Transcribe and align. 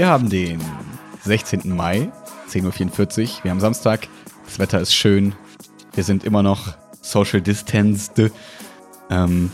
Wir 0.00 0.08
haben 0.08 0.30
den 0.30 0.64
16. 1.24 1.76
Mai, 1.76 2.10
10.44 2.48 3.36
Uhr. 3.36 3.44
Wir 3.44 3.50
haben 3.50 3.60
Samstag. 3.60 4.08
Das 4.46 4.58
Wetter 4.58 4.80
ist 4.80 4.94
schön. 4.94 5.34
Wir 5.92 6.04
sind 6.04 6.24
immer 6.24 6.42
noch 6.42 6.74
social 7.02 7.42
distanced. 7.42 8.32
Ähm, 9.10 9.52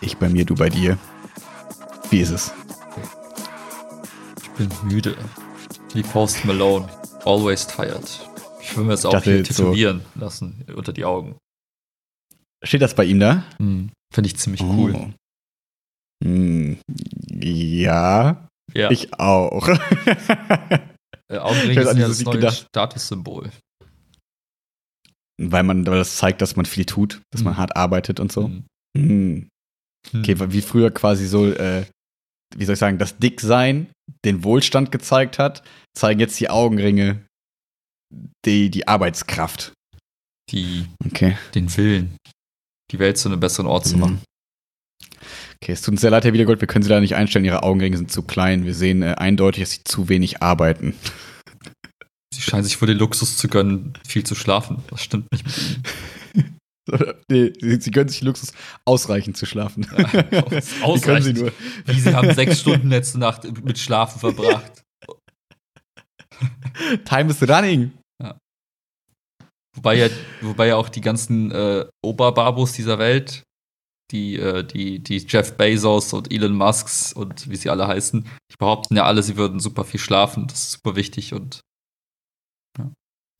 ich 0.00 0.16
bei 0.16 0.30
mir, 0.30 0.46
du 0.46 0.54
bei 0.54 0.70
dir. 0.70 0.96
Wie 2.08 2.20
ist 2.20 2.30
es? 2.30 2.54
Ich 4.42 4.48
bin 4.52 4.70
müde. 4.84 5.14
Wie 5.92 6.02
Post 6.02 6.46
Malone. 6.46 6.88
Always 7.26 7.66
tired. 7.66 8.26
Ich 8.62 8.74
will 8.78 8.84
mir 8.84 8.92
das 8.92 9.04
auch 9.04 9.22
hier 9.22 9.36
jetzt 9.36 9.52
so- 9.52 9.64
tätowieren 9.64 10.06
lassen 10.14 10.64
unter 10.74 10.94
die 10.94 11.04
Augen. 11.04 11.36
Steht 12.62 12.80
das 12.80 12.94
bei 12.94 13.04
ihm 13.04 13.20
da? 13.20 13.44
Hm. 13.58 13.90
Finde 14.10 14.28
ich 14.28 14.38
ziemlich 14.38 14.62
cool. 14.62 14.94
Oh. 14.94 15.10
Hm, 16.24 16.78
ja, 17.42 18.48
Ja, 18.74 18.90
ich 18.90 19.12
auch. 19.18 19.68
äh, 21.28 21.36
an 21.36 21.54
sind 21.54 21.74
ja 21.74 22.08
das 22.08 22.22
neue 22.22 22.34
gedacht. 22.36 22.66
Statussymbol. 22.68 23.50
weil 25.40 25.62
man 25.62 25.86
weil 25.86 25.98
das 25.98 26.16
zeigt, 26.16 26.40
dass 26.42 26.56
man 26.56 26.64
viel 26.66 26.84
tut, 26.84 27.20
dass 27.32 27.42
man 27.42 27.54
Mhm. 27.54 27.58
hart 27.58 27.76
arbeitet 27.76 28.20
und 28.20 28.32
so. 28.32 28.46
Hm. 28.46 28.64
Hm. 28.96 29.48
Hm. 30.10 30.20
Okay, 30.20 30.36
wie 30.52 30.60
früher 30.62 30.90
quasi 30.90 31.26
so, 31.26 31.46
äh, 31.46 31.86
wie 32.56 32.64
soll 32.64 32.74
ich 32.74 32.78
sagen, 32.78 32.98
das 32.98 33.16
Dicksein 33.18 33.90
den 34.24 34.44
Wohlstand 34.44 34.92
gezeigt 34.92 35.38
hat, 35.38 35.62
zeigen 35.96 36.20
jetzt 36.20 36.38
die 36.40 36.50
Augenringe 36.50 37.24
die, 38.44 38.70
die 38.70 38.86
Arbeitskraft. 38.86 39.72
Die, 40.50 40.86
Okay. 41.06 41.36
den 41.54 41.74
Willen, 41.76 42.16
die 42.92 42.98
Welt 42.98 43.16
zu 43.18 43.28
einem 43.28 43.40
besseren 43.40 43.66
Ort 43.66 43.86
zu 43.86 43.96
machen. 43.96 44.20
Okay, 45.64 45.72
es 45.72 45.80
tut 45.80 45.92
uns 45.92 46.02
sehr 46.02 46.10
leid, 46.10 46.26
Herr 46.26 46.34
Wiedergold, 46.34 46.60
wir 46.60 46.68
können 46.68 46.82
Sie 46.82 46.90
leider 46.90 47.00
nicht 47.00 47.14
einstellen, 47.14 47.46
Ihre 47.46 47.62
Augenringe 47.62 47.96
sind 47.96 48.12
zu 48.12 48.20
klein. 48.20 48.66
Wir 48.66 48.74
sehen 48.74 49.00
äh, 49.00 49.14
eindeutig, 49.16 49.62
dass 49.62 49.70
Sie 49.70 49.80
zu 49.82 50.10
wenig 50.10 50.42
arbeiten. 50.42 50.94
Sie 52.34 52.42
scheinen 52.42 52.64
sich 52.64 52.78
wohl 52.82 52.88
den 52.88 52.98
Luxus 52.98 53.38
zu 53.38 53.48
gönnen, 53.48 53.94
viel 54.06 54.24
zu 54.24 54.34
schlafen. 54.34 54.82
Das 54.90 55.02
stimmt 55.02 55.26
nicht 55.32 55.46
nee, 57.30 57.50
Sie, 57.62 57.80
Sie 57.80 57.90
gönnen 57.90 58.10
sich 58.10 58.18
den 58.18 58.26
Luxus, 58.26 58.52
ausreichend 58.84 59.38
zu 59.38 59.46
schlafen. 59.46 59.86
Aus- 59.88 59.94
Wie 60.12 60.20
können 60.20 60.60
Sie 60.60 60.82
ausreichend. 60.82 61.38
nur. 61.38 61.52
Wie 61.86 61.98
sie 61.98 62.14
haben 62.14 62.34
sechs 62.34 62.60
Stunden 62.60 62.90
letzte 62.90 63.18
Nacht 63.18 63.44
mit 63.64 63.78
Schlafen 63.78 64.20
verbracht. 64.20 64.82
Time 67.06 67.30
is 67.30 67.42
running. 67.48 67.92
Wobei 69.74 69.94
ja, 69.94 70.08
wobei 70.42 70.66
ja 70.66 70.76
auch 70.76 70.90
die 70.90 71.00
ganzen 71.00 71.50
äh, 71.52 71.86
Oberbabos 72.04 72.72
dieser 72.72 72.98
Welt, 72.98 73.44
die, 74.10 74.36
äh, 74.36 74.64
die, 74.64 75.02
die 75.02 75.18
Jeff 75.18 75.56
Bezos 75.56 76.12
und 76.12 76.32
Elon 76.32 76.54
Musks 76.54 77.12
und 77.12 77.50
wie 77.50 77.56
sie 77.56 77.70
alle 77.70 77.86
heißen, 77.86 78.22
die 78.22 78.56
behaupten 78.58 78.96
ja 78.96 79.04
alle, 79.04 79.22
sie 79.22 79.36
würden 79.36 79.60
super 79.60 79.84
viel 79.84 80.00
schlafen. 80.00 80.46
Das 80.46 80.60
ist 80.60 80.72
super 80.72 80.96
wichtig 80.96 81.32
und 81.32 81.60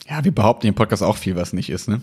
Ja, 0.06 0.24
wir 0.24 0.32
behaupten 0.32 0.66
im 0.66 0.74
Podcast 0.74 1.02
auch 1.02 1.16
viel, 1.16 1.36
was 1.36 1.52
nicht 1.52 1.70
ist, 1.70 1.88
ne? 1.88 2.00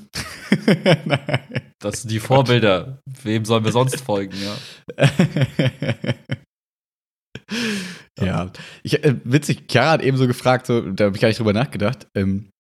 Das 1.80 2.02
sind 2.02 2.12
die 2.12 2.20
Vorbilder. 2.20 3.02
Wem 3.24 3.44
sollen 3.44 3.66
wir 3.66 3.72
sonst 3.72 4.02
folgen, 4.02 4.38
ja? 4.40 4.56
ja, 8.22 8.52
ich, 8.84 9.04
äh, 9.04 9.16
witzig, 9.24 9.68
Chiara 9.68 9.94
hat 9.94 10.04
eben 10.04 10.18
so 10.18 10.28
gefragt, 10.28 10.68
so, 10.68 10.82
da 10.92 11.06
habe 11.06 11.16
ich 11.16 11.22
gar 11.22 11.30
nicht 11.30 11.40
drüber 11.40 11.54
nachgedacht. 11.54 12.06
Ähm, 12.16 12.52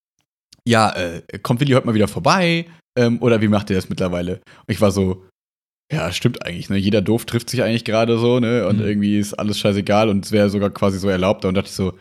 ja, 0.67 0.89
äh, 0.95 1.21
kommt 1.43 1.59
Willi 1.59 1.73
heute 1.73 1.85
mal 1.85 1.93
wieder 1.93 2.07
vorbei? 2.07 2.65
Ähm, 2.97 3.21
oder 3.21 3.41
wie 3.41 3.47
macht 3.47 3.69
ihr 3.69 3.75
das 3.75 3.89
mittlerweile? 3.89 4.35
Und 4.35 4.69
ich 4.69 4.81
war 4.81 4.91
so, 4.91 5.25
ja, 5.91 6.11
stimmt 6.11 6.45
eigentlich, 6.45 6.69
ne? 6.69 6.77
Jeder 6.77 7.01
doof 7.01 7.25
trifft 7.25 7.49
sich 7.49 7.63
eigentlich 7.63 7.85
gerade 7.85 8.17
so, 8.17 8.39
ne? 8.39 8.67
Und 8.67 8.77
Mhm. 8.77 8.85
irgendwie 8.85 9.19
ist 9.19 9.33
alles 9.33 9.59
scheißegal 9.59 10.09
und 10.09 10.25
es 10.25 10.31
wäre 10.31 10.49
sogar 10.49 10.69
quasi 10.69 10.97
so 10.99 11.09
erlaubt. 11.09 11.43
Und 11.45 11.53
dachte 11.55 11.69
ich 11.69 11.75
so, 11.75 11.97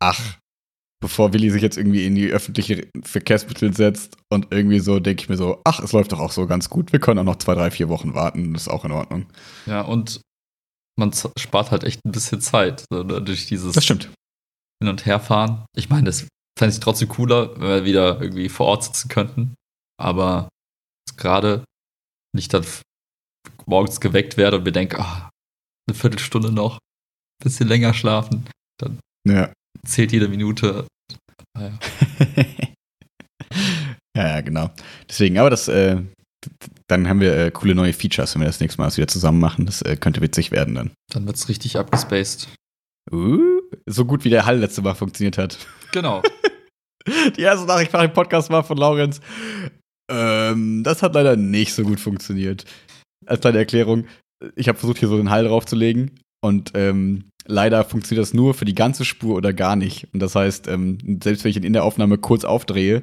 ach, 0.00 0.20
bevor 1.00 1.32
Willi 1.32 1.50
sich 1.50 1.62
jetzt 1.62 1.76
irgendwie 1.78 2.06
in 2.06 2.14
die 2.14 2.28
öffentlichen 2.30 2.88
Verkehrsmittel 3.02 3.74
setzt 3.74 4.16
und 4.30 4.48
irgendwie 4.52 4.78
so, 4.78 5.00
denke 5.00 5.22
ich 5.22 5.28
mir 5.28 5.36
so, 5.36 5.60
ach, 5.64 5.80
es 5.80 5.92
läuft 5.92 6.12
doch 6.12 6.20
auch 6.20 6.30
so 6.32 6.46
ganz 6.46 6.68
gut. 6.70 6.92
Wir 6.92 7.00
können 7.00 7.18
auch 7.18 7.24
noch 7.24 7.36
zwei, 7.36 7.54
drei, 7.54 7.70
vier 7.70 7.88
Wochen 7.88 8.14
warten, 8.14 8.52
das 8.52 8.62
ist 8.62 8.68
auch 8.68 8.84
in 8.84 8.92
Ordnung. 8.92 9.26
Ja, 9.66 9.80
und 9.82 10.20
man 10.98 11.12
spart 11.38 11.70
halt 11.70 11.84
echt 11.84 12.04
ein 12.04 12.12
bisschen 12.12 12.40
Zeit 12.40 12.84
so, 12.92 13.02
ne, 13.02 13.20
durch 13.22 13.46
dieses 13.46 13.72
Das 13.72 13.82
stimmt. 13.84 14.10
Hin- 14.82 14.90
und 14.90 15.06
Herfahren. 15.06 15.64
Ich 15.74 15.88
meine, 15.88 16.04
das 16.04 16.28
fände 16.58 16.74
ich 16.74 16.80
trotzdem 16.80 17.08
cooler, 17.08 17.52
wenn 17.58 17.68
wir 17.68 17.84
wieder 17.84 18.20
irgendwie 18.20 18.48
vor 18.48 18.66
Ort 18.66 18.84
sitzen 18.84 19.08
könnten. 19.08 19.54
Aber 19.98 20.48
gerade, 21.16 21.64
ich 22.36 22.48
dann 22.48 22.64
morgens 23.66 24.00
geweckt 24.00 24.36
werde 24.36 24.58
und 24.58 24.64
mir 24.64 24.72
denke, 24.72 24.98
ah, 24.98 25.30
eine 25.88 25.96
Viertelstunde 25.96 26.52
noch, 26.52 26.78
bisschen 27.42 27.68
länger 27.68 27.94
schlafen, 27.94 28.48
Ja. 29.26 29.52
zählt 29.86 30.12
jede 30.12 30.28
Minute. 30.28 30.86
Naja. 31.56 31.78
ja, 34.16 34.28
ja, 34.28 34.40
genau. 34.40 34.70
Deswegen, 35.08 35.38
aber 35.38 35.50
das, 35.50 35.68
äh, 35.68 36.00
dann 36.88 37.08
haben 37.08 37.20
wir 37.20 37.36
äh, 37.36 37.50
coole 37.50 37.74
neue 37.74 37.92
Features, 37.92 38.34
wenn 38.34 38.42
wir 38.42 38.46
das 38.46 38.60
nächste 38.60 38.80
Mal 38.80 38.86
das 38.86 38.96
wieder 38.96 39.08
zusammen 39.08 39.40
machen. 39.40 39.66
Das 39.66 39.82
äh, 39.82 39.96
könnte 39.96 40.20
witzig 40.20 40.50
werden 40.50 40.74
dann. 40.74 40.90
Dann 41.12 41.26
wird's 41.26 41.48
richtig 41.48 41.76
abgespaced. 41.78 42.48
Uh, 43.10 43.60
so 43.86 44.04
gut 44.04 44.24
wie 44.24 44.30
der 44.30 44.46
Hall 44.46 44.58
letzte 44.58 44.82
Mal 44.82 44.94
funktioniert 44.94 45.38
hat. 45.38 45.58
Genau. 45.92 46.22
Die 47.36 47.40
erste 47.40 47.66
Nachricht 47.66 47.92
nach 47.92 48.02
dem 48.02 48.12
Podcast 48.12 48.48
war 48.50 48.62
von 48.62 48.76
Laurenz. 48.76 49.20
Ähm, 50.10 50.82
das 50.84 51.02
hat 51.02 51.14
leider 51.14 51.36
nicht 51.36 51.74
so 51.74 51.82
gut 51.82 51.98
funktioniert. 51.98 52.64
Als 53.26 53.40
kleine 53.40 53.58
Erklärung, 53.58 54.06
ich 54.56 54.68
habe 54.68 54.78
versucht, 54.78 54.98
hier 54.98 55.08
so 55.08 55.16
den 55.16 55.30
Hall 55.30 55.44
draufzulegen 55.44 56.12
und 56.44 56.72
ähm, 56.74 57.24
leider 57.46 57.84
funktioniert 57.84 58.22
das 58.22 58.34
nur 58.34 58.54
für 58.54 58.64
die 58.64 58.74
ganze 58.74 59.04
Spur 59.04 59.36
oder 59.36 59.52
gar 59.52 59.76
nicht. 59.76 60.08
Und 60.12 60.20
das 60.20 60.34
heißt, 60.34 60.68
ähm, 60.68 60.98
selbst 61.22 61.44
wenn 61.44 61.50
ich 61.50 61.56
ihn 61.56 61.64
in 61.64 61.72
der 61.72 61.84
Aufnahme 61.84 62.18
kurz 62.18 62.44
aufdrehe, 62.44 63.02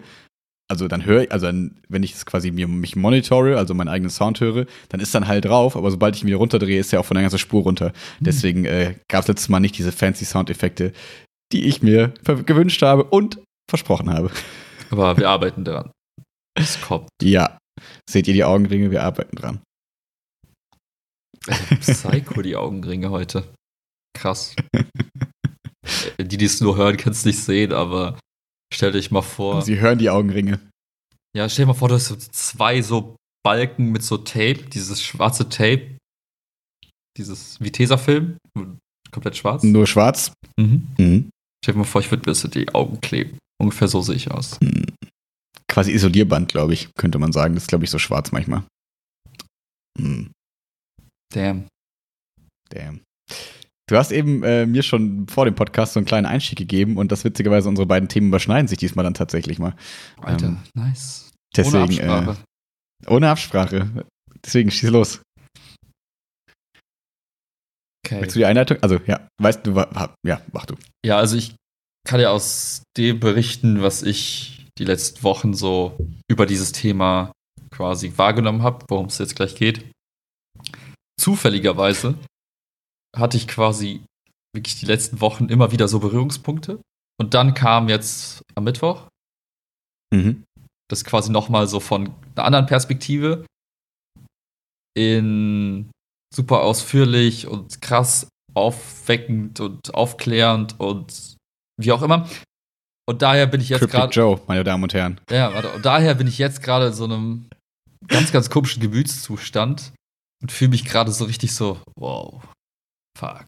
also 0.69 0.87
dann 0.87 1.03
höre 1.03 1.23
ich, 1.23 1.31
also 1.31 1.47
dann, 1.47 1.79
wenn 1.89 2.03
ich 2.03 2.13
es 2.13 2.25
quasi 2.25 2.51
mir 2.51 2.67
mich 2.67 2.95
monitore, 2.95 3.57
also 3.57 3.73
meinen 3.73 3.87
eigenen 3.87 4.11
Sound 4.11 4.39
höre, 4.39 4.65
dann 4.89 4.99
ist 4.99 5.15
dann 5.15 5.27
Hall 5.27 5.41
drauf, 5.41 5.75
aber 5.75 5.89
sobald 5.89 6.15
ich 6.15 6.21
ihn 6.21 6.27
wieder 6.27 6.37
runterdrehe, 6.37 6.79
ist 6.79 6.93
er 6.93 6.99
auch 6.99 7.05
von 7.05 7.15
der 7.15 7.23
ganzen 7.23 7.39
Spur 7.39 7.63
runter. 7.63 7.91
Deswegen 8.19 8.65
äh, 8.65 8.95
gab 9.07 9.23
es 9.23 9.27
letztes 9.27 9.49
Mal 9.49 9.59
nicht 9.59 9.77
diese 9.77 9.91
fancy 9.91 10.25
Soundeffekte, 10.25 10.93
die 11.51 11.65
ich 11.65 11.81
mir 11.81 12.13
gewünscht 12.45 12.83
habe 12.83 13.03
und 13.05 13.39
versprochen 13.69 14.11
habe. 14.13 14.29
Aber 14.91 15.17
wir 15.17 15.29
arbeiten 15.29 15.63
daran. 15.63 15.91
Es 16.55 16.79
kommt. 16.81 17.09
Ja. 17.21 17.57
Seht 18.09 18.27
ihr 18.27 18.33
die 18.33 18.43
Augenringe? 18.43 18.91
Wir 18.91 19.03
arbeiten 19.03 19.35
dran. 19.35 19.61
Psycho, 21.81 22.41
die 22.41 22.55
Augenringe 22.55 23.09
heute. 23.09 23.47
Krass. 24.13 24.55
Äh, 26.17 26.25
die, 26.25 26.37
die 26.37 26.45
es 26.45 26.61
nur 26.61 26.77
hören, 26.77 26.97
können 26.97 27.13
es 27.13 27.25
nicht 27.25 27.39
sehen, 27.39 27.73
aber 27.73 28.19
stell 28.73 28.91
dich 28.91 29.11
mal 29.11 29.21
vor. 29.21 29.61
Sie 29.61 29.79
hören 29.79 29.97
die 29.97 30.09
Augenringe. 30.09 30.59
Ja, 31.35 31.47
stell 31.47 31.63
dir 31.63 31.67
mal 31.67 31.73
vor, 31.73 31.89
du 31.89 31.95
hast 31.95 32.07
so 32.07 32.15
zwei 32.15 32.81
so 32.81 33.15
Balken 33.43 33.91
mit 33.91 34.03
so 34.03 34.17
Tape, 34.17 34.63
dieses 34.73 35.01
schwarze 35.01 35.47
Tape. 35.49 35.97
Dieses 37.17 37.59
wie 37.59 37.71
Tesafilm. 37.71 38.37
Komplett 39.11 39.37
schwarz. 39.37 39.63
Nur 39.63 39.87
schwarz. 39.87 40.33
Mhm. 40.57 40.87
Mhm. 40.97 41.29
Stell 41.63 41.73
dir 41.73 41.79
mal 41.79 41.85
vor, 41.85 42.01
ich 42.01 42.11
würde 42.11 42.29
mir 42.29 42.43
in 42.43 42.51
die 42.51 42.73
Augen 42.73 43.01
kleben. 43.01 43.37
Ungefähr 43.61 43.87
so 43.87 44.01
sehe 44.01 44.15
ich 44.15 44.31
aus. 44.31 44.59
Mhm. 44.61 44.85
Quasi 45.67 45.91
Isolierband, 45.91 46.49
glaube 46.49 46.73
ich, 46.73 46.89
könnte 46.95 47.19
man 47.19 47.31
sagen. 47.31 47.55
Das 47.55 47.63
ist, 47.63 47.69
glaube 47.69 47.83
ich, 47.83 47.89
so 47.89 47.99
schwarz 47.99 48.31
manchmal. 48.31 48.63
Mhm. 49.99 50.31
Damn. 51.33 51.67
Damn. 52.69 53.01
Du 53.87 53.97
hast 53.97 54.11
eben 54.11 54.43
äh, 54.43 54.65
mir 54.67 54.83
schon 54.83 55.27
vor 55.27 55.45
dem 55.45 55.55
Podcast 55.55 55.93
so 55.93 55.99
einen 55.99 56.05
kleinen 56.05 56.27
Einstieg 56.27 56.57
gegeben 56.59 56.97
und 56.97 57.11
das 57.11 57.23
witzigerweise 57.23 57.67
unsere 57.69 57.87
beiden 57.87 58.07
Themen 58.07 58.27
überschneiden 58.27 58.67
sich 58.67 58.77
diesmal 58.77 59.03
dann 59.03 59.15
tatsächlich 59.15 59.57
mal. 59.57 59.75
Alter, 60.21 60.47
Ähm, 60.47 60.57
nice. 60.75 61.31
Deswegen, 61.55 61.77
Ohne 61.77 61.83
Absprache. 61.83 62.37
Äh, 63.05 63.11
ohne 63.11 63.29
Absprache. 63.29 64.05
Deswegen 64.45 64.69
schieß 64.69 64.89
los. 64.91 65.21
okay. 68.05 68.21
Willst 68.21 68.35
du 68.35 68.39
die 68.39 68.45
Einleitung? 68.45 68.77
Also, 68.81 68.99
ja, 69.07 69.27
weißt 69.41 69.65
du, 69.65 69.73
ja, 70.25 70.41
mach 70.51 70.65
du. 70.67 70.75
Ja, 71.03 71.17
also 71.17 71.35
ich 71.35 71.55
kann 72.07 72.19
ja 72.19 72.29
aus 72.29 72.83
dem 72.95 73.19
berichten, 73.19 73.81
was 73.81 74.03
ich 74.03 74.67
die 74.77 74.85
letzten 74.85 75.23
Wochen 75.23 75.53
so 75.53 75.97
über 76.29 76.45
dieses 76.45 76.71
Thema 76.71 77.31
quasi 77.71 78.13
wahrgenommen 78.17 78.61
habe, 78.63 78.85
worum 78.87 79.07
es 79.07 79.17
jetzt 79.17 79.35
gleich 79.35 79.55
geht. 79.55 79.89
Zufälligerweise 81.19 82.17
hatte 83.15 83.37
ich 83.37 83.47
quasi 83.47 84.01
wirklich 84.55 84.79
die 84.79 84.85
letzten 84.85 85.21
Wochen 85.21 85.49
immer 85.49 85.71
wieder 85.71 85.87
so 85.87 85.99
Berührungspunkte. 85.99 86.79
Und 87.19 87.33
dann 87.33 87.53
kam 87.53 87.89
jetzt 87.89 88.41
am 88.55 88.63
Mittwoch 88.63 89.07
Mhm. 90.13 90.43
das 90.89 91.03
quasi 91.05 91.31
nochmal 91.31 91.67
so 91.67 91.79
von 91.79 92.11
einer 92.35 92.45
anderen 92.45 92.65
Perspektive 92.65 93.45
in 94.97 95.91
super 96.33 96.61
ausführlich 96.61 97.45
und 97.47 97.81
krass 97.81 98.27
aufweckend 98.55 99.59
und 99.59 99.93
aufklärend 99.93 100.79
und 100.79 101.35
wie 101.79 101.91
auch 101.91 102.01
immer. 102.01 102.27
Und 103.07 103.21
daher 103.21 103.45
bin 103.47 103.61
ich 103.61 103.69
jetzt 103.69 103.87
gerade, 103.89 104.11
Joe, 104.13 104.41
meine 104.47 104.63
Damen 104.63 104.83
und 104.83 104.93
Herren. 104.93 105.19
ja, 105.29 105.53
warte, 105.53 105.71
und 105.73 105.85
daher 105.85 106.15
bin 106.15 106.27
ich 106.27 106.37
jetzt 106.37 106.61
gerade 106.63 106.87
in 106.87 106.93
so 106.93 107.03
einem 107.05 107.47
ganz, 108.07 108.31
ganz 108.31 108.49
komischen 108.49 108.81
Gemütszustand 108.81 109.93
und 110.41 110.51
fühle 110.51 110.71
mich 110.71 110.85
gerade 110.85 111.11
so 111.11 111.25
richtig 111.25 111.53
so, 111.53 111.79
wow, 111.97 112.41
fuck. 113.17 113.47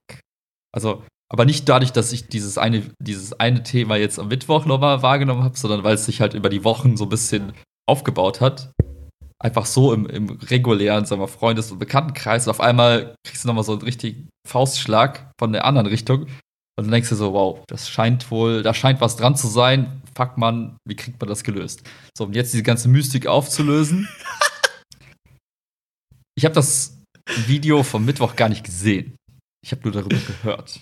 Also 0.74 1.04
Aber 1.30 1.46
nicht 1.46 1.70
dadurch, 1.70 1.94
dass 1.94 2.12
ich 2.12 2.28
dieses 2.28 2.58
eine, 2.58 2.92
dieses 3.00 3.34
eine 3.40 3.64
Thema 3.64 3.96
jetzt 3.96 4.20
am 4.20 4.28
Mittwoch 4.28 4.66
nochmal 4.66 5.02
wahrgenommen 5.02 5.44
habe, 5.44 5.58
sondern 5.58 5.84
weil 5.84 5.96
es 5.96 6.06
sich 6.06 6.20
halt 6.20 6.34
über 6.34 6.50
die 6.50 6.66
Wochen 6.66 6.98
so 6.98 7.06
ein 7.06 7.10
bisschen 7.10 7.54
aufgebaut 7.88 8.42
hat. 8.42 8.72
Einfach 9.40 9.66
so 9.66 9.94
im, 9.94 10.06
im 10.08 10.30
regulären, 10.30 11.06
sagen 11.06 11.22
wir, 11.22 11.28
Freundes- 11.28 11.72
und 11.72 11.80
Bekanntenkreis. 11.80 12.46
Und 12.46 12.52
auf 12.52 12.60
einmal 12.60 13.16
kriegst 13.26 13.44
du 13.44 13.48
nochmal 13.48 13.64
so 13.64 13.72
einen 13.72 13.82
richtigen 13.82 14.30
Faustschlag 14.48 15.32
von 15.40 15.54
der 15.54 15.66
anderen 15.66 15.88
Richtung. 15.88 16.24
Und 16.78 16.86
dann 16.86 16.92
denkst 16.92 17.10
du 17.10 17.16
so, 17.16 17.34
wow, 17.34 17.60
das 17.68 17.90
scheint 17.90 18.30
wohl, 18.30 18.62
da 18.62 18.74
scheint 18.74 19.02
was 19.02 19.16
dran 19.16 19.36
zu 19.36 19.48
sein. 19.48 20.02
Fuck 20.16 20.38
man, 20.38 20.78
wie 20.86 20.96
kriegt 20.96 21.20
man 21.20 21.30
das 21.30 21.44
gelöst? 21.44 21.84
So, 22.18 22.26
um 22.26 22.34
jetzt 22.34 22.54
diese 22.54 22.64
ganze 22.64 22.88
Mystik 22.90 23.26
aufzulösen. 23.28 24.08
ich 26.42 26.46
habe 26.46 26.56
das 26.56 26.98
Video 27.46 27.84
vom 27.84 28.04
Mittwoch 28.04 28.36
gar 28.36 28.50
nicht 28.50 28.64
gesehen. 28.64 29.16
Ich 29.64 29.72
habe 29.72 29.84
nur 29.84 29.92
darüber 29.92 30.18
gehört. 30.18 30.82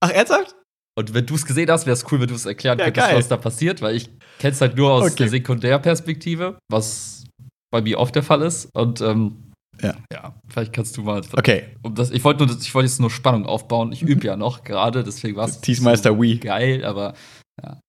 Ach, 0.00 0.10
ernsthaft? 0.10 0.54
Und 0.96 1.12
wenn 1.12 1.26
du 1.26 1.34
es 1.34 1.44
gesehen 1.44 1.68
hast, 1.68 1.86
wäre 1.86 1.94
es 1.94 2.04
cool, 2.12 2.20
wenn 2.20 2.28
du 2.28 2.36
es 2.36 2.46
erklären 2.46 2.78
Ja, 2.78 2.84
könntest, 2.84 3.06
geil. 3.08 3.18
was 3.18 3.26
da 3.28 3.36
passiert, 3.36 3.82
weil 3.82 3.96
ich 3.96 4.08
kenne 4.38 4.52
es 4.52 4.60
halt 4.60 4.76
nur 4.76 4.92
aus 4.92 5.02
Okay. 5.06 5.16
der 5.24 5.28
Sekundärperspektive, 5.30 6.58
was 6.70 7.24
bei 7.72 7.82
mir 7.82 7.98
oft 7.98 8.14
der 8.14 8.22
Fall 8.22 8.42
ist. 8.42 8.68
Und 8.76 9.00
ähm, 9.00 9.50
Ja. 9.82 9.96
ja, 10.12 10.38
vielleicht 10.48 10.72
kannst 10.72 10.96
du 10.96 11.02
mal. 11.02 11.20
Okay. 11.32 11.74
Um 11.82 11.96
das, 11.96 12.12
ich 12.12 12.22
wollte 12.22 12.48
wollte 12.48 12.86
jetzt 12.86 13.00
nur 13.00 13.10
Spannung 13.10 13.44
aufbauen. 13.44 13.90
Ich 13.90 14.02
übe 14.02 14.24
ja 14.24 14.36
noch 14.36 14.62
gerade, 14.62 15.02
deswegen 15.02 15.36
war 15.36 15.48
es 15.48 15.60
Teasmeister 15.60 16.16
Wii. 16.18 16.38
geil, 16.38 16.84
aber 16.84 17.14
ja. 17.60 17.80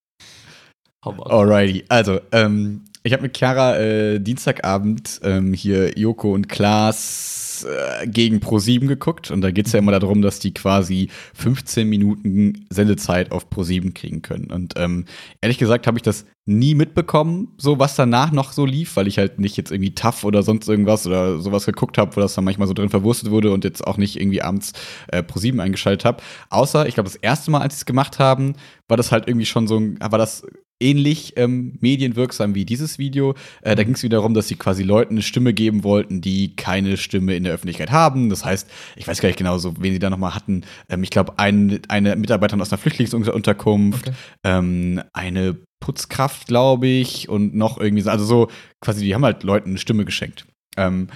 Alrighty. 1.06 1.86
Also, 1.90 2.20
ähm, 2.32 2.84
ich 3.04 3.14
habe 3.14 3.24
mit 3.24 3.38
Chiara 3.38 3.78
äh, 3.78 4.20
Dienstagabend 4.20 5.20
ähm, 5.24 5.54
hier 5.54 5.98
Joko 5.98 6.34
und 6.34 6.50
Klaas 6.50 7.66
äh, 7.66 8.08
gegen 8.08 8.38
Pro7 8.38 8.88
geguckt. 8.88 9.32
Und 9.32 9.42
da 9.42 9.52
geht 9.52 9.68
es 9.68 9.74
ja 9.74 9.80
immer 9.80 9.98
darum, 9.98 10.22
dass 10.22 10.40
die 10.40 10.54
quasi 10.54 11.10
15 11.34 11.88
Minuten 11.88 12.66
Sendezeit 12.70 13.32
auf 13.32 13.48
Pro7 13.50 13.94
kriegen 13.94 14.22
können. 14.22 14.52
Und 14.52 14.74
ähm, 14.78 15.06
ehrlich 15.42 15.58
gesagt 15.58 15.88
habe 15.88 15.98
ich 15.98 16.04
das 16.04 16.26
nie 16.46 16.76
mitbekommen, 16.76 17.54
so 17.58 17.78
was 17.80 17.96
danach 17.96 18.32
noch 18.32 18.52
so 18.54 18.66
lief, 18.66 18.96
weil 18.96 19.08
ich 19.08 19.18
halt 19.18 19.40
nicht 19.40 19.58
jetzt 19.58 19.72
irgendwie 19.72 19.94
tough 19.94 20.24
oder 20.24 20.44
sonst 20.44 20.68
irgendwas 20.68 21.06
oder 21.06 21.40
sowas 21.40 21.66
geguckt 21.66 21.98
habe, 21.98 22.16
wo 22.16 22.22
das 22.22 22.36
dann 22.36 22.46
manchmal 22.46 22.68
so 22.68 22.74
drin 22.74 22.90
verwurstet 22.90 23.32
wurde 23.32 23.52
und 23.52 23.64
jetzt 23.64 23.86
auch 23.86 23.98
nicht 23.98 24.20
irgendwie 24.20 24.42
abends 24.42 24.74
äh, 25.08 25.24
Pro7 25.24 25.62
eingeschaltet 25.62 26.06
habe. 26.06 26.24
Außer, 26.50 26.88
ich 26.88 26.94
glaube, 26.94 27.10
das 27.10 27.18
erste 27.18 27.52
Mal, 27.52 27.62
als 27.62 27.76
sie 27.76 27.82
es 27.82 27.86
gemacht 27.86 28.20
haben, 28.20 28.54
war 28.88 28.98
das 28.98 29.12
halt 29.12 29.28
irgendwie 29.28 29.46
schon 29.46 29.68
so 29.68 29.78
ein, 29.78 30.00
war 30.00 30.20
das 30.20 30.44
ähnlich 30.80 31.34
ähm, 31.38 31.78
medienwirksam 31.82 32.56
wie 32.56 32.66
dieses 32.66 33.00
Video. 33.00 33.36
Äh, 33.62 33.76
da 33.76 33.84
ging 33.84 33.96
es 33.96 34.04
wieder 34.04 34.18
darum, 34.18 34.34
dass 34.34 34.48
sie 34.48 34.56
quasi 34.56 34.84
Leuten 34.84 35.16
eine 35.16 35.22
Stimme 35.22 35.54
geben 35.54 35.84
wollten, 35.84 36.22
die 36.22 36.56
keine 36.56 36.98
Stimme 36.98 37.36
in 37.36 37.44
der 37.44 37.54
Öffentlichkeit 37.54 37.92
haben. 37.92 38.30
Das 38.30 38.46
heißt, 38.46 38.70
ich 38.96 39.08
weiß 39.08 39.22
gar 39.22 39.30
nicht 39.30 39.38
genau, 39.38 39.58
so 39.58 39.74
wen 39.80 39.94
sie 39.94 40.00
da 40.00 40.10
nochmal 40.10 40.36
hatten. 40.36 40.64
Ähm, 40.90 41.04
ich 41.04 41.10
glaube, 41.10 41.34
ein, 41.38 41.82
eine 41.88 42.16
Mitarbeiterin 42.16 42.62
aus 42.62 42.72
einer 42.72 42.80
Flüchtlingsunterkunft, 42.80 44.08
Okay. 44.08 44.16
ähm, 44.44 45.02
eine 45.14 45.58
Putzkraft, 45.80 46.48
glaube 46.48 46.88
ich, 46.88 47.30
und 47.30 47.56
noch 47.56 47.80
irgendwie 47.80 48.02
so. 48.02 48.10
Also 48.10 48.26
so 48.26 48.48
quasi, 48.82 49.04
die 49.06 49.14
haben 49.14 49.26
halt 49.26 49.44
Leuten 49.44 49.70
eine 49.70 49.78
Stimme 49.78 50.06
geschenkt. 50.06 50.46
Ähm, 50.76 51.08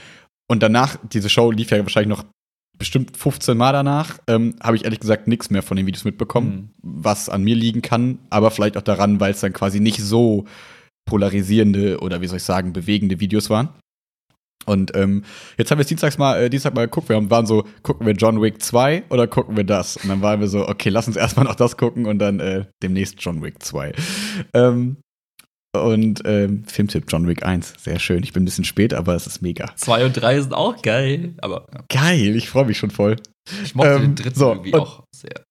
und 0.47 0.61
danach, 0.63 0.97
diese 1.11 1.29
Show 1.29 1.51
lief 1.51 1.71
ja 1.71 1.79
wahrscheinlich 1.79 2.09
noch 2.17 2.25
bestimmt 2.81 3.15
15 3.15 3.55
Mal 3.55 3.73
danach, 3.73 4.17
ähm, 4.25 4.55
habe 4.59 4.75
ich 4.75 4.85
ehrlich 4.85 4.99
gesagt 4.99 5.27
nichts 5.27 5.51
mehr 5.51 5.61
von 5.61 5.77
den 5.77 5.85
Videos 5.85 6.03
mitbekommen, 6.03 6.73
was 6.81 7.29
an 7.29 7.43
mir 7.43 7.55
liegen 7.55 7.83
kann, 7.83 8.17
aber 8.31 8.49
vielleicht 8.49 8.75
auch 8.75 8.81
daran, 8.81 9.19
weil 9.19 9.33
es 9.33 9.39
dann 9.39 9.53
quasi 9.53 9.79
nicht 9.79 10.01
so 10.01 10.45
polarisierende 11.05 11.99
oder 11.99 12.21
wie 12.21 12.27
soll 12.27 12.37
ich 12.37 12.43
sagen, 12.43 12.73
bewegende 12.73 13.19
Videos 13.19 13.51
waren. 13.51 13.69
Und 14.65 14.95
ähm, 14.95 15.23
jetzt 15.59 15.69
haben 15.69 15.77
wir 15.77 15.83
es 15.83 15.89
Dienstags 15.89 16.17
mal, 16.17 16.41
äh, 16.41 16.49
Dienstag 16.49 16.73
mal 16.73 16.87
geguckt, 16.87 17.09
wir 17.09 17.17
haben, 17.17 17.29
waren 17.29 17.45
so, 17.45 17.65
gucken 17.83 18.07
wir 18.07 18.13
John 18.13 18.41
Wick 18.41 18.63
2 18.63 19.03
oder 19.09 19.27
gucken 19.27 19.55
wir 19.55 19.63
das? 19.63 19.97
Und 19.97 20.09
dann 20.09 20.23
waren 20.23 20.39
wir 20.39 20.47
so, 20.47 20.67
okay, 20.67 20.89
lass 20.89 21.07
uns 21.07 21.17
erstmal 21.17 21.45
noch 21.45 21.55
das 21.55 21.77
gucken 21.77 22.07
und 22.07 22.17
dann 22.17 22.39
äh, 22.39 22.65
demnächst 22.81 23.17
John 23.19 23.43
Wick 23.43 23.61
2. 23.61 23.93
Ähm, 24.55 24.97
und 25.75 26.21
ähm, 26.25 26.63
Filmtipp 26.65 27.05
John 27.07 27.27
Wick 27.27 27.43
1, 27.45 27.75
sehr 27.79 27.99
schön. 27.99 28.23
Ich 28.23 28.33
bin 28.33 28.43
ein 28.43 28.45
bisschen 28.45 28.65
spät, 28.65 28.93
aber 28.93 29.15
es 29.15 29.25
ist 29.27 29.41
mega. 29.41 29.71
Zwei 29.77 30.05
und 30.05 30.13
drei 30.13 30.39
sind 30.41 30.53
auch 30.53 30.81
geil, 30.81 31.33
aber 31.41 31.67
Geil, 31.89 32.35
ich 32.35 32.49
freue 32.49 32.65
mich 32.65 32.77
schon 32.77 32.91
voll. 32.91 33.15
ich 33.63 33.73
mochte 33.75 33.91
Ähm, 33.91 34.01
den 34.01 34.15
dritten 34.15 34.37
so, 34.39 34.49
irgendwie 34.49 34.73
auch 34.73 35.03
sehr, 35.15 35.45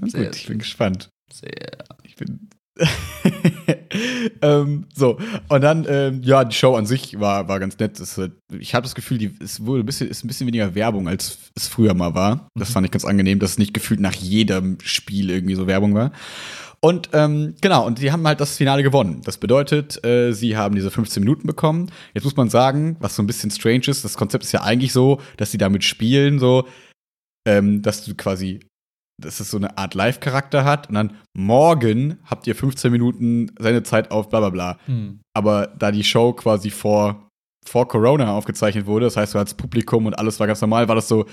Ja, 0.00 0.08
Sehr 0.08 0.24
gut, 0.24 0.36
ich 0.36 0.46
bin 0.46 0.58
gespannt. 0.58 1.10
sehr. 1.32 1.84
Ich 2.04 2.16
bin. 2.16 2.48
ähm, 4.42 4.86
so, 4.94 5.18
und 5.48 5.60
dann, 5.62 5.86
ähm, 5.88 6.20
ja, 6.22 6.44
die 6.44 6.54
Show 6.54 6.74
an 6.76 6.84
sich 6.86 7.18
war, 7.18 7.48
war 7.48 7.58
ganz 7.60 7.78
nett. 7.78 7.98
Es, 8.00 8.20
ich 8.58 8.74
habe 8.74 8.84
das 8.84 8.94
Gefühl, 8.94 9.18
die, 9.18 9.34
es 9.42 9.64
wurde 9.64 9.82
ein 9.82 9.86
bisschen, 9.86 10.08
ist 10.08 10.24
ein 10.24 10.28
bisschen 10.28 10.46
weniger 10.46 10.74
Werbung, 10.74 11.08
als 11.08 11.38
es 11.54 11.68
früher 11.68 11.94
mal 11.94 12.14
war. 12.14 12.48
Das 12.54 12.68
Mhm. 12.70 12.72
fand 12.74 12.86
ich 12.86 12.92
ganz 12.92 13.04
angenehm, 13.04 13.38
dass 13.38 13.52
es 13.52 13.58
nicht 13.58 13.72
gefühlt 13.74 14.00
nach 14.00 14.14
jedem 14.14 14.78
Spiel 14.82 15.30
irgendwie 15.30 15.54
so 15.54 15.66
Werbung 15.66 15.94
war. 15.94 16.12
Und 16.80 17.10
ähm, 17.12 17.54
genau, 17.60 17.86
und 17.86 18.00
die 18.00 18.12
haben 18.12 18.26
halt 18.26 18.40
das 18.40 18.56
Finale 18.56 18.82
gewonnen. 18.82 19.22
Das 19.24 19.38
bedeutet, 19.38 20.04
äh, 20.04 20.32
sie 20.32 20.56
haben 20.56 20.74
diese 20.74 20.90
15 20.90 21.22
Minuten 21.22 21.46
bekommen. 21.46 21.90
Jetzt 22.14 22.24
muss 22.24 22.36
man 22.36 22.48
sagen, 22.48 22.96
was 23.00 23.16
so 23.16 23.22
ein 23.22 23.26
bisschen 23.26 23.50
strange 23.50 23.88
ist, 23.88 24.04
das 24.04 24.16
Konzept 24.16 24.44
ist 24.44 24.52
ja 24.52 24.62
eigentlich 24.62 24.92
so, 24.92 25.20
dass 25.36 25.50
sie 25.50 25.58
damit 25.58 25.84
spielen, 25.84 26.38
so, 26.38 26.66
ähm, 27.46 27.82
dass 27.82 28.04
du 28.04 28.14
quasi 28.14 28.60
dass 29.18 29.40
es 29.40 29.50
so 29.50 29.56
eine 29.56 29.78
Art 29.78 29.94
Live-Charakter 29.94 30.64
hat 30.64 30.88
und 30.88 30.94
dann 30.94 31.16
morgen 31.34 32.18
habt 32.24 32.46
ihr 32.46 32.54
15 32.54 32.92
Minuten 32.92 33.50
seine 33.58 33.82
Zeit 33.82 34.10
auf 34.10 34.28
bla 34.28 34.40
bla 34.40 34.50
bla. 34.50 34.78
Hm. 34.86 35.20
Aber 35.34 35.68
da 35.78 35.90
die 35.90 36.04
Show 36.04 36.34
quasi 36.34 36.70
vor, 36.70 37.28
vor 37.64 37.88
Corona 37.88 38.34
aufgezeichnet 38.34 38.86
wurde, 38.86 39.06
das 39.06 39.16
heißt, 39.16 39.34
du 39.34 39.38
hattest 39.38 39.56
Publikum 39.56 40.06
und 40.06 40.18
alles 40.18 40.38
war 40.38 40.46
ganz 40.46 40.60
normal, 40.60 40.88
war 40.88 40.96
das 40.96 41.08
so, 41.08 41.24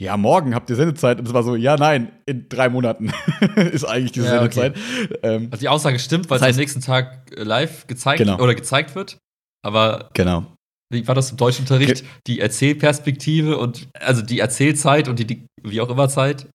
ja, 0.00 0.16
morgen 0.16 0.54
habt 0.54 0.68
ihr 0.70 0.76
Sendezeit. 0.76 1.18
Und 1.20 1.28
es 1.28 1.34
war 1.34 1.42
so, 1.42 1.54
ja, 1.56 1.76
nein, 1.76 2.10
in 2.26 2.48
drei 2.48 2.68
Monaten 2.68 3.12
ist 3.72 3.84
eigentlich 3.84 4.12
diese 4.12 4.26
Ja, 4.26 4.42
okay. 4.42 4.52
Sendezeit. 4.74 5.20
Ähm, 5.22 5.48
Also 5.50 5.60
die 5.60 5.68
Aussage 5.68 5.98
stimmt, 5.98 6.28
weil 6.30 6.38
Das 6.38 6.46
heißt- 6.48 6.50
es 6.50 6.56
am 6.56 6.60
nächsten 6.60 6.80
Tag 6.80 7.32
äh, 7.36 7.42
live 7.42 7.86
gezeigt 7.86 8.18
Genau. 8.18 8.38
oder 8.40 8.54
gezeigt 8.54 8.94
wird. 8.94 9.18
Aber 9.64 10.10
genau. 10.14 10.46
wie 10.92 11.06
war 11.08 11.14
das 11.14 11.30
im 11.30 11.36
Deutschunterricht? 11.36 12.04
Die 12.26 12.40
Erzählperspektive 12.40 13.56
und 13.56 13.88
also 13.98 14.20
die 14.22 14.40
Erzählzeit 14.40 15.08
und 15.08 15.18
die, 15.18 15.26
die 15.26 15.46
wie 15.62 15.80
auch 15.80 15.88
immer 15.88 16.08
Zeit. 16.08 16.46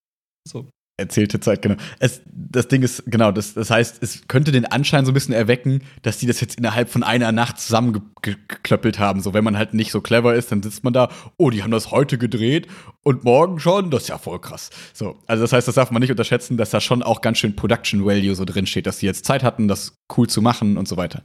So. 0.48 0.67
Erzählte 1.00 1.39
Zeit, 1.39 1.62
genau. 1.62 1.75
Es, 2.00 2.22
das 2.25 2.68
Ding 2.68 2.82
ist, 2.82 3.03
genau, 3.08 3.32
das, 3.32 3.53
das 3.53 3.70
heißt, 3.70 4.03
es 4.03 4.27
könnte 4.27 4.51
den 4.51 4.65
Anschein 4.65 5.06
so 5.06 5.12
ein 5.12 5.13
bisschen 5.13 5.34
erwecken, 5.34 5.82
dass 6.01 6.18
die 6.18 6.27
das 6.27 6.41
jetzt 6.41 6.58
innerhalb 6.58 6.89
von 6.89 7.03
einer 7.03 7.32
Nacht 7.32 7.60
zusammengeklöppelt 7.60 9.00
haben. 9.00 9.22
So, 9.22 9.34
wenn 9.34 9.44
man 9.44 9.58
halt 9.58 9.74
nicht 9.74 9.91
so 9.91 10.01
clever 10.01 10.36
ist, 10.36 10.51
dann 10.51 10.62
sitzt 10.62 10.84
man 10.84 10.94
da, 10.94 11.10
oh, 11.38 11.50
die 11.50 11.63
haben 11.63 11.72
das 11.72 11.91
heute 11.91 12.18
gedreht 12.18 12.68
und 13.03 13.24
morgen 13.24 13.60
schon, 13.60 13.91
das 13.91 14.03
ist 14.03 14.10
ja 14.10 14.18
voll 14.18 14.39
krass. 14.39 14.70
So, 14.94 15.18
also 15.25 15.44
das 15.44 15.53
heißt, 15.53 15.68
das 15.68 15.75
darf 15.75 15.91
man 15.91 16.01
nicht 16.01 16.12
unterschätzen, 16.12 16.58
dass 16.58 16.70
da 16.70 16.82
schon 16.82 17.01
auch 17.01 17.22
ganz 17.22 17.38
schön 17.38 17.56
Production 17.56 18.06
Value 18.06 18.36
so 18.36 18.46
drin 18.46 18.65
steht, 18.65 18.86
dass 18.86 19.00
die 19.00 19.06
jetzt 19.06 19.25
Zeit 19.25 19.44
hatten, 19.44 19.68
das 19.68 20.00
cool 20.18 20.27
zu 20.27 20.41
machen 20.41 20.77
und 20.77 20.88
so 20.88 20.98
weiter. 20.98 21.24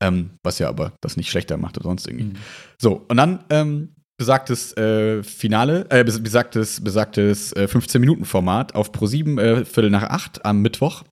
Ähm, 0.00 0.30
was 0.42 0.58
ja 0.58 0.68
aber 0.68 0.92
das 1.00 1.16
nicht 1.16 1.30
schlechter 1.30 1.56
macht 1.56 1.76
oder 1.78 1.88
sonst 1.88 2.06
irgendwie. 2.06 2.24
Mhm. 2.24 2.36
So, 2.78 3.04
und 3.08 3.16
dann 3.16 3.44
ähm, 3.50 3.94
besagtes 4.18 4.76
äh, 4.76 5.22
Finale, 5.22 5.86
äh, 5.90 6.04
bes- 6.04 6.22
besagtes, 6.22 6.82
besagtes 6.82 7.52
äh, 7.52 7.66
15-Minuten-Format 7.70 8.74
auf 8.74 8.90
Pro7, 8.92 9.40
äh, 9.40 9.64
Viertel 9.64 9.90
nach 9.90 10.04
acht 10.04 10.44
am 10.44 10.62
Mittwoch. 10.62 11.04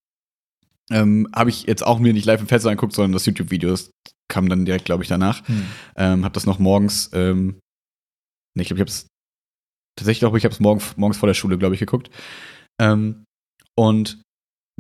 Ähm, 0.91 1.29
Habe 1.35 1.51
ich 1.51 1.65
jetzt 1.65 1.87
auch 1.87 1.99
mir 1.99 2.13
nicht 2.13 2.27
live 2.27 2.41
im 2.41 2.49
Fernseher 2.49 2.71
angeguckt, 2.73 2.95
sondern 2.95 3.13
das 3.13 3.27
YouTube-Video 3.27 3.75
kam 4.29 4.49
dann 4.49 4.65
direkt, 4.65 4.85
glaube 4.85 5.03
ich, 5.03 5.09
danach. 5.09 5.47
Hm. 5.49 5.67
Ähm, 5.97 6.25
hab 6.25 6.33
das 6.35 6.47
noch 6.47 6.59
morgens, 6.59 7.11
ähm, 7.13 7.61
nee, 8.57 8.63
ich 8.63 8.69
glaube, 8.69 8.79
ich 8.79 8.83
habe 8.83 8.91
es 8.91 9.07
tatsächlich 9.97 10.21
glaube 10.21 10.39
ich, 10.39 10.45
habe 10.45 10.53
es 10.53 10.61
morgen, 10.61 10.83
morgens 10.97 11.19
vor 11.19 11.27
der 11.27 11.35
Schule, 11.35 11.59
glaube 11.59 11.75
ich, 11.75 11.81
geguckt. 11.81 12.11
Ähm, 12.81 13.25
und 13.77 14.21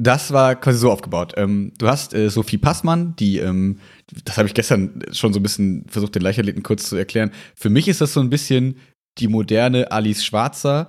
das 0.00 0.32
war 0.32 0.56
quasi 0.56 0.78
so 0.78 0.90
aufgebaut. 0.90 1.34
Ähm, 1.36 1.72
du 1.78 1.86
hast 1.86 2.14
äh, 2.14 2.30
Sophie 2.30 2.58
Passmann, 2.58 3.14
die, 3.16 3.38
ähm, 3.38 3.78
das 4.24 4.38
habe 4.38 4.48
ich 4.48 4.54
gestern 4.54 5.02
schon 5.12 5.32
so 5.32 5.40
ein 5.40 5.42
bisschen 5.42 5.84
versucht, 5.88 6.14
den 6.14 6.22
Leichtathleten 6.22 6.62
kurz 6.62 6.88
zu 6.88 6.96
erklären. 6.96 7.30
Für 7.54 7.70
mich 7.70 7.86
ist 7.86 8.00
das 8.00 8.14
so 8.14 8.20
ein 8.20 8.30
bisschen 8.30 8.76
die 9.18 9.28
moderne 9.28 9.92
Alice 9.92 10.24
Schwarzer 10.24 10.88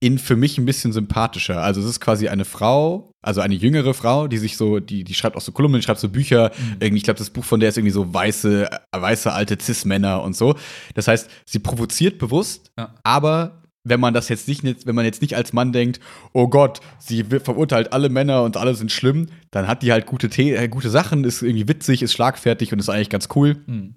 in 0.00 0.18
für 0.18 0.36
mich 0.36 0.58
ein 0.58 0.66
bisschen 0.66 0.92
sympathischer. 0.92 1.62
Also 1.62 1.80
es 1.80 1.86
ist 1.86 2.00
quasi 2.00 2.28
eine 2.28 2.44
Frau, 2.44 3.10
also 3.22 3.40
eine 3.40 3.54
jüngere 3.54 3.94
Frau, 3.94 4.28
die 4.28 4.38
sich 4.38 4.56
so, 4.56 4.78
die, 4.78 5.04
die 5.04 5.14
schreibt 5.14 5.36
auch 5.36 5.40
so 5.40 5.52
Kolumnen, 5.52 5.80
schreibt 5.82 6.00
so 6.00 6.08
Bücher. 6.08 6.52
Mhm. 6.56 6.76
Irgendwie, 6.80 6.98
ich 6.98 7.04
glaube, 7.04 7.18
das 7.18 7.30
Buch 7.30 7.44
von 7.44 7.60
der 7.60 7.70
ist 7.70 7.78
irgendwie 7.78 7.92
so 7.92 8.12
weiße, 8.12 8.70
äh, 8.70 8.78
weiße 9.00 9.32
alte 9.32 9.56
Cis-Männer 9.60 10.22
und 10.22 10.36
so. 10.36 10.54
Das 10.94 11.08
heißt, 11.08 11.30
sie 11.46 11.58
provoziert 11.58 12.18
bewusst, 12.18 12.70
Ja. 12.78 12.94
aber 13.04 13.62
wenn 13.88 14.00
man 14.00 14.14
das 14.14 14.28
jetzt 14.28 14.48
nicht, 14.48 14.64
wenn 14.86 14.94
man 14.94 15.04
jetzt 15.04 15.22
nicht 15.22 15.34
als 15.34 15.52
Mann 15.52 15.72
denkt, 15.72 16.00
oh 16.32 16.48
Gott, 16.48 16.80
sie 16.98 17.22
verurteilt 17.24 17.92
alle 17.92 18.08
Männer 18.08 18.42
und 18.42 18.56
alle 18.56 18.74
sind 18.74 18.90
schlimm, 18.90 19.26
dann 19.50 19.68
hat 19.68 19.82
die 19.82 19.92
halt 19.92 20.06
gute, 20.06 20.28
The 20.30 20.52
äh, 20.52 20.68
gute 20.68 20.90
Sachen, 20.90 21.24
ist 21.24 21.42
irgendwie 21.42 21.68
witzig, 21.68 22.02
ist 22.02 22.12
schlagfertig 22.12 22.72
und 22.72 22.80
ist 22.80 22.88
eigentlich 22.88 23.10
ganz 23.10 23.28
cool. 23.34 23.56
Hm. 23.66 23.94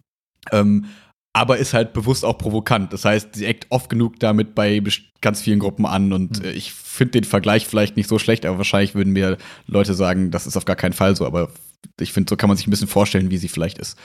Ähm, 0.51 0.85
aber 1.33 1.57
ist 1.57 1.73
halt 1.73 1.93
bewusst 1.93 2.25
auch 2.25 2.37
provokant. 2.37 2.93
Das 2.93 3.05
heißt, 3.05 3.35
sie 3.35 3.45
eckt 3.45 3.67
oft 3.69 3.89
genug 3.89 4.19
damit 4.19 4.55
bei 4.55 4.81
ganz 5.21 5.41
vielen 5.41 5.59
Gruppen 5.59 5.85
an 5.85 6.13
und 6.13 6.37
Hm. 6.37 6.45
äh, 6.45 6.51
ich 6.51 6.71
finde 6.71 7.11
den 7.11 7.23
Vergleich 7.23 7.65
vielleicht 7.65 7.97
nicht 7.97 8.07
so 8.07 8.19
schlecht, 8.19 8.45
aber 8.45 8.57
wahrscheinlich 8.57 8.93
würden 8.93 9.13
mir 9.13 9.37
Leute 9.65 9.95
sagen, 9.95 10.29
das 10.29 10.45
ist 10.45 10.55
auf 10.55 10.65
gar 10.65 10.75
keinen 10.75 10.93
Fall 10.93 11.15
so, 11.15 11.25
aber 11.25 11.49
ich 11.99 12.13
finde, 12.13 12.29
so 12.29 12.35
kann 12.35 12.47
man 12.47 12.57
sich 12.57 12.67
ein 12.67 12.71
bisschen 12.71 12.87
vorstellen, 12.87 13.31
wie 13.31 13.37
sie 13.37 13.47
vielleicht 13.47 13.79
ist. 13.79 13.97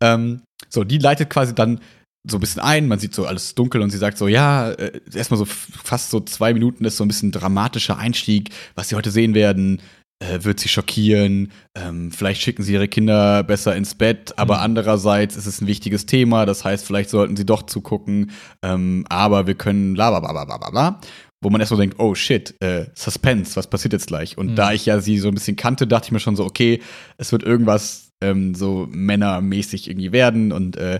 Ähm, 0.00 0.42
so, 0.68 0.84
die 0.84 0.98
leitet 0.98 1.30
quasi 1.30 1.54
dann 1.54 1.80
so 2.30 2.36
ein 2.36 2.40
bisschen 2.40 2.62
ein, 2.62 2.88
man 2.88 2.98
sieht 2.98 3.14
so 3.14 3.26
alles 3.26 3.54
dunkel 3.54 3.82
und 3.82 3.90
sie 3.90 3.98
sagt 3.98 4.18
so, 4.18 4.28
ja, 4.28 4.70
äh, 4.70 5.00
erstmal 5.14 5.38
so 5.38 5.44
fast 5.44 6.10
so 6.10 6.20
zwei 6.20 6.52
Minuten 6.52 6.84
ist 6.84 6.96
so 6.96 7.04
ein 7.04 7.08
bisschen 7.08 7.32
dramatischer 7.32 7.98
Einstieg, 7.98 8.50
was 8.74 8.88
sie 8.88 8.96
heute 8.96 9.10
sehen 9.10 9.34
werden, 9.34 9.80
äh, 10.20 10.42
wird 10.42 10.60
sie 10.60 10.68
schockieren, 10.68 11.52
ähm, 11.74 12.10
vielleicht 12.10 12.42
schicken 12.42 12.62
sie 12.62 12.72
ihre 12.72 12.88
Kinder 12.88 13.42
besser 13.44 13.76
ins 13.76 13.94
Bett, 13.94 14.34
aber 14.36 14.56
mhm. 14.56 14.62
andererseits 14.62 15.36
ist 15.36 15.46
es 15.46 15.60
ein 15.60 15.66
wichtiges 15.66 16.06
Thema, 16.06 16.44
das 16.46 16.64
heißt, 16.64 16.84
vielleicht 16.84 17.10
sollten 17.10 17.36
sie 17.36 17.46
doch 17.46 17.62
zugucken, 17.64 18.32
ähm, 18.62 19.04
aber 19.08 19.46
wir 19.46 19.54
können 19.54 19.94
bla 19.94 20.10
bla 20.10 20.20
bla 20.20 20.44
bla 20.44 20.58
bla 20.58 20.70
bla. 20.70 21.00
Wo 21.40 21.50
man 21.50 21.60
erstmal 21.60 21.78
denkt, 21.78 22.00
oh 22.00 22.16
shit, 22.16 22.60
äh, 22.60 22.86
Suspense, 22.96 23.54
was 23.54 23.70
passiert 23.70 23.92
jetzt 23.92 24.08
gleich? 24.08 24.36
Und 24.36 24.50
mhm. 24.50 24.54
da 24.56 24.72
ich 24.72 24.86
ja 24.86 24.98
sie 24.98 25.18
so 25.18 25.28
ein 25.28 25.34
bisschen 25.34 25.54
kannte, 25.54 25.86
dachte 25.86 26.06
ich 26.06 26.12
mir 26.12 26.18
schon 26.18 26.34
so, 26.34 26.44
okay, 26.44 26.82
es 27.16 27.30
wird 27.30 27.44
irgendwas 27.44 28.10
ähm, 28.20 28.56
so 28.56 28.88
männermäßig 28.90 29.88
irgendwie 29.88 30.10
werden. 30.10 30.50
Und 30.50 30.76
äh, 30.76 30.98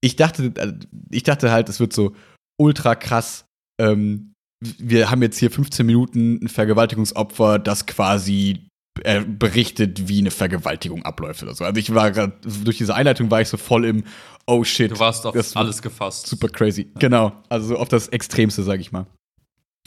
ich 0.00 0.16
dachte, 0.16 0.52
äh, 0.56 0.74
ich 1.10 1.22
dachte 1.22 1.50
halt, 1.50 1.68
es 1.68 1.80
wird 1.80 1.92
so 1.92 2.14
ultra 2.58 2.94
krass 2.94 3.44
ähm, 3.80 4.34
wir 4.60 5.10
haben 5.10 5.22
jetzt 5.22 5.38
hier 5.38 5.50
15 5.50 5.86
Minuten 5.86 6.40
ein 6.42 6.48
Vergewaltigungsopfer, 6.48 7.58
das 7.58 7.86
quasi 7.86 8.68
äh, 9.02 9.24
berichtet, 9.24 10.08
wie 10.08 10.18
eine 10.18 10.30
Vergewaltigung 10.30 11.04
abläuft 11.04 11.42
oder 11.42 11.54
so. 11.54 11.64
Also 11.64 11.78
ich 11.78 11.94
war 11.94 12.10
gerade, 12.10 12.34
durch 12.64 12.76
diese 12.76 12.94
Einleitung 12.94 13.30
war 13.30 13.40
ich 13.40 13.48
so 13.48 13.56
voll 13.56 13.86
im 13.86 14.04
Oh 14.46 14.64
shit. 14.64 14.90
Du 14.90 14.98
warst 14.98 15.26
auf 15.26 15.34
alles 15.56 15.80
gefasst. 15.80 16.26
Super 16.26 16.48
crazy. 16.48 16.82
Ja. 16.94 16.98
Genau. 16.98 17.32
Also 17.48 17.68
so 17.68 17.76
auf 17.76 17.88
das 17.88 18.08
Extremste, 18.08 18.62
sag 18.62 18.80
ich 18.80 18.92
mal. 18.92 19.06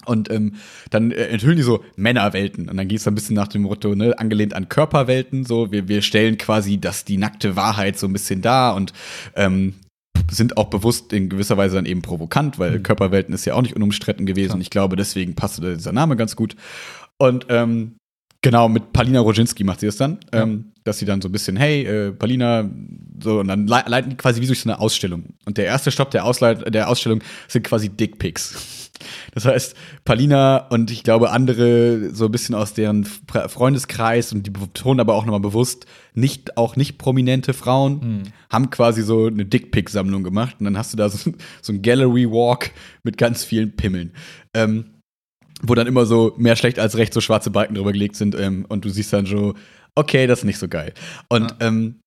Und 0.05 0.31
ähm, 0.31 0.55
dann 0.89 1.11
äh, 1.11 1.27
enthüllen 1.27 1.57
die 1.57 1.63
so 1.63 1.83
Männerwelten. 1.95 2.69
Und 2.69 2.77
dann 2.77 2.87
geht 2.87 2.99
es 2.99 3.07
ein 3.07 3.13
bisschen 3.13 3.35
nach 3.35 3.47
dem 3.47 3.63
Motto, 3.63 3.93
ne, 3.93 4.17
angelehnt 4.17 4.53
an 4.55 4.69
Körperwelten. 4.69 5.45
So, 5.45 5.71
wir, 5.71 5.87
wir 5.87 6.01
stellen 6.01 6.37
quasi 6.37 6.79
das, 6.79 7.05
die 7.05 7.17
nackte 7.17 7.55
Wahrheit 7.55 7.99
so 7.99 8.07
ein 8.07 8.13
bisschen 8.13 8.41
da 8.41 8.71
und 8.71 8.93
ähm, 9.35 9.75
sind 10.29 10.57
auch 10.57 10.69
bewusst 10.69 11.13
in 11.13 11.29
gewisser 11.29 11.57
Weise 11.57 11.75
dann 11.75 11.85
eben 11.85 12.01
provokant, 12.01 12.59
weil 12.59 12.79
mhm. 12.79 12.83
Körperwelten 12.83 13.33
ist 13.33 13.45
ja 13.45 13.55
auch 13.55 13.61
nicht 13.61 13.75
unumstritten 13.75 14.25
gewesen. 14.25 14.57
Ja. 14.57 14.61
Ich 14.61 14.69
glaube, 14.69 14.95
deswegen 14.95 15.35
passte 15.35 15.75
dieser 15.75 15.91
Name 15.91 16.15
ganz 16.15 16.35
gut. 16.35 16.55
Und 17.17 17.45
ähm, 17.49 17.97
genau, 18.41 18.69
mit 18.69 18.93
Palina 18.93 19.19
Roginski 19.19 19.63
macht 19.63 19.79
sie 19.79 19.85
das 19.85 19.97
dann, 19.97 20.19
ja. 20.33 20.43
ähm, 20.43 20.73
dass 20.83 20.99
sie 20.99 21.05
dann 21.05 21.21
so 21.21 21.29
ein 21.29 21.31
bisschen, 21.31 21.55
hey, 21.55 21.83
äh, 21.83 22.11
Palina, 22.11 22.69
so, 23.21 23.39
und 23.39 23.47
dann 23.47 23.67
leiten 23.67 24.09
die 24.09 24.17
quasi 24.17 24.41
wie 24.41 24.47
durch 24.47 24.61
so 24.61 24.69
eine 24.69 24.79
Ausstellung. 24.79 25.35
Und 25.45 25.57
der 25.57 25.65
erste 25.65 25.91
Stopp 25.91 26.11
der, 26.11 26.25
Ausleit 26.25 26.73
der 26.73 26.89
Ausstellung 26.89 27.21
sind 27.47 27.63
quasi 27.63 27.89
Dickpics. 27.89 28.82
Das 29.33 29.45
heißt, 29.45 29.75
Palina 30.05 30.67
und 30.69 30.91
ich 30.91 31.03
glaube 31.03 31.31
andere 31.31 32.13
so 32.13 32.25
ein 32.25 32.31
bisschen 32.31 32.55
aus 32.55 32.73
deren 32.73 33.05
Freundeskreis 33.05 34.31
und 34.31 34.45
die 34.45 34.51
betonen 34.51 34.99
aber 34.99 35.15
auch 35.15 35.25
nochmal 35.25 35.39
bewusst, 35.39 35.85
nicht, 36.13 36.57
auch 36.57 36.75
nicht 36.75 36.97
prominente 36.97 37.53
Frauen 37.53 37.93
mhm. 37.93 38.23
haben 38.51 38.69
quasi 38.69 39.01
so 39.01 39.27
eine 39.27 39.45
Dickpick-Sammlung 39.45 40.23
gemacht 40.23 40.57
und 40.59 40.65
dann 40.65 40.77
hast 40.77 40.93
du 40.93 40.97
da 40.97 41.09
so, 41.09 41.31
so 41.61 41.73
ein 41.73 41.81
Gallery 41.81 42.29
Walk 42.29 42.71
mit 43.03 43.17
ganz 43.17 43.43
vielen 43.43 43.75
Pimmeln. 43.75 44.13
Ähm, 44.53 44.85
wo 45.61 45.75
dann 45.75 45.87
immer 45.87 46.05
so 46.05 46.33
mehr 46.37 46.55
schlecht 46.55 46.77
als 46.77 46.97
recht 46.97 47.13
so 47.13 47.21
schwarze 47.21 47.49
Balken 47.49 47.75
drüber 47.75 47.93
gelegt 47.93 48.17
sind 48.17 48.35
ähm, 48.35 48.65
und 48.67 48.83
du 48.83 48.89
siehst 48.89 49.13
dann 49.13 49.25
so, 49.25 49.53
okay, 49.95 50.27
das 50.27 50.39
ist 50.39 50.45
nicht 50.45 50.59
so 50.59 50.67
geil. 50.67 50.93
Und 51.29 51.51
ja. 51.51 51.67
ähm, 51.67 52.01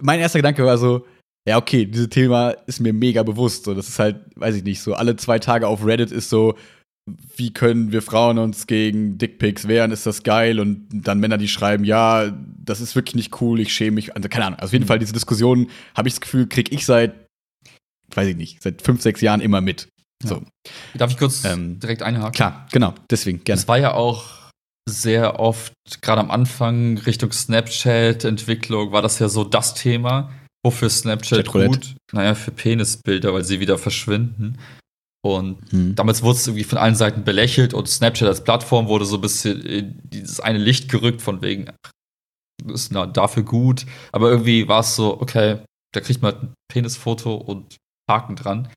mein 0.00 0.20
erster 0.20 0.38
Gedanke 0.38 0.64
war 0.64 0.78
so, 0.78 1.04
ja, 1.46 1.58
okay, 1.58 1.86
dieses 1.86 2.08
Thema 2.08 2.50
ist 2.66 2.80
mir 2.80 2.92
mega 2.92 3.22
bewusst. 3.22 3.64
So, 3.64 3.74
das 3.74 3.88
ist 3.88 3.98
halt, 3.98 4.20
weiß 4.34 4.56
ich 4.56 4.64
nicht, 4.64 4.80
so 4.80 4.94
alle 4.94 5.16
zwei 5.16 5.38
Tage 5.38 5.68
auf 5.68 5.84
Reddit 5.84 6.10
ist 6.10 6.28
so, 6.28 6.56
wie 7.36 7.52
können 7.52 7.92
wir 7.92 8.02
Frauen 8.02 8.38
uns 8.38 8.66
gegen 8.66 9.16
Dickpics 9.16 9.68
wehren? 9.68 9.92
Ist 9.92 10.06
das 10.06 10.24
geil? 10.24 10.58
Und 10.58 10.88
dann 10.90 11.20
Männer, 11.20 11.38
die 11.38 11.46
schreiben, 11.46 11.84
ja, 11.84 12.32
das 12.58 12.80
ist 12.80 12.96
wirklich 12.96 13.14
nicht 13.14 13.40
cool, 13.40 13.60
ich 13.60 13.72
schäme 13.72 13.94
mich. 13.94 14.16
Also, 14.16 14.28
keine 14.28 14.46
Ahnung. 14.46 14.58
Also 14.58 14.70
auf 14.70 14.72
jeden. 14.72 14.86
Fall, 14.86 14.98
diese 14.98 15.12
Diskussion, 15.12 15.70
habe 15.94 16.08
ich 16.08 16.14
das 16.14 16.20
Gefühl, 16.20 16.48
kriege 16.48 16.74
ich 16.74 16.84
seit, 16.84 17.14
weiß 18.12 18.26
ich 18.26 18.36
nicht, 18.36 18.60
seit 18.60 18.82
fünf, 18.82 19.02
sechs 19.02 19.20
Jahren 19.20 19.40
immer 19.40 19.60
mit. 19.60 19.88
Ja. 20.24 20.30
So. 20.30 20.42
Darf 20.94 21.12
ich 21.12 21.18
kurz 21.18 21.44
ähm, 21.44 21.78
direkt 21.78 22.02
einhaken? 22.02 22.32
Klar, 22.32 22.66
genau, 22.72 22.92
deswegen, 23.08 23.44
gerne. 23.44 23.60
Das 23.60 23.68
war 23.68 23.78
ja 23.78 23.94
auch 23.94 24.24
sehr 24.88 25.38
oft, 25.38 25.72
gerade 26.00 26.20
am 26.20 26.32
Anfang 26.32 26.98
Richtung 26.98 27.30
Snapchat-Entwicklung, 27.30 28.90
war 28.90 29.02
das 29.02 29.20
ja 29.20 29.28
so 29.28 29.44
das 29.44 29.74
Thema 29.74 30.32
Wofür 30.66 30.90
Snapchat 30.90 31.46
gut? 31.46 31.94
Naja, 32.12 32.34
für 32.34 32.50
Penisbilder, 32.50 33.32
weil 33.32 33.44
sie 33.44 33.60
wieder 33.60 33.78
verschwinden. 33.78 34.58
Und 35.24 35.70
hm. 35.70 35.94
damals 35.94 36.24
wurde 36.24 36.38
es 36.38 36.46
irgendwie 36.48 36.64
von 36.64 36.78
allen 36.78 36.96
Seiten 36.96 37.22
belächelt 37.22 37.72
und 37.72 37.88
Snapchat 37.88 38.26
als 38.26 38.42
Plattform 38.42 38.88
wurde 38.88 39.04
so 39.04 39.18
ein 39.18 39.20
bisschen 39.20 39.60
in 39.62 40.00
dieses 40.02 40.40
eine 40.40 40.58
Licht 40.58 40.90
gerückt, 40.90 41.22
von 41.22 41.40
wegen, 41.40 41.66
ach, 41.70 41.90
ist 42.72 42.90
na, 42.90 43.06
dafür 43.06 43.44
gut. 43.44 43.86
Aber 44.10 44.28
irgendwie 44.28 44.66
war 44.66 44.80
es 44.80 44.96
so, 44.96 45.20
okay, 45.20 45.60
da 45.94 46.00
kriegt 46.00 46.20
man 46.20 46.34
ein 46.34 46.54
Penisfoto 46.68 47.36
und 47.36 47.76
Haken 48.10 48.34
dran. 48.34 48.68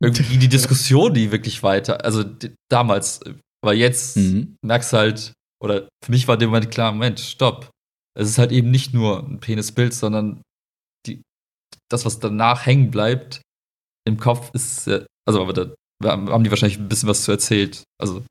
Irgendwie 0.00 0.38
die 0.38 0.48
Diskussion, 0.56 1.12
die 1.12 1.32
wirklich 1.32 1.64
weiter, 1.64 2.04
also 2.04 2.22
die, 2.22 2.54
damals, 2.70 3.20
aber 3.64 3.74
jetzt 3.74 4.16
mhm. 4.16 4.54
merkst 4.64 4.92
halt, 4.92 5.32
oder 5.60 5.88
für 6.04 6.12
mich 6.12 6.28
war 6.28 6.36
dem 6.36 6.50
Moment 6.50 6.70
klar, 6.70 6.92
Moment, 6.92 7.18
stopp. 7.18 7.68
Es 8.16 8.28
ist 8.28 8.38
halt 8.38 8.52
eben 8.52 8.70
nicht 8.70 8.94
nur 8.94 9.26
ein 9.26 9.40
Penisbild, 9.40 9.92
sondern 9.92 10.40
das, 11.90 12.04
was 12.04 12.18
danach 12.18 12.66
hängen 12.66 12.90
bleibt 12.90 13.42
im 14.06 14.18
Kopf, 14.18 14.50
ist, 14.54 14.88
also 15.26 15.42
aber 15.42 15.52
da 15.52 15.74
haben 16.10 16.44
die 16.44 16.50
wahrscheinlich 16.50 16.78
ein 16.78 16.88
bisschen 16.88 17.08
was 17.08 17.22
zu 17.24 17.32
erzählt. 17.32 17.82
Also. 17.98 18.22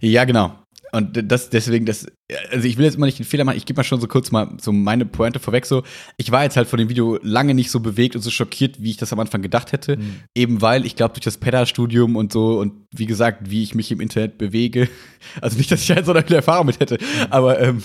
Ja, 0.00 0.24
genau. 0.24 0.56
Und 0.92 1.30
das 1.30 1.50
deswegen, 1.50 1.84
das, 1.84 2.06
also 2.50 2.66
ich 2.66 2.78
will 2.78 2.84
jetzt 2.84 2.94
immer 2.94 3.06
nicht 3.06 3.18
den 3.18 3.26
Fehler 3.26 3.44
machen, 3.44 3.58
ich 3.58 3.66
gebe 3.66 3.78
mal 3.78 3.84
schon 3.84 4.00
so 4.00 4.06
kurz 4.06 4.30
mal 4.30 4.56
so 4.58 4.72
meine 4.72 5.04
Pointe 5.04 5.38
vorweg 5.38 5.66
so. 5.66 5.82
Ich 6.16 6.30
war 6.30 6.44
jetzt 6.44 6.56
halt 6.56 6.66
von 6.66 6.78
dem 6.78 6.88
Video 6.88 7.18
lange 7.22 7.52
nicht 7.52 7.70
so 7.70 7.80
bewegt 7.80 8.16
und 8.16 8.22
so 8.22 8.30
schockiert, 8.30 8.82
wie 8.82 8.90
ich 8.90 8.96
das 8.96 9.12
am 9.12 9.20
Anfang 9.20 9.42
gedacht 9.42 9.72
hätte. 9.72 9.98
Mhm. 9.98 10.20
Eben 10.34 10.62
weil, 10.62 10.86
ich 10.86 10.96
glaube, 10.96 11.14
durch 11.14 11.24
das 11.24 11.36
Pedda-Studium 11.36 12.16
und 12.16 12.32
so 12.32 12.58
und 12.58 12.86
wie 12.94 13.06
gesagt, 13.06 13.50
wie 13.50 13.62
ich 13.62 13.74
mich 13.74 13.92
im 13.92 14.00
Internet 14.00 14.38
bewege, 14.38 14.88
also 15.42 15.58
nicht, 15.58 15.70
dass 15.70 15.82
ich 15.82 15.90
halt 15.90 16.06
so 16.06 16.12
eine 16.12 16.26
Erfahrung 16.26 16.66
mit 16.66 16.80
hätte, 16.80 16.94
mhm. 16.94 17.26
aber 17.30 17.60
ähm, 17.60 17.82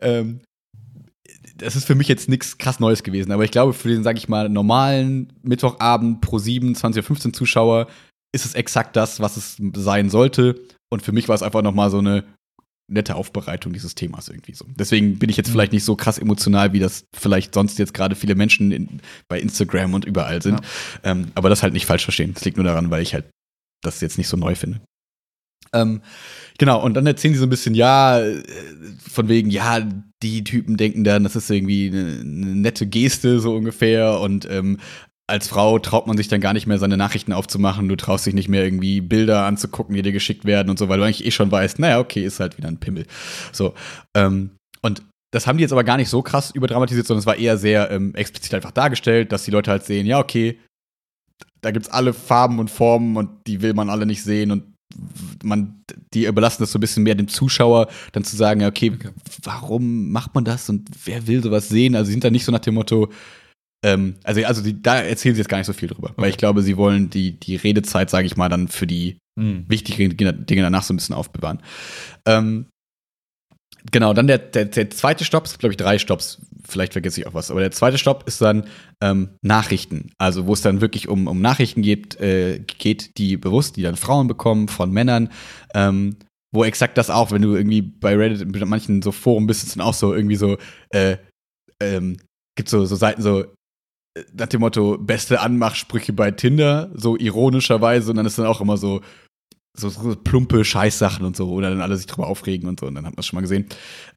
ähm, 0.00 0.40
das 1.58 1.76
ist 1.76 1.84
für 1.84 1.94
mich 1.94 2.08
jetzt 2.08 2.28
nichts 2.28 2.58
krass 2.58 2.80
Neues 2.80 3.02
gewesen, 3.02 3.32
aber 3.32 3.44
ich 3.44 3.50
glaube, 3.50 3.72
für 3.72 3.88
den, 3.88 4.02
sag 4.02 4.16
ich 4.16 4.28
mal, 4.28 4.48
normalen 4.48 5.32
Mittwochabend 5.42 6.20
pro 6.20 6.38
7, 6.38 6.74
20 6.74 7.00
oder 7.00 7.06
15 7.06 7.34
Zuschauer 7.34 7.88
ist 8.32 8.44
es 8.44 8.54
exakt 8.54 8.96
das, 8.96 9.20
was 9.20 9.36
es 9.36 9.56
sein 9.76 10.10
sollte. 10.10 10.60
Und 10.90 11.02
für 11.02 11.12
mich 11.12 11.28
war 11.28 11.34
es 11.34 11.42
einfach 11.42 11.62
nochmal 11.62 11.90
so 11.90 11.98
eine 11.98 12.24
nette 12.90 13.14
Aufbereitung 13.16 13.72
dieses 13.72 13.94
Themas 13.94 14.28
irgendwie 14.28 14.54
so. 14.54 14.64
Deswegen 14.78 15.18
bin 15.18 15.28
ich 15.28 15.36
jetzt 15.36 15.48
mhm. 15.48 15.52
vielleicht 15.52 15.72
nicht 15.72 15.84
so 15.84 15.94
krass 15.94 16.18
emotional, 16.18 16.72
wie 16.72 16.78
das 16.78 17.04
vielleicht 17.14 17.54
sonst 17.54 17.78
jetzt 17.78 17.92
gerade 17.92 18.16
viele 18.16 18.34
Menschen 18.34 18.72
in, 18.72 19.00
bei 19.28 19.38
Instagram 19.38 19.94
und 19.94 20.04
überall 20.04 20.40
sind. 20.40 20.60
Ja. 20.60 21.10
Ähm, 21.10 21.30
aber 21.34 21.50
das 21.50 21.62
halt 21.62 21.74
nicht 21.74 21.86
falsch 21.86 22.04
verstehen. 22.04 22.32
Das 22.34 22.44
liegt 22.44 22.56
nur 22.56 22.64
daran, 22.64 22.90
weil 22.90 23.02
ich 23.02 23.12
halt 23.14 23.26
das 23.82 24.00
jetzt 24.00 24.18
nicht 24.18 24.28
so 24.28 24.36
neu 24.36 24.54
finde. 24.54 24.80
Ähm, 25.72 26.00
genau, 26.56 26.82
und 26.82 26.94
dann 26.94 27.06
erzählen 27.06 27.34
sie 27.34 27.40
so 27.40 27.46
ein 27.46 27.50
bisschen, 27.50 27.74
ja, 27.74 28.20
äh, 28.20 28.42
von 28.98 29.28
wegen, 29.28 29.50
ja, 29.50 29.86
die 30.22 30.44
Typen 30.44 30.76
denken 30.76 31.04
dann, 31.04 31.24
das 31.24 31.36
ist 31.36 31.50
irgendwie 31.50 31.88
eine, 31.88 32.20
eine 32.20 32.56
nette 32.56 32.86
Geste, 32.86 33.40
so 33.40 33.54
ungefähr. 33.54 34.20
Und 34.20 34.48
ähm, 34.50 34.78
als 35.28 35.48
Frau 35.48 35.78
traut 35.78 36.06
man 36.06 36.16
sich 36.16 36.28
dann 36.28 36.40
gar 36.40 36.54
nicht 36.54 36.66
mehr, 36.66 36.78
seine 36.78 36.96
Nachrichten 36.96 37.32
aufzumachen. 37.32 37.88
Du 37.88 37.96
traust 37.96 38.26
dich 38.26 38.34
nicht 38.34 38.48
mehr 38.48 38.64
irgendwie 38.64 39.00
Bilder 39.00 39.44
anzugucken, 39.44 39.94
die 39.94 40.02
dir 40.02 40.12
geschickt 40.12 40.44
werden 40.44 40.70
und 40.70 40.78
so, 40.78 40.88
weil 40.88 40.98
du 40.98 41.04
eigentlich 41.04 41.24
eh 41.24 41.30
schon 41.30 41.52
weißt, 41.52 41.78
naja, 41.78 42.00
okay, 42.00 42.24
ist 42.24 42.40
halt 42.40 42.56
wieder 42.56 42.68
ein 42.68 42.80
Pimmel. 42.80 43.06
So. 43.52 43.74
Ähm, 44.16 44.50
und 44.82 45.02
das 45.30 45.46
haben 45.46 45.58
die 45.58 45.62
jetzt 45.62 45.72
aber 45.72 45.84
gar 45.84 45.98
nicht 45.98 46.08
so 46.08 46.22
krass 46.22 46.50
überdramatisiert, 46.50 47.06
sondern 47.06 47.20
es 47.20 47.26
war 47.26 47.36
eher 47.36 47.58
sehr 47.58 47.90
ähm, 47.90 48.14
explizit 48.14 48.54
einfach 48.54 48.70
dargestellt, 48.70 49.30
dass 49.30 49.44
die 49.44 49.50
Leute 49.50 49.70
halt 49.70 49.84
sehen, 49.84 50.06
ja, 50.06 50.18
okay, 50.18 50.58
da 51.60 51.70
gibt's 51.70 51.90
alle 51.90 52.14
Farben 52.14 52.58
und 52.58 52.70
Formen 52.70 53.16
und 53.16 53.46
die 53.46 53.60
will 53.60 53.74
man 53.74 53.90
alle 53.90 54.06
nicht 54.06 54.22
sehen 54.22 54.50
und 54.50 54.74
man, 55.42 55.84
die 56.14 56.24
überlassen 56.24 56.62
das 56.62 56.72
so 56.72 56.78
ein 56.78 56.80
bisschen 56.80 57.02
mehr 57.02 57.14
dem 57.14 57.28
Zuschauer, 57.28 57.88
dann 58.12 58.24
zu 58.24 58.36
sagen, 58.36 58.60
ja, 58.60 58.68
okay, 58.68 58.92
okay, 58.94 59.10
warum 59.42 60.10
macht 60.10 60.34
man 60.34 60.44
das 60.44 60.68
und 60.68 60.88
wer 61.04 61.26
will 61.26 61.42
sowas 61.42 61.68
sehen? 61.68 61.94
Also 61.94 62.06
sie 62.06 62.12
sind 62.12 62.24
da 62.24 62.30
nicht 62.30 62.44
so 62.44 62.52
nach 62.52 62.58
dem 62.60 62.74
Motto, 62.74 63.10
ähm, 63.84 64.16
also, 64.24 64.44
also 64.44 64.62
die, 64.62 64.82
da 64.82 65.00
erzählen 65.00 65.34
sie 65.34 65.40
jetzt 65.40 65.48
gar 65.48 65.58
nicht 65.58 65.66
so 65.66 65.72
viel 65.72 65.88
drüber, 65.88 66.10
okay. 66.10 66.22
weil 66.22 66.30
ich 66.30 66.36
glaube, 66.36 66.62
sie 66.62 66.76
wollen 66.76 67.10
die, 67.10 67.38
die 67.38 67.56
Redezeit, 67.56 68.10
sage 68.10 68.26
ich 68.26 68.36
mal, 68.36 68.48
dann 68.48 68.68
für 68.68 68.86
die 68.86 69.18
mhm. 69.38 69.64
wichtigen 69.68 70.16
Dinge 70.16 70.62
danach 70.62 70.82
so 70.82 70.92
ein 70.92 70.96
bisschen 70.96 71.14
aufbewahren. 71.14 71.62
Ähm, 72.26 72.66
genau, 73.90 74.14
dann 74.14 74.26
der, 74.26 74.38
der, 74.38 74.64
der 74.64 74.90
zweite 74.90 75.24
Stopp, 75.24 75.44
es 75.44 75.52
gibt, 75.52 75.60
glaube 75.60 75.72
ich, 75.74 75.76
drei 75.76 75.98
Stopps, 75.98 76.40
vielleicht 76.68 76.92
vergesse 76.92 77.20
ich 77.20 77.26
auch 77.26 77.34
was, 77.34 77.50
aber 77.50 77.60
der 77.60 77.70
zweite 77.70 77.98
Stopp 77.98 78.26
ist 78.26 78.40
dann 78.40 78.66
ähm, 79.02 79.30
Nachrichten. 79.42 80.12
Also, 80.18 80.46
wo 80.46 80.52
es 80.52 80.62
dann 80.62 80.80
wirklich 80.80 81.08
um, 81.08 81.26
um 81.26 81.40
Nachrichten 81.40 81.82
geht, 81.82 82.20
äh, 82.20 82.60
geht, 82.60 83.18
die 83.18 83.36
bewusst, 83.36 83.76
die 83.76 83.82
dann 83.82 83.96
Frauen 83.96 84.28
bekommen 84.28 84.68
von 84.68 84.92
Männern. 84.92 85.30
Ähm, 85.74 86.16
wo 86.52 86.64
exakt 86.64 86.96
das 86.96 87.10
auch, 87.10 87.30
wenn 87.30 87.42
du 87.42 87.54
irgendwie 87.54 87.82
bei 87.82 88.16
Reddit 88.16 88.46
mit 88.50 88.66
manchen 88.66 89.02
so 89.02 89.12
Foren 89.12 89.46
bist, 89.46 89.64
ist 89.64 89.76
dann 89.76 89.84
auch 89.84 89.94
so 89.94 90.14
irgendwie 90.14 90.36
so, 90.36 90.56
äh, 90.90 91.18
ähm, 91.80 92.16
gibt 92.56 92.68
so, 92.68 92.84
so 92.86 92.96
Seiten 92.96 93.22
so, 93.22 93.42
äh, 93.42 94.24
nach 94.32 94.46
dem 94.46 94.60
Motto, 94.60 94.96
beste 94.98 95.40
Anmachsprüche 95.40 96.12
bei 96.12 96.30
Tinder, 96.30 96.90
so 96.94 97.16
ironischerweise, 97.16 98.10
und 98.10 98.16
dann 98.16 98.26
ist 98.26 98.38
dann 98.38 98.46
auch 98.46 98.60
immer 98.60 98.78
so, 98.78 99.02
so, 99.78 99.88
so 99.88 100.16
plumpe 100.16 100.64
Scheißsachen 100.64 101.24
und 101.24 101.36
so, 101.36 101.50
oder 101.50 101.70
dann 101.70 101.80
alle 101.80 101.96
sich 101.96 102.06
drüber 102.06 102.26
aufregen 102.26 102.68
und 102.68 102.80
so, 102.80 102.86
und 102.86 102.94
dann 102.94 103.06
hat 103.06 103.12
man 103.12 103.20
es 103.20 103.26
schon 103.26 103.36
mal 103.36 103.42
gesehen. 103.42 103.66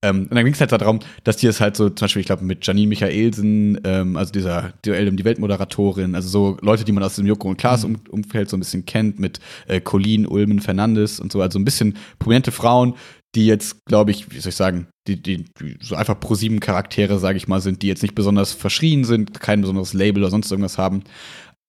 Ähm, 0.01 0.23
und 0.23 0.35
dann 0.35 0.43
ging 0.43 0.53
es 0.53 0.59
halt 0.59 0.71
darum, 0.71 0.99
dass 1.23 1.37
die 1.37 1.47
es 1.47 1.61
halt 1.61 1.75
so, 1.77 1.89
zum 1.89 2.05
Beispiel, 2.05 2.21
ich 2.21 2.25
glaube, 2.25 2.43
mit 2.43 2.65
Janine 2.65 2.87
Michaelsen, 2.87 3.79
ähm, 3.83 4.17
also 4.17 4.31
dieser 4.31 4.73
Duell 4.83 5.07
um 5.07 5.17
die 5.17 5.25
Weltmoderatorin, 5.25 6.15
also 6.15 6.29
so 6.29 6.57
Leute, 6.61 6.83
die 6.83 6.91
man 6.91 7.03
aus 7.03 7.15
dem 7.15 7.25
Joko 7.25 7.49
und 7.49 7.57
Klaas 7.57 7.83
um, 7.83 7.97
Umfeld 8.09 8.49
so 8.49 8.57
ein 8.57 8.61
bisschen 8.61 8.85
kennt, 8.85 9.19
mit 9.19 9.39
äh, 9.67 9.79
Colleen, 9.79 10.27
Ulmen, 10.27 10.59
Fernandes 10.59 11.19
und 11.19 11.31
so, 11.31 11.41
also 11.41 11.59
ein 11.59 11.65
bisschen 11.65 11.97
prominente 12.19 12.51
Frauen, 12.51 12.95
die 13.35 13.45
jetzt, 13.45 13.85
glaube 13.85 14.11
ich, 14.11 14.31
wie 14.31 14.39
soll 14.39 14.49
ich 14.49 14.55
sagen, 14.55 14.87
die, 15.07 15.21
die, 15.21 15.45
die 15.59 15.77
so 15.81 15.95
einfach 15.95 16.19
pro 16.19 16.35
sieben 16.35 16.59
Charaktere, 16.59 17.17
sage 17.17 17.37
ich 17.37 17.47
mal, 17.47 17.61
sind, 17.61 17.81
die 17.81 17.87
jetzt 17.87 18.01
nicht 18.01 18.15
besonders 18.15 18.51
verschrien 18.51 19.03
sind, 19.03 19.39
kein 19.39 19.61
besonderes 19.61 19.93
Label 19.93 20.23
oder 20.23 20.31
sonst 20.31 20.51
irgendwas 20.51 20.77
haben, 20.77 21.03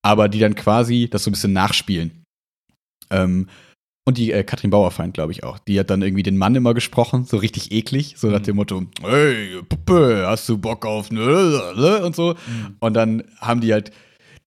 aber 0.03 0.29
die 0.29 0.41
dann 0.41 0.55
quasi 0.55 1.09
das 1.09 1.25
so 1.25 1.31
ein 1.31 1.33
bisschen 1.33 1.53
nachspielen. 1.53 2.25
Ähm, 3.11 3.49
und 4.05 4.19
die 4.19 4.33
äh, 4.33 4.43
Katrin 4.43 4.71
Bauerfeind, 4.71 5.15
glaube 5.15 5.33
ich 5.33 5.45
auch. 5.45 5.59
Die 5.61 5.79
hat 5.79 5.91
dann 5.91 6.03
irgendwie 6.03 6.23
den 6.25 6.37
Mann 6.37 6.55
immer 6.55 6.75
gesprochen, 6.75 7.25
so 7.25 7.37
richtig 7.37 7.71
eklig, 7.73 8.15
so 8.19 8.29
nach 8.29 8.41
dem 8.41 8.57
Motto, 8.57 8.83
hey, 9.03 9.61
Puppe, 9.69 10.25
hast 10.27 10.49
du 10.49 10.59
Bock 10.59 10.85
auf 10.87 11.11
ne? 11.11 12.01
und 12.05 12.17
so. 12.17 12.35
Mhm. 12.35 12.77
Und 12.81 12.95
dann 12.95 13.23
haben 13.41 13.61
die 13.61 13.73
halt, 13.73 13.93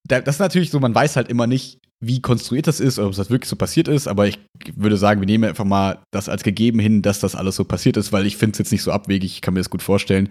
da- 0.04 0.22
das 0.22 0.36
ist 0.36 0.40
natürlich 0.40 0.72
so, 0.72 0.80
man 0.80 0.94
weiß 0.94 1.16
halt 1.16 1.30
immer 1.30 1.48
nicht, 1.48 1.80
wie 2.02 2.22
konstruiert 2.22 2.68
das 2.68 2.82
ist 2.82 3.00
ob 3.00 3.16
das 3.16 3.30
wirklich 3.30 3.50
so 3.50 3.56
passiert 3.56 3.88
ist, 3.88 4.08
aber 4.08 4.28
ich 4.28 4.38
würde 4.76 4.98
sagen, 4.98 5.22
wir 5.22 5.26
nehmen 5.26 5.46
einfach 5.46 5.64
mal 5.64 6.00
das 6.12 6.28
als 6.28 6.44
gegeben 6.44 6.78
hin, 6.80 7.02
dass 7.02 7.22
das 7.22 7.36
alles 7.36 7.56
so 7.56 7.64
passiert 7.64 7.96
ist, 7.96 8.12
weil 8.12 8.26
ich 8.26 8.36
finde 8.36 8.52
es 8.52 8.60
jetzt 8.60 8.72
nicht 8.74 8.84
so 8.84 8.92
abwegig, 8.92 9.32
ich 9.36 9.42
kann 9.42 9.54
mir 9.54 9.62
das 9.62 9.70
gut 9.70 9.82
vorstellen. 9.82 10.28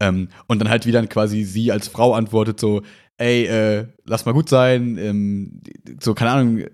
Ähm, 0.00 0.28
und 0.46 0.60
dann 0.60 0.70
halt 0.70 0.86
wieder 0.86 1.04
quasi 1.08 1.42
sie 1.42 1.72
als 1.72 1.88
Frau 1.88 2.14
antwortet 2.14 2.60
so, 2.60 2.82
ey, 3.18 3.46
äh, 3.46 3.86
lass 4.06 4.24
mal 4.24 4.32
gut 4.32 4.48
sein, 4.48 4.96
ähm, 4.98 5.60
so, 6.00 6.14
keine 6.14 6.30
Ahnung, 6.30 6.64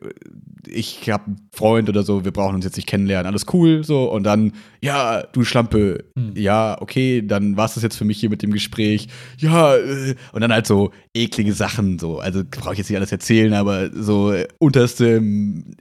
ich 0.66 1.10
habe 1.10 1.26
einen 1.26 1.48
Freund 1.52 1.88
oder 1.88 2.02
so, 2.02 2.24
wir 2.24 2.32
brauchen 2.32 2.54
uns 2.54 2.64
jetzt 2.64 2.76
nicht 2.76 2.88
kennenlernen, 2.88 3.26
alles 3.26 3.46
cool, 3.52 3.82
so, 3.82 4.10
und 4.10 4.24
dann, 4.24 4.52
ja, 4.82 5.22
du 5.22 5.44
Schlampe, 5.44 6.04
Hm. 6.16 6.32
ja, 6.36 6.80
okay, 6.80 7.22
dann 7.26 7.56
war 7.56 7.64
es 7.64 7.74
das 7.74 7.82
jetzt 7.82 7.96
für 7.96 8.04
mich 8.04 8.20
hier 8.20 8.30
mit 8.30 8.42
dem 8.42 8.52
Gespräch, 8.52 9.08
ja, 9.38 9.74
äh, 9.76 10.14
und 10.32 10.40
dann 10.42 10.52
halt 10.52 10.66
so 10.66 10.90
eklige 11.14 11.54
Sachen, 11.54 11.98
so, 11.98 12.18
also 12.18 12.42
brauche 12.48 12.72
ich 12.74 12.78
jetzt 12.78 12.90
nicht 12.90 12.98
alles 12.98 13.12
erzählen, 13.12 13.54
aber 13.54 13.90
so 13.94 14.32
äh, 14.32 14.46
unterste 14.58 15.22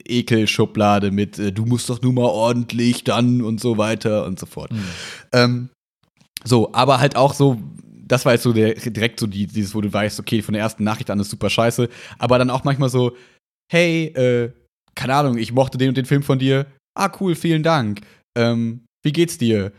Ekelschublade 0.05 1.11
mit, 1.11 1.39
äh, 1.39 1.51
du 1.51 1.65
musst 1.65 1.89
doch 1.89 2.01
nur 2.01 2.13
mal 2.13 2.25
ordentlich 2.25 3.03
dann 3.03 3.41
und 3.41 3.59
so 3.59 3.77
weiter 3.77 4.25
und 4.25 4.39
so 4.39 4.45
fort. 4.45 4.71
Mhm. 4.71 4.83
Ähm, 5.33 5.69
so, 6.45 6.71
aber 6.73 6.99
halt 6.99 7.15
auch 7.15 7.33
so, 7.33 7.57
das 8.05 8.25
war 8.25 8.33
jetzt 8.33 8.43
so 8.43 8.53
der, 8.53 8.73
direkt 8.75 9.19
so 9.19 9.27
die, 9.27 9.47
dieses, 9.47 9.73
wo 9.73 9.81
du 9.81 9.91
weißt, 9.91 10.19
okay, 10.19 10.41
von 10.41 10.53
der 10.53 10.61
ersten 10.61 10.83
Nachricht 10.83 11.09
an 11.09 11.19
ist 11.19 11.29
super 11.29 11.49
scheiße, 11.49 11.89
aber 12.19 12.37
dann 12.37 12.49
auch 12.49 12.63
manchmal 12.63 12.89
so, 12.89 13.15
hey, 13.71 14.05
äh, 14.07 14.51
keine 14.95 15.15
Ahnung, 15.15 15.37
ich 15.37 15.51
mochte 15.51 15.77
den 15.77 15.89
und 15.89 15.97
den 15.97 16.05
Film 16.05 16.23
von 16.23 16.39
dir. 16.39 16.65
Ah, 16.95 17.11
cool, 17.19 17.35
vielen 17.35 17.63
Dank. 17.63 18.01
Ähm, 18.37 18.85
wie 19.03 19.11
geht's 19.11 19.37
dir? 19.37 19.71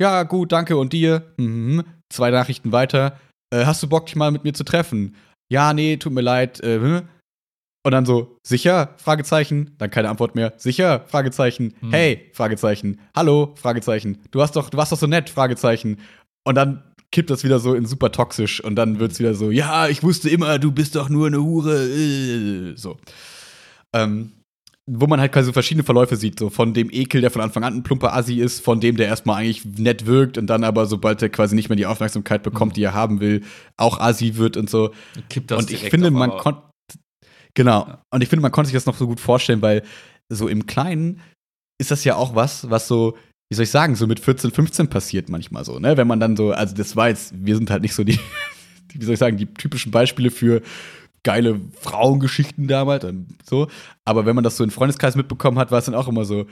Ja, 0.00 0.22
gut, 0.24 0.52
danke. 0.52 0.76
Und 0.76 0.92
dir? 0.92 1.32
Mhm. 1.36 1.84
Zwei 2.12 2.30
Nachrichten 2.30 2.72
weiter. 2.72 3.18
Äh, 3.54 3.66
hast 3.66 3.82
du 3.82 3.88
Bock, 3.88 4.06
dich 4.06 4.16
mal 4.16 4.30
mit 4.30 4.44
mir 4.44 4.54
zu 4.54 4.64
treffen? 4.64 5.14
Ja, 5.50 5.72
nee, 5.74 5.96
tut 5.96 6.12
mir 6.12 6.22
leid. 6.22 6.60
Äh, 6.60 6.80
hm? 6.80 7.02
und 7.84 7.92
dann 7.92 8.06
so, 8.06 8.38
sicher? 8.42 8.94
Fragezeichen. 8.96 9.74
Dann 9.78 9.90
keine 9.90 10.08
Antwort 10.08 10.34
mehr. 10.34 10.54
Sicher? 10.56 11.04
Fragezeichen. 11.06 11.74
Hm. 11.80 11.90
Hey? 11.90 12.30
Fragezeichen. 12.32 13.00
Hallo? 13.14 13.54
Fragezeichen. 13.56 14.22
Du 14.30 14.40
hast 14.40 14.56
doch, 14.56 14.70
du 14.70 14.78
warst 14.78 14.92
doch 14.92 14.98
so 14.98 15.06
nett? 15.06 15.28
Fragezeichen. 15.28 15.98
Und 16.44 16.54
dann 16.54 16.82
kippt 17.12 17.30
das 17.30 17.44
wieder 17.44 17.60
so 17.60 17.74
in 17.74 17.86
super 17.86 18.10
toxisch 18.10 18.62
und 18.62 18.74
dann 18.74 18.98
wird's 18.98 19.20
wieder 19.20 19.34
so, 19.34 19.50
ja, 19.50 19.86
ich 19.88 20.02
wusste 20.02 20.28
immer, 20.30 20.58
du 20.58 20.72
bist 20.72 20.96
doch 20.96 21.08
nur 21.08 21.28
eine 21.28 21.40
Hure. 21.42 21.84
Äh, 21.88 22.76
so. 22.76 22.98
Ähm, 23.92 24.32
wo 24.90 25.06
man 25.06 25.20
halt 25.20 25.30
quasi 25.32 25.46
so 25.46 25.52
verschiedene 25.52 25.84
Verläufe 25.84 26.16
sieht, 26.16 26.38
so 26.40 26.50
von 26.50 26.74
dem 26.74 26.90
Ekel, 26.90 27.20
der 27.20 27.30
von 27.30 27.40
Anfang 27.40 27.62
an 27.62 27.74
ein 27.74 27.82
plumper 27.84 28.14
Assi 28.16 28.40
ist, 28.40 28.64
von 28.64 28.80
dem, 28.80 28.96
der 28.96 29.06
erstmal 29.06 29.36
eigentlich 29.40 29.64
nett 29.64 30.06
wirkt 30.06 30.38
und 30.38 30.48
dann 30.48 30.64
aber, 30.64 30.86
sobald 30.86 31.22
er 31.22 31.28
quasi 31.28 31.54
nicht 31.54 31.68
mehr 31.68 31.76
die 31.76 31.86
Aufmerksamkeit 31.86 32.42
bekommt, 32.42 32.76
die 32.76 32.82
er 32.82 32.92
haben 32.94 33.20
will, 33.20 33.44
auch 33.76 34.00
Assi 34.00 34.36
wird 34.36 34.56
und 34.56 34.68
so. 34.68 34.90
Kippt 35.28 35.52
das 35.52 35.60
und 35.60 35.70
ich 35.70 35.88
finde, 35.88 36.10
man 36.10 36.30
konnte, 36.30 36.62
genau, 37.54 37.86
Ja. 37.86 38.02
und 38.10 38.22
ich 38.22 38.28
finde, 38.28 38.42
man 38.42 38.50
konnte 38.50 38.68
sich 38.68 38.74
das 38.74 38.86
noch 38.86 38.96
so 38.96 39.06
gut 39.06 39.20
vorstellen, 39.20 39.62
weil 39.62 39.84
so 40.28 40.48
im 40.48 40.66
Kleinen 40.66 41.20
ist 41.80 41.92
das 41.92 42.02
ja 42.04 42.16
auch 42.16 42.34
was, 42.34 42.68
was 42.68 42.88
so, 42.88 43.16
wie 43.52 43.54
soll 43.54 43.64
ich 43.64 43.70
sagen, 43.70 43.96
so 43.96 44.06
mit 44.06 44.18
14, 44.18 44.50
15 44.50 44.88
passiert 44.88 45.28
manchmal 45.28 45.62
so, 45.62 45.78
ne? 45.78 45.98
Wenn 45.98 46.06
man 46.06 46.18
dann 46.18 46.38
so, 46.38 46.52
also 46.52 46.74
das 46.74 46.96
war 46.96 47.10
jetzt, 47.10 47.34
wir 47.36 47.54
sind 47.54 47.70
halt 47.70 47.82
nicht 47.82 47.92
so 47.92 48.02
die, 48.02 48.18
die 48.90 48.98
wie 48.98 49.04
soll 49.04 49.12
ich 49.12 49.20
sagen, 49.20 49.36
die 49.36 49.44
typischen 49.44 49.92
Beispiele 49.92 50.30
für 50.30 50.62
geile 51.22 51.60
Frauengeschichten 51.78 52.66
damals 52.66 53.04
und 53.04 53.26
so. 53.44 53.68
Aber 54.06 54.24
wenn 54.24 54.34
man 54.34 54.42
das 54.42 54.56
so 54.56 54.64
in 54.64 54.70
Freundeskreis 54.70 55.16
mitbekommen 55.16 55.58
hat, 55.58 55.70
war 55.70 55.80
es 55.80 55.84
dann 55.84 55.94
auch 55.94 56.08
immer 56.08 56.24
so, 56.24 56.46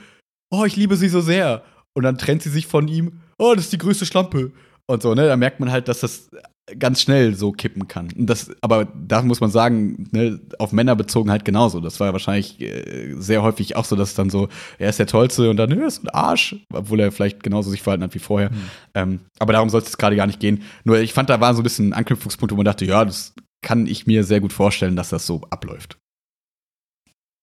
oh, 0.51 0.63
ich 0.63 0.75
liebe 0.75 0.95
sie 0.95 1.09
so 1.09 1.21
sehr. 1.21 1.63
Und 1.93 2.03
dann 2.03 2.19
trennt 2.19 2.43
sie 2.43 2.51
sich 2.51 2.67
von 2.67 2.87
ihm, 2.87 3.21
oh, 3.39 3.55
das 3.55 3.63
ist 3.63 3.73
die 3.73 3.79
größte 3.79 4.05
Schlampe. 4.05 4.51
Und 4.87 5.01
so, 5.01 5.13
ne? 5.13 5.27
Da 5.27 5.37
merkt 5.37 5.59
man 5.59 5.71
halt, 5.71 5.87
dass 5.87 6.01
das 6.01 6.29
ganz 6.77 7.01
schnell 7.01 7.35
so 7.35 7.51
kippen 7.51 7.87
kann. 7.87 8.09
Das, 8.15 8.51
aber 8.61 8.85
da 8.85 9.21
muss 9.21 9.41
man 9.41 9.51
sagen, 9.51 10.07
ne, 10.11 10.39
auf 10.59 10.71
Männer 10.71 10.95
bezogen 10.95 11.31
halt 11.31 11.45
genauso. 11.45 11.79
Das 11.79 11.99
war 11.99 12.07
ja 12.07 12.13
wahrscheinlich 12.13 12.61
äh, 12.61 13.13
sehr 13.17 13.43
häufig 13.43 13.75
auch 13.75 13.85
so, 13.85 13.95
dass 13.95 14.13
dann 14.13 14.29
so, 14.29 14.47
er 14.77 14.89
ist 14.89 14.99
der 14.99 15.07
Tollste 15.07 15.49
und 15.49 15.57
dann, 15.57 15.71
er 15.71 15.87
ist 15.87 16.03
ein 16.03 16.09
Arsch, 16.09 16.55
obwohl 16.73 16.99
er 16.99 17.11
vielleicht 17.11 17.43
genauso 17.43 17.69
sich 17.69 17.81
verhalten 17.81 18.03
hat 18.03 18.15
wie 18.15 18.19
vorher. 18.19 18.49
Hm. 18.49 18.57
Ähm, 18.93 19.19
aber 19.39 19.53
darum 19.53 19.69
soll 19.69 19.81
es 19.81 19.87
jetzt 19.87 19.97
gerade 19.97 20.15
gar 20.15 20.27
nicht 20.27 20.39
gehen. 20.39 20.63
Nur 20.83 20.99
ich 20.99 21.13
fand, 21.13 21.29
da 21.29 21.41
war 21.41 21.53
so 21.53 21.61
ein 21.61 21.63
bisschen 21.63 21.89
ein 21.89 21.93
Anknüpfungspunkt, 21.93 22.51
wo 22.51 22.57
man 22.57 22.65
dachte, 22.65 22.85
ja, 22.85 23.05
das 23.05 23.33
kann 23.61 23.87
ich 23.87 24.07
mir 24.07 24.23
sehr 24.23 24.39
gut 24.39 24.53
vorstellen, 24.53 24.95
dass 24.95 25.09
das 25.09 25.25
so 25.25 25.41
abläuft. 25.49 25.97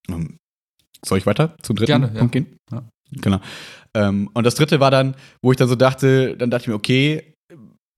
Ähm, 0.09 0.37
soll 1.05 1.19
ich 1.19 1.27
weiter 1.27 1.57
zum 1.63 1.77
dritten 1.77 1.87
Gerne, 1.87 2.11
ja. 2.13 2.19
Punkt 2.19 2.33
gehen? 2.33 2.57
Ja. 2.73 2.83
Genau. 3.13 3.41
Ähm, 3.95 4.31
und 4.35 4.45
das 4.45 4.55
dritte 4.55 4.81
war 4.81 4.91
dann, 4.91 5.15
wo 5.43 5.51
ich 5.51 5.57
dann 5.57 5.69
so 5.69 5.77
dachte, 5.77 6.37
dann 6.37 6.51
dachte 6.51 6.65
ich 6.65 6.69
mir, 6.69 6.75
okay, 6.75 7.35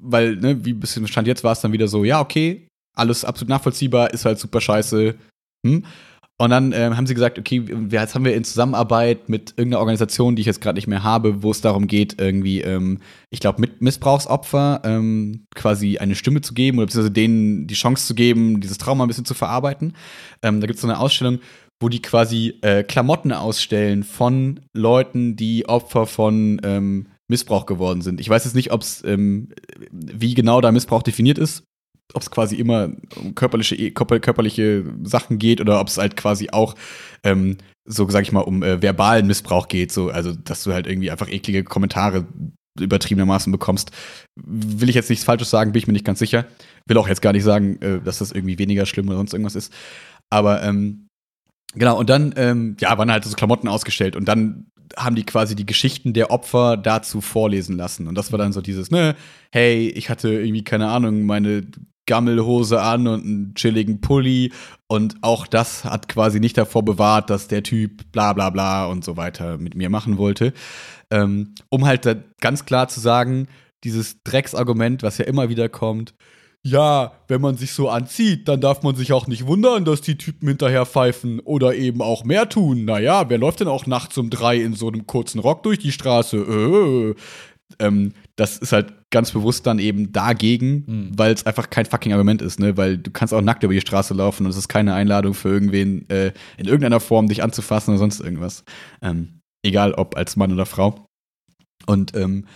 weil, 0.03 0.37
ne, 0.37 0.65
wie 0.65 0.73
bis 0.73 0.95
zum 0.95 1.07
Stand 1.07 1.27
jetzt 1.27 1.45
war 1.45 1.53
es 1.53 1.61
dann 1.61 1.73
wieder 1.73 1.89
so, 1.89 2.05
ja, 2.05 2.21
okay, 2.21 2.69
alles 2.97 3.25
absolut 3.25 3.51
nachvollziehbar, 3.51 4.13
ist 4.13 4.25
halt 4.25 4.39
super 4.39 4.61
scheiße. 4.61 5.15
Hm? 5.67 5.85
Und 6.41 6.49
dann 6.49 6.73
ähm, 6.73 6.97
haben 6.97 7.07
sie 7.07 7.13
gesagt, 7.13 7.39
okay, 7.39 7.63
wir, 7.67 8.01
jetzt 8.01 8.15
haben 8.15 8.25
wir 8.25 8.35
in 8.35 8.45
Zusammenarbeit 8.45 9.29
mit 9.29 9.53
irgendeiner 9.59 9.81
Organisation, 9.81 10.37
die 10.37 10.41
ich 10.41 10.47
jetzt 10.47 10.63
gerade 10.63 10.77
nicht 10.77 10.87
mehr 10.87 11.03
habe, 11.03 11.43
wo 11.43 11.51
es 11.51 11.61
darum 11.61 11.87
geht, 11.87 12.19
irgendwie, 12.19 12.63
ähm, 12.63 13.01
ich 13.29 13.41
glaube, 13.41 13.61
mit 13.61 13.83
Missbrauchsopfer 13.83 14.81
ähm, 14.85 15.45
quasi 15.55 15.99
eine 15.99 16.15
Stimme 16.15 16.41
zu 16.41 16.55
geben 16.55 16.79
oder 16.79 16.87
beziehungsweise 16.87 17.13
denen 17.13 17.67
die 17.67 17.75
Chance 17.75 18.07
zu 18.07 18.15
geben, 18.15 18.63
dieses 18.63 18.79
Trauma 18.79 19.05
ein 19.05 19.09
bisschen 19.09 19.27
zu 19.27 19.35
verarbeiten. 19.35 19.93
Ähm, 20.43 20.63
da 20.63 20.67
gibt 20.67 20.77
es 20.77 20.81
so 20.81 20.89
eine 20.89 20.99
Ausstellung, 20.99 21.41
wo 21.81 21.89
die 21.89 22.03
quasi 22.03 22.59
äh, 22.63 22.83
Klamotten 22.83 23.33
ausstellen 23.33 24.05
von 24.05 24.61
Leuten, 24.77 25.37
die 25.37 25.67
Opfer 25.69 26.07
von 26.07 26.61
ähm, 26.63 27.09
Missbrauch 27.29 27.67
geworden 27.67 28.03
sind. 28.03 28.21
Ich 28.21 28.29
weiß 28.29 28.45
jetzt 28.45 28.55
nicht, 28.55 28.73
ob 28.73 28.83
es, 28.83 29.03
ähm, 29.05 29.49
wie 29.91 30.35
genau 30.35 30.61
da 30.61 30.73
Missbrauch 30.73 31.03
definiert 31.03 31.39
ist, 31.39 31.65
ob 32.13 32.23
es 32.23 32.31
quasi 32.31 32.57
immer 32.57 32.91
um 33.17 33.35
körperliche, 33.35 33.77
körper- 33.93 34.21
körperliche 34.21 34.85
Sachen 35.05 35.39
geht 35.39 35.61
oder 35.61 35.81
ob 35.81 35.89
es 35.89 35.97
halt 35.97 36.17
quasi 36.17 36.51
auch 36.51 36.75
ähm, 37.23 37.57
so, 37.89 38.09
sag 38.11 38.23
ich 38.23 38.33
mal, 38.33 38.41
um 38.41 38.63
äh, 38.63 38.83
verbalen 38.83 39.27
Missbrauch 39.27 39.69
geht, 39.69 39.91
so, 39.93 40.11
also 40.11 40.35
dass 40.35 40.65
du 40.65 40.73
halt 40.73 40.87
irgendwie 40.87 41.11
einfach 41.11 41.29
eklige 41.29 41.65
Kommentare 41.65 42.27
übertriebenermaßen 42.79 43.51
bekommst. 43.53 43.91
Will 44.37 44.89
ich 44.89 44.95
jetzt 44.95 45.11
nichts 45.11 45.25
Falsches 45.25 45.51
sagen, 45.51 45.73
bin 45.73 45.79
ich 45.79 45.87
mir 45.87 45.93
nicht 45.93 46.05
ganz 46.05 46.19
sicher. 46.19 46.47
Will 46.87 46.99
auch 46.99 47.09
jetzt 47.09 47.23
gar 47.23 47.33
nicht 47.33 47.45
sagen, 47.45 47.81
äh, 47.81 48.01
dass 48.01 48.19
das 48.19 48.33
irgendwie 48.33 48.59
weniger 48.59 48.87
schlimm 48.87 49.09
oder 49.09 49.17
sonst 49.17 49.33
irgendwas 49.33 49.55
ist. 49.55 49.73
Aber 50.31 50.63
ähm, 50.63 51.09
genau, 51.75 51.99
und 51.99 52.11
dann, 52.11 52.35
ähm, 52.37 52.77
ja, 52.81 52.97
waren 52.99 53.11
halt 53.11 53.25
so 53.25 53.35
Klamotten 53.35 53.69
ausgestellt 53.69 54.17
und 54.17 54.27
dann 54.27 54.67
haben 54.97 55.15
die 55.15 55.25
quasi 55.25 55.55
die 55.55 55.67
Geschichten 55.67 56.13
der 56.13 56.31
Opfer 56.31 56.77
dazu 56.77 57.21
vorlesen 57.21 57.77
lassen. 57.77 58.09
Und 58.09 58.17
das 58.17 58.33
war 58.33 58.39
dann 58.39 58.53
so 58.53 58.61
dieses, 58.61 58.91
ne, 58.91 59.15
hey, 59.53 59.89
ich 59.89 60.11
hatte 60.11 60.31
irgendwie, 60.31 60.65
keine 60.65 60.89
Ahnung, 60.89 61.27
meine 61.27 61.67
Gammelhose 62.07 62.83
an 62.83 63.07
und 63.07 63.25
einen 63.25 63.55
chilligen 63.55 64.01
Pulli 64.01 64.53
und 64.89 65.23
auch 65.23 65.47
das 65.47 65.85
hat 65.85 66.09
quasi 66.09 66.41
nicht 66.41 66.59
davor 66.59 66.85
bewahrt, 66.85 67.31
dass 67.31 67.47
der 67.47 67.63
Typ 67.63 68.11
bla 68.11 68.33
bla 68.33 68.51
bla 68.51 68.87
und 68.87 69.05
so 69.05 69.17
weiter 69.17 69.59
mit 69.59 69.77
mir 69.77 69.91
machen 69.91 70.19
wollte. 70.19 70.53
Ähm, 71.13 71.55
um 71.69 71.87
halt 71.87 72.09
ganz 72.41 72.65
klar 72.65 72.89
zu 72.89 72.99
sagen, 72.99 73.47
dieses 73.85 74.25
Drecksargument, 74.25 75.05
was 75.05 75.19
ja 75.19 75.25
immer 75.27 75.49
wieder 75.49 75.69
kommt, 75.69 76.15
ja, 76.63 77.13
wenn 77.29 77.41
man 77.41 77.57
sich 77.57 77.73
so 77.73 77.89
anzieht, 77.89 78.47
dann 78.47 78.61
darf 78.61 78.83
man 78.83 78.95
sich 78.95 79.13
auch 79.13 79.27
nicht 79.27 79.47
wundern, 79.47 79.85
dass 79.85 80.03
die 80.03 80.19
Typen 80.19 80.47
hinterher 80.49 80.85
pfeifen 80.85 81.41
oder 81.41 81.75
eben 81.75 82.03
auch 82.03 82.25
mehr 82.25 82.49
tun. 82.49 82.85
Naja, 82.85 83.31
wer 83.31 83.39
läuft 83.39 83.61
denn 83.61 83.69
auch 83.69 83.87
nachts 83.87 84.19
um 84.19 84.29
drei 84.29 84.57
in 84.61 84.75
so 84.75 84.89
einem 84.89 85.07
kurzen 85.07 85.39
Rock 85.39 85.63
durch 85.63 85.79
die 85.79 85.93
Straße? 85.93 86.37
Äh. 86.37 87.15
Ähm, 87.79 88.13
das 88.37 88.59
ist 88.59 88.73
halt 88.73 88.93
ganz 89.11 89.31
bewusst 89.31 89.67
dann 89.67 89.79
eben 89.79 90.13
dagegen, 90.13 90.85
Mhm. 90.87 91.11
weil 91.19 91.33
es 91.33 91.47
einfach 91.47 91.71
kein 91.71 91.87
fucking 91.87 92.13
Argument 92.13 92.43
ist, 92.43 92.59
ne? 92.59 92.77
Weil 92.77 92.99
du 92.99 93.11
kannst 93.11 93.33
auch 93.33 93.41
nackt 93.43 93.63
über 93.63 93.73
die 93.73 93.81
Straße 93.81 94.13
laufen 94.13 94.45
und 94.45 94.51
es 94.51 94.57
ist 94.57 94.69
keine 94.69 94.93
Einladung 94.95 95.35
für 95.35 95.49
irgendwen 95.49 96.09
äh, 96.11 96.33
in 96.57 96.67
irgendeiner 96.67 97.01
Form 97.01 97.29
dich 97.29 97.43
anzufassen 97.43 97.91
oder 97.93 97.99
sonst 97.99 98.21
irgendwas. 98.21 98.65
Ähm, 99.03 99.41
egal 99.63 99.95
ob 99.95 100.17
als 100.17 100.37
Mann 100.37 100.53
oder 100.53 100.67
Frau. 100.67 101.07
Und 101.87 102.15
ähm, 102.17 102.47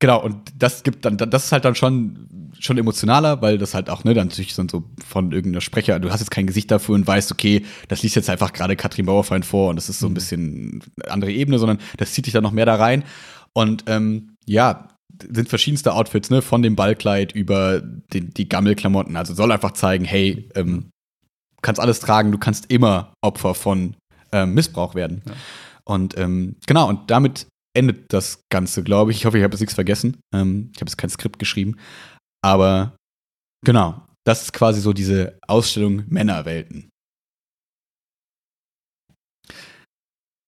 Genau, 0.00 0.22
und 0.22 0.52
das 0.56 0.84
gibt 0.84 1.04
dann, 1.04 1.16
das 1.16 1.46
ist 1.46 1.52
halt 1.52 1.64
dann 1.64 1.74
schon, 1.74 2.52
schon 2.60 2.78
emotionaler, 2.78 3.42
weil 3.42 3.58
das 3.58 3.74
halt 3.74 3.90
auch, 3.90 4.04
ne, 4.04 4.14
dann 4.14 4.28
natürlich 4.28 4.54
so 4.54 4.64
von 5.04 5.32
irgendeiner 5.32 5.60
Sprecher, 5.60 5.98
du 5.98 6.10
hast 6.10 6.20
jetzt 6.20 6.30
kein 6.30 6.46
Gesicht 6.46 6.70
dafür 6.70 6.94
und 6.94 7.06
weißt, 7.06 7.32
okay, 7.32 7.64
das 7.88 8.02
liest 8.04 8.14
jetzt 8.14 8.30
einfach 8.30 8.52
gerade 8.52 8.76
Katrin 8.76 9.06
Bauerfeind 9.06 9.44
vor 9.44 9.70
und 9.70 9.76
das 9.76 9.88
ist 9.88 9.98
so 9.98 10.06
ein 10.06 10.10
mhm. 10.10 10.14
bisschen 10.14 10.82
eine 11.02 11.12
andere 11.12 11.32
Ebene, 11.32 11.58
sondern 11.58 11.78
das 11.96 12.12
zieht 12.12 12.26
dich 12.26 12.32
dann 12.32 12.44
noch 12.44 12.52
mehr 12.52 12.66
da 12.66 12.76
rein. 12.76 13.02
Und 13.54 13.84
ähm, 13.88 14.36
ja, 14.46 14.88
sind 15.20 15.48
verschiedenste 15.48 15.92
Outfits, 15.92 16.30
ne, 16.30 16.42
von 16.42 16.62
dem 16.62 16.76
Ballkleid 16.76 17.32
über 17.32 17.80
die, 17.80 18.20
die 18.20 18.48
Gammelklamotten. 18.48 19.16
Also 19.16 19.34
soll 19.34 19.50
einfach 19.50 19.72
zeigen, 19.72 20.04
hey, 20.04 20.48
ähm, 20.54 20.90
kannst 21.60 21.80
alles 21.80 21.98
tragen, 21.98 22.30
du 22.30 22.38
kannst 22.38 22.70
immer 22.70 23.12
Opfer 23.20 23.54
von 23.54 23.96
ähm, 24.30 24.54
Missbrauch 24.54 24.94
werden. 24.94 25.22
Ja. 25.26 25.32
Und 25.84 26.16
ähm, 26.18 26.56
genau, 26.66 26.88
und 26.88 27.10
damit 27.10 27.46
endet 27.78 28.12
das 28.12 28.42
Ganze, 28.50 28.82
glaube 28.82 29.10
ich. 29.10 29.18
Ich 29.18 29.26
hoffe, 29.26 29.38
ich 29.38 29.44
habe 29.44 29.54
jetzt 29.54 29.60
nichts 29.60 29.74
vergessen. 29.74 30.18
Ähm, 30.34 30.70
ich 30.74 30.80
habe 30.80 30.90
jetzt 30.90 30.98
kein 30.98 31.10
Skript 31.10 31.38
geschrieben. 31.38 31.76
Aber 32.44 32.96
genau, 33.64 34.06
das 34.26 34.42
ist 34.42 34.52
quasi 34.52 34.80
so 34.80 34.92
diese 34.92 35.38
Ausstellung 35.46 36.04
Männerwelten. 36.08 36.90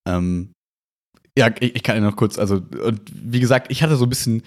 Ähm, 0.08 0.52
ja, 1.38 1.48
ich, 1.60 1.76
ich, 1.76 1.82
kann 1.82 1.96
ja 1.96 2.02
noch 2.02 2.16
kurz, 2.16 2.38
also, 2.38 2.56
und 2.56 3.00
wie 3.14 3.40
gesagt, 3.40 3.70
ich 3.70 3.82
hatte 3.82 3.96
so 3.96 4.04
ein 4.04 4.10
bisschen 4.10 4.42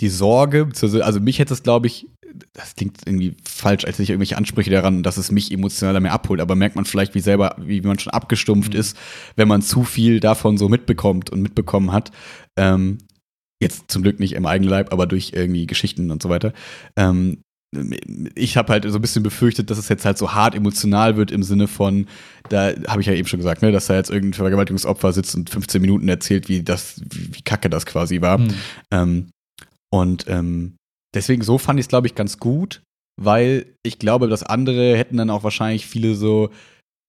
die 0.00 0.08
Sorge, 0.08 0.68
also 1.00 1.20
mich 1.20 1.38
hätte 1.38 1.54
es, 1.54 1.62
glaube 1.62 1.86
ich, 1.86 2.08
das 2.52 2.74
klingt 2.74 2.98
irgendwie 3.06 3.36
falsch, 3.44 3.84
als 3.84 3.98
ich 3.98 4.10
irgendwelche 4.10 4.36
Ansprüche 4.36 4.70
daran, 4.70 5.02
dass 5.02 5.16
es 5.16 5.30
mich 5.30 5.52
emotionaler 5.52 6.00
mehr 6.00 6.12
abholt, 6.12 6.40
aber 6.40 6.56
merkt 6.56 6.76
man 6.76 6.84
vielleicht, 6.84 7.14
wie 7.14 7.20
selber, 7.20 7.56
wie 7.58 7.80
man 7.80 7.98
schon 7.98 8.12
abgestumpft 8.12 8.74
mhm. 8.74 8.80
ist, 8.80 8.96
wenn 9.36 9.48
man 9.48 9.62
zu 9.62 9.84
viel 9.84 10.20
davon 10.20 10.58
so 10.58 10.68
mitbekommt 10.68 11.30
und 11.30 11.42
mitbekommen 11.42 11.92
hat. 11.92 12.10
Ähm, 12.56 12.98
jetzt 13.60 13.90
zum 13.90 14.02
Glück 14.02 14.18
nicht 14.18 14.34
im 14.34 14.46
eigenen 14.46 14.70
Leib, 14.70 14.92
aber 14.92 15.06
durch 15.06 15.32
irgendwie 15.32 15.66
Geschichten 15.66 16.10
und 16.10 16.22
so 16.22 16.28
weiter. 16.28 16.52
Ähm, 16.96 17.38
ich 18.34 18.56
habe 18.56 18.72
halt 18.72 18.84
so 18.88 18.98
ein 18.98 19.02
bisschen 19.02 19.22
befürchtet, 19.22 19.70
dass 19.70 19.78
es 19.78 19.88
jetzt 19.88 20.04
halt 20.04 20.18
so 20.18 20.32
hart 20.32 20.54
emotional 20.54 21.16
wird 21.16 21.32
im 21.32 21.42
Sinne 21.42 21.66
von, 21.66 22.06
da 22.48 22.72
habe 22.86 23.00
ich 23.00 23.06
ja 23.06 23.14
eben 23.14 23.26
schon 23.26 23.40
gesagt, 23.40 23.62
ne, 23.62 23.72
dass 23.72 23.86
da 23.86 23.96
jetzt 23.96 24.10
irgendein 24.10 24.34
Vergewaltigungsopfer 24.34 25.12
sitzt 25.12 25.34
und 25.34 25.50
15 25.50 25.80
Minuten 25.80 26.08
erzählt, 26.08 26.48
wie 26.48 26.62
das, 26.62 27.00
wie, 27.10 27.42
kacke 27.42 27.70
das 27.70 27.86
quasi 27.86 28.20
war. 28.20 28.38
Mhm. 28.38 28.54
Ähm, 28.92 29.26
und 29.94 30.24
ähm, 30.26 30.74
deswegen 31.14 31.42
so 31.42 31.56
fand 31.56 31.78
ich 31.78 31.84
es, 31.84 31.88
glaube 31.88 32.08
ich, 32.08 32.16
ganz 32.16 32.40
gut, 32.40 32.82
weil 33.16 33.76
ich 33.84 34.00
glaube, 34.00 34.26
das 34.26 34.42
andere 34.42 34.96
hätten 34.96 35.16
dann 35.16 35.30
auch 35.30 35.44
wahrscheinlich 35.44 35.86
viele 35.86 36.16
so 36.16 36.50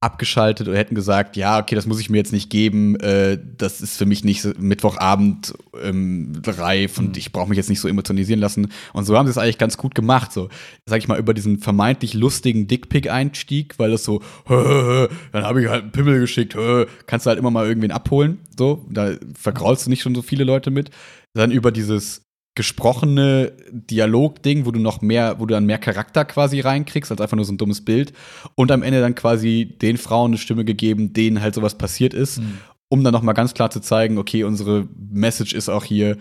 abgeschaltet 0.04 0.67
oder 0.67 0.78
hätten 0.78 0.93
gesagt, 0.93 1.36
ja, 1.36 1.58
okay, 1.58 1.74
das 1.74 1.88
muss 1.88 2.00
ich 2.00 2.12
mir 2.12 2.17
jetzt 2.17 2.32
nicht 2.32 2.52
geben, 2.52 2.95
äh, 3.00 3.39
das 3.58 3.82
ist 3.82 3.98
für 3.98 4.06
mich 4.06 4.24
nicht 4.24 4.43
so 4.43 4.52
Mittwochabend 4.56 5.56
ähm, 5.82 6.34
reif 6.45 7.00
und 7.00 7.13
mhm. 7.13 7.17
ich 7.17 7.32
brauche 7.32 7.50
mich 7.50 7.58
jetzt 7.58 7.69
nicht 7.69 7.80
so 7.80 7.88
emotionalisieren 7.88 8.39
lassen. 8.39 8.71
Und 8.93 9.06
so 9.06 9.17
haben 9.17 9.26
sie 9.26 9.32
es 9.32 9.39
eigentlich 9.39 9.58
ganz 9.58 9.78
gut 9.78 9.95
gemacht, 9.95 10.32
so, 10.32 10.50
sag 10.88 11.00
ich 11.00 11.08
mal, 11.08 11.17
über 11.17 11.34
diesen 11.34 11.58
vermeintlich 11.58 12.13
lustigen 12.13 12.67
Dickpick-Einstieg, 12.67 13.80
weil 13.80 13.89
das 13.89 14.04
so, 14.04 14.21
hö, 14.45 15.08
hö, 15.08 15.08
dann 15.32 15.43
habe 15.43 15.63
ich 15.63 15.69
halt 15.69 15.82
einen 15.82 15.91
Pimmel 15.91 16.19
geschickt, 16.19 16.54
hö, 16.54 16.86
kannst 17.08 17.26
du 17.26 17.30
halt 17.30 17.39
immer 17.39 17.50
mal 17.50 17.65
irgendwen 17.65 17.91
abholen, 17.91 18.41
so, 18.56 18.86
da 18.91 19.15
vergraulst 19.34 19.88
du 19.88 19.89
nicht 19.89 20.04
schon 20.04 20.13
so 20.13 20.21
viele 20.21 20.43
Leute 20.43 20.69
mit. 20.69 20.91
Dann 21.34 21.52
über 21.52 21.71
dieses 21.71 22.25
gesprochene 22.56 23.52
Dialog-Ding, 23.72 24.65
wo 24.65 24.72
du 24.72 24.80
noch 24.80 25.02
mehr, 25.02 25.39
wo 25.39 25.46
du 25.46 25.54
dann 25.54 25.65
mehr 25.65 25.78
Charakter 25.78 26.24
quasi 26.26 26.62
reinkriegst, 26.62 27.12
als 27.12 27.22
einfach 27.22 27.36
nur 27.36 27.46
so 27.46 27.54
ein 27.54 27.58
dummes 27.58 27.84
Bild. 27.84 28.13
Und 28.56 28.72
am 28.72 28.82
Ende 28.82 29.02
dann 29.02 29.13
quasi 29.15 29.78
den 29.82 29.98
Frauen 29.98 30.32
eine 30.32 30.38
Stimme 30.38 30.63
gegeben, 30.63 31.13
denen 31.13 31.41
halt 31.41 31.56
sowas 31.56 31.78
passiert 31.78 32.13
ist, 32.13 32.39
mhm. 32.39 32.60
um 32.89 33.04
dann 33.04 33.13
nochmal 33.13 33.36
ganz 33.36 33.54
klar 33.54 33.70
zu 33.70 33.82
zeigen, 33.82 34.18
okay, 34.18 34.46
unsere 34.46 34.88
Message 34.98 35.54
ist 35.54 35.70
auch 35.70 35.84
hier, 35.84 36.18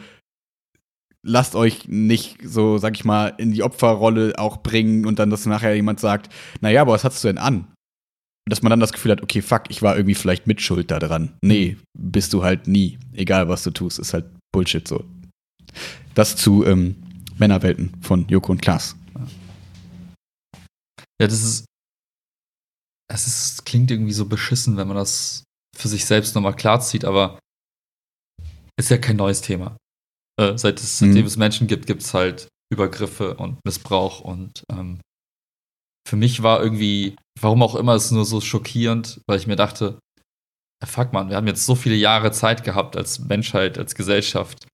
lasst 1.23 1.55
euch 1.55 1.87
nicht 1.87 2.39
so, 2.45 2.79
sag 2.79 2.97
ich 2.97 3.05
mal, 3.05 3.33
in 3.39 3.53
die 3.53 3.63
Opferrolle 3.63 4.35
auch 4.37 4.59
bringen 4.59 5.07
und 5.07 5.21
dann, 5.21 5.31
dass 5.31 5.47
nachher 5.47 5.75
jemand 5.75 6.01
sagt, 6.01 6.33
naja, 6.61 6.83
aber 6.83 6.93
was 6.93 7.05
hast 7.05 7.23
du 7.23 7.29
denn 7.29 7.39
an? 7.39 7.69
dass 8.47 8.63
man 8.63 8.71
dann 8.71 8.81
das 8.81 8.93
Gefühl 8.93 9.13
hat, 9.13 9.23
okay, 9.23 9.41
fuck, 9.41 9.63
ich 9.71 9.83
war 9.83 9.97
irgendwie 9.97 10.15
vielleicht 10.15 10.47
mitschuld 10.47 10.91
da 10.91 10.99
dran. 10.99 11.33
Nee, 11.43 11.77
bist 11.97 12.33
du 12.33 12.45
halt 12.45 12.69
nie. 12.69 12.99
Egal, 13.13 13.49
was 13.49 13.63
du 13.63 13.71
tust, 13.71 13.99
ist 13.99 14.13
halt 14.13 14.27
Bullshit 14.53 14.87
so. 14.87 15.05
Das 16.15 16.37
zu 16.37 16.65
ähm, 16.65 16.97
Männerwelten 17.39 17.93
von 18.01 18.27
Joko 18.29 18.53
und 18.53 18.63
Klaas. 18.63 18.97
Ja, 21.21 21.27
das 21.27 21.43
ist. 21.43 21.65
Es 23.07 23.27
ist, 23.27 23.67
klingt 23.67 23.91
irgendwie 23.91 24.13
so 24.13 24.27
beschissen, 24.27 24.77
wenn 24.77 24.89
man 24.89 24.97
das 24.97 25.45
für 25.77 25.89
sich 25.89 26.07
selbst 26.07 26.35
nochmal 26.35 26.57
klarzieht, 26.57 27.05
aber 27.05 27.39
ist 28.79 28.91
ja 28.91 28.99
kein 28.99 29.17
neues 29.17 29.41
Thema. 29.41 29.77
Äh, 30.41 30.57
seit 30.57 30.81
es, 30.81 31.01
mhm. 31.01 31.07
seitdem 31.07 31.27
es 31.27 31.37
Menschen 31.37 31.67
gibt, 31.67 31.87
gibt 31.87 32.03
es 32.03 32.15
halt 32.15 32.49
Übergriffe 32.73 33.35
und 33.37 33.59
Missbrauch 33.65 34.21
und 34.21 34.65
ähm, 34.71 35.01
für 36.09 36.17
mich 36.17 36.43
war 36.43 36.63
irgendwie, 36.63 37.17
warum 37.41 37.63
auch 37.63 37.75
immer, 37.75 37.95
es 37.95 38.11
nur 38.11 38.25
so 38.25 38.41
schockierend, 38.41 39.21
weil 39.27 39.39
ich 39.39 39.47
mir 39.47 39.57
dachte, 39.57 39.99
fuck 40.85 41.13
man, 41.13 41.31
wir 41.31 41.37
haben 41.37 41.47
jetzt 41.47 41.65
so 41.65 41.75
viele 41.75 41.95
Jahre 41.95 42.31
Zeit 42.31 42.65
gehabt 42.65 42.97
als 42.97 43.19
Menschheit, 43.19 43.79
als 43.79 43.95
Gesellschaft, 43.95 44.67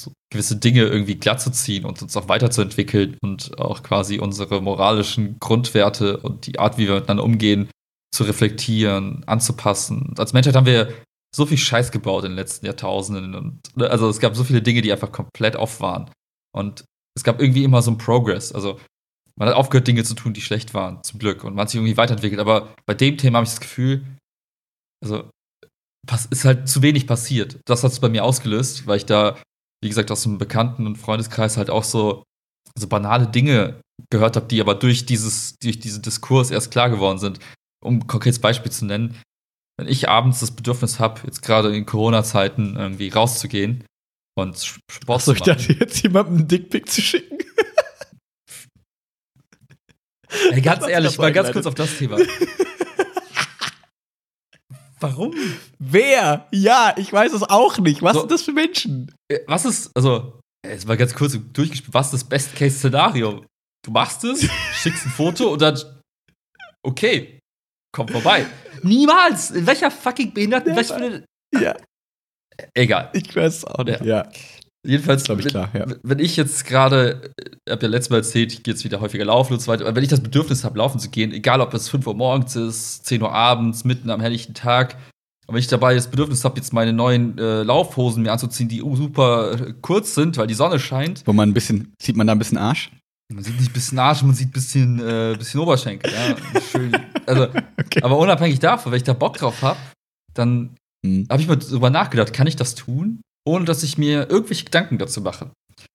so 0.00 0.12
gewisse 0.30 0.56
Dinge 0.56 0.82
irgendwie 0.82 1.16
glatt 1.16 1.40
zu 1.40 1.50
ziehen 1.50 1.84
und 1.84 2.00
uns 2.02 2.16
auch 2.16 2.28
weiterzuentwickeln 2.28 3.16
und 3.22 3.58
auch 3.58 3.82
quasi 3.82 4.18
unsere 4.18 4.60
moralischen 4.60 5.38
Grundwerte 5.38 6.18
und 6.18 6.46
die 6.46 6.58
Art, 6.58 6.78
wie 6.78 6.88
wir 6.88 6.94
miteinander 6.96 7.24
umgehen, 7.24 7.70
zu 8.14 8.24
reflektieren, 8.24 9.24
anzupassen. 9.26 10.14
Als 10.18 10.32
Menschheit 10.32 10.56
haben 10.56 10.66
wir 10.66 10.92
so 11.34 11.46
viel 11.46 11.58
Scheiß 11.58 11.92
gebaut 11.92 12.24
in 12.24 12.32
den 12.32 12.36
letzten 12.36 12.66
Jahrtausenden 12.66 13.34
und 13.34 13.76
ne, 13.76 13.88
also 13.88 14.08
es 14.08 14.20
gab 14.20 14.36
so 14.36 14.44
viele 14.44 14.62
Dinge, 14.62 14.82
die 14.82 14.92
einfach 14.92 15.12
komplett 15.12 15.56
off 15.56 15.80
waren. 15.80 16.10
Und 16.54 16.84
es 17.16 17.24
gab 17.24 17.40
irgendwie 17.40 17.64
immer 17.64 17.80
so 17.82 17.90
ein 17.90 17.98
Progress. 17.98 18.52
Also 18.52 18.78
man 19.38 19.48
hat 19.48 19.56
aufgehört, 19.56 19.88
Dinge 19.88 20.04
zu 20.04 20.14
tun, 20.14 20.34
die 20.34 20.42
schlecht 20.42 20.74
waren, 20.74 21.02
zum 21.02 21.18
Glück. 21.18 21.44
Und 21.44 21.54
man 21.54 21.62
hat 21.62 21.70
sich 21.70 21.78
irgendwie 21.78 21.96
weiterentwickelt. 21.96 22.40
Aber 22.40 22.74
bei 22.86 22.94
dem 22.94 23.16
Thema 23.16 23.38
habe 23.38 23.44
ich 23.44 23.52
das 23.52 23.60
Gefühl, 23.60 24.04
also 25.02 25.30
ist 26.30 26.44
halt 26.44 26.68
zu 26.68 26.82
wenig 26.82 27.06
passiert. 27.06 27.60
Das 27.64 27.84
hat 27.84 27.92
es 27.92 28.00
bei 28.00 28.08
mir 28.08 28.24
ausgelöst, 28.24 28.86
weil 28.86 28.98
ich 28.98 29.06
da 29.06 29.40
wie 29.82 29.88
gesagt, 29.88 30.10
aus 30.10 30.26
einem 30.26 30.38
Bekannten- 30.38 30.86
und 30.86 30.96
Freundeskreis 30.96 31.56
halt 31.56 31.70
auch 31.70 31.84
so, 31.84 32.22
so 32.78 32.86
banale 32.86 33.26
Dinge 33.26 33.80
gehört 34.10 34.36
habe, 34.36 34.46
die 34.46 34.60
aber 34.60 34.74
durch, 34.74 35.06
dieses, 35.06 35.56
durch 35.58 35.80
diesen 35.80 36.02
Diskurs 36.02 36.50
erst 36.50 36.70
klar 36.70 36.88
geworden 36.88 37.18
sind. 37.18 37.38
Um 37.84 37.96
ein 37.96 38.06
konkretes 38.06 38.38
Beispiel 38.38 38.70
zu 38.70 38.84
nennen, 38.84 39.20
wenn 39.78 39.88
ich 39.88 40.08
abends 40.08 40.40
das 40.40 40.52
Bedürfnis 40.52 41.00
habe, 41.00 41.20
jetzt 41.26 41.42
gerade 41.42 41.74
in 41.74 41.84
Corona-Zeiten 41.86 42.76
irgendwie 42.76 43.08
rauszugehen 43.08 43.84
und 44.38 44.56
Sport 44.90 45.20
Achso, 45.20 45.34
zu 45.34 45.40
machen. 45.40 45.58
ich 45.58 45.66
dachte 45.66 45.72
jetzt 45.84 46.02
jemandem 46.02 46.36
einen 46.36 46.48
Dickpick 46.48 46.88
zu 46.88 47.02
schicken. 47.02 47.38
Ey, 50.50 50.60
ganz 50.62 50.86
ehrlich, 50.86 51.18
mal 51.18 51.32
ganz 51.32 51.52
kurz 51.52 51.66
auf 51.66 51.74
das 51.74 51.98
Thema. 51.98 52.18
Warum? 55.02 55.34
Wer? 55.78 56.46
Ja, 56.52 56.94
ich 56.96 57.12
weiß 57.12 57.32
es 57.32 57.42
auch 57.42 57.78
nicht. 57.78 58.02
Was 58.02 58.14
so, 58.14 58.20
sind 58.20 58.30
das 58.30 58.42
für 58.42 58.52
Menschen? 58.52 59.12
Äh, 59.28 59.40
was 59.46 59.64
ist, 59.64 59.90
also, 59.96 60.38
jetzt 60.64 60.86
mal 60.86 60.96
ganz 60.96 61.14
kurz 61.14 61.36
durchgespielt, 61.52 61.92
was 61.92 62.06
ist 62.06 62.22
das 62.22 62.24
Best-Case-Szenario? 62.28 63.44
Du 63.84 63.90
machst 63.90 64.22
es, 64.24 64.48
schickst 64.74 65.06
ein 65.06 65.10
Foto 65.10 65.52
und 65.52 65.62
dann, 65.62 65.78
okay, 66.84 67.40
komm 67.92 68.08
vorbei. 68.08 68.46
Niemals! 68.82 69.50
In 69.50 69.66
welcher 69.66 69.90
fucking 69.90 70.32
behinderten, 70.32 70.74
ja, 70.74 71.60
ja. 71.60 71.76
Egal. 72.74 73.10
Ich 73.12 73.34
weiß 73.34 73.56
es 73.56 73.64
auch 73.64 73.84
nicht, 73.84 74.00
ja. 74.02 74.24
ja. 74.24 74.30
Jedenfalls, 74.84 75.24
glaube 75.24 75.42
ich, 75.42 75.46
klar, 75.46 75.70
ja. 75.74 75.86
Wenn 76.02 76.18
ich 76.18 76.36
jetzt 76.36 76.64
gerade, 76.64 77.32
ich 77.38 77.70
habe 77.70 77.82
ja 77.82 77.88
letztes 77.88 78.10
Mal 78.10 78.16
erzählt, 78.16 78.52
ich 78.52 78.62
gehe 78.64 78.74
jetzt 78.74 78.84
wieder 78.84 79.00
häufiger 79.00 79.24
laufen 79.24 79.52
und 79.52 79.60
so 79.60 79.70
weiter, 79.70 79.86
aber 79.86 79.94
wenn 79.94 80.02
ich 80.02 80.10
das 80.10 80.22
Bedürfnis 80.22 80.64
habe, 80.64 80.78
laufen 80.78 80.98
zu 80.98 81.08
gehen, 81.08 81.32
egal 81.32 81.60
ob 81.60 81.72
es 81.72 81.88
5 81.88 82.06
Uhr 82.06 82.14
morgens 82.14 82.56
ist, 82.56 83.06
10 83.06 83.22
Uhr 83.22 83.32
abends, 83.32 83.84
mitten 83.84 84.10
am 84.10 84.20
helllichten 84.20 84.54
Tag, 84.54 84.96
und 85.46 85.54
wenn 85.54 85.60
ich 85.60 85.68
dabei 85.68 85.94
das 85.94 86.08
Bedürfnis 86.08 86.44
habe, 86.44 86.56
jetzt 86.56 86.72
meine 86.72 86.92
neuen 86.92 87.36
äh, 87.36 87.62
Laufhosen 87.62 88.22
mir 88.22 88.32
anzuziehen, 88.32 88.68
die 88.68 88.78
super 88.78 89.52
äh, 89.52 89.74
kurz 89.82 90.14
sind, 90.14 90.36
weil 90.36 90.46
die 90.46 90.54
Sonne 90.54 90.78
scheint. 90.78 91.22
Wo 91.26 91.32
man 91.32 91.50
ein 91.50 91.52
bisschen, 91.52 91.92
sieht 92.00 92.16
man 92.16 92.26
da 92.26 92.32
ein 92.32 92.38
bisschen 92.38 92.58
Arsch? 92.58 92.90
Man 93.32 93.42
sieht 93.42 93.58
nicht 93.58 93.70
ein 93.70 93.72
bisschen 93.72 93.98
Arsch, 93.98 94.22
man 94.22 94.34
sieht 94.34 94.48
ein 94.48 94.52
bisschen, 94.52 95.00
äh, 95.00 95.34
bisschen 95.36 95.60
Oberschenkel. 95.60 96.12
Ja, 96.12 96.36
schön. 96.60 96.92
Also, 97.24 97.44
okay. 97.78 98.02
Aber 98.02 98.18
unabhängig 98.18 98.58
davon, 98.58 98.90
wenn 98.90 98.96
ich 98.96 99.04
da 99.04 99.12
Bock 99.12 99.36
drauf 99.36 99.62
habe, 99.62 99.78
dann 100.34 100.74
hm. 101.06 101.26
habe 101.30 101.40
ich 101.40 101.46
mal 101.46 101.56
darüber 101.56 101.88
nachgedacht, 101.88 102.32
kann 102.32 102.48
ich 102.48 102.56
das 102.56 102.74
tun? 102.74 103.20
Ohne 103.44 103.64
dass 103.64 103.82
ich 103.82 103.98
mir 103.98 104.30
irgendwelche 104.30 104.64
Gedanken 104.64 104.98
dazu 104.98 105.20
mache. 105.20 105.50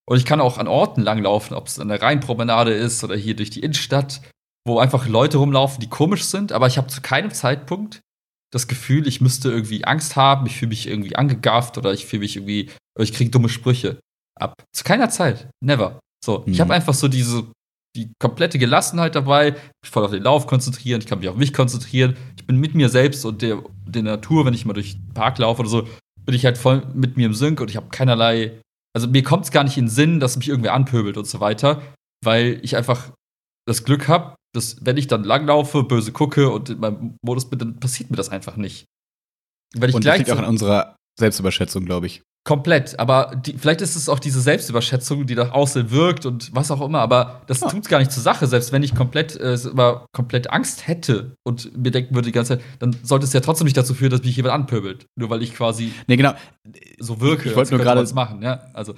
Und 0.06 0.18
ich 0.18 0.26
kann 0.26 0.42
auch 0.42 0.58
an 0.58 0.68
Orten 0.68 1.02
langlaufen, 1.02 1.56
ob 1.56 1.68
es 1.68 1.80
an 1.80 1.90
der 1.90 2.02
Rheinpromenade 2.02 2.74
ist 2.74 3.04
oder 3.04 3.16
hier 3.16 3.36
durch 3.36 3.50
die 3.50 3.62
Innenstadt, 3.62 4.22
wo 4.66 4.80
einfach 4.80 5.08
Leute 5.08 5.38
rumlaufen, 5.38 5.80
die 5.80 5.90
komisch 5.90 6.24
sind, 6.24 6.52
aber 6.52 6.68
ich 6.68 6.78
habe 6.78 6.88
zu 6.88 7.02
keinem 7.02 7.32
Zeitpunkt 7.32 8.02
das 8.52 8.68
Gefühl, 8.68 9.08
ich 9.08 9.20
müsste 9.20 9.50
irgendwie 9.50 9.84
Angst 9.84 10.16
haben, 10.16 10.46
ich 10.46 10.58
fühle 10.58 10.70
mich 10.70 10.88
irgendwie 10.88 11.16
angegafft 11.16 11.78
oder 11.78 11.94
ich 11.94 12.06
fühle 12.06 12.22
mich 12.22 12.38
irgendwie, 12.38 12.72
ich 12.98 13.14
kriege 13.14 13.30
dumme 13.30 13.50
Sprüche 13.50 14.00
ab. 14.40 14.54
Zu 14.74 14.84
keiner 14.84 15.10
Zeit. 15.10 15.50
Never. 15.62 16.00
So, 16.24 16.44
mhm. 16.46 16.54
ich 16.54 16.62
habe 16.62 16.74
einfach 16.74 16.94
so 16.94 17.08
diese 17.08 17.48
die 17.96 18.12
komplette 18.20 18.60
Gelassenheit 18.60 19.16
dabei, 19.16 19.52
mich 19.52 19.92
voll 19.92 20.06
auf 20.06 20.12
den 20.12 20.22
Lauf 20.22 20.46
konzentrieren, 20.46 21.02
ich 21.02 21.08
kann 21.08 21.20
mich 21.20 21.30
auf 21.30 21.36
mich 21.36 21.52
konzentrieren, 21.52 22.16
ich 22.38 22.46
bin 22.46 22.58
mit 22.58 22.76
mir 22.76 22.90
selbst 22.90 23.26
und 23.26 23.42
der, 23.42 23.64
der 23.88 24.04
Natur, 24.04 24.46
wenn 24.46 24.54
ich 24.54 24.66
mal 24.66 24.74
durch 24.74 24.94
den 24.94 25.14
Park 25.14 25.40
laufe 25.40 25.62
oder 25.62 25.70
so, 25.70 25.88
bin 26.28 26.36
ich 26.36 26.46
halt 26.46 26.58
voll 26.58 26.86
mit 26.94 27.18
mir 27.18 27.26
im 27.26 27.34
Sync 27.34 27.60
und 27.62 27.70
ich 27.70 27.78
habe 27.78 27.88
keinerlei 27.90 28.60
Also 28.94 29.08
mir 29.08 29.24
kommt 29.24 29.46
es 29.46 29.52
gar 29.52 29.64
nicht 29.64 29.78
in 29.78 29.86
den 29.86 29.90
Sinn, 29.90 30.20
dass 30.20 30.38
mich 30.38 30.50
irgendwer 30.50 30.74
anpöbelt 30.74 31.18
und 31.18 31.26
so 31.26 31.40
weiter, 31.40 31.82
weil 32.24 32.60
ich 32.62 32.76
einfach 32.76 33.12
das 33.66 33.86
Glück 33.86 34.08
habe, 34.08 34.36
dass 34.54 34.86
wenn 34.86 34.98
ich 34.98 35.08
dann 35.08 35.24
langlaufe, 35.24 35.84
böse 35.84 36.12
gucke 36.12 36.50
und 36.50 36.70
in 36.70 36.80
meinem 36.80 37.18
Modus 37.24 37.50
bin, 37.50 37.60
dann 37.60 37.80
passiert 37.80 38.10
mir 38.12 38.18
das 38.18 38.30
einfach 38.30 38.58
nicht. 38.58 38.86
Wenn 39.74 39.90
ich 39.90 39.96
und 39.96 40.06
das 40.06 40.18
liegt 40.18 40.32
auch 40.32 40.38
an 40.38 40.46
unserer 40.46 40.96
Selbstüberschätzung, 41.20 41.86
glaube 41.86 42.08
ich. 42.08 42.22
Komplett, 42.48 42.98
aber 42.98 43.34
die, 43.46 43.58
vielleicht 43.58 43.82
ist 43.82 43.98
es 43.98 44.08
auch 44.08 44.20
diese 44.20 44.40
Selbstüberschätzung, 44.40 45.26
die 45.26 45.36
nach 45.36 45.52
außen 45.52 45.92
wirkt 45.92 46.26
und 46.26 46.56
was 46.56 46.72
auch 46.72 46.80
immer, 46.80 47.00
aber 47.00 47.42
das 47.48 47.60
ja. 47.60 47.68
tut 47.68 47.90
gar 47.90 48.00
nicht 48.00 48.14
zur 48.14 48.24
Sache. 48.24 48.48
Selbst 48.48 48.72
wenn 48.72 48.84
ich 48.84 48.96
komplett, 48.96 49.36
äh, 49.36 49.58
komplett 50.14 50.50
Angst 50.50 50.88
hätte 50.88 51.36
und 51.44 51.78
mir 51.78 51.92
denken 51.92 52.16
würde 52.16 52.28
die 52.28 52.32
ganze 52.32 52.58
Zeit, 52.58 52.66
dann 52.80 52.96
sollte 53.04 53.26
es 53.26 53.34
ja 53.34 53.42
trotzdem 53.42 53.66
nicht 53.66 53.76
dazu 53.76 53.94
führen, 53.94 54.12
dass 54.12 54.24
mich 54.24 54.38
jemand 54.38 54.54
anpöbelt. 54.54 55.08
Nur 55.20 55.30
weil 55.30 55.44
ich 55.44 55.56
quasi 55.56 55.92
nee, 56.08 56.16
genau. 56.16 56.36
so 57.00 57.20
wirke. 57.20 57.50
Ich 57.50 57.56
wollte 57.58 57.76
nur 57.76 57.84
gerade 57.84 58.14
machen, 58.14 58.42
ja. 58.42 58.62
Also. 58.74 58.96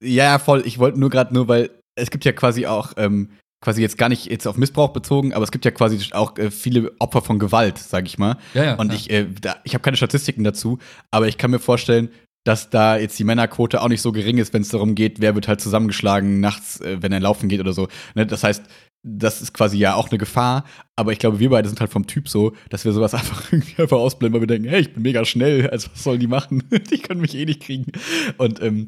Ja, 0.00 0.38
voll. 0.38 0.62
Ich 0.64 0.78
wollte 0.78 1.00
nur 1.00 1.10
gerade 1.10 1.34
nur, 1.34 1.48
weil 1.48 1.70
es 1.96 2.12
gibt 2.12 2.24
ja 2.24 2.30
quasi 2.30 2.66
auch 2.66 2.92
ähm, 2.96 3.30
quasi 3.64 3.82
jetzt 3.82 3.98
gar 3.98 4.08
nicht 4.08 4.26
jetzt 4.26 4.46
auf 4.46 4.56
Missbrauch 4.56 4.92
bezogen, 4.92 5.34
aber 5.34 5.42
es 5.42 5.50
gibt 5.50 5.64
ja 5.64 5.72
quasi 5.72 5.98
auch 6.12 6.38
äh, 6.38 6.52
viele 6.52 6.92
Opfer 7.00 7.20
von 7.20 7.40
Gewalt, 7.40 7.78
sag 7.78 8.06
ich 8.06 8.16
mal. 8.16 8.36
Ja, 8.52 8.64
ja, 8.64 8.74
und 8.76 8.92
ja. 8.92 8.94
ich, 8.94 9.10
äh, 9.10 9.26
da, 9.40 9.56
ich 9.64 9.74
habe 9.74 9.82
keine 9.82 9.96
Statistiken 9.96 10.44
dazu, 10.44 10.78
aber 11.10 11.26
ich 11.26 11.36
kann 11.36 11.50
mir 11.50 11.58
vorstellen, 11.58 12.10
dass 12.44 12.70
da 12.70 12.96
jetzt 12.96 13.18
die 13.18 13.24
Männerquote 13.24 13.82
auch 13.82 13.88
nicht 13.88 14.02
so 14.02 14.12
gering 14.12 14.38
ist, 14.38 14.52
wenn 14.52 14.62
es 14.62 14.68
darum 14.68 14.94
geht, 14.94 15.20
wer 15.20 15.34
wird 15.34 15.48
halt 15.48 15.60
zusammengeschlagen 15.60 16.40
nachts, 16.40 16.80
äh, 16.80 16.98
wenn 17.00 17.12
er 17.12 17.20
laufen 17.20 17.48
geht 17.48 17.60
oder 17.60 17.72
so. 17.72 17.88
Ne? 18.14 18.26
Das 18.26 18.44
heißt, 18.44 18.62
das 19.06 19.42
ist 19.42 19.52
quasi 19.52 19.76
ja 19.76 19.94
auch 19.94 20.08
eine 20.08 20.18
Gefahr, 20.18 20.64
aber 20.96 21.12
ich 21.12 21.18
glaube, 21.18 21.38
wir 21.38 21.50
beide 21.50 21.68
sind 21.68 21.78
halt 21.80 21.92
vom 21.92 22.06
Typ 22.06 22.28
so, 22.28 22.54
dass 22.70 22.84
wir 22.86 22.92
sowas 22.92 23.14
einfach 23.14 23.52
irgendwie 23.52 23.82
einfach 23.82 23.98
ausblenden, 23.98 24.34
weil 24.34 24.48
wir 24.48 24.54
denken, 24.54 24.68
hey, 24.68 24.80
ich 24.80 24.94
bin 24.94 25.02
mega 25.02 25.24
schnell, 25.24 25.68
also 25.70 25.88
was 25.92 26.02
sollen 26.02 26.20
die 26.20 26.26
machen? 26.26 26.62
die 26.90 26.98
können 26.98 27.20
mich 27.20 27.34
eh 27.34 27.44
nicht 27.44 27.62
kriegen. 27.62 27.92
Und 28.38 28.62
ähm, 28.62 28.86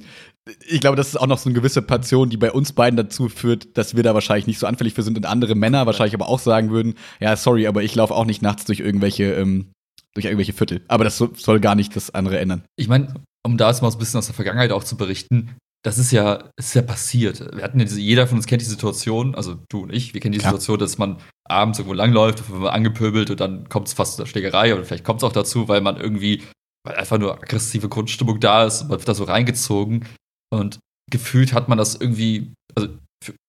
ich 0.67 0.81
glaube, 0.81 0.97
das 0.97 1.09
ist 1.09 1.17
auch 1.17 1.27
noch 1.27 1.39
so 1.39 1.49
eine 1.49 1.59
gewisse 1.59 1.83
Passion, 1.83 2.31
die 2.31 2.37
bei 2.37 2.51
uns 2.51 2.73
beiden 2.73 2.97
dazu 2.97 3.29
führt, 3.29 3.77
dass 3.77 3.95
wir 3.95 4.03
da 4.03 4.15
wahrscheinlich 4.15 4.47
nicht 4.47 4.59
so 4.59 4.67
anfällig 4.67 4.95
für 4.95 5.03
sind 5.03 5.19
und 5.19 5.27
andere 5.27 5.55
Männer 5.55 5.87
wahrscheinlich 5.87 6.15
aber 6.15 6.29
auch 6.29 6.39
sagen 6.39 6.71
würden, 6.71 6.95
ja, 7.21 7.37
sorry, 7.37 7.67
aber 7.67 7.83
ich 7.83 7.95
laufe 7.95 8.15
auch 8.15 8.25
nicht 8.25 8.43
nachts 8.43 8.65
durch 8.65 8.81
irgendwelche, 8.81 9.35
ähm, 9.35 9.73
durch 10.15 10.27
irgendwelche 10.27 10.55
Viertel. 10.55 10.83
Aber 10.89 11.05
das 11.05 11.19
soll 11.19 11.61
gar 11.61 11.75
nicht 11.75 11.95
das 11.95 12.15
andere 12.15 12.39
ändern. 12.39 12.63
Ich 12.77 12.89
meine, 12.89 13.15
um 13.47 13.57
da 13.57 13.69
jetzt 13.69 13.81
mal 13.81 13.91
ein 13.91 13.99
bisschen 13.99 14.19
aus 14.19 14.27
der 14.27 14.35
Vergangenheit 14.35 14.73
auch 14.73 14.85
zu 14.85 14.97
berichten, 14.97 15.57
das 15.85 15.99
ist 15.99 16.11
ja, 16.11 16.51
ist 16.59 16.75
ja 16.75 16.83
passiert. 16.83 17.39
Wir 17.55 17.63
hatten 17.63 17.79
ja 17.79 17.85
diese, 17.85 18.01
jeder 18.01 18.27
von 18.27 18.39
uns 18.39 18.47
kennt 18.47 18.61
die 18.61 18.67
Situation, 18.67 19.37
also 19.37 19.57
du 19.69 19.85
und 19.85 19.93
ich, 19.93 20.15
wir 20.15 20.21
kennen 20.21 20.33
die 20.33 20.41
Klar. 20.41 20.51
Situation, 20.51 20.81
dass 20.81 20.99
man 20.99 21.19
abends 21.49 21.79
irgendwo 21.79 21.95
langläuft, 21.95 22.51
wird 22.51 22.61
man 22.61 22.71
angepöbelt 22.71 23.31
und 23.31 23.39
dann 23.39 23.69
kommt 23.69 23.87
es 23.87 23.95
fast 23.95 24.17
zur 24.17 24.27
Schlägerei 24.27 24.75
oder 24.75 24.85
vielleicht 24.85 25.05
kommt 25.05 25.21
es 25.21 25.25
auch 25.25 25.33
dazu, 25.33 25.69
weil 25.69 25.81
man 25.81 25.97
irgendwie, 25.97 26.43
weil 26.85 26.97
einfach 26.97 27.19
nur 27.19 27.35
aggressive 27.35 27.89
Grundstimmung 27.89 28.41
da 28.41 28.65
ist 28.65 28.83
und 28.83 28.89
man 28.89 28.99
wird 28.99 29.09
da 29.09 29.15
so 29.15 29.25
reingezogen. 29.25 30.09
Und 30.53 30.81
gefühlt 31.09 31.53
hat 31.53 31.69
man 31.69 31.79
das 31.79 31.95
irgendwie, 31.95 32.53
also 32.75 32.89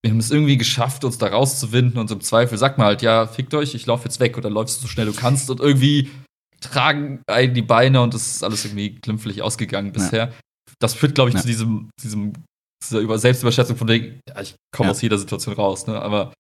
wir 0.04 0.12
haben 0.12 0.20
es 0.20 0.30
irgendwie 0.30 0.58
geschafft, 0.58 1.06
uns 1.06 1.18
da 1.18 1.28
rauszuwinden 1.28 2.00
und 2.00 2.12
im 2.12 2.22
Zweifel 2.22 2.60
sagt 2.60 2.78
man 2.78 2.86
halt, 2.86 3.02
ja, 3.02 3.26
fickt 3.26 3.56
euch, 3.56 3.74
ich 3.74 3.88
laufe 3.88 4.06
jetzt 4.06 4.20
weg 4.20 4.38
und 4.38 4.46
dann 4.46 4.54
läufst 4.54 4.78
du 4.78 4.82
so 4.84 4.88
schnell 4.88 5.08
du 5.08 5.14
kannst 5.14 5.50
und 5.50 5.60
irgendwie 5.60 6.12
tragen 6.62 7.22
einen 7.28 7.54
die 7.54 7.62
Beine 7.62 8.02
und 8.02 8.14
es 8.14 8.36
ist 8.36 8.44
alles 8.44 8.66
irgendwie 8.66 8.96
glimpflich 8.96 9.42
ausgegangen 9.42 9.92
bisher. 9.92 10.28
Ja. 10.28 10.34
Das 10.80 10.94
führt, 10.94 11.16
glaube 11.16 11.30
ich, 11.30 11.36
ja. 11.36 11.42
zu 11.42 11.48
diesem, 11.48 11.90
diesem 12.02 12.34
dieser 12.84 13.00
Über 13.00 13.18
Selbstüberschätzung 13.18 13.76
von 13.76 13.88
wegen, 13.88 14.20
ja, 14.30 14.42
ich 14.42 14.56
komme 14.76 14.92
aus 14.92 15.02
jeder 15.02 15.18
Situation 15.18 15.56
raus, 15.56 15.88
ne? 15.88 16.00
Aber 16.00 16.34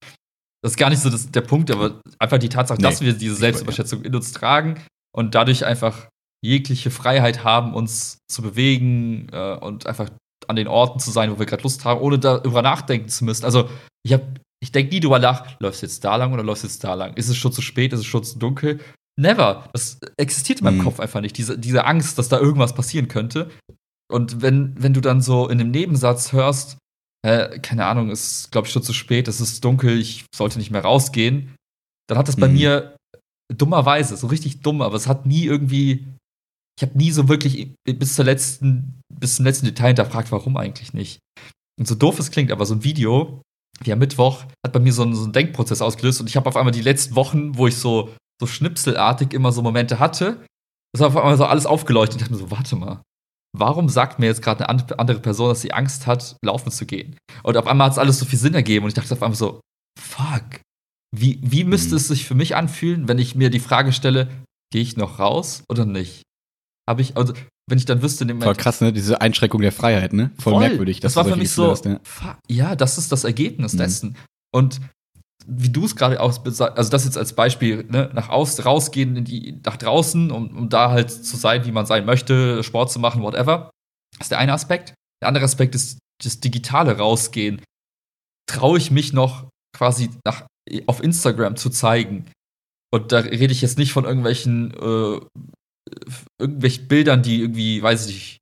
das 0.63 0.73
ist 0.73 0.77
gar 0.77 0.89
nicht 0.89 1.01
so 1.01 1.09
das, 1.09 1.29
der 1.31 1.41
Punkt, 1.41 1.71
aber 1.71 2.01
einfach 2.19 2.37
die 2.37 2.49
Tatsache, 2.49 2.77
nee. 2.77 2.83
dass 2.83 3.01
wir 3.01 3.13
diese 3.13 3.35
Selbstüberschätzung 3.35 4.03
in 4.03 4.15
uns 4.15 4.31
tragen 4.31 4.81
und 5.15 5.35
dadurch 5.35 5.65
einfach 5.65 6.09
jegliche 6.43 6.91
Freiheit 6.91 7.43
haben, 7.43 7.73
uns 7.73 8.19
zu 8.31 8.41
bewegen 8.41 9.29
äh, 9.31 9.55
und 9.55 9.87
einfach 9.87 10.09
an 10.47 10.55
den 10.55 10.67
Orten 10.67 10.99
zu 10.99 11.11
sein, 11.11 11.31
wo 11.31 11.39
wir 11.39 11.45
gerade 11.45 11.63
Lust 11.63 11.83
haben, 11.85 12.01
ohne 12.01 12.19
darüber 12.19 12.61
nachdenken 12.61 13.09
zu 13.09 13.25
müssen. 13.25 13.45
Also, 13.45 13.69
ich 14.03 14.13
habe 14.13 14.25
ich 14.59 14.71
denke 14.71 14.93
nie 14.93 14.99
drüber 14.99 15.19
nach, 15.19 15.59
läufst 15.59 15.81
du 15.81 15.85
jetzt 15.85 16.03
da 16.03 16.15
lang 16.15 16.33
oder 16.33 16.43
läufst 16.43 16.63
du 16.63 16.67
jetzt 16.67 16.83
da 16.83 16.93
lang? 16.95 17.13
Ist 17.15 17.29
es 17.29 17.37
schon 17.37 17.51
zu 17.51 17.61
spät? 17.61 17.93
Ist 17.93 17.99
es 17.99 18.05
schon 18.05 18.23
zu 18.23 18.39
dunkel? 18.39 18.79
Never. 19.19 19.69
Das 19.73 19.99
existiert 20.17 20.59
in 20.59 20.65
meinem 20.65 20.77
mhm. 20.79 20.83
Kopf 20.83 20.99
einfach 20.99 21.21
nicht. 21.21 21.37
Diese, 21.37 21.57
diese 21.57 21.85
Angst, 21.85 22.17
dass 22.17 22.29
da 22.29 22.39
irgendwas 22.39 22.75
passieren 22.75 23.07
könnte. 23.07 23.49
Und 24.11 24.41
wenn, 24.41 24.75
wenn 24.81 24.93
du 24.93 25.01
dann 25.01 25.21
so 25.21 25.49
in 25.49 25.59
einem 25.59 25.71
Nebensatz 25.71 26.31
hörst, 26.31 26.77
äh, 27.25 27.59
keine 27.59 27.85
Ahnung, 27.85 28.09
es 28.09 28.31
ist, 28.31 28.51
glaube 28.51 28.67
ich, 28.67 28.73
schon 28.73 28.83
zu 28.83 28.93
spät, 28.93 29.27
es 29.27 29.41
ist 29.41 29.65
dunkel, 29.65 29.99
ich 29.99 30.25
sollte 30.33 30.59
nicht 30.59 30.71
mehr 30.71 30.83
rausgehen, 30.83 31.55
dann 32.07 32.17
hat 32.17 32.27
das 32.27 32.37
mhm. 32.37 32.41
bei 32.41 32.47
mir 32.47 32.95
dummerweise, 33.53 34.15
so 34.15 34.27
richtig 34.27 34.61
dumm, 34.61 34.81
aber 34.81 34.95
es 34.95 35.07
hat 35.07 35.25
nie 35.25 35.45
irgendwie 35.45 36.05
ich 36.77 36.87
habe 36.87 36.97
nie 36.97 37.11
so 37.11 37.27
wirklich 37.27 37.73
bis 37.83 38.15
zur 38.15 38.25
letzten, 38.25 39.01
bis 39.11 39.35
zum 39.35 39.45
letzten 39.45 39.65
Detail 39.65 39.87
hinterfragt, 39.87 40.31
warum 40.31 40.57
eigentlich 40.57 40.93
nicht. 40.93 41.19
Und 41.79 41.87
so 41.87 41.95
doof 41.95 42.19
es 42.19 42.29
klingt, 42.29 42.51
aber 42.51 42.65
so 42.65 42.75
ein 42.75 42.83
Video, 42.83 43.41
wie 43.83 43.91
am 43.91 43.99
Mittwoch, 43.99 44.43
hat 44.65 44.73
bei 44.73 44.79
mir 44.79 44.93
so 44.93 45.01
einen, 45.01 45.15
so 45.15 45.23
einen 45.23 45.33
Denkprozess 45.33 45.81
ausgelöst 45.81 46.21
und 46.21 46.29
ich 46.29 46.35
habe 46.35 46.47
auf 46.47 46.55
einmal 46.55 46.71
die 46.71 46.81
letzten 46.81 47.15
Wochen, 47.15 47.57
wo 47.57 47.67
ich 47.67 47.75
so, 47.75 48.13
so 48.39 48.47
schnipselartig 48.47 49.33
immer 49.33 49.51
so 49.51 49.61
Momente 49.61 49.99
hatte, 49.99 50.43
das 50.93 51.01
war 51.01 51.07
auf 51.07 51.17
einmal 51.17 51.37
so 51.37 51.45
alles 51.45 51.65
aufgeleuchtet. 51.65 52.17
Ich 52.17 52.21
dachte 52.21 52.33
mir 52.33 52.39
so, 52.39 52.51
warte 52.51 52.75
mal, 52.75 53.01
warum 53.57 53.89
sagt 53.89 54.19
mir 54.19 54.27
jetzt 54.27 54.41
gerade 54.41 54.67
eine 54.67 54.99
andere 54.99 55.19
Person, 55.19 55.49
dass 55.49 55.61
sie 55.61 55.73
Angst 55.73 56.07
hat, 56.07 56.37
laufen 56.43 56.71
zu 56.71 56.85
gehen? 56.85 57.17
Und 57.43 57.57
auf 57.57 57.67
einmal 57.67 57.85
hat 57.87 57.93
es 57.93 57.99
alles 57.99 58.19
so 58.19 58.25
viel 58.25 58.39
Sinn 58.39 58.53
ergeben 58.53 58.85
und 58.85 58.89
ich 58.89 58.95
dachte 58.95 59.13
auf 59.13 59.23
einmal 59.23 59.37
so, 59.37 59.61
fuck, 59.99 60.61
wie, 61.15 61.39
wie 61.41 61.63
müsste 61.63 61.91
mhm. 61.91 61.97
es 61.97 62.07
sich 62.07 62.25
für 62.25 62.35
mich 62.35 62.55
anfühlen, 62.55 63.07
wenn 63.07 63.19
ich 63.19 63.35
mir 63.35 63.49
die 63.49 63.59
Frage 63.59 63.93
stelle, 63.93 64.29
gehe 64.71 64.81
ich 64.81 64.97
noch 64.97 65.19
raus 65.19 65.63
oder 65.69 65.85
nicht? 65.85 66.23
habe 66.87 67.01
ich, 67.01 67.17
also 67.17 67.33
wenn 67.69 67.77
ich 67.77 67.85
dann 67.85 68.01
wüsste, 68.01 68.23
in 68.23 68.29
dem 68.29 68.41
Voll 68.41 68.55
krass, 68.55 68.79
ne? 68.79 68.93
Diese 68.93 69.19
Einschränkung 69.19 69.61
der 69.61 69.73
Freiheit, 69.73 70.13
ne? 70.13 70.31
Voll, 70.39 70.53
voll. 70.53 70.61
merkwürdig. 70.61 71.01
Das 71.01 71.15
war 71.17 71.25
für 71.25 71.35
mich 71.35 71.51
so, 71.51 71.71
hast, 71.71 71.85
ja. 71.85 71.99
ja. 72.49 72.75
das 72.75 72.97
ist 72.97 73.11
das 73.11 73.25
Ergebnis 73.25 73.73
mhm. 73.73 73.77
dessen. 73.77 74.17
Und 74.55 74.79
wie 75.49 75.69
du 75.69 75.85
es 75.85 75.95
gerade 75.95 76.19
auch, 76.19 76.43
also 76.45 76.91
das 76.91 77.05
jetzt 77.05 77.17
als 77.17 77.33
Beispiel, 77.33 77.85
ne, 77.85 78.09
nach 78.13 78.29
außen, 78.29 78.63
rausgehen 78.63 79.15
in 79.15 79.23
die, 79.23 79.59
nach 79.65 79.77
draußen, 79.77 80.31
um, 80.31 80.55
um 80.55 80.69
da 80.69 80.91
halt 80.91 81.09
zu 81.09 81.37
sein, 81.37 81.65
wie 81.65 81.71
man 81.71 81.85
sein 81.85 82.05
möchte, 82.05 82.63
Sport 82.63 82.91
zu 82.91 82.99
machen, 82.99 83.23
whatever. 83.23 83.71
Das 84.17 84.25
ist 84.25 84.31
der 84.31 84.39
eine 84.39 84.53
Aspekt. 84.53 84.93
Der 85.21 85.29
andere 85.29 85.45
Aspekt 85.45 85.73
ist 85.73 85.99
das 86.23 86.39
digitale 86.39 86.97
Rausgehen. 86.97 87.61
Traue 88.49 88.77
ich 88.77 88.91
mich 88.91 89.13
noch 89.13 89.49
quasi 89.75 90.09
nach, 90.25 90.45
auf 90.85 91.01
Instagram 91.01 91.55
zu 91.55 91.69
zeigen? 91.69 92.29
Und 92.93 93.11
da 93.11 93.19
rede 93.19 93.53
ich 93.53 93.61
jetzt 93.61 93.77
nicht 93.77 93.93
von 93.93 94.05
irgendwelchen 94.05 94.73
äh, 94.73 95.19
irgendwelchen 96.39 96.87
Bildern, 96.87 97.23
die 97.23 97.41
irgendwie, 97.41 97.81
weiß 97.81 98.07
ich 98.07 98.15
nicht, 98.15 98.37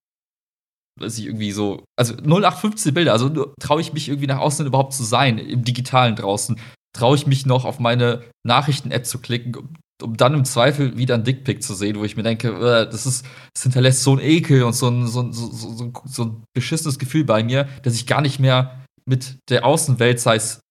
weiß 0.99 1.17
ich 1.19 1.25
irgendwie 1.25 1.51
so, 1.51 1.83
also 1.97 2.13
0815 2.13 2.93
Bilder, 2.93 3.11
also 3.11 3.53
traue 3.59 3.81
ich 3.81 3.93
mich 3.93 4.07
irgendwie 4.07 4.27
nach 4.27 4.39
außen 4.39 4.65
überhaupt 4.65 4.93
zu 4.93 5.03
sein, 5.03 5.37
im 5.37 5.63
Digitalen 5.63 6.15
draußen, 6.15 6.59
traue 6.95 7.15
ich 7.15 7.27
mich 7.27 7.45
noch 7.45 7.65
auf 7.65 7.79
meine 7.79 8.23
Nachrichten-App 8.43 9.05
zu 9.05 9.19
klicken, 9.19 9.55
um, 9.55 9.73
um, 10.01 10.17
dann 10.17 10.33
im 10.33 10.45
Zweifel 10.45 10.97
wieder 10.97 11.15
ein 11.15 11.23
Dickpick 11.23 11.61
zu 11.61 11.73
sehen, 11.73 11.97
wo 11.97 12.05
ich 12.05 12.15
mir 12.15 12.23
denke, 12.23 12.49
äh, 12.49 12.89
das 12.89 13.05
ist, 13.05 13.25
das 13.53 13.63
hinterlässt 13.63 14.01
so 14.01 14.13
ein 14.13 14.19
Ekel 14.19 14.63
und 14.63 14.73
so 14.73 14.89
ein, 14.89 15.07
so, 15.07 15.21
ein, 15.21 15.33
so, 15.33 15.51
so, 15.51 15.93
so 16.05 16.23
ein 16.23 16.43
beschissenes 16.55 16.99
Gefühl 16.99 17.25
bei 17.25 17.43
mir, 17.43 17.67
dass 17.83 17.95
ich 17.95 18.07
gar 18.07 18.21
nicht 18.21 18.39
mehr 18.39 18.83
mit 19.05 19.37
der 19.49 19.65
Außenwelt, 19.65 20.19
sei 20.19 20.35
es 20.35 20.61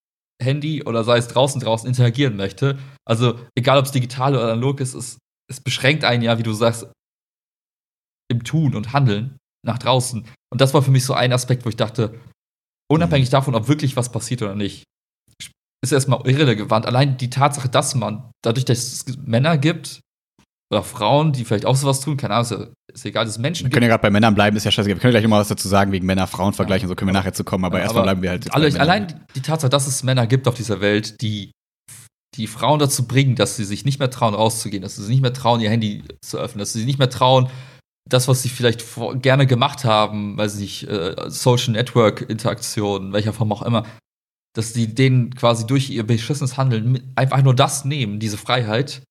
Handy 0.43 0.83
oder 0.83 1.05
sei 1.05 1.19
es 1.19 1.29
draußen 1.29 1.61
draußen 1.61 1.89
interagieren 1.89 2.37
möchte. 2.37 2.79
Also 3.07 3.39
egal 3.57 3.79
ob 3.79 3.85
es 3.85 3.93
digital 3.93 4.35
oder 4.35 4.45
analog 4.45 4.81
ist, 4.81 4.95
ist 4.95 5.19
es 5.51 5.61
beschränkt 5.61 6.05
einen 6.05 6.23
ja, 6.23 6.39
wie 6.39 6.43
du 6.43 6.53
sagst, 6.53 6.87
im 8.31 8.45
Tun 8.45 8.75
und 8.75 8.93
Handeln 8.93 9.37
nach 9.65 9.79
draußen. 9.79 10.27
Und 10.51 10.61
das 10.61 10.73
war 10.75 10.83
für 10.83 10.91
mich 10.91 11.05
so 11.05 11.15
ein 11.15 11.33
Aspekt, 11.33 11.65
wo 11.65 11.69
ich 11.69 11.77
dachte, 11.77 12.19
unabhängig 12.91 13.31
davon, 13.31 13.55
ob 13.55 13.69
wirklich 13.69 13.97
was 13.97 14.11
passiert 14.11 14.43
oder 14.43 14.55
nicht, 14.55 14.85
ist 15.85 15.93
erstmal 15.93 16.21
irrelevant. 16.27 16.87
Allein 16.87 17.17
die 17.17 17.31
Tatsache, 17.31 17.69
dass 17.69 17.95
man, 17.95 18.31
dadurch, 18.43 18.65
dass 18.65 18.79
es 18.79 19.05
Männer 19.25 19.59
gibt, 19.59 20.01
oder 20.73 20.83
Frauen, 20.83 21.33
die 21.33 21.45
vielleicht 21.45 21.67
auch 21.67 21.77
sowas 21.77 22.01
tun, 22.01 22.17
keine 22.17 22.35
Ahnung, 22.35 22.51
ist, 22.51 22.73
ist 22.93 23.05
egal, 23.05 23.25
dass 23.25 23.35
es 23.35 23.39
Menschen 23.39 23.67
Wir 23.67 23.71
können 23.71 23.85
ja 23.85 23.89
gerade 23.89 24.03
bei 24.03 24.11
Männern 24.11 24.35
bleiben, 24.35 24.57
ist 24.57 24.65
ja 24.65 24.71
scheiße. 24.71 24.89
Wir 24.89 24.97
können 24.97 25.13
gleich 25.13 25.23
nochmal 25.23 25.41
was 25.41 25.49
dazu 25.49 25.69
sagen, 25.69 25.93
wegen 25.93 26.07
Männer-Frauen-Vergleich 26.07 26.83
ja. 26.83 26.87
und 26.87 26.89
so 26.89 26.95
können 26.95 27.11
wir 27.11 27.13
nachher 27.13 27.35
zu 27.35 27.45
kommen, 27.45 27.65
aber 27.65 27.79
ja, 27.79 27.85
erstmal 27.85 28.05
bleiben 28.05 28.23
wir 28.23 28.31
halt. 28.31 28.53
Alle, 28.53 28.81
allein 28.81 29.25
die 29.37 29.43
Tatsache, 29.43 29.71
dass 29.71 29.87
es 29.87 30.03
Männer 30.03 30.27
gibt 30.27 30.49
auf 30.49 30.55
dieser 30.55 30.81
Welt, 30.81 31.21
die 31.21 31.53
die 32.37 32.47
Frauen 32.49 32.81
dazu 32.81 33.07
bringen, 33.07 33.37
dass 33.37 33.57
sie 33.57 33.65
sich 33.65 33.85
nicht 33.85 34.01
mehr 34.01 34.11
trauen, 34.11 34.35
rauszugehen, 34.35 34.83
dass 34.83 34.97
sie 34.97 35.03
sich 35.03 35.11
nicht 35.11 35.23
mehr 35.23 35.33
trauen, 35.33 35.61
ihr 35.61 35.71
Handy 35.71 36.03
zu 36.25 36.39
öffnen, 36.39 36.59
dass 36.59 36.73
sie 36.73 36.81
sich 36.81 36.87
nicht 36.87 36.99
mehr 36.99 37.11
trauen, 37.11 37.49
das, 38.09 38.27
was 38.29 38.43
sie 38.43 38.49
vielleicht 38.49 38.83
vor, 38.83 39.17
gerne 39.17 39.47
gemacht 39.47 39.85
haben, 39.85 40.37
weiß 40.37 40.59
ich, 40.59 40.89
äh, 40.89 41.15
Social 41.29 41.73
Network 41.73 42.23
Interaktion, 42.29 43.13
welcher 43.13 43.33
Form 43.33 43.53
auch 43.53 43.63
immer, 43.63 43.85
dass 44.55 44.73
sie 44.73 44.95
denen 44.95 45.35
quasi 45.35 45.67
durch 45.67 45.91
ihr 45.91 46.07
beschissenes 46.07 46.57
Handeln 46.57 47.13
einfach 47.17 47.43
nur 47.43 47.55
das 47.55 47.85
nehmen, 47.85 48.21
diese 48.21 48.39
Freiheit, 48.39 49.03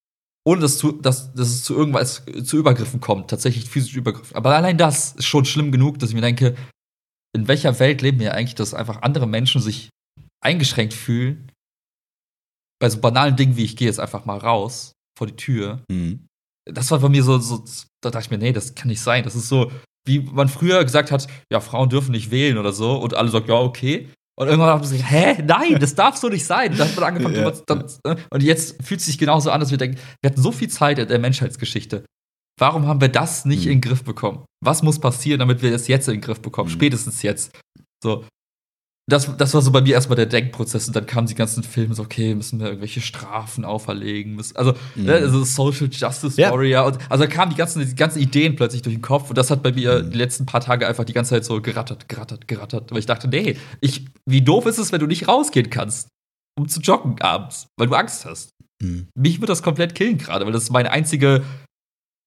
ohne 0.46 0.62
dass, 0.62 0.78
zu, 0.78 0.92
dass, 0.92 1.32
dass 1.34 1.48
es 1.48 1.64
zu 1.64 1.74
irgendwas, 1.74 2.24
zu 2.44 2.56
Übergriffen 2.56 3.00
kommt, 3.00 3.30
tatsächlich 3.30 3.68
physische 3.68 3.98
Übergriffen. 3.98 4.36
Aber 4.36 4.54
allein 4.54 4.78
das 4.78 5.12
ist 5.12 5.26
schon 5.26 5.44
schlimm 5.44 5.72
genug, 5.72 5.98
dass 5.98 6.10
ich 6.10 6.14
mir 6.14 6.20
denke, 6.20 6.54
in 7.34 7.48
welcher 7.48 7.78
Welt 7.78 8.02
leben 8.02 8.20
wir 8.20 8.34
eigentlich, 8.34 8.54
dass 8.54 8.74
einfach 8.74 9.02
andere 9.02 9.26
Menschen 9.26 9.60
sich 9.60 9.90
eingeschränkt 10.42 10.94
fühlen 10.94 11.50
bei 12.80 12.90
so 12.90 13.00
banalen 13.00 13.36
Dingen 13.36 13.56
wie 13.56 13.64
ich 13.64 13.76
gehe 13.76 13.88
jetzt 13.88 14.00
einfach 14.00 14.24
mal 14.24 14.38
raus 14.38 14.92
vor 15.16 15.26
die 15.26 15.36
Tür. 15.36 15.82
Mhm. 15.90 16.26
Das 16.66 16.90
war 16.90 16.98
bei 16.98 17.08
mir 17.08 17.22
so, 17.22 17.38
so, 17.38 17.64
da 18.02 18.10
dachte 18.10 18.26
ich 18.26 18.30
mir, 18.30 18.38
nee, 18.38 18.52
das 18.52 18.74
kann 18.74 18.88
nicht 18.88 19.00
sein. 19.00 19.24
Das 19.24 19.34
ist 19.34 19.48
so, 19.48 19.70
wie 20.06 20.20
man 20.20 20.48
früher 20.48 20.82
gesagt 20.84 21.10
hat, 21.10 21.26
ja, 21.50 21.60
Frauen 21.60 21.88
dürfen 21.88 22.12
nicht 22.12 22.30
wählen 22.30 22.58
oder 22.58 22.72
so 22.72 22.96
und 22.96 23.14
alle 23.14 23.30
sagen, 23.30 23.48
ja, 23.48 23.54
okay. 23.54 24.10
Und 24.36 24.48
irgendwann 24.48 24.70
haben 24.70 24.84
sie 24.84 24.96
gesagt, 24.96 25.12
hä, 25.12 25.42
nein, 25.46 25.78
das 25.78 25.94
darf 25.94 26.16
so 26.16 26.28
nicht 26.28 26.44
sein. 26.44 26.72
Und 26.72 26.78
dann 26.78 26.88
hat 26.88 26.96
man 26.96 27.04
angefangen, 27.04 27.36
ja. 27.36 27.50
das, 27.50 28.00
äh, 28.04 28.16
und 28.30 28.42
jetzt 28.42 28.82
fühlt 28.82 29.00
es 29.00 29.06
sich 29.06 29.18
genauso 29.18 29.50
an, 29.50 29.60
dass 29.60 29.70
wir 29.70 29.78
denken, 29.78 29.98
wir 30.20 30.30
hatten 30.30 30.42
so 30.42 30.50
viel 30.50 30.68
Zeit 30.68 30.98
in 30.98 31.08
der 31.08 31.18
Menschheitsgeschichte. 31.20 32.04
Warum 32.58 32.86
haben 32.86 33.00
wir 33.00 33.08
das 33.08 33.44
nicht 33.44 33.66
mhm. 33.66 33.72
in 33.72 33.80
den 33.80 33.88
Griff 33.88 34.04
bekommen? 34.04 34.44
Was 34.64 34.82
muss 34.82 34.98
passieren, 34.98 35.40
damit 35.40 35.62
wir 35.62 35.70
das 35.70 35.88
jetzt 35.88 36.08
in 36.08 36.14
den 36.14 36.20
Griff 36.20 36.40
bekommen? 36.40 36.68
Mhm. 36.68 36.74
Spätestens 36.74 37.22
jetzt. 37.22 37.56
So 38.02 38.24
das, 39.06 39.36
das 39.36 39.52
war 39.52 39.60
so 39.60 39.70
bei 39.70 39.82
mir 39.82 39.94
erstmal 39.94 40.16
der 40.16 40.26
Denkprozess 40.26 40.86
und 40.86 40.96
dann 40.96 41.04
kamen 41.04 41.26
die 41.26 41.34
ganzen 41.34 41.62
Filme 41.62 41.94
so, 41.94 42.02
okay, 42.02 42.34
müssen 42.34 42.58
wir 42.58 42.68
irgendwelche 42.68 43.02
Strafen 43.02 43.64
auferlegen, 43.66 44.34
müssen, 44.34 44.56
also, 44.56 44.72
mhm. 44.94 45.04
ne, 45.04 45.14
also 45.14 45.44
Social 45.44 45.88
Justice 45.90 46.40
ja. 46.40 46.50
Warrior 46.50 46.86
und 46.86 46.98
also 47.10 47.24
da 47.24 47.30
kamen 47.30 47.50
die 47.50 47.56
ganzen, 47.56 47.86
die 47.86 47.94
ganzen 47.94 48.20
Ideen 48.20 48.56
plötzlich 48.56 48.80
durch 48.80 48.94
den 48.94 49.02
Kopf 49.02 49.28
und 49.28 49.36
das 49.36 49.50
hat 49.50 49.62
bei 49.62 49.72
mir 49.72 50.02
mhm. 50.02 50.10
die 50.10 50.16
letzten 50.16 50.46
paar 50.46 50.62
Tage 50.62 50.86
einfach 50.86 51.04
die 51.04 51.12
ganze 51.12 51.30
Zeit 51.30 51.44
so 51.44 51.60
gerattert, 51.60 52.08
gerattert, 52.08 52.48
gerattert, 52.48 52.90
weil 52.92 52.98
ich 52.98 53.06
dachte, 53.06 53.28
nee, 53.28 53.58
ich, 53.80 54.06
wie 54.24 54.40
doof 54.40 54.64
ist 54.64 54.78
es, 54.78 54.90
wenn 54.90 55.00
du 55.00 55.06
nicht 55.06 55.28
rausgehen 55.28 55.68
kannst, 55.68 56.08
um 56.58 56.66
zu 56.68 56.80
joggen 56.80 57.20
abends, 57.20 57.66
weil 57.76 57.88
du 57.88 57.94
Angst 57.94 58.24
hast. 58.24 58.50
Mhm. 58.80 59.08
Mich 59.14 59.38
wird 59.40 59.50
das 59.50 59.62
komplett 59.62 59.94
killen 59.94 60.16
gerade, 60.16 60.46
weil 60.46 60.52
das 60.52 60.70
meine 60.70 60.90
einzige 60.90 61.42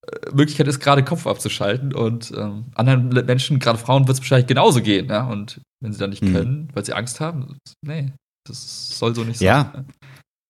äh, 0.05 0.31
Möglichkeit 0.31 0.67
ist, 0.67 0.79
gerade 0.79 1.03
Kopf 1.03 1.25
abzuschalten 1.25 1.95
und 1.95 2.31
ähm, 2.37 2.65
anderen 2.75 3.09
Menschen, 3.25 3.57
gerade 3.57 3.79
Frauen, 3.79 4.07
wird 4.07 4.17
es 4.17 4.21
wahrscheinlich 4.21 4.47
genauso 4.47 4.83
gehen, 4.83 5.07
ja, 5.09 5.25
und 5.25 5.59
wenn 5.81 5.93
sie 5.93 5.99
dann 5.99 6.09
nicht 6.09 6.23
mhm. 6.23 6.33
können, 6.33 6.69
weil 6.73 6.85
sie 6.85 6.93
Angst 6.93 7.19
haben. 7.19 7.57
Nee, 7.81 8.11
das 8.47 8.97
soll 8.97 9.15
so 9.15 9.23
nicht 9.23 9.39
sein. 9.39 9.45
Ja. 9.45 9.85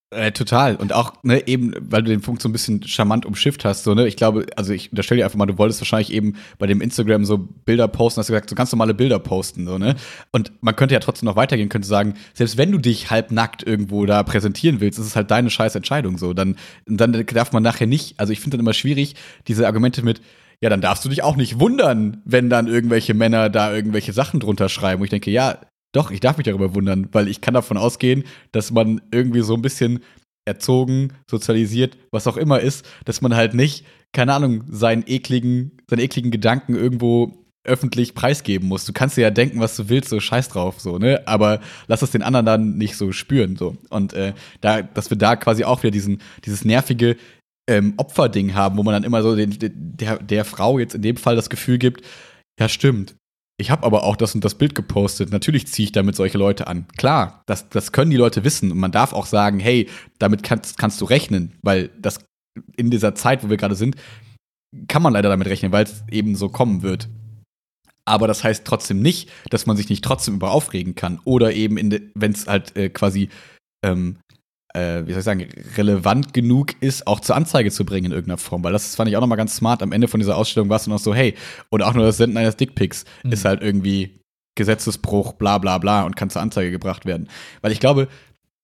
Äh, 0.09 0.31
total. 0.31 0.77
Und 0.77 0.93
auch, 0.93 1.21
ne, 1.23 1.47
eben, 1.47 1.73
weil 1.81 2.01
du 2.01 2.09
den 2.09 2.21
Punkt 2.21 2.41
so 2.41 2.47
ein 2.47 2.53
bisschen 2.53 2.81
charmant 2.81 3.25
umschifft 3.25 3.65
hast, 3.65 3.83
so, 3.83 3.93
ne, 3.93 4.07
ich 4.07 4.15
glaube, 4.15 4.45
also 4.55 4.71
ich 4.71 4.89
unterstelle 4.89 5.19
dir 5.19 5.25
einfach 5.25 5.37
mal, 5.37 5.47
du 5.47 5.57
wolltest 5.57 5.81
wahrscheinlich 5.81 6.13
eben 6.13 6.37
bei 6.59 6.65
dem 6.65 6.79
Instagram 6.79 7.25
so 7.25 7.37
Bilder 7.37 7.89
posten, 7.89 8.19
hast 8.19 8.29
du 8.29 8.33
gesagt, 8.33 8.49
so 8.49 8.55
ganz 8.55 8.71
normale 8.71 8.93
Bilder 8.93 9.19
posten, 9.19 9.67
so, 9.67 9.77
ne? 9.77 9.97
Und 10.31 10.53
man 10.61 10.77
könnte 10.77 10.93
ja 10.93 11.01
trotzdem 11.01 11.25
noch 11.25 11.35
weitergehen, 11.35 11.67
könnte 11.67 11.89
sagen, 11.89 12.13
selbst 12.33 12.55
wenn 12.55 12.71
du 12.71 12.77
dich 12.77 13.11
halbnackt 13.11 13.63
irgendwo 13.67 14.05
da 14.05 14.23
präsentieren 14.23 14.79
willst, 14.79 14.97
ist 14.97 15.07
es 15.07 15.17
halt 15.17 15.29
deine 15.29 15.49
scheiß 15.49 15.75
Entscheidung, 15.75 16.17
so. 16.17 16.33
Dann, 16.33 16.55
dann 16.85 17.11
darf 17.11 17.51
man 17.51 17.61
nachher 17.61 17.87
nicht, 17.87 18.17
also 18.17 18.31
ich 18.31 18.39
finde 18.39 18.55
dann 18.55 18.65
immer 18.65 18.73
schwierig, 18.73 19.15
diese 19.49 19.67
Argumente 19.67 20.03
mit, 20.03 20.21
ja, 20.61 20.69
dann 20.69 20.81
darfst 20.81 21.05
du 21.05 21.09
dich 21.09 21.23
auch 21.23 21.35
nicht 21.35 21.59
wundern, 21.59 22.21
wenn 22.25 22.49
dann 22.49 22.67
irgendwelche 22.67 23.13
Männer 23.13 23.49
da 23.49 23.73
irgendwelche 23.73 24.13
Sachen 24.13 24.39
drunter 24.39 24.69
schreiben. 24.69 25.01
Und 25.01 25.05
ich 25.05 25.11
denke, 25.11 25.31
ja, 25.31 25.59
doch, 25.93 26.11
ich 26.11 26.19
darf 26.19 26.37
mich 26.37 26.45
darüber 26.45 26.75
wundern, 26.75 27.09
weil 27.11 27.27
ich 27.27 27.41
kann 27.41 27.53
davon 27.53 27.77
ausgehen, 27.77 28.23
dass 28.51 28.71
man 28.71 29.01
irgendwie 29.11 29.41
so 29.41 29.53
ein 29.53 29.61
bisschen 29.61 29.99
erzogen, 30.45 31.13
sozialisiert, 31.29 31.97
was 32.11 32.27
auch 32.27 32.37
immer 32.37 32.59
ist, 32.59 32.85
dass 33.05 33.21
man 33.21 33.35
halt 33.35 33.53
nicht, 33.53 33.85
keine 34.13 34.33
Ahnung, 34.33 34.63
seinen 34.69 35.03
ekligen, 35.05 35.77
seine 35.89 36.03
ekligen 36.03 36.31
Gedanken 36.31 36.75
irgendwo 36.75 37.47
öffentlich 37.67 38.15
preisgeben 38.15 38.67
muss. 38.67 38.85
Du 38.85 38.93
kannst 38.93 39.17
dir 39.17 39.21
ja 39.21 39.29
denken, 39.29 39.59
was 39.59 39.75
du 39.75 39.89
willst, 39.89 40.09
so 40.09 40.19
scheiß 40.19 40.47
drauf, 40.49 40.79
so, 40.79 40.97
ne? 40.97 41.21
Aber 41.27 41.59
lass 41.87 42.01
es 42.01 42.11
den 42.11 42.23
anderen 42.23 42.45
dann 42.45 42.77
nicht 42.77 42.95
so 42.95 43.11
spüren, 43.11 43.57
so. 43.57 43.75
Und 43.89 44.13
äh, 44.13 44.33
da, 44.61 44.81
dass 44.81 45.09
wir 45.09 45.17
da 45.17 45.35
quasi 45.35 45.65
auch 45.65 45.83
wieder 45.83 45.91
diesen, 45.91 46.21
dieses 46.45 46.63
nervige, 46.63 47.17
ähm, 47.69 47.93
Opferding 47.97 48.53
haben, 48.53 48.77
wo 48.77 48.83
man 48.83 48.93
dann 48.93 49.03
immer 49.03 49.21
so 49.21 49.35
den, 49.35 49.55
der, 49.59 50.17
der 50.17 50.45
Frau 50.45 50.79
jetzt 50.79 50.95
in 50.95 51.01
dem 51.01 51.17
Fall 51.17 51.35
das 51.35 51.49
Gefühl 51.49 51.77
gibt, 51.77 52.03
ja 52.59 52.69
stimmt, 52.69 53.15
ich 53.59 53.71
habe 53.71 53.85
aber 53.85 54.03
auch 54.03 54.15
das 54.15 54.35
und 54.35 54.45
das 54.45 54.55
Bild 54.55 54.75
gepostet. 54.75 55.31
Natürlich 55.31 55.67
ziehe 55.67 55.85
ich 55.85 55.91
damit 55.91 56.15
solche 56.15 56.37
Leute 56.37 56.67
an. 56.67 56.87
Klar, 56.95 57.41
das, 57.47 57.69
das 57.69 57.91
können 57.91 58.11
die 58.11 58.17
Leute 58.17 58.43
wissen. 58.43 58.71
Und 58.71 58.77
man 58.77 58.91
darf 58.91 59.13
auch 59.13 59.25
sagen, 59.25 59.59
hey, 59.59 59.89
damit 60.19 60.43
kannst, 60.43 60.77
kannst 60.77 61.01
du 61.01 61.05
rechnen, 61.05 61.53
weil 61.63 61.89
das 61.99 62.19
in 62.75 62.91
dieser 62.91 63.15
Zeit, 63.15 63.43
wo 63.43 63.49
wir 63.49 63.57
gerade 63.57 63.75
sind, 63.75 63.95
kann 64.87 65.01
man 65.01 65.13
leider 65.13 65.29
damit 65.29 65.47
rechnen, 65.47 65.71
weil 65.71 65.85
es 65.85 66.03
eben 66.11 66.35
so 66.35 66.49
kommen 66.49 66.83
wird. 66.83 67.09
Aber 68.05 68.27
das 68.27 68.43
heißt 68.43 68.63
trotzdem 68.63 69.01
nicht, 69.01 69.29
dass 69.49 69.65
man 69.65 69.75
sich 69.75 69.89
nicht 69.89 70.03
trotzdem 70.03 70.35
über 70.35 70.51
aufregen 70.51 70.93
kann. 70.93 71.19
Oder 71.25 71.53
eben, 71.53 72.11
wenn 72.13 72.31
es 72.31 72.47
halt 72.47 72.75
äh, 72.75 72.89
quasi 72.89 73.29
ähm, 73.83 74.17
äh, 74.77 75.07
wie 75.07 75.11
soll 75.11 75.19
ich 75.19 75.25
sagen, 75.25 75.47
relevant 75.75 76.33
genug 76.33 76.73
ist, 76.81 77.07
auch 77.07 77.19
zur 77.19 77.35
Anzeige 77.35 77.71
zu 77.71 77.85
bringen 77.85 78.07
in 78.07 78.11
irgendeiner 78.11 78.37
Form. 78.37 78.63
Weil 78.63 78.73
das 78.73 78.95
fand 78.95 79.09
ich 79.09 79.17
auch 79.17 79.21
nochmal 79.21 79.37
ganz 79.37 79.55
smart. 79.55 79.81
Am 79.81 79.91
Ende 79.91 80.07
von 80.07 80.19
dieser 80.19 80.37
Ausstellung 80.37 80.69
war 80.69 80.77
es 80.77 80.87
noch 80.87 80.99
so, 80.99 81.13
hey, 81.13 81.35
oder 81.71 81.87
auch 81.87 81.93
nur 81.93 82.05
das 82.05 82.17
Senden 82.17 82.37
eines 82.37 82.57
Dickpics 82.57 83.05
mhm. 83.23 83.31
ist 83.31 83.45
halt 83.45 83.61
irgendwie 83.61 84.19
Gesetzesbruch, 84.55 85.33
bla 85.33 85.57
bla 85.57 85.77
bla 85.77 86.03
und 86.03 86.15
kann 86.15 86.29
zur 86.29 86.41
Anzeige 86.41 86.71
gebracht 86.71 87.05
werden. 87.05 87.27
Weil 87.61 87.71
ich 87.71 87.79
glaube, 87.79 88.07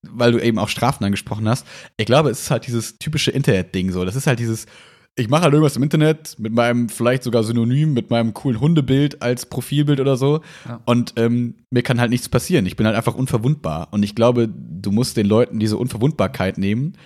weil 0.04 0.32
du 0.32 0.40
eben 0.40 0.60
auch 0.60 0.70
Strafen 0.70 1.04
angesprochen 1.04 1.48
hast, 1.48 1.66
ich 1.98 2.06
glaube, 2.06 2.30
es 2.30 2.42
ist 2.42 2.52
halt 2.52 2.68
dieses 2.68 2.98
typische 3.00 3.32
Internet-Ding 3.32 3.92
so. 3.92 4.06
Das 4.06 4.16
ist 4.16 4.28
halt 4.28 4.40
dieses, 4.40 4.66
ich 5.16 5.30
mache 5.30 5.44
halt 5.44 5.54
irgendwas 5.54 5.76
im 5.76 5.84
Internet 5.84 6.36
mit 6.40 6.54
meinem 6.54 6.90
vielleicht 6.90 7.24
sogar 7.24 7.44
Synonym, 7.44 7.94
mit 7.94 8.10
meinem 8.10 8.34
coolen 8.34 8.60
Hundebild 8.60 9.22
als 9.22 9.46
Profilbild 9.46 10.00
oder 10.00 10.18
so. 10.18 10.42
Ja. 10.68 10.82
Und 10.86 11.14
ähm, 11.18 11.56
mir 11.70 11.84
kann 11.84 12.00
halt 12.00 12.10
nichts 12.10 12.30
passieren. 12.30 12.66
Ich 12.66 12.76
bin 12.76 12.88
halt 12.88 12.96
einfach 12.96 13.14
unverwundbar. 13.14 13.90
Und 13.92 14.02
ich 14.02 14.16
glaube, 14.16 14.50
du 14.50 14.92
musst 14.92 15.16
den 15.16 15.28
Leuten 15.28 15.60
diese 15.60 15.78
Unverwundbarkeit 15.78 16.58
nehmen. 16.58 16.98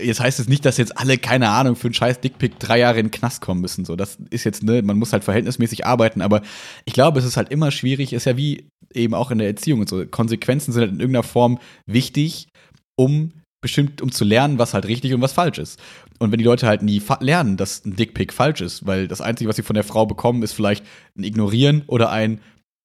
Jetzt 0.00 0.20
heißt 0.20 0.40
es 0.40 0.48
nicht, 0.48 0.64
dass 0.64 0.78
jetzt 0.78 0.96
alle, 0.96 1.18
keine 1.18 1.50
Ahnung, 1.50 1.76
für 1.76 1.88
einen 1.88 1.94
scheiß 1.94 2.20
Dickpick 2.20 2.58
drei 2.58 2.78
Jahre 2.78 3.00
in 3.00 3.06
den 3.06 3.12
Knast 3.12 3.42
kommen 3.42 3.60
müssen. 3.60 3.84
So, 3.84 3.96
das 3.96 4.18
ist 4.30 4.44
jetzt, 4.44 4.62
ne, 4.62 4.80
man 4.82 4.96
muss 4.96 5.12
halt 5.12 5.24
verhältnismäßig 5.24 5.84
arbeiten, 5.84 6.22
aber 6.22 6.42
ich 6.84 6.94
glaube, 6.94 7.18
es 7.18 7.24
ist 7.24 7.36
halt 7.36 7.50
immer 7.50 7.70
schwierig, 7.70 8.12
ist 8.12 8.24
ja 8.24 8.36
wie 8.36 8.68
eben 8.94 9.14
auch 9.14 9.30
in 9.32 9.38
der 9.38 9.48
Erziehung 9.48 9.80
und 9.80 9.88
so. 9.88 10.06
Konsequenzen 10.06 10.72
sind 10.72 10.80
halt 10.80 10.92
in 10.92 11.00
irgendeiner 11.00 11.24
Form 11.24 11.58
wichtig, 11.86 12.48
um 12.96 13.32
bestimmt, 13.64 14.02
um 14.02 14.12
zu 14.12 14.24
lernen, 14.24 14.58
was 14.58 14.74
halt 14.74 14.84
richtig 14.84 15.14
und 15.14 15.22
was 15.22 15.32
falsch 15.32 15.56
ist. 15.56 15.80
Und 16.18 16.30
wenn 16.30 16.38
die 16.38 16.44
Leute 16.44 16.66
halt 16.66 16.82
nie 16.82 17.02
lernen, 17.20 17.56
dass 17.56 17.82
ein 17.84 17.96
Dickpick 17.96 18.30
falsch 18.30 18.60
ist, 18.60 18.86
weil 18.86 19.08
das 19.08 19.22
Einzige, 19.22 19.48
was 19.48 19.56
sie 19.56 19.62
von 19.62 19.72
der 19.72 19.84
Frau 19.84 20.04
bekommen, 20.04 20.42
ist 20.42 20.52
vielleicht 20.52 20.84
ein 21.16 21.24
Ignorieren 21.24 21.82
oder 21.86 22.10
ein, 22.10 22.42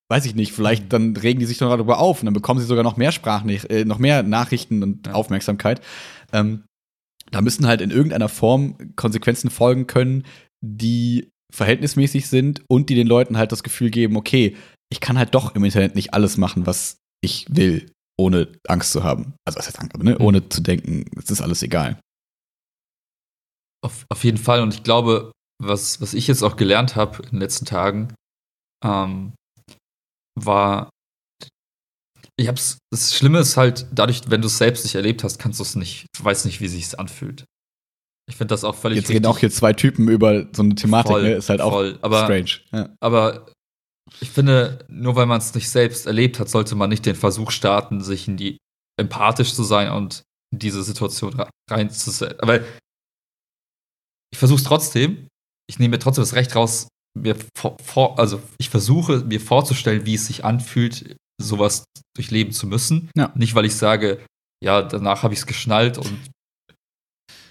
weiß 0.10 0.26
ich 0.26 0.36
nicht, 0.36 0.54
vielleicht 0.54 0.94
dann 0.94 1.18
regen 1.18 1.42
die 1.42 1.46
sich 1.46 1.58
dann 1.58 1.70
darüber 1.70 2.00
auf 2.00 2.22
und 2.22 2.28
dann 2.28 2.34
bekommen 2.34 2.62
sie 2.62 2.66
sogar 2.66 2.86
noch 2.86 2.96
mehr 2.96 3.12
Sprachnach 3.12 3.66
äh, 3.66 3.84
noch 3.84 4.00
mehr 4.00 4.24
Nachrichten 4.24 4.82
und 4.82 5.08
ja. 5.08 5.14
Aufmerksamkeit. 5.14 5.82
Ähm, 6.32 6.64
da 7.30 7.42
müssen 7.42 7.68
halt 7.68 7.82
in 7.82 7.92
irgendeiner 7.92 8.30
Form 8.30 8.78
Konsequenzen 8.96 9.50
folgen 9.50 9.86
können, 9.86 10.24
die 10.62 11.28
verhältnismäßig 11.52 12.28
sind 12.30 12.64
und 12.70 12.90
die 12.90 12.96
den 12.96 13.08
Leuten 13.08 13.38
halt 13.38 13.52
das 13.52 13.64
Gefühl 13.64 13.90
geben, 13.90 14.16
okay, 14.16 14.56
ich 14.90 15.02
kann 15.02 15.18
halt 15.18 15.36
doch 15.36 15.56
im 15.56 15.66
Internet 15.66 15.96
nicht 15.96 16.14
alles 16.14 16.38
machen, 16.38 16.66
was 16.66 17.00
ich 17.22 17.48
will 17.50 17.92
ohne 18.20 18.52
Angst 18.68 18.92
zu 18.92 19.04
haben. 19.04 19.34
Also 19.46 19.58
was 19.58 19.68
heißt 19.68 19.80
Angst, 19.80 19.98
ne? 19.98 20.16
Mhm. 20.16 20.22
ohne 20.22 20.50
zu 20.50 20.62
denken, 20.62 21.06
es 21.18 21.32
ist 21.32 21.42
alles 21.42 21.64
egal. 21.64 22.00
Auf, 23.82 24.06
auf 24.10 24.24
jeden 24.24 24.38
Fall. 24.38 24.62
Und 24.62 24.74
ich 24.74 24.84
glaube, 24.84 25.32
was, 25.62 26.02
was 26.02 26.14
ich 26.14 26.28
jetzt 26.28 26.44
auch 26.44 26.58
gelernt 26.58 26.96
habe 26.96 27.24
in 27.24 27.30
den 27.32 27.40
letzten 27.40 27.66
Tagen, 27.66 28.14
ähm, 28.84 29.34
war, 30.36 30.90
ich 32.38 32.48
hab's, 32.48 32.78
das 32.92 33.16
Schlimme 33.16 33.40
ist 33.40 33.58
halt, 33.58 33.88
dadurch, 33.92 34.22
wenn 34.28 34.42
du 34.42 34.48
es 34.48 34.58
selbst 34.58 34.84
nicht 34.84 34.96
erlebt 34.96 35.24
hast, 35.24 35.40
kannst 35.40 35.60
du 35.60 35.64
es 35.64 35.76
nicht, 35.76 36.06
du 36.18 36.24
weißt 36.24 36.46
nicht, 36.46 36.60
wie 36.62 36.68
sich 36.68 37.00
anfühlt. 37.00 37.46
Ich 38.30 38.36
finde 38.36 38.54
das 38.54 38.64
auch 38.64 38.76
völlig 38.76 38.98
Jetzt 38.98 39.10
reden 39.10 39.26
auch 39.26 39.40
hier 39.40 39.50
zwei 39.50 39.74
Typen 39.74 40.08
über 40.08 40.48
so 40.54 40.62
eine 40.62 40.76
Thematik, 40.76 41.12
voll, 41.12 41.24
ne? 41.24 41.34
Ist 41.34 41.50
halt 41.50 41.62
voll. 41.62 41.98
auch 41.98 42.04
aber, 42.04 42.24
strange. 42.24 42.60
Ja. 42.72 42.90
Aber 43.00 43.52
ich 44.20 44.30
finde, 44.30 44.86
nur 44.88 45.16
weil 45.16 45.26
man 45.26 45.40
es 45.40 45.54
nicht 45.54 45.70
selbst 45.70 46.06
erlebt 46.06 46.40
hat, 46.40 46.50
sollte 46.50 46.76
man 46.76 46.90
nicht 46.90 47.06
den 47.06 47.16
Versuch 47.16 47.52
starten, 47.52 48.02
sich 48.02 48.28
in 48.28 48.38
die 48.38 48.58
empathisch 49.00 49.54
zu 49.54 49.64
sein 49.64 49.92
und 49.92 50.24
in 50.52 50.60
diese 50.60 50.84
Situation 50.84 51.44
reinzusetzen. 51.70 52.38
Weil 52.42 52.66
ich 54.32 54.40
versuche 54.40 54.60
es 54.60 54.66
trotzdem. 54.66 55.28
Ich 55.70 55.80
nehme 55.80 55.96
mir 55.96 56.00
trotzdem 56.00 56.24
das 56.24 56.34
Recht 56.34 56.56
raus, 56.56 56.88
mir 57.18 57.36
vor, 57.84 58.18
also 58.20 58.42
ich 58.58 58.70
versuche 58.70 59.20
mir 59.20 59.40
vorzustellen, 59.40 60.06
wie 60.06 60.16
es 60.16 60.28
sich 60.28 60.46
anfühlt, 60.46 61.16
sowas 61.42 61.84
durchleben 62.16 62.54
zu 62.54 62.68
müssen. 62.68 63.10
Ja. 63.16 63.32
Nicht, 63.36 63.56
weil 63.56 63.66
ich 63.66 63.76
sage, 63.76 64.24
ja, 64.64 64.82
danach 64.82 65.24
habe 65.24 65.34
ich 65.34 65.42
es 65.42 65.46
geschnallt 65.46 65.98
und 65.98 66.30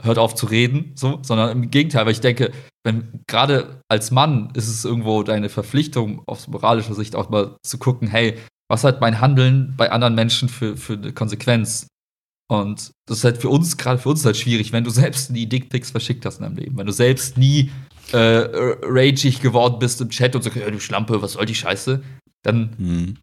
hört 0.03 0.19
auf 0.19 0.35
zu 0.35 0.47
reden, 0.47 0.93
so, 0.95 1.19
sondern 1.23 1.51
im 1.51 1.71
Gegenteil, 1.71 2.07
weil 2.07 2.13
ich 2.13 2.21
denke, 2.21 2.53
wenn 2.85 3.23
gerade 3.27 3.81
als 3.89 4.11
Mann 4.11 4.51
ist 4.55 4.69
es 4.69 4.85
irgendwo 4.85 5.23
deine 5.23 5.49
Verpflichtung 5.49 6.23
aus 6.27 6.49
moralischer 6.49 6.95
Sicht 6.95 7.17
auch 7.17 7.29
mal 7.29 7.57
zu 7.63 7.79
gucken, 7.79 8.09
hey, 8.09 8.39
was 8.71 8.85
hat 8.85 9.01
mein 9.01 9.21
Handeln 9.21 9.75
bei 9.77 9.91
anderen 9.91 10.15
Menschen 10.15 10.49
für, 10.49 10.77
für 10.77 10.95
eine 10.95 11.13
Konsequenz? 11.13 11.87
Und 12.51 12.93
das 13.07 13.19
ist 13.19 13.25
halt 13.25 13.39
für 13.39 13.51
uns, 13.51 13.77
gerade 13.77 14.01
für 14.01 14.09
uns 14.09 14.25
halt 14.25 14.37
schwierig, 14.37 14.73
wenn 14.73 14.85
du 14.85 14.91
selbst 14.91 15.31
nie 15.31 15.47
Dickpics 15.47 15.91
verschickt 15.91 16.25
hast 16.25 16.39
in 16.39 16.45
deinem 16.45 16.57
Leben, 16.57 16.79
wenn 16.79 16.87
du 16.87 16.93
selbst 16.93 17.37
nie 17.37 17.71
äh, 18.13 18.77
ragig 18.83 19.41
geworden 19.41 19.79
bist 19.79 20.01
im 20.01 20.09
Chat 20.09 20.35
und 20.35 20.43
sagst, 20.43 20.57
ja, 20.57 20.71
du 20.71 20.81
Schlampe, 20.81 21.21
was 21.21 21.33
soll 21.33 21.45
die 21.45 21.55
Scheiße? 21.55 22.03
Dann 22.43 22.75
mhm. 22.79 23.19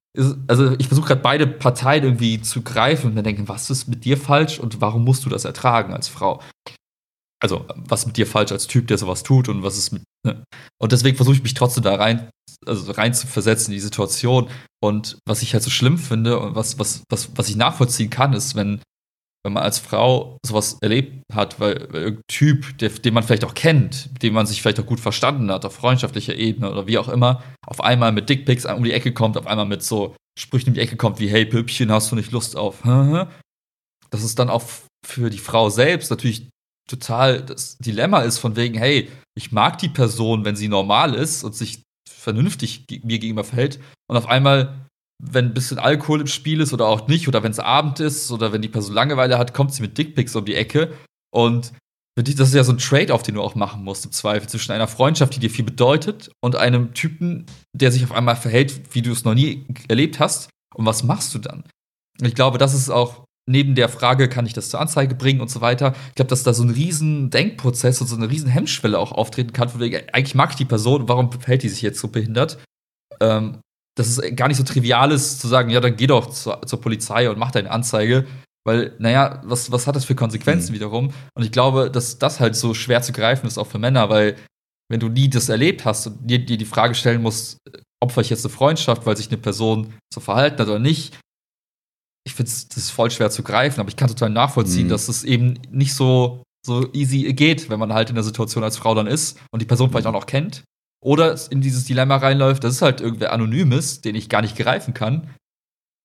Also 0.47 0.75
ich 0.77 0.87
versuche 0.87 1.07
gerade 1.07 1.21
beide 1.21 1.47
Parteien 1.47 2.03
irgendwie 2.03 2.41
zu 2.41 2.61
greifen 2.61 3.07
und 3.07 3.13
mir 3.15 3.23
denken, 3.23 3.47
was 3.47 3.69
ist 3.69 3.87
mit 3.87 4.05
dir 4.05 4.17
falsch 4.17 4.59
und 4.59 4.81
warum 4.81 5.03
musst 5.03 5.25
du 5.25 5.29
das 5.29 5.45
ertragen 5.45 5.93
als 5.93 6.07
Frau? 6.07 6.41
Also, 7.41 7.65
was 7.75 8.01
ist 8.01 8.05
mit 8.07 8.17
dir 8.17 8.27
falsch 8.27 8.51
als 8.51 8.67
Typ, 8.67 8.87
der 8.87 8.97
sowas 8.97 9.23
tut 9.23 9.49
und 9.49 9.61
was 9.61 9.77
ist 9.77 9.91
mit. 9.91 10.03
Ne? 10.25 10.43
Und 10.81 10.91
deswegen 10.91 11.17
versuche 11.17 11.35
ich 11.35 11.43
mich 11.43 11.53
trotzdem 11.53 11.83
da 11.83 11.95
rein, 11.95 12.29
also 12.65 12.91
rein 12.91 13.13
zu 13.13 13.27
versetzen 13.27 13.71
in 13.71 13.75
die 13.75 13.81
Situation. 13.81 14.49
Und 14.81 15.19
was 15.27 15.41
ich 15.41 15.53
halt 15.53 15.63
so 15.63 15.69
schlimm 15.69 15.97
finde 15.97 16.39
und 16.39 16.55
was, 16.55 16.79
was, 16.79 17.03
was, 17.09 17.29
was 17.35 17.49
ich 17.49 17.55
nachvollziehen 17.55 18.09
kann, 18.09 18.33
ist, 18.33 18.55
wenn 18.55 18.81
wenn 19.45 19.53
man 19.53 19.61
als 19.61 19.77
Frau 19.77 20.39
sowas 20.43 20.79
erlebt 20.81 21.21
hat, 21.31 21.59
weil, 21.59 21.87
weil 21.91 22.01
irgendein 22.01 22.23
Typ, 22.27 22.79
der, 22.79 22.89
den 22.89 23.13
man 23.13 23.21
vielleicht 23.21 23.45
auch 23.45 23.53
kennt, 23.53 24.09
den 24.23 24.33
man 24.33 24.47
sich 24.47 24.59
vielleicht 24.59 24.79
auch 24.79 24.87
gut 24.87 24.99
verstanden 24.99 25.51
hat, 25.51 25.65
auf 25.65 25.75
freundschaftlicher 25.75 26.33
Ebene 26.33 26.71
oder 26.71 26.87
wie 26.87 26.97
auch 26.97 27.07
immer, 27.07 27.43
auf 27.67 27.79
einmal 27.79 28.11
mit 28.11 28.27
Dickpics 28.27 28.65
um 28.65 28.83
die 28.83 28.91
Ecke 28.91 29.13
kommt, 29.13 29.37
auf 29.37 29.45
einmal 29.45 29.67
mit 29.67 29.83
so 29.83 30.15
Sprüchen 30.37 30.69
um 30.69 30.73
die 30.73 30.81
Ecke 30.81 30.97
kommt 30.97 31.19
wie, 31.19 31.27
hey 31.27 31.45
Püppchen, 31.45 31.91
hast 31.91 32.11
du 32.11 32.15
nicht 32.15 32.31
Lust 32.31 32.57
auf? 32.57 32.81
Das 34.09 34.23
ist 34.23 34.39
dann 34.39 34.49
auch 34.49 34.63
für 35.05 35.29
die 35.29 35.37
Frau 35.37 35.69
selbst 35.69 36.09
natürlich 36.09 36.49
total 36.89 37.43
das 37.43 37.77
Dilemma 37.77 38.21
ist 38.21 38.39
von 38.39 38.55
wegen, 38.55 38.75
hey, 38.75 39.11
ich 39.37 39.51
mag 39.51 39.77
die 39.77 39.89
Person, 39.89 40.43
wenn 40.43 40.55
sie 40.55 40.69
normal 40.69 41.13
ist 41.13 41.43
und 41.43 41.53
sich 41.53 41.83
vernünftig 42.09 42.85
mir 43.03 43.19
gegenüber 43.19 43.43
verhält 43.43 43.79
und 44.09 44.17
auf 44.17 44.27
einmal 44.27 44.84
wenn 45.23 45.45
ein 45.45 45.53
bisschen 45.53 45.79
Alkohol 45.79 46.21
im 46.21 46.27
Spiel 46.27 46.61
ist 46.61 46.73
oder 46.73 46.87
auch 46.87 47.07
nicht, 47.07 47.27
oder 47.27 47.43
wenn 47.43 47.51
es 47.51 47.59
Abend 47.59 47.99
ist 47.99 48.31
oder 48.31 48.51
wenn 48.51 48.61
die 48.61 48.69
Person 48.69 48.93
Langeweile 48.93 49.37
hat, 49.37 49.53
kommt 49.53 49.73
sie 49.73 49.81
mit 49.81 49.97
Dickpics 49.97 50.35
um 50.35 50.45
die 50.45 50.55
Ecke. 50.55 50.93
Und 51.31 51.73
das 52.15 52.47
ist 52.47 52.53
ja 52.53 52.63
so 52.63 52.71
ein 52.71 52.77
Trade-off, 52.77 53.23
den 53.23 53.35
du 53.35 53.41
auch 53.41 53.55
machen 53.55 53.83
musst, 53.83 54.05
im 54.05 54.11
Zweifel, 54.11 54.47
zwischen 54.47 54.71
einer 54.71 54.87
Freundschaft, 54.87 55.35
die 55.35 55.39
dir 55.39 55.49
viel 55.49 55.65
bedeutet, 55.65 56.31
und 56.41 56.55
einem 56.55 56.93
Typen, 56.93 57.45
der 57.73 57.91
sich 57.91 58.03
auf 58.03 58.13
einmal 58.13 58.35
verhält, 58.37 58.95
wie 58.95 59.01
du 59.01 59.11
es 59.11 59.25
noch 59.25 59.33
nie 59.33 59.65
erlebt 59.89 60.19
hast. 60.19 60.49
Und 60.73 60.85
was 60.85 61.03
machst 61.03 61.33
du 61.33 61.39
dann? 61.39 61.63
Ich 62.21 62.35
glaube, 62.35 62.57
das 62.57 62.73
ist 62.73 62.89
auch 62.89 63.25
neben 63.47 63.75
der 63.75 63.89
Frage, 63.89 64.29
kann 64.29 64.45
ich 64.45 64.53
das 64.53 64.69
zur 64.69 64.79
Anzeige 64.79 65.13
bringen 65.13 65.41
und 65.41 65.49
so 65.49 65.61
weiter. 65.61 65.93
Ich 66.09 66.15
glaube, 66.15 66.29
dass 66.29 66.43
da 66.43 66.53
so 66.53 66.63
ein 66.63 66.69
riesen 66.69 67.29
Denkprozess 67.29 68.01
und 68.01 68.07
so 68.07 68.15
eine 68.15 68.29
riesen 68.29 68.49
Hemmschwelle 68.49 68.97
auch 68.97 69.11
auftreten 69.11 69.53
kann, 69.53 69.69
von 69.69 69.81
wegen, 69.81 69.97
eigentlich 70.13 70.35
mag 70.35 70.51
ich 70.51 70.55
die 70.55 70.65
Person, 70.65 71.07
warum 71.07 71.31
verhält 71.31 71.63
die 71.63 71.69
sich 71.69 71.81
jetzt 71.81 71.99
so 71.99 72.07
behindert? 72.07 72.57
Ähm, 73.19 73.59
dass 73.95 74.07
es 74.07 74.35
gar 74.35 74.47
nicht 74.47 74.57
so 74.57 74.63
trivial 74.63 75.11
ist, 75.11 75.39
zu 75.39 75.47
sagen, 75.47 75.69
ja, 75.69 75.79
dann 75.79 75.95
geh 75.95 76.07
doch 76.07 76.29
zur, 76.29 76.61
zur 76.65 76.81
Polizei 76.81 77.29
und 77.29 77.39
mach 77.39 77.51
deine 77.51 77.71
Anzeige. 77.71 78.25
Weil, 78.67 78.95
naja, 78.97 79.41
was, 79.45 79.71
was 79.71 79.87
hat 79.87 79.95
das 79.95 80.05
für 80.05 80.15
Konsequenzen 80.15 80.71
mhm. 80.71 80.75
wiederum? 80.75 81.13
Und 81.35 81.43
ich 81.43 81.51
glaube, 81.51 81.91
dass 81.91 82.17
das 82.17 82.39
halt 82.39 82.55
so 82.55 82.73
schwer 82.73 83.01
zu 83.01 83.13
greifen 83.13 83.47
ist, 83.47 83.57
auch 83.57 83.67
für 83.67 83.79
Männer, 83.79 84.09
weil 84.09 84.35
wenn 84.89 84.99
du 84.99 85.07
nie 85.07 85.29
das 85.29 85.49
erlebt 85.49 85.85
hast 85.85 86.07
und 86.07 86.29
dir, 86.29 86.43
dir 86.43 86.57
die 86.57 86.65
Frage 86.65 86.95
stellen 86.95 87.21
musst, 87.21 87.57
opfer 88.03 88.21
ich 88.21 88.29
jetzt 88.29 88.45
eine 88.45 88.53
Freundschaft, 88.53 89.05
weil 89.05 89.17
sich 89.17 89.29
eine 89.29 89.37
Person 89.37 89.93
so 90.13 90.19
verhalten 90.19 90.59
hat 90.59 90.67
oder 90.67 90.79
nicht, 90.79 91.17
ich 92.27 92.33
finde 92.33 92.51
ist 92.51 92.91
voll 92.91 93.11
schwer 93.11 93.29
zu 93.29 93.43
greifen, 93.43 93.79
aber 93.79 93.89
ich 93.89 93.95
kann 93.95 94.07
total 94.07 94.31
nachvollziehen, 94.31 94.87
mhm. 94.87 94.91
dass 94.91 95.09
es 95.09 95.23
eben 95.23 95.59
nicht 95.69 95.93
so, 95.93 96.43
so 96.65 96.91
easy 96.93 97.31
geht, 97.33 97.69
wenn 97.69 97.79
man 97.79 97.93
halt 97.93 98.09
in 98.09 98.15
der 98.15 98.23
Situation 98.23 98.63
als 98.63 98.77
Frau 98.77 98.95
dann 98.95 99.07
ist 99.07 99.39
und 99.51 99.61
die 99.61 99.67
Person 99.67 99.91
vielleicht 99.91 100.07
auch 100.07 100.11
noch 100.11 100.25
kennt 100.25 100.63
oder 101.05 101.39
in 101.51 101.61
dieses 101.61 101.85
Dilemma 101.85 102.17
reinläuft, 102.17 102.63
das 102.63 102.73
ist 102.73 102.81
halt 102.81 102.99
irgendwer 102.99 103.31
Anonymes, 103.31 104.01
den 104.01 104.15
ich 104.15 104.27
gar 104.27 104.41
nicht 104.41 104.57
greifen 104.57 104.95
kann, 104.95 105.29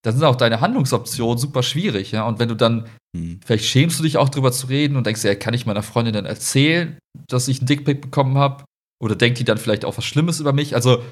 dann 0.03 0.15
sind 0.15 0.25
auch 0.25 0.37
deine 0.37 0.61
Handlungsoptionen 0.61 1.39
super 1.39 1.63
schwierig, 1.63 2.13
ja. 2.13 2.27
Und 2.27 2.39
wenn 2.39 2.51
du 2.51 2.55
dann, 2.55 2.87
hm. 3.17 3.41
vielleicht 3.45 3.65
schämst 3.65 3.99
du 3.99 4.03
dich 4.03 4.19
auch 4.19 4.29
drüber 4.29 4.53
zu 4.53 4.67
reden 4.67 4.97
und 4.97 5.07
denkst, 5.07 5.25
ja, 5.25 5.35
kann 5.35 5.55
ich 5.55 5.65
meiner 5.65 5.83
Freundin 5.83 6.13
dann 6.13 6.27
erzählen, 6.27 6.99
dass 7.29 7.49
ich 7.49 7.61
einen 7.61 7.67
Dickpick 7.67 8.03
bekommen 8.03 8.37
habe? 8.37 8.65
Oder 9.03 9.17
denkt 9.17 9.39
die 9.39 9.45
dann 9.45 9.57
vielleicht 9.57 9.87
auch 9.87 9.97
was 9.97 10.05
Schlimmes 10.05 10.39
über 10.39 10.53
mich? 10.53 10.75
Also, 10.75 11.03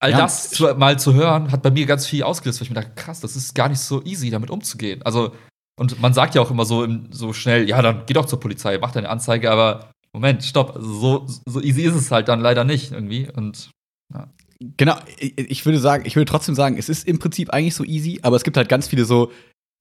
all 0.00 0.10
ja. 0.10 0.18
das 0.18 0.50
zu, 0.50 0.74
mal 0.74 0.98
zu 0.98 1.14
hören, 1.14 1.50
hat 1.50 1.62
bei 1.62 1.70
mir 1.70 1.86
ganz 1.86 2.06
viel 2.06 2.24
ausgelöst, 2.24 2.60
weil 2.60 2.64
ich 2.64 2.70
mir 2.70 2.82
dachte, 2.82 2.94
krass, 2.94 3.20
das 3.20 3.36
ist 3.36 3.54
gar 3.54 3.70
nicht 3.70 3.80
so 3.80 4.04
easy, 4.04 4.28
damit 4.28 4.50
umzugehen. 4.50 5.02
Also, 5.02 5.34
und 5.78 5.98
man 5.98 6.12
sagt 6.12 6.34
ja 6.34 6.42
auch 6.42 6.50
immer 6.50 6.66
so, 6.66 6.86
so 7.10 7.32
schnell, 7.32 7.66
ja, 7.66 7.80
dann 7.80 8.04
geh 8.04 8.12
doch 8.12 8.26
zur 8.26 8.38
Polizei, 8.38 8.76
mach 8.76 8.92
deine 8.92 9.08
Anzeige, 9.08 9.50
aber 9.50 9.92
Moment, 10.12 10.42
stopp, 10.42 10.76
so, 10.80 11.26
so 11.46 11.60
easy 11.60 11.82
ist 11.82 11.94
es 11.94 12.10
halt 12.10 12.28
dann 12.28 12.40
leider 12.40 12.64
nicht 12.64 12.92
irgendwie. 12.92 13.30
Und 13.30 13.70
ja. 14.12 14.28
Genau, 14.76 14.96
ich 15.18 15.64
würde 15.64 15.78
sagen, 15.78 16.04
ich 16.06 16.16
würde 16.16 16.30
trotzdem 16.30 16.54
sagen, 16.54 16.76
es 16.76 16.88
ist 16.88 17.08
im 17.08 17.18
Prinzip 17.18 17.50
eigentlich 17.50 17.74
so 17.74 17.84
easy, 17.84 18.20
aber 18.22 18.36
es 18.36 18.44
gibt 18.44 18.56
halt 18.56 18.68
ganz 18.68 18.88
viele 18.88 19.04
so, 19.06 19.30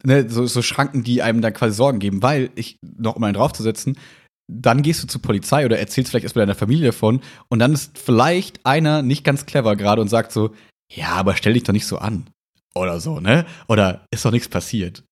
ne, 0.03 0.29
so, 0.29 0.45
so 0.45 0.61
Schranken, 0.61 1.03
die 1.03 1.21
einem 1.21 1.41
dann 1.41 1.53
quasi 1.53 1.75
Sorgen 1.75 1.99
geben, 1.99 2.23
weil 2.23 2.49
ich, 2.55 2.77
noch 2.81 3.15
um 3.15 3.23
einen 3.23 3.33
draufzusetzen, 3.33 3.97
dann 4.49 4.81
gehst 4.81 5.03
du 5.03 5.07
zur 5.07 5.21
Polizei 5.21 5.65
oder 5.65 5.77
erzählst 5.79 6.11
vielleicht 6.11 6.23
erst 6.23 6.35
mit 6.35 6.41
deiner 6.41 6.55
Familie 6.55 6.87
davon 6.87 7.21
und 7.49 7.59
dann 7.59 7.73
ist 7.73 7.97
vielleicht 7.97 8.65
einer 8.65 9.01
nicht 9.01 9.23
ganz 9.23 9.45
clever 9.45 9.75
gerade 9.75 10.01
und 10.01 10.07
sagt 10.07 10.31
so, 10.31 10.51
ja, 10.91 11.09
aber 11.09 11.35
stell 11.35 11.53
dich 11.53 11.63
doch 11.63 11.73
nicht 11.73 11.85
so 11.85 11.97
an. 11.97 12.29
Oder 12.75 12.99
so, 12.99 13.19
ne? 13.19 13.45
Oder 13.67 14.05
ist 14.11 14.23
doch 14.25 14.31
nichts 14.31 14.47
passiert. 14.47 15.03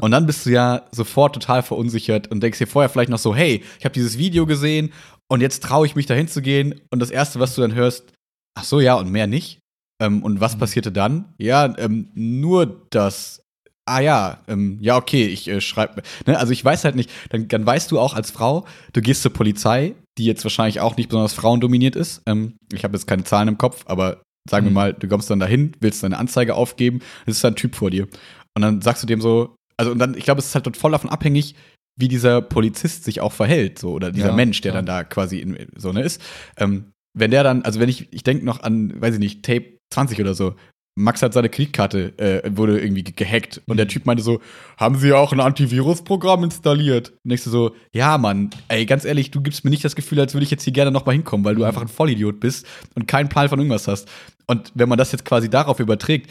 Und 0.00 0.10
dann 0.10 0.26
bist 0.26 0.44
du 0.46 0.50
ja 0.50 0.82
sofort 0.90 1.34
total 1.34 1.62
verunsichert 1.62 2.30
und 2.30 2.42
denkst 2.42 2.58
dir 2.58 2.66
vorher 2.66 2.88
vielleicht 2.88 3.10
noch 3.10 3.18
so, 3.18 3.34
hey, 3.34 3.62
ich 3.78 3.84
habe 3.84 3.94
dieses 3.94 4.18
Video 4.18 4.46
gesehen 4.46 4.92
und 5.28 5.40
jetzt 5.40 5.62
traue 5.62 5.86
ich 5.86 5.96
mich 5.96 6.06
dahin 6.06 6.28
zu 6.28 6.42
gehen. 6.42 6.80
Und 6.90 6.98
das 7.00 7.10
Erste, 7.10 7.40
was 7.40 7.54
du 7.54 7.62
dann 7.62 7.74
hörst, 7.74 8.12
ach 8.54 8.64
so, 8.64 8.80
ja, 8.80 8.94
und 8.94 9.10
mehr 9.10 9.26
nicht. 9.26 9.60
Ähm, 10.02 10.22
und 10.22 10.40
was 10.40 10.56
mhm. 10.56 10.60
passierte 10.60 10.92
dann? 10.92 11.34
Ja, 11.38 11.72
ähm, 11.78 12.08
nur 12.14 12.86
das. 12.90 13.40
Ah 13.86 14.00
ja, 14.00 14.42
ähm, 14.48 14.78
ja, 14.80 14.96
okay, 14.96 15.26
ich 15.26 15.46
äh, 15.46 15.60
schreibe. 15.60 16.02
Ne? 16.26 16.38
Also 16.38 16.52
ich 16.52 16.64
weiß 16.64 16.84
halt 16.84 16.96
nicht, 16.96 17.10
dann, 17.28 17.48
dann 17.48 17.66
weißt 17.66 17.90
du 17.90 18.00
auch 18.00 18.14
als 18.14 18.30
Frau, 18.30 18.64
du 18.94 19.02
gehst 19.02 19.20
zur 19.22 19.32
Polizei, 19.32 19.94
die 20.16 20.24
jetzt 20.24 20.42
wahrscheinlich 20.42 20.80
auch 20.80 20.96
nicht 20.96 21.10
besonders 21.10 21.34
frauendominiert 21.34 21.94
ist. 21.94 22.22
Ähm, 22.26 22.54
ich 22.72 22.82
habe 22.84 22.96
jetzt 22.96 23.06
keine 23.06 23.24
Zahlen 23.24 23.48
im 23.48 23.58
Kopf, 23.58 23.84
aber 23.86 24.22
sagen 24.48 24.66
mhm. 24.66 24.70
wir 24.70 24.74
mal, 24.74 24.92
du 24.94 25.08
kommst 25.08 25.30
dann 25.30 25.40
dahin, 25.40 25.72
willst 25.80 26.02
deine 26.02 26.18
Anzeige 26.18 26.54
aufgeben, 26.54 27.00
es 27.26 27.36
ist 27.38 27.44
ein 27.44 27.56
Typ 27.56 27.74
vor 27.74 27.90
dir. 27.90 28.08
Und 28.54 28.62
dann 28.62 28.80
sagst 28.82 29.02
du 29.02 29.06
dem 29.06 29.20
so, 29.20 29.56
also 29.76 29.92
und 29.92 29.98
dann, 29.98 30.14
ich 30.14 30.24
glaube, 30.24 30.38
es 30.38 30.46
ist 30.46 30.54
halt 30.54 30.76
voll 30.76 30.92
davon 30.92 31.10
abhängig, 31.10 31.54
wie 31.96 32.08
dieser 32.08 32.42
Polizist 32.42 33.04
sich 33.04 33.20
auch 33.20 33.32
verhält, 33.32 33.78
so, 33.78 33.92
oder 33.92 34.10
dieser 34.10 34.28
ja, 34.28 34.34
Mensch, 34.34 34.60
der 34.60 34.72
ja. 34.72 34.78
dann 34.78 34.86
da 34.86 35.04
quasi 35.04 35.38
in, 35.38 35.68
so 35.76 35.92
ne 35.92 36.02
ist. 36.02 36.20
Ähm, 36.56 36.92
wenn 37.16 37.30
der 37.30 37.44
dann, 37.44 37.62
also 37.62 37.78
wenn 37.78 37.88
ich, 37.88 38.12
ich 38.12 38.24
denke 38.24 38.44
noch 38.44 38.62
an, 38.62 39.00
weiß 39.00 39.14
ich 39.14 39.20
nicht, 39.20 39.44
Tape 39.44 39.78
20 39.90 40.20
oder 40.20 40.34
so, 40.34 40.54
Max 40.96 41.22
hat 41.22 41.34
seine 41.34 41.48
Kreditkarte, 41.48 42.16
äh, 42.18 42.56
wurde 42.56 42.80
irgendwie 42.80 43.02
gehackt. 43.02 43.60
Und 43.66 43.78
der 43.78 43.86
mhm. 43.86 43.90
Typ 43.90 44.06
meinte 44.06 44.22
so, 44.22 44.40
haben 44.76 44.96
Sie 44.96 45.12
auch 45.12 45.32
ein 45.32 45.40
Antivirusprogramm 45.40 46.44
installiert? 46.44 47.12
Und 47.24 47.32
ich 47.32 47.42
so, 47.42 47.74
ja, 47.92 48.16
Mann, 48.16 48.50
ey, 48.68 48.86
ganz 48.86 49.04
ehrlich, 49.04 49.30
du 49.32 49.40
gibst 49.40 49.64
mir 49.64 49.70
nicht 49.70 49.84
das 49.84 49.96
Gefühl, 49.96 50.20
als 50.20 50.34
würde 50.34 50.44
ich 50.44 50.50
jetzt 50.50 50.62
hier 50.62 50.72
gerne 50.72 50.92
noch 50.92 51.04
mal 51.04 51.12
hinkommen, 51.12 51.44
weil 51.44 51.56
du 51.56 51.62
mhm. 51.62 51.66
einfach 51.66 51.82
ein 51.82 51.88
Vollidiot 51.88 52.38
bist 52.38 52.66
und 52.94 53.08
keinen 53.08 53.28
Plan 53.28 53.48
von 53.48 53.58
irgendwas 53.58 53.88
hast. 53.88 54.08
Und 54.46 54.70
wenn 54.74 54.88
man 54.88 54.98
das 54.98 55.10
jetzt 55.10 55.24
quasi 55.24 55.50
darauf 55.50 55.80
überträgt, 55.80 56.30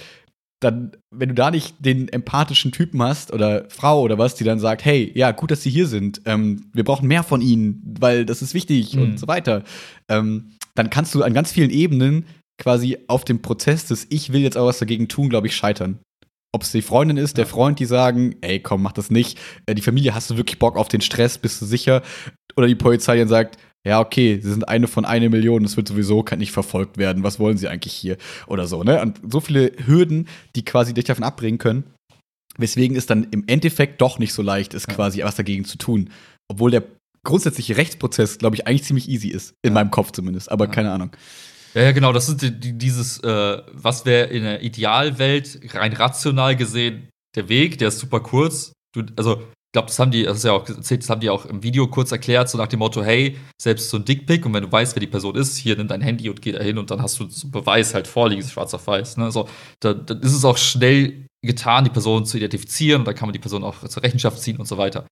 dann, 0.64 0.92
wenn 1.12 1.30
du 1.30 1.36
da 1.36 1.52
nicht 1.52 1.76
den 1.80 2.08
empathischen 2.08 2.72
Typen 2.72 3.02
hast 3.02 3.34
oder 3.34 3.66
Frau 3.70 4.02
oder 4.02 4.18
was, 4.18 4.36
die 4.36 4.46
dann 4.46 4.60
sagt, 4.60 4.86
hey, 4.86 5.12
ja, 5.14 5.32
gut, 5.32 5.52
dass 5.52 5.62
sie 5.62 5.70
hier 5.70 5.88
sind, 5.88 6.22
ähm, 6.26 6.70
wir 6.74 6.86
brauchen 6.86 7.08
mehr 7.08 7.24
von 7.24 7.42
ihnen, 7.42 7.82
weil 8.00 8.26
das 8.26 8.42
ist 8.42 8.54
wichtig 8.54 8.96
mhm. 8.96 9.02
und 9.02 9.20
so 9.20 9.28
weiter, 9.28 9.64
ähm, 10.08 10.52
dann 10.76 10.90
kannst 10.90 11.14
du 11.14 11.24
an 11.24 11.34
ganz 11.34 11.52
vielen 11.52 11.70
Ebenen 11.70 12.26
quasi 12.62 12.98
auf 13.08 13.26
dem 13.26 13.42
Prozess 13.42 13.86
des 13.86 14.08
Ich 14.10 14.34
will 14.34 14.42
jetzt 14.42 14.58
auch 14.58 14.68
was 14.68 14.80
dagegen 14.80 15.08
tun, 15.08 15.30
glaube 15.30 15.48
ich, 15.48 15.56
scheitern. 15.56 16.00
Ob 16.56 16.62
es 16.62 16.72
die 16.72 16.84
Freundin 16.84 17.18
ist, 17.18 17.38
der 17.38 17.48
Freund, 17.48 17.80
die 17.80 17.86
sagen, 17.86 18.36
ey, 18.42 18.60
komm, 18.60 18.84
mach 18.84 18.92
das 18.92 19.10
nicht. 19.10 19.40
Äh, 19.66 19.74
die 19.74 19.82
Familie, 19.82 20.14
hast 20.14 20.30
du 20.30 20.38
wirklich 20.38 20.60
Bock 20.60 20.78
auf 20.78 20.88
den 20.88 21.02
Stress, 21.02 21.40
bist 21.40 21.62
du 21.62 21.66
sicher? 21.66 22.04
Oder 22.56 22.68
die 22.68 22.76
Polizei 22.76 23.18
dann 23.18 23.28
sagt, 23.28 23.58
ja, 23.86 24.00
okay, 24.00 24.40
sie 24.42 24.52
sind 24.52 24.68
eine 24.68 24.88
von 24.88 25.04
einer 25.04 25.30
Million, 25.30 25.64
das 25.64 25.76
wird 25.76 25.88
sowieso 25.88 26.24
kann 26.24 26.40
nicht 26.40 26.52
verfolgt 26.52 26.98
werden. 26.98 27.24
Was 27.24 27.40
wollen 27.40 27.58
sie 27.58 27.68
eigentlich 27.68 27.94
hier? 27.94 28.18
Oder 28.48 28.68
so, 28.68 28.84
ne? 28.84 29.02
Und 29.02 29.20
so 29.30 29.42
viele 29.42 29.72
Hürden, 29.86 30.28
die 30.56 30.64
quasi 30.64 30.94
dich 30.94 31.06
davon 31.06 31.24
abbringen 31.24 31.58
können, 31.58 31.84
weswegen 32.58 32.96
es 32.96 33.08
dann 33.08 33.28
im 33.32 33.44
Endeffekt 33.48 34.00
doch 34.00 34.20
nicht 34.20 34.32
so 34.32 34.42
leicht 34.42 34.74
ist, 34.74 34.88
ja. 34.88 34.94
quasi 34.94 35.24
was 35.24 35.36
dagegen 35.36 35.66
zu 35.66 35.78
tun. 35.78 36.12
Obwohl 36.48 36.72
der 36.72 36.84
grundsätzliche 37.24 37.76
Rechtsprozess, 37.78 38.38
glaube 38.38 38.56
ich, 38.56 38.68
eigentlich 38.68 38.84
ziemlich 38.84 39.10
easy 39.10 39.30
ist. 39.30 39.56
In 39.64 39.72
ja. 39.72 39.74
meinem 39.74 39.92
Kopf 39.92 40.12
zumindest, 40.12 40.52
aber 40.52 40.66
ja. 40.66 40.72
keine 40.72 40.92
Ahnung. 40.92 41.12
Ja, 41.74 41.82
ja, 41.82 41.92
genau, 41.92 42.14
das 42.14 42.30
ist 42.30 42.42
die, 42.42 42.78
dieses, 42.78 43.20
äh, 43.20 43.62
was 43.72 44.06
wäre 44.06 44.28
in 44.28 44.44
der 44.44 44.62
Idealwelt 44.62 45.60
rein 45.74 45.94
rational 45.94 46.56
gesehen 46.56 47.10
der 47.36 47.50
Weg, 47.50 47.80
der 47.80 47.88
ist 47.88 48.00
super 48.00 48.20
kurz. 48.20 48.74
Du, 48.94 49.04
also 49.16 49.42
glaube, 49.74 49.88
das 49.88 50.00
haben 50.00 50.12
die, 50.12 50.24
das 50.24 50.38
ist 50.38 50.44
ja 50.46 50.54
auch 50.54 50.68
erzählt, 50.68 51.02
das 51.02 51.10
haben 51.10 51.20
die 51.20 51.30
auch 51.30 51.46
im 51.46 51.64
Video 51.64 51.88
kurz 51.88 52.12
erklärt, 52.12 52.48
so 52.48 52.58
nach 52.58 52.68
dem 52.68 52.80
Motto, 52.80 53.04
hey, 53.04 53.38
selbst 53.60 53.90
so 53.90 53.98
ein 53.98 54.06
Dickpick 54.06 54.46
und 54.46 54.54
wenn 54.54 54.64
du 54.64 54.72
weißt, 54.72 54.96
wer 54.96 55.00
die 55.02 55.08
Person 55.08 55.36
ist, 55.36 55.58
hier 55.58 55.76
nimm 55.76 55.88
dein 55.88 56.02
Handy 56.02 56.30
und 56.30 56.42
geh 56.42 56.52
da 56.52 56.62
hin 56.62 56.78
und 56.78 56.92
dann 56.92 57.02
hast 57.02 57.20
du 57.20 57.28
so 57.28 57.50
Beweis 57.50 57.94
halt 57.94 58.08
vorliegen, 58.08 58.48
schwarz 58.48 58.74
auf 58.74 58.86
weiß. 58.86 59.18
Ne? 59.18 59.32
So, 59.32 59.50
da, 59.80 59.94
dann 59.94 60.22
ist 60.22 60.34
es 60.34 60.46
auch 60.46 60.58
schnell 60.58 61.26
getan, 61.42 61.84
die 61.84 61.90
Person 61.90 62.26
zu 62.26 62.38
identifizieren 62.38 63.02
und 63.02 63.06
dann 63.06 63.16
kann 63.16 63.28
man 63.28 63.34
die 63.34 63.40
Person 63.40 63.64
auch 63.64 63.84
zur 63.84 64.04
Rechenschaft 64.04 64.40
ziehen 64.40 64.58
und 64.58 64.68
so 64.68 64.78
weiter. 64.78 65.08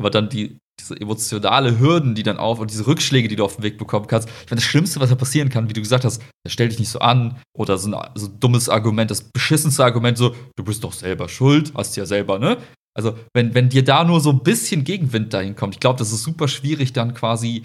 Aber 0.00 0.10
dann 0.10 0.28
die, 0.28 0.58
diese 0.80 0.98
emotionale 0.98 1.78
Hürden, 1.78 2.14
die 2.14 2.22
dann 2.22 2.38
auf 2.38 2.58
und 2.58 2.70
diese 2.70 2.86
Rückschläge, 2.86 3.28
die 3.28 3.36
du 3.36 3.44
auf 3.44 3.56
dem 3.56 3.64
Weg 3.64 3.78
bekommen 3.78 4.06
kannst. 4.06 4.28
Ich 4.28 4.50
meine, 4.50 4.60
das 4.60 4.64
Schlimmste, 4.64 4.98
was 4.98 5.10
da 5.10 5.14
passieren 5.14 5.50
kann, 5.50 5.68
wie 5.68 5.74
du 5.74 5.80
gesagt 5.80 6.04
hast, 6.04 6.22
stell 6.48 6.70
dich 6.70 6.78
nicht 6.78 6.88
so 6.88 6.98
an 7.00 7.38
oder 7.56 7.76
so 7.78 7.94
ein, 7.94 8.10
so 8.14 8.26
ein 8.26 8.40
dummes 8.40 8.68
Argument, 8.68 9.10
das 9.10 9.22
beschissenste 9.22 9.84
Argument, 9.84 10.16
so, 10.16 10.34
du 10.56 10.64
bist 10.64 10.82
doch 10.82 10.94
selber 10.94 11.28
schuld, 11.28 11.72
hast 11.74 11.96
ja 11.96 12.06
selber, 12.06 12.38
ne? 12.38 12.56
Also, 12.96 13.16
wenn, 13.34 13.54
wenn 13.54 13.68
dir 13.68 13.84
da 13.84 14.02
nur 14.02 14.20
so 14.20 14.30
ein 14.30 14.42
bisschen 14.42 14.82
Gegenwind 14.82 15.32
dahin 15.32 15.54
kommt, 15.54 15.74
ich 15.74 15.80
glaube, 15.80 15.98
das 15.98 16.12
ist 16.12 16.24
super 16.24 16.48
schwierig, 16.48 16.92
dann 16.92 17.14
quasi 17.14 17.64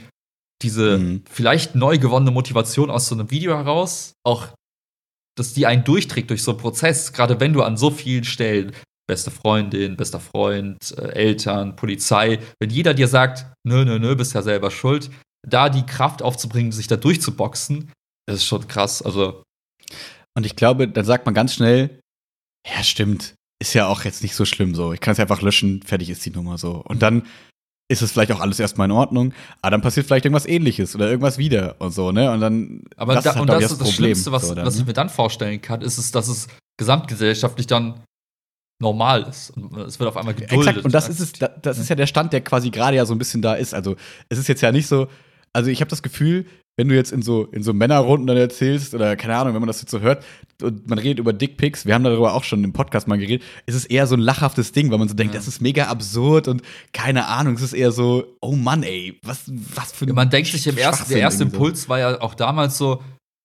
diese 0.62 1.00
mhm. 1.00 1.24
vielleicht 1.30 1.76
neu 1.76 1.98
gewonnene 1.98 2.32
Motivation 2.32 2.92
aus 2.92 3.08
so 3.08 3.16
einem 3.16 3.32
Video 3.32 3.56
heraus, 3.56 4.14
auch, 4.24 4.48
dass 5.38 5.54
die 5.54 5.66
einen 5.66 5.84
durchträgt 5.84 6.30
durch 6.30 6.44
so 6.44 6.52
einen 6.52 6.60
Prozess, 6.60 7.12
gerade 7.12 7.40
wenn 7.40 7.54
du 7.54 7.64
an 7.64 7.76
so 7.76 7.92
vielen 7.92 8.24
Stellen, 8.24 8.72
beste 9.08 9.32
Freundin, 9.32 9.98
bester 9.98 10.20
Freund, 10.20 10.98
äh, 10.98 11.10
Eltern, 11.10 11.76
Polizei, 11.76 12.40
wenn 12.60 12.70
jeder 12.70 12.94
dir 12.94 13.08
sagt, 13.08 13.46
nö, 13.64 13.86
nö, 13.86 14.00
nö, 14.00 14.16
bist 14.16 14.34
ja 14.34 14.42
selber 14.42 14.72
schuld, 14.72 15.10
da 15.48 15.70
die 15.70 15.86
Kraft 15.86 16.22
aufzubringen, 16.22 16.72
sich 16.72 16.88
da 16.88 16.98
durchzuboxen, 16.98 17.92
das 18.28 18.38
ist 18.38 18.46
schon 18.46 18.68
krass. 18.68 19.02
Also. 19.02 19.44
Und 20.36 20.46
ich 20.46 20.56
glaube, 20.56 20.88
dann 20.88 21.06
sagt 21.06 21.26
man 21.26 21.36
ganz 21.36 21.54
schnell, 21.54 22.00
ja, 22.68 22.84
stimmt 22.84 23.36
ist 23.60 23.74
ja 23.74 23.88
auch 23.88 24.04
jetzt 24.04 24.24
nicht 24.24 24.36
so 24.36 24.46
schlimm 24.46 24.76
so. 24.76 24.94
Ich 24.94 25.00
kann 25.00 25.14
es 25.14 25.20
einfach 25.20 25.42
löschen, 25.42 25.82
fertig 25.84 26.10
ist 26.10 26.26
die 26.26 26.32
Nummer 26.32 26.58
so. 26.58 26.82
Und 26.86 27.02
dann 27.02 27.24
ist 27.88 28.02
es 28.02 28.12
vielleicht 28.12 28.32
auch 28.32 28.40
alles 28.40 28.60
erstmal 28.60 28.86
in 28.86 28.92
Ordnung, 28.92 29.34
aber 29.62 29.72
dann 29.72 29.82
passiert 29.82 30.08
vielleicht 30.08 30.26
irgendwas 30.26 30.48
ähnliches 30.48 30.96
oder 30.96 31.08
irgendwas 31.08 31.38
wieder 31.38 31.76
und 31.80 31.92
so, 31.92 32.12
ne? 32.12 32.32
Und 32.32 32.42
dann 32.42 32.84
aber 32.98 33.14
das 33.14 33.24
da, 33.24 33.30
ist 33.30 33.36
halt, 33.36 33.42
und 33.42 33.50
das 33.50 33.64
ist 33.64 33.72
das 33.72 33.78
Problem, 33.78 33.94
Schlimmste, 33.94 34.32
was, 34.32 34.48
so 34.48 34.56
dann, 34.56 34.66
was 34.66 34.78
ich 34.78 34.86
mir 34.86 34.94
dann 34.94 35.10
vorstellen 35.10 35.62
kann, 35.62 35.82
ist 35.82 36.00
es, 36.00 36.12
dass 36.12 36.28
es 36.28 36.48
gesamtgesellschaftlich 36.78 37.68
dann 37.68 38.02
normal 38.82 39.24
ist. 39.30 39.52
Und 39.52 39.76
es 39.78 40.00
wird 40.00 40.10
auf 40.10 40.18
einmal 40.18 40.34
geduldet. 40.34 40.68
Exakt, 40.68 40.86
und 40.86 40.94
das 40.94 41.10
ist 41.10 41.20
es, 41.20 41.34
da- 41.34 41.48
das 41.48 41.78
ist 41.78 41.90
ja 41.90 41.96
der 41.96 42.08
Stand, 42.08 42.34
der 42.34 42.42
quasi 42.42 42.70
gerade 42.70 42.98
ja 42.98 43.06
so 43.06 43.14
ein 43.14 43.18
bisschen 43.20 43.42
da 43.42 43.54
ist. 43.56 43.74
Also, 43.74 43.96
es 44.30 44.38
ist 44.38 44.48
jetzt 44.48 44.62
ja 44.62 44.72
nicht 44.72 44.88
so, 44.88 45.08
also 45.54 45.70
ich 45.70 45.80
habe 45.82 45.90
das 45.90 46.04
Gefühl, 46.04 46.46
wenn 46.78 46.90
du 46.90 46.96
jetzt 46.96 47.14
in 47.14 47.22
so, 47.22 47.46
in 47.46 47.64
so 47.64 47.72
Männerrunden 47.72 48.28
dann 48.28 48.36
erzählst, 48.36 48.94
oder 48.94 49.16
keine 49.16 49.38
Ahnung, 49.38 49.54
wenn 49.54 49.62
man 49.62 49.68
das 49.68 49.80
jetzt 49.80 49.92
so 49.92 50.02
hört, 50.02 50.26
und 50.62 50.90
man 50.90 51.00
redet 51.00 51.20
über 51.20 51.32
Dickpics, 51.32 51.86
wir 51.86 51.94
haben 51.94 52.04
darüber 52.04 52.34
auch 52.34 52.44
schon 52.44 52.66
im 52.66 52.74
Podcast 52.74 53.08
mal 53.08 53.18
geredet, 53.18 53.44
ist 53.66 53.76
es 53.76 53.86
eher 53.86 54.08
so 54.08 54.16
ein 54.16 54.20
lachhaftes 54.20 54.74
Ding, 54.74 54.92
weil 54.92 54.98
man 54.98 55.08
so 55.08 55.14
denkt, 55.14 55.34
Ja. 55.34 55.40
das 55.40 55.48
ist 55.48 55.62
mega 55.62 55.86
absurd 55.86 56.50
und 56.50 56.62
keine 56.92 57.28
Ahnung, 57.28 57.54
es 57.56 57.62
ist 57.62 57.72
eher 57.72 57.94
so, 57.94 58.36
oh 58.42 58.58
Mann, 58.58 58.84
ey, 58.84 59.18
was, 59.24 59.44
was 59.74 59.94
für 59.94 60.04
ein 60.06 60.16
Man 60.16 60.30
denkt 60.30 60.50
sich 60.52 60.68
im 60.68 60.78
ersten, 60.78 61.08
der 61.10 61.20
erste 61.22 61.40
so. 61.40 61.44
Impuls 61.46 61.88
war 61.88 62.00
ja 62.00 62.20
auch 62.20 62.34
damals 62.36 62.78
so, 62.78 63.02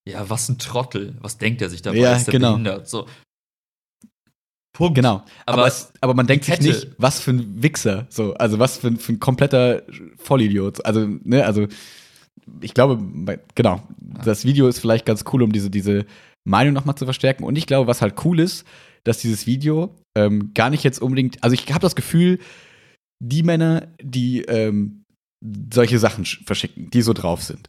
ja, 0.09 0.29
was 0.29 0.49
ein 0.49 0.59
Trottel, 0.59 1.17
was 1.21 1.39
denkt 1.39 1.63
er 1.63 1.71
sich 1.71 1.83
dabei, 1.83 1.99
Ja, 1.99 2.17
ist 2.17 2.27
der 2.27 2.33
genau. 2.33 2.51
behindert, 2.51 2.89
so. 2.89 3.07
Punkt. 4.73 4.95
Genau. 4.95 5.25
Aber, 5.47 5.59
Aber 5.59 5.67
es, 5.67 5.93
aber 6.01 6.15
man 6.15 6.27
denkt 6.27 6.45
sich 6.45 6.61
nicht, 6.61 6.89
was 6.99 7.21
für 7.21 7.33
ein 7.33 7.63
Wichser, 7.63 8.07
so, 8.09 8.35
also 8.35 8.59
was 8.59 8.79
für 8.79 8.89
ein, 8.89 8.97
für 8.99 9.13
ein 9.13 9.21
kompletter 9.21 9.83
Vollidiot. 10.17 10.85
Also, 10.85 11.07
ne, 11.25 11.45
also 11.45 11.67
ich 12.63 12.75
glaube, 12.75 13.39
genau, 13.55 13.83
das 14.25 14.45
Video 14.45 14.69
ist 14.69 14.79
vielleicht 14.79 15.07
ganz 15.07 15.25
cool, 15.33 15.43
um 15.43 15.53
diese, 15.53 15.71
diese 15.71 16.07
Meinung 16.49 16.73
nochmal 16.73 16.97
zu 16.97 17.05
verstärken. 17.05 17.45
Und 17.45 17.57
ich 17.57 17.67
glaube, 17.67 17.87
was 17.87 18.01
halt 18.01 18.25
cool 18.25 18.41
ist, 18.41 18.65
dass 19.05 19.19
dieses 19.19 19.47
Video 19.47 19.95
ähm, 20.17 20.53
gar 20.55 20.71
nicht 20.71 20.85
jetzt 20.85 21.01
unbedingt, 21.01 21.43
also 21.43 21.55
ich 21.55 21.69
habe 21.71 21.81
das 21.81 21.97
Gefühl, 21.97 22.39
die 23.23 23.43
Männer, 23.43 23.89
die 24.03 24.43
ähm, 24.43 25.05
solche 25.73 25.99
Sachen 25.99 26.25
sch- 26.25 26.45
verschicken, 26.47 26.91
die 26.91 27.03
so 27.03 27.13
drauf 27.13 27.43
sind. 27.43 27.69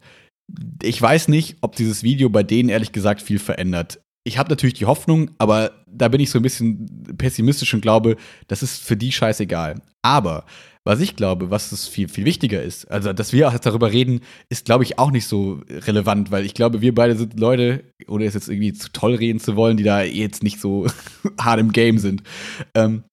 Ich 0.82 1.02
weiß 1.02 1.28
nicht, 1.30 1.58
ob 1.62 1.76
dieses 1.76 2.04
Video 2.04 2.30
bei 2.30 2.44
denen 2.44 2.70
ehrlich 2.70 2.92
gesagt 2.92 3.22
viel 3.22 3.40
verändert. 3.40 4.02
Ich 4.24 4.38
habe 4.38 4.50
natürlich 4.50 4.76
die 4.76 4.86
Hoffnung, 4.86 5.32
aber 5.40 5.72
da 5.88 6.08
bin 6.08 6.22
ich 6.22 6.30
so 6.30 6.40
ein 6.40 6.44
bisschen 6.44 7.16
pessimistisch 7.18 7.74
und 7.74 7.82
glaube, 7.82 8.18
das 8.48 8.62
ist 8.62 8.84
für 8.84 8.96
die 8.96 9.12
scheißegal. 9.12 9.82
Aber 10.04 10.46
was 10.84 11.00
ich 11.00 11.16
glaube, 11.16 11.52
was 11.52 11.72
es 11.72 11.88
viel, 11.88 12.08
viel 12.08 12.26
wichtiger 12.26 12.62
ist, 12.62 12.90
also 12.90 13.14
dass 13.14 13.34
wir 13.34 13.50
darüber 13.62 13.92
reden, 13.92 14.22
ist, 14.50 14.66
glaube 14.66 14.84
ich, 14.84 14.98
auch 14.98 15.12
nicht 15.12 15.28
so 15.28 15.62
relevant, 15.70 16.32
weil 16.32 16.46
ich 16.46 16.54
glaube, 16.54 16.82
wir 16.82 16.94
beide 16.96 17.16
sind 17.16 17.40
Leute, 17.40 17.84
ohne 18.08 18.26
es 18.26 18.34
jetzt 18.34 18.50
irgendwie 18.50 18.74
zu 18.74 18.92
toll 18.92 19.16
reden 19.16 19.40
zu 19.40 19.56
wollen, 19.56 19.78
die 19.78 19.84
da 19.84 20.02
jetzt 20.02 20.44
nicht 20.44 20.60
so 20.60 20.88
hart 21.40 21.60
im 21.60 21.72
Game 21.72 22.00
sind. 22.00 22.24
Ähm, 22.76 23.04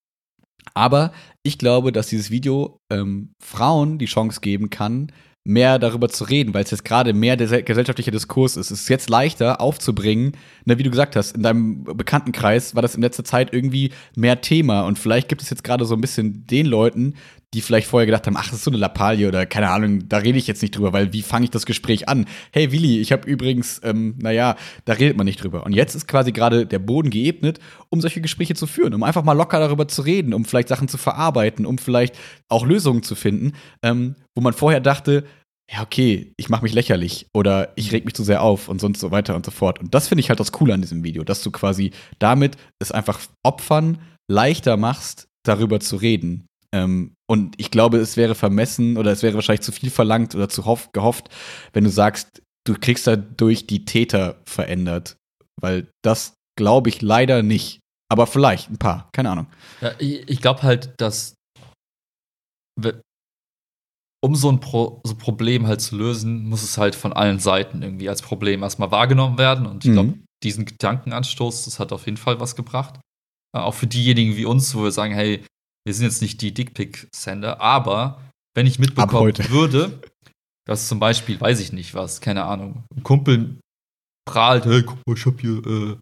aber 0.74 1.12
ich 1.42 1.58
glaube, 1.58 1.92
dass 1.92 2.08
dieses 2.08 2.30
Video 2.30 2.80
ähm, 2.90 3.32
Frauen 3.42 3.98
die 3.98 4.06
Chance 4.06 4.40
geben 4.40 4.70
kann, 4.70 5.12
mehr 5.48 5.78
darüber 5.78 6.10
zu 6.10 6.24
reden, 6.24 6.52
weil 6.52 6.62
es 6.62 6.70
jetzt 6.70 6.84
gerade 6.84 7.14
mehr 7.14 7.36
der 7.36 7.48
se- 7.48 7.62
gesellschaftliche 7.62 8.10
Diskurs 8.10 8.58
ist. 8.58 8.70
Es 8.70 8.82
ist 8.82 8.88
jetzt 8.88 9.08
leichter 9.08 9.62
aufzubringen, 9.62 10.32
ne, 10.66 10.78
wie 10.78 10.82
du 10.82 10.90
gesagt 10.90 11.16
hast, 11.16 11.34
in 11.34 11.42
deinem 11.42 11.84
Bekanntenkreis 11.84 12.74
war 12.74 12.82
das 12.82 12.94
in 12.94 13.00
letzter 13.00 13.24
Zeit 13.24 13.54
irgendwie 13.54 13.90
mehr 14.14 14.42
Thema 14.42 14.82
und 14.82 14.98
vielleicht 14.98 15.28
gibt 15.28 15.40
es 15.40 15.48
jetzt 15.48 15.64
gerade 15.64 15.86
so 15.86 15.94
ein 15.94 16.02
bisschen 16.02 16.46
den 16.46 16.66
Leuten, 16.66 17.14
die 17.54 17.62
vielleicht 17.62 17.86
vorher 17.86 18.04
gedacht 18.04 18.26
haben, 18.26 18.36
ach, 18.36 18.44
das 18.50 18.58
ist 18.58 18.64
so 18.64 18.70
eine 18.70 18.76
Lappalie 18.76 19.26
oder 19.26 19.46
keine 19.46 19.70
Ahnung, 19.70 20.06
da 20.06 20.18
rede 20.18 20.36
ich 20.36 20.46
jetzt 20.46 20.60
nicht 20.60 20.76
drüber, 20.76 20.92
weil 20.92 21.14
wie 21.14 21.22
fange 21.22 21.44
ich 21.44 21.50
das 21.50 21.64
Gespräch 21.64 22.06
an? 22.06 22.26
Hey 22.52 22.70
Willi, 22.72 23.00
ich 23.00 23.10
habe 23.10 23.26
übrigens, 23.26 23.80
ähm, 23.84 24.16
naja, 24.18 24.54
da 24.84 24.92
redet 24.92 25.16
man 25.16 25.24
nicht 25.24 25.42
drüber. 25.42 25.64
Und 25.64 25.72
jetzt 25.72 25.94
ist 25.94 26.06
quasi 26.06 26.32
gerade 26.32 26.66
der 26.66 26.78
Boden 26.78 27.08
geebnet, 27.08 27.58
um 27.88 28.02
solche 28.02 28.20
Gespräche 28.20 28.54
zu 28.54 28.66
führen, 28.66 28.92
um 28.92 29.02
einfach 29.02 29.24
mal 29.24 29.32
locker 29.32 29.60
darüber 29.60 29.88
zu 29.88 30.02
reden, 30.02 30.34
um 30.34 30.44
vielleicht 30.44 30.68
Sachen 30.68 30.88
zu 30.88 30.98
verarbeiten, 30.98 31.64
um 31.64 31.78
vielleicht 31.78 32.14
auch 32.50 32.66
Lösungen 32.66 33.02
zu 33.02 33.14
finden, 33.14 33.54
ähm, 33.82 34.14
wo 34.34 34.42
man 34.42 34.52
vorher 34.52 34.80
dachte, 34.80 35.24
ja, 35.70 35.82
okay, 35.82 36.32
ich 36.38 36.48
mache 36.48 36.62
mich 36.62 36.72
lächerlich 36.72 37.26
oder 37.34 37.72
ich 37.76 37.92
reg 37.92 38.04
mich 38.04 38.14
zu 38.14 38.24
sehr 38.24 38.42
auf 38.42 38.68
und 38.68 38.80
sonst 38.80 39.00
so 39.00 39.10
weiter 39.10 39.34
und 39.34 39.44
so 39.44 39.50
fort. 39.50 39.78
Und 39.78 39.94
das 39.94 40.08
finde 40.08 40.20
ich 40.20 40.30
halt 40.30 40.40
das 40.40 40.52
Coole 40.52 40.72
an 40.72 40.80
diesem 40.80 41.04
Video, 41.04 41.24
dass 41.24 41.42
du 41.42 41.50
quasi 41.50 41.92
damit 42.18 42.56
es 42.80 42.90
einfach 42.90 43.20
Opfern 43.44 43.98
leichter 44.30 44.76
machst, 44.76 45.28
darüber 45.44 45.80
zu 45.80 45.96
reden. 45.96 46.46
Ähm, 46.74 47.14
und 47.30 47.54
ich 47.58 47.70
glaube, 47.70 47.98
es 47.98 48.16
wäre 48.16 48.34
vermessen 48.34 48.96
oder 48.96 49.12
es 49.12 49.22
wäre 49.22 49.34
wahrscheinlich 49.34 49.62
zu 49.62 49.72
viel 49.72 49.90
verlangt 49.90 50.34
oder 50.34 50.48
zu 50.48 50.64
hoff, 50.64 50.90
gehofft, 50.92 51.28
wenn 51.72 51.84
du 51.84 51.90
sagst, 51.90 52.42
du 52.66 52.74
kriegst 52.78 53.06
dadurch 53.06 53.66
die 53.66 53.84
Täter 53.84 54.40
verändert. 54.46 55.16
Weil 55.60 55.88
das 56.02 56.34
glaube 56.56 56.88
ich 56.88 57.02
leider 57.02 57.42
nicht. 57.42 57.80
Aber 58.10 58.26
vielleicht 58.26 58.70
ein 58.70 58.78
paar, 58.78 59.10
keine 59.12 59.30
Ahnung. 59.30 59.48
Ja, 59.82 59.92
ich 59.98 60.40
glaube 60.40 60.62
halt, 60.62 60.94
dass 60.96 61.34
um 64.24 64.34
so 64.34 64.50
ein 64.50 64.60
Pro 64.60 65.00
so 65.04 65.14
Problem 65.14 65.66
halt 65.66 65.80
zu 65.80 65.96
lösen, 65.96 66.48
muss 66.48 66.62
es 66.62 66.76
halt 66.78 66.94
von 66.94 67.12
allen 67.12 67.38
Seiten 67.38 67.82
irgendwie 67.82 68.08
als 68.08 68.22
Problem 68.22 68.62
erstmal 68.62 68.90
wahrgenommen 68.90 69.38
werden. 69.38 69.66
Und 69.66 69.84
ich 69.84 69.92
glaube, 69.92 70.08
Mhm. 70.10 70.24
diesen 70.42 70.64
Gedankenanstoß, 70.64 71.64
das 71.64 71.78
hat 71.78 71.92
auf 71.92 72.06
jeden 72.06 72.16
Fall 72.16 72.40
was 72.40 72.56
gebracht. 72.56 72.98
Äh, 73.56 73.60
auch 73.60 73.74
für 73.74 73.86
diejenigen 73.86 74.36
wie 74.36 74.44
uns, 74.44 74.74
wo 74.74 74.82
wir 74.82 74.90
sagen, 74.92 75.14
hey, 75.14 75.44
wir 75.86 75.94
sind 75.94 76.04
jetzt 76.06 76.20
nicht 76.22 76.42
die 76.42 76.52
Dickpick-Sender, 76.52 77.60
aber 77.60 78.20
wenn 78.56 78.66
ich 78.66 78.78
mitbekommen 78.78 79.32
würde, 79.50 80.00
dass 80.66 80.88
zum 80.88 80.98
Beispiel, 80.98 81.40
weiß 81.40 81.60
ich 81.60 81.72
nicht 81.72 81.94
was, 81.94 82.20
keine 82.20 82.44
Ahnung, 82.44 82.82
ein 82.94 83.02
Kumpel 83.02 83.58
prahlt, 84.28 84.66
hey, 84.66 84.82
guck 84.82 84.98
mal, 85.06 85.16
ich 85.16 85.24
hab 85.24 85.40
hier 85.40 85.64
äh, 85.66 85.96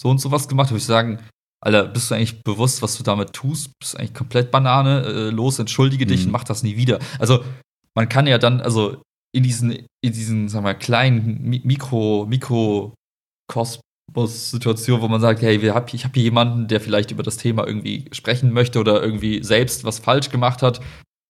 so 0.00 0.08
und 0.08 0.18
so 0.20 0.30
was 0.32 0.48
gemacht, 0.48 0.70
würde 0.70 0.78
ich 0.78 0.84
sagen, 0.84 1.20
Alter, 1.60 1.86
bist 1.86 2.10
du 2.10 2.14
eigentlich 2.14 2.42
bewusst, 2.42 2.82
was 2.82 2.96
du 2.96 3.02
damit 3.02 3.32
tust? 3.32 3.70
Bist 3.80 3.94
du 3.94 3.98
eigentlich 3.98 4.14
komplett 4.14 4.50
Banane? 4.50 5.02
Äh, 5.04 5.30
los, 5.30 5.58
entschuldige 5.58 6.06
dich 6.06 6.20
Mhm. 6.20 6.26
und 6.26 6.32
mach 6.32 6.44
das 6.44 6.62
nie 6.62 6.76
wieder. 6.76 6.98
Also, 7.18 7.42
man 7.96 8.08
kann 8.08 8.26
ja 8.28 8.38
dann, 8.38 8.60
also 8.60 9.02
in 9.34 9.42
diesen, 9.42 9.72
in 9.72 10.12
diesen, 10.12 10.48
sag 10.48 10.62
mal, 10.62 10.74
kleinen 10.74 11.42
Mi 11.42 11.60
Mikro, 11.64 12.26
Mikrokosmos-Situationen, 12.28 15.02
wo 15.02 15.08
man 15.08 15.20
sagt, 15.20 15.42
hey, 15.42 15.60
wir 15.62 15.74
hab, 15.74 15.92
ich 15.92 16.04
habe 16.04 16.14
hier 16.14 16.24
jemanden, 16.24 16.68
der 16.68 16.80
vielleicht 16.80 17.10
über 17.10 17.22
das 17.22 17.36
Thema 17.36 17.66
irgendwie 17.66 18.06
sprechen 18.12 18.52
möchte 18.52 18.78
oder 18.78 19.02
irgendwie 19.02 19.42
selbst 19.42 19.84
was 19.84 19.98
falsch 19.98 20.30
gemacht 20.30 20.62
hat. 20.62 20.80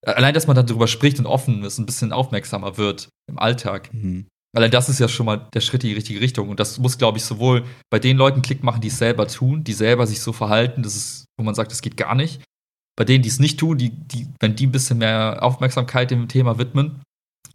Allein, 0.05 0.33
dass 0.33 0.47
man 0.47 0.55
dann 0.55 0.65
darüber 0.67 0.87
spricht 0.87 1.19
und 1.19 1.25
offen 1.25 1.63
ist, 1.63 1.77
ein 1.77 1.85
bisschen 1.85 2.13
aufmerksamer 2.13 2.77
wird 2.77 3.09
im 3.29 3.37
Alltag. 3.37 3.93
Mhm. 3.93 4.27
Allein 4.55 4.71
das 4.71 4.89
ist 4.89 4.99
ja 4.99 5.07
schon 5.07 5.27
mal 5.27 5.47
der 5.53 5.61
Schritt 5.61 5.83
in 5.83 5.89
die 5.89 5.95
richtige 5.95 6.21
Richtung. 6.21 6.49
Und 6.49 6.59
das 6.59 6.79
muss, 6.79 6.97
glaube 6.97 7.17
ich, 7.17 7.23
sowohl 7.23 7.65
bei 7.91 7.99
den 7.99 8.17
Leuten 8.17 8.41
Klick 8.41 8.63
machen, 8.63 8.81
die 8.81 8.87
es 8.87 8.97
selber 8.97 9.27
tun, 9.27 9.63
die 9.63 9.73
selber 9.73 10.07
sich 10.07 10.21
so 10.21 10.33
verhalten, 10.33 10.81
das 10.81 10.95
ist, 10.95 11.25
wo 11.37 11.43
man 11.43 11.55
sagt, 11.55 11.71
das 11.71 11.81
geht 11.81 11.97
gar 11.97 12.15
nicht. 12.15 12.41
Bei 12.97 13.05
denen, 13.05 13.21
die 13.21 13.29
es 13.29 13.39
nicht 13.39 13.59
tun, 13.59 13.77
die, 13.77 13.91
die, 13.91 14.27
wenn 14.39 14.55
die 14.55 14.67
ein 14.67 14.71
bisschen 14.71 14.97
mehr 14.97 15.39
Aufmerksamkeit 15.41 16.11
dem 16.11 16.27
Thema 16.27 16.57
widmen, 16.57 17.01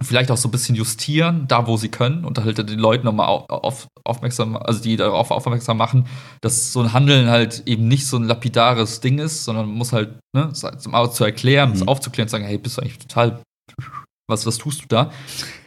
vielleicht 0.00 0.30
auch 0.30 0.36
so 0.36 0.48
ein 0.48 0.52
bisschen 0.52 0.74
justieren, 0.74 1.46
da 1.48 1.66
wo 1.66 1.76
sie 1.76 1.88
können, 1.88 2.24
und 2.24 2.38
halt 2.38 2.58
den 2.58 2.78
Leuten 2.78 3.04
nochmal 3.04 3.26
auf, 3.26 3.48
auf, 3.48 3.86
aufmerksam, 4.04 4.56
also 4.56 4.82
die 4.82 4.96
darauf 4.96 5.30
aufmerksam 5.30 5.76
machen, 5.76 6.06
dass 6.40 6.72
so 6.72 6.80
ein 6.80 6.92
Handeln 6.92 7.28
halt 7.28 7.62
eben 7.66 7.88
nicht 7.88 8.06
so 8.06 8.16
ein 8.16 8.24
lapidares 8.24 9.00
Ding 9.00 9.18
ist, 9.18 9.44
sondern 9.44 9.66
man 9.66 9.76
muss 9.76 9.92
halt, 9.92 10.18
ne, 10.34 10.52
zum 10.52 11.12
zu 11.12 11.24
erklären, 11.24 11.70
Mhm. 11.70 11.76
es 11.76 11.88
aufzuklären, 11.88 12.28
sagen, 12.28 12.44
hey, 12.44 12.58
bist 12.58 12.76
du 12.76 12.82
eigentlich 12.82 12.98
total 12.98 13.40
was, 14.28 14.46
was 14.46 14.58
tust 14.58 14.82
du 14.82 14.86
da? 14.88 15.10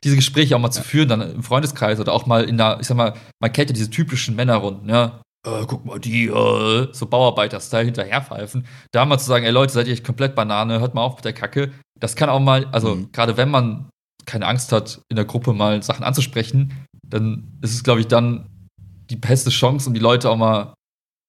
Diese 0.04 0.16
Gespräche 0.16 0.56
auch 0.56 0.60
mal 0.60 0.72
zu 0.72 0.82
führen, 0.84 1.10
dann 1.10 1.22
im 1.22 1.44
Freundeskreis 1.44 2.00
oder 2.00 2.14
auch 2.14 2.26
mal 2.26 2.44
in 2.44 2.58
der, 2.58 2.80
ich 2.82 2.88
sag 2.88 2.98
mal, 2.98 3.14
man 3.40 3.54
kennt 3.54 3.70
ja 3.70 3.74
diese 3.74 3.90
typischen 3.90 4.36
Männerrunden, 4.36 4.90
ja. 4.90 5.22
Äh, 5.46 5.66
guck 5.68 5.86
mal, 5.86 6.00
die, 6.00 6.26
äh, 6.26 6.88
so 6.92 7.06
Bauarbeiter-Style 7.06 7.86
hinterherpfeifen. 7.86 8.66
Da 8.92 9.06
mal 9.06 9.20
zu 9.20 9.26
sagen, 9.28 9.46
ey 9.46 9.52
Leute, 9.52 9.74
seid 9.74 9.88
ihr 9.88 9.94
echt 9.94 10.04
komplett 10.06 10.36
Banane, 10.36 10.80
hört 10.80 10.94
mal 10.96 11.02
auf 11.04 11.16
mit 11.16 11.26
der 11.26 11.34
Kacke. 11.34 11.72
Das 12.00 12.16
kann 12.16 12.30
auch 12.30 12.40
mal, 12.40 12.66
also 12.72 12.96
Mhm. 12.96 13.12
gerade 13.12 13.38
wenn 13.38 13.50
man 13.52 13.90
keine 14.26 14.46
Angst 14.48 14.72
hat, 14.72 15.02
in 15.10 15.16
der 15.16 15.26
Gruppe 15.26 15.54
mal 15.54 15.82
Sachen 15.84 16.04
anzusprechen, 16.04 16.74
dann 17.08 17.58
ist 17.62 17.74
es, 17.74 17.84
glaube 17.84 18.02
ich, 18.02 18.08
dann 18.08 18.50
die 19.10 19.16
beste 19.16 19.52
Chance, 19.52 19.88
um 19.88 19.94
die 19.94 20.02
Leute 20.02 20.30
auch 20.30 20.36
mal, 20.36 20.74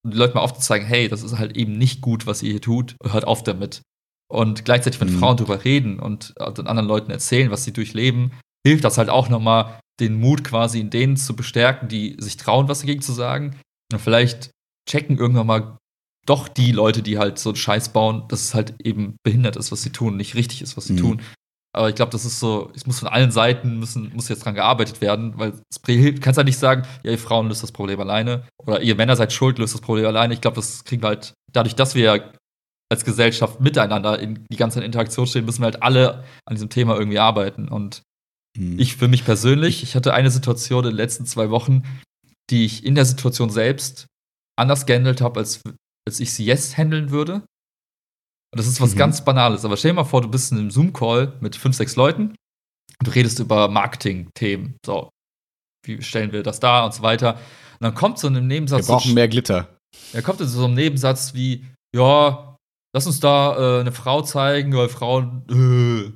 um 0.05 0.11
die 0.11 0.17
Leute 0.17 0.35
mal 0.35 0.41
aufzuzeigen, 0.41 0.87
hey, 0.89 1.09
das 1.09 1.23
ist 1.23 1.39
halt 1.39 1.57
eben 1.57 1.73
nicht 1.79 2.01
gut, 2.01 2.27
was 2.27 2.43
ihr 2.43 2.51
hier 2.53 2.61
tut, 2.61 2.97
hört 3.05 3.25
auf 3.27 3.45
damit. 3.45 3.83
Und 4.31 4.65
gleichzeitig, 4.65 5.01
wenn 5.01 5.13
Mhm. 5.13 5.19
Frauen 5.19 5.37
darüber 5.39 5.65
reden 5.65 5.99
und 6.01 6.35
äh, 6.39 6.53
den 6.53 6.67
anderen 6.67 6.89
Leuten 6.89 7.11
erzählen, 7.11 7.51
was 7.51 7.65
sie 7.65 7.73
durchleben, 7.73 8.33
hilft 8.67 8.85
das 8.85 8.99
halt 8.99 9.09
auch 9.09 9.29
nochmal, 9.29 9.81
den 10.01 10.21
Mut 10.21 10.45
quasi 10.45 10.81
in 10.81 10.91
denen 10.91 11.17
zu 11.17 11.35
bestärken, 11.35 11.89
die 11.89 12.17
sich 12.19 12.37
trauen, 12.37 12.69
was 12.69 12.81
dagegen 12.81 13.03
zu 13.03 13.13
sagen. 13.13 13.57
Und 13.93 14.01
vielleicht 14.01 14.51
checken 14.89 15.17
irgendwann 15.19 15.47
mal 15.47 15.77
doch 16.27 16.47
die 16.47 16.73
Leute, 16.73 17.03
die 17.03 17.19
halt 17.19 17.39
so 17.39 17.51
einen 17.51 17.57
Scheiß 17.57 17.89
bauen, 17.95 18.25
dass 18.29 18.43
es 18.43 18.55
halt 18.55 18.75
eben 18.85 19.17
behindert 19.25 19.57
ist, 19.57 19.73
was 19.73 19.83
sie 19.83 19.91
tun, 19.91 20.17
nicht 20.17 20.35
richtig 20.35 20.61
ist, 20.63 20.77
was 20.77 20.85
sie 20.85 20.93
Mhm. 20.93 20.99
tun. 20.99 21.23
Aber 21.75 21.89
ich 21.89 21.95
glaube, 21.95 22.13
das 22.13 22.25
ist 22.25 22.39
so, 22.41 22.71
es 22.75 22.87
muss 22.87 22.99
von 22.99 23.09
allen 23.09 23.31
Seiten 23.31 23.79
müssen, 23.79 24.13
muss 24.15 24.29
jetzt 24.29 24.45
dran 24.45 24.55
gearbeitet 24.55 25.01
werden, 25.01 25.39
weil 25.39 25.53
es 25.71 25.81
hilft- 25.87 26.23
kannst 26.23 26.37
ja 26.39 26.45
nicht 26.45 26.59
sagen, 26.59 26.83
ja, 27.03 27.11
ihr 27.13 27.19
Frauen 27.19 27.49
löst 27.49 27.63
das 27.63 27.73
Problem 27.73 28.01
alleine 28.01 28.47
oder 28.59 28.81
ihr 28.83 28.95
Männer 28.95 29.17
seid 29.17 29.33
schuld, 29.33 29.59
löst 29.59 29.75
das 29.75 29.81
Problem 29.81 30.07
alleine. 30.07 30.35
Ich 30.35 30.41
glaube, 30.41 30.57
das 30.57 30.85
kriegen 30.85 31.03
wir 31.03 31.09
halt, 31.09 31.33
dadurch, 31.53 31.75
dass 31.75 31.95
wir 31.95 32.03
ja 32.05 32.33
als 32.91 33.05
Gesellschaft 33.05 33.61
miteinander 33.61 34.19
in 34.19 34.47
die 34.51 34.57
ganze 34.57 34.83
Interaktion 34.83 35.27
stehen, 35.27 35.45
müssen 35.45 35.61
wir 35.61 35.67
halt 35.67 35.83
alle 35.83 36.25
an 36.47 36.55
diesem 36.55 36.71
Thema 36.71 36.97
irgendwie 36.97 37.19
arbeiten. 37.19 37.69
Und 37.69 38.03
Mhm. 38.57 38.79
ich 38.79 38.97
für 38.97 39.09
mich 39.09 39.25
persönlich, 39.25 39.83
ich 39.83 39.95
hatte 39.95 40.15
eine 40.15 40.31
Situation 40.31 40.85
in 40.85 40.91
den 40.91 40.97
letzten 40.97 41.27
zwei 41.27 41.51
Wochen, 41.51 41.83
die 42.51 42.65
ich 42.65 42.85
in 42.85 42.95
der 42.95 43.05
Situation 43.05 43.51
selbst 43.51 44.07
anders 44.59 44.87
gehandelt 44.87 45.21
habe, 45.21 45.41
als, 45.41 45.61
als 46.09 46.19
ich 46.19 46.33
sie 46.33 46.47
jetzt 46.47 46.77
handeln 46.79 47.11
würde. 47.11 47.35
Und 47.35 48.57
das 48.59 48.67
ist 48.67 48.81
was 48.81 48.95
Mhm. 48.95 48.99
ganz 48.99 49.23
Banales. 49.25 49.65
Aber 49.67 49.77
stell 49.77 49.91
dir 49.91 49.97
mal 49.97 50.05
vor, 50.05 50.23
du 50.23 50.29
bist 50.29 50.51
in 50.51 50.59
einem 50.59 50.71
Zoom-Call 50.71 51.35
mit 51.41 51.57
fünf, 51.57 51.77
sechs 51.77 51.95
Leuten 51.97 52.31
und 52.99 53.07
du 53.07 53.11
redest 53.11 53.39
über 53.39 53.69
Marketing-Themen. 53.69 54.77
So, 54.85 55.11
wie 55.87 56.01
stellen 56.03 56.33
wir 56.33 56.43
das 56.43 56.59
da 56.59 56.87
und 56.87 56.95
so 56.95 57.03
weiter. 57.03 57.35
Und 57.35 57.83
dann 57.83 57.95
kommt 57.95 58.19
so 58.19 58.27
in 58.29 58.37
einem 58.37 58.49
Wir 58.49 58.55
Nebensatz. 58.57 58.87
so 58.87 58.95
brauchen 58.95 59.13
mehr 59.15 59.29
Glitter. 59.29 59.77
er 60.15 60.23
kommt 60.23 60.41
in 60.41 60.49
so 60.49 60.65
einem 60.65 60.75
Nebensatz 60.75 61.35
wie, 61.35 61.67
ja, 61.95 62.57
lass 62.95 63.07
uns 63.07 63.21
da 63.21 63.79
äh, 63.79 63.81
eine 63.81 63.93
Frau 63.93 64.23
zeigen, 64.23 64.75
weil 64.77 64.89
Frauen, 64.89 65.45
äh. 65.51 66.13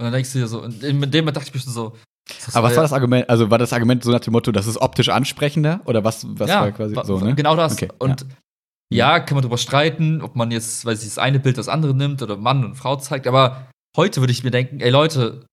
Und 0.00 0.04
dann 0.04 0.12
denkst 0.12 0.32
du 0.32 0.38
dir 0.38 0.46
so, 0.46 0.62
und 0.62 0.82
in 0.84 1.10
dem 1.10 1.26
dachte 1.26 1.42
ich 1.48 1.54
mir 1.54 1.60
schon 1.60 1.72
so, 1.72 1.96
Aber 2.52 2.68
was 2.68 2.76
war 2.76 2.82
das 2.84 2.92
Argument? 2.92 3.28
Also 3.28 3.50
war 3.50 3.58
das 3.58 3.72
Argument 3.72 4.04
so 4.04 4.12
nach 4.12 4.20
dem 4.20 4.32
Motto, 4.32 4.52
das 4.52 4.66
ist 4.68 4.76
optisch 4.76 5.08
ansprechender? 5.08 5.80
Oder 5.86 6.04
was, 6.04 6.24
was 6.38 6.48
ja, 6.48 6.60
war 6.60 6.72
quasi 6.72 6.94
wa- 6.94 7.04
so, 7.04 7.18
ne? 7.18 7.34
Genau 7.34 7.56
das. 7.56 7.72
Okay, 7.72 7.88
und 7.98 8.24
ja. 8.92 9.18
kann 9.18 9.34
man 9.34 9.42
darüber 9.42 9.58
streiten, 9.58 10.22
ob 10.22 10.36
man 10.36 10.50
jetzt, 10.52 10.84
weiß 10.84 11.02
ich, 11.02 11.08
das 11.08 11.18
eine 11.18 11.40
Bild 11.40 11.58
das 11.58 11.68
andere 11.68 11.94
nimmt 11.94 12.22
oder 12.22 12.36
Mann 12.36 12.64
und 12.64 12.76
Frau 12.76 12.94
zeigt, 12.96 13.26
aber 13.26 13.68
heute 13.96 14.20
würde 14.20 14.32
ich 14.32 14.44
mir 14.44 14.50
denken, 14.52 14.78
ey 14.80 14.90
Leute, 14.90 15.46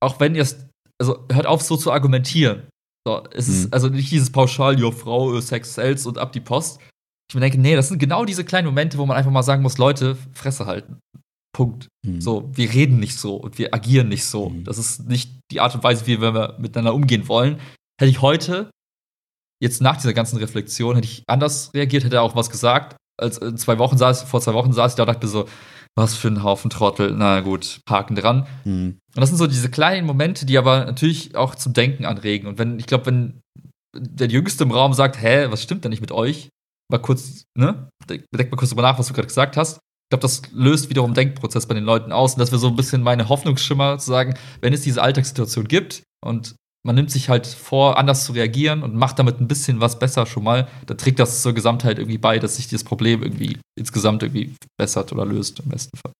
auch 0.00 0.20
wenn 0.20 0.34
ihr 0.36 0.42
es, 0.42 0.64
also 1.00 1.26
hört 1.32 1.46
auf 1.46 1.62
so 1.62 1.76
zu 1.76 1.90
argumentieren. 1.90 2.68
So, 3.06 3.24
es 3.32 3.48
Mhm. 3.48 3.54
ist 3.54 3.72
also 3.74 3.88
nicht 3.88 4.10
dieses 4.12 4.30
pauschal, 4.30 4.78
ja, 4.80 4.90
Frau, 4.92 5.34
äh, 5.36 5.42
Sex 5.42 5.74
sells 5.74 6.06
und 6.06 6.18
ab 6.18 6.32
die 6.32 6.40
Post. 6.40 6.80
Ich 7.30 7.34
mir 7.34 7.40
denke, 7.42 7.60
nee, 7.60 7.76
das 7.76 7.88
sind 7.88 7.98
genau 7.98 8.24
diese 8.24 8.44
kleinen 8.44 8.66
Momente, 8.66 8.96
wo 8.96 9.04
man 9.04 9.16
einfach 9.16 9.30
mal 9.30 9.42
sagen 9.42 9.62
muss, 9.62 9.76
Leute, 9.76 10.16
Fresse 10.32 10.64
halten. 10.66 10.98
Punkt. 11.54 11.88
Mhm. 12.04 12.20
So, 12.20 12.50
wir 12.54 12.72
reden 12.72 12.98
nicht 12.98 13.18
so 13.18 13.36
und 13.36 13.58
wir 13.58 13.74
agieren 13.74 14.08
nicht 14.08 14.24
so. 14.24 14.50
Mhm. 14.50 14.64
Das 14.64 14.78
ist 14.78 15.08
nicht 15.08 15.40
die 15.50 15.60
Art 15.60 15.74
und 15.74 15.82
Weise, 15.84 16.06
wie 16.06 16.20
wir 16.20 16.56
miteinander 16.58 16.94
umgehen 16.94 17.28
wollen. 17.28 17.58
Hätte 18.00 18.10
ich 18.10 18.22
heute, 18.22 18.70
jetzt 19.62 19.82
nach 19.82 19.96
dieser 19.96 20.14
ganzen 20.14 20.38
Reflexion, 20.38 20.94
hätte 20.94 21.08
ich 21.08 21.24
anders 21.26 21.72
reagiert, 21.74 22.04
hätte 22.04 22.16
er 22.16 22.22
auch 22.22 22.36
was 22.36 22.50
gesagt. 22.50 22.96
Als 23.20 23.40
zwei 23.56 23.78
Wochen 23.78 23.98
saß, 23.98 24.22
vor 24.22 24.40
zwei 24.40 24.54
Wochen 24.54 24.72
saß 24.72 24.92
ich 24.92 24.96
da 24.96 25.02
und 25.02 25.08
dachte 25.08 25.26
so, 25.26 25.46
was 25.96 26.14
für 26.14 26.28
ein 26.28 26.44
Haufen 26.44 26.70
Trottel. 26.70 27.12
Na 27.12 27.40
gut, 27.40 27.80
Haken 27.88 28.14
dran. 28.14 28.46
Mhm. 28.64 28.98
Und 29.14 29.20
das 29.20 29.28
sind 29.28 29.38
so 29.38 29.48
diese 29.48 29.70
kleinen 29.70 30.06
Momente, 30.06 30.46
die 30.46 30.56
aber 30.56 30.84
natürlich 30.84 31.34
auch 31.34 31.56
zum 31.56 31.72
Denken 31.72 32.06
anregen. 32.06 32.46
Und 32.46 32.58
wenn, 32.58 32.78
ich 32.78 32.86
glaube, 32.86 33.06
wenn 33.06 33.40
der 33.96 34.28
Jüngste 34.28 34.64
im 34.64 34.70
Raum 34.70 34.94
sagt, 34.94 35.20
hä, 35.20 35.46
was 35.50 35.62
stimmt 35.62 35.84
denn 35.84 35.90
nicht 35.90 36.00
mit 36.00 36.12
euch? 36.12 36.50
Mal 36.90 36.98
kurz, 36.98 37.44
ne? 37.56 37.88
Denk 38.08 38.50
mal 38.50 38.56
kurz 38.56 38.70
drüber 38.70 38.82
nach, 38.82 38.98
was 38.98 39.08
du 39.08 39.12
gerade 39.12 39.28
gesagt 39.28 39.56
hast. 39.56 39.76
Ich 39.76 40.10
glaube, 40.10 40.22
das 40.22 40.42
löst 40.52 40.88
wiederum 40.88 41.12
Denkprozess 41.12 41.66
bei 41.66 41.74
den 41.74 41.84
Leuten 41.84 42.12
aus. 42.12 42.34
Und 42.34 42.40
das 42.40 42.50
wäre 42.50 42.58
so 42.58 42.68
ein 42.68 42.76
bisschen 42.76 43.02
meine 43.02 43.28
Hoffnungsschimmer, 43.28 43.98
zu 43.98 44.06
sagen, 44.06 44.34
wenn 44.62 44.72
es 44.72 44.80
diese 44.80 45.02
Alltagssituation 45.02 45.68
gibt 45.68 46.02
und 46.24 46.54
man 46.86 46.94
nimmt 46.94 47.10
sich 47.10 47.28
halt 47.28 47.46
vor, 47.46 47.98
anders 47.98 48.24
zu 48.24 48.32
reagieren 48.32 48.82
und 48.82 48.94
macht 48.94 49.18
damit 49.18 49.40
ein 49.40 49.48
bisschen 49.48 49.80
was 49.80 49.98
besser 49.98 50.24
schon 50.24 50.44
mal, 50.44 50.68
dann 50.86 50.96
trägt 50.96 51.18
das 51.18 51.42
zur 51.42 51.52
Gesamtheit 51.52 51.98
irgendwie 51.98 52.16
bei, 52.16 52.38
dass 52.38 52.56
sich 52.56 52.68
dieses 52.68 52.84
Problem 52.84 53.22
irgendwie 53.22 53.58
insgesamt 53.78 54.22
irgendwie 54.22 54.54
bessert 54.78 55.12
oder 55.12 55.26
löst 55.26 55.60
im 55.60 55.68
besten 55.68 55.96
Fall. 55.98 56.12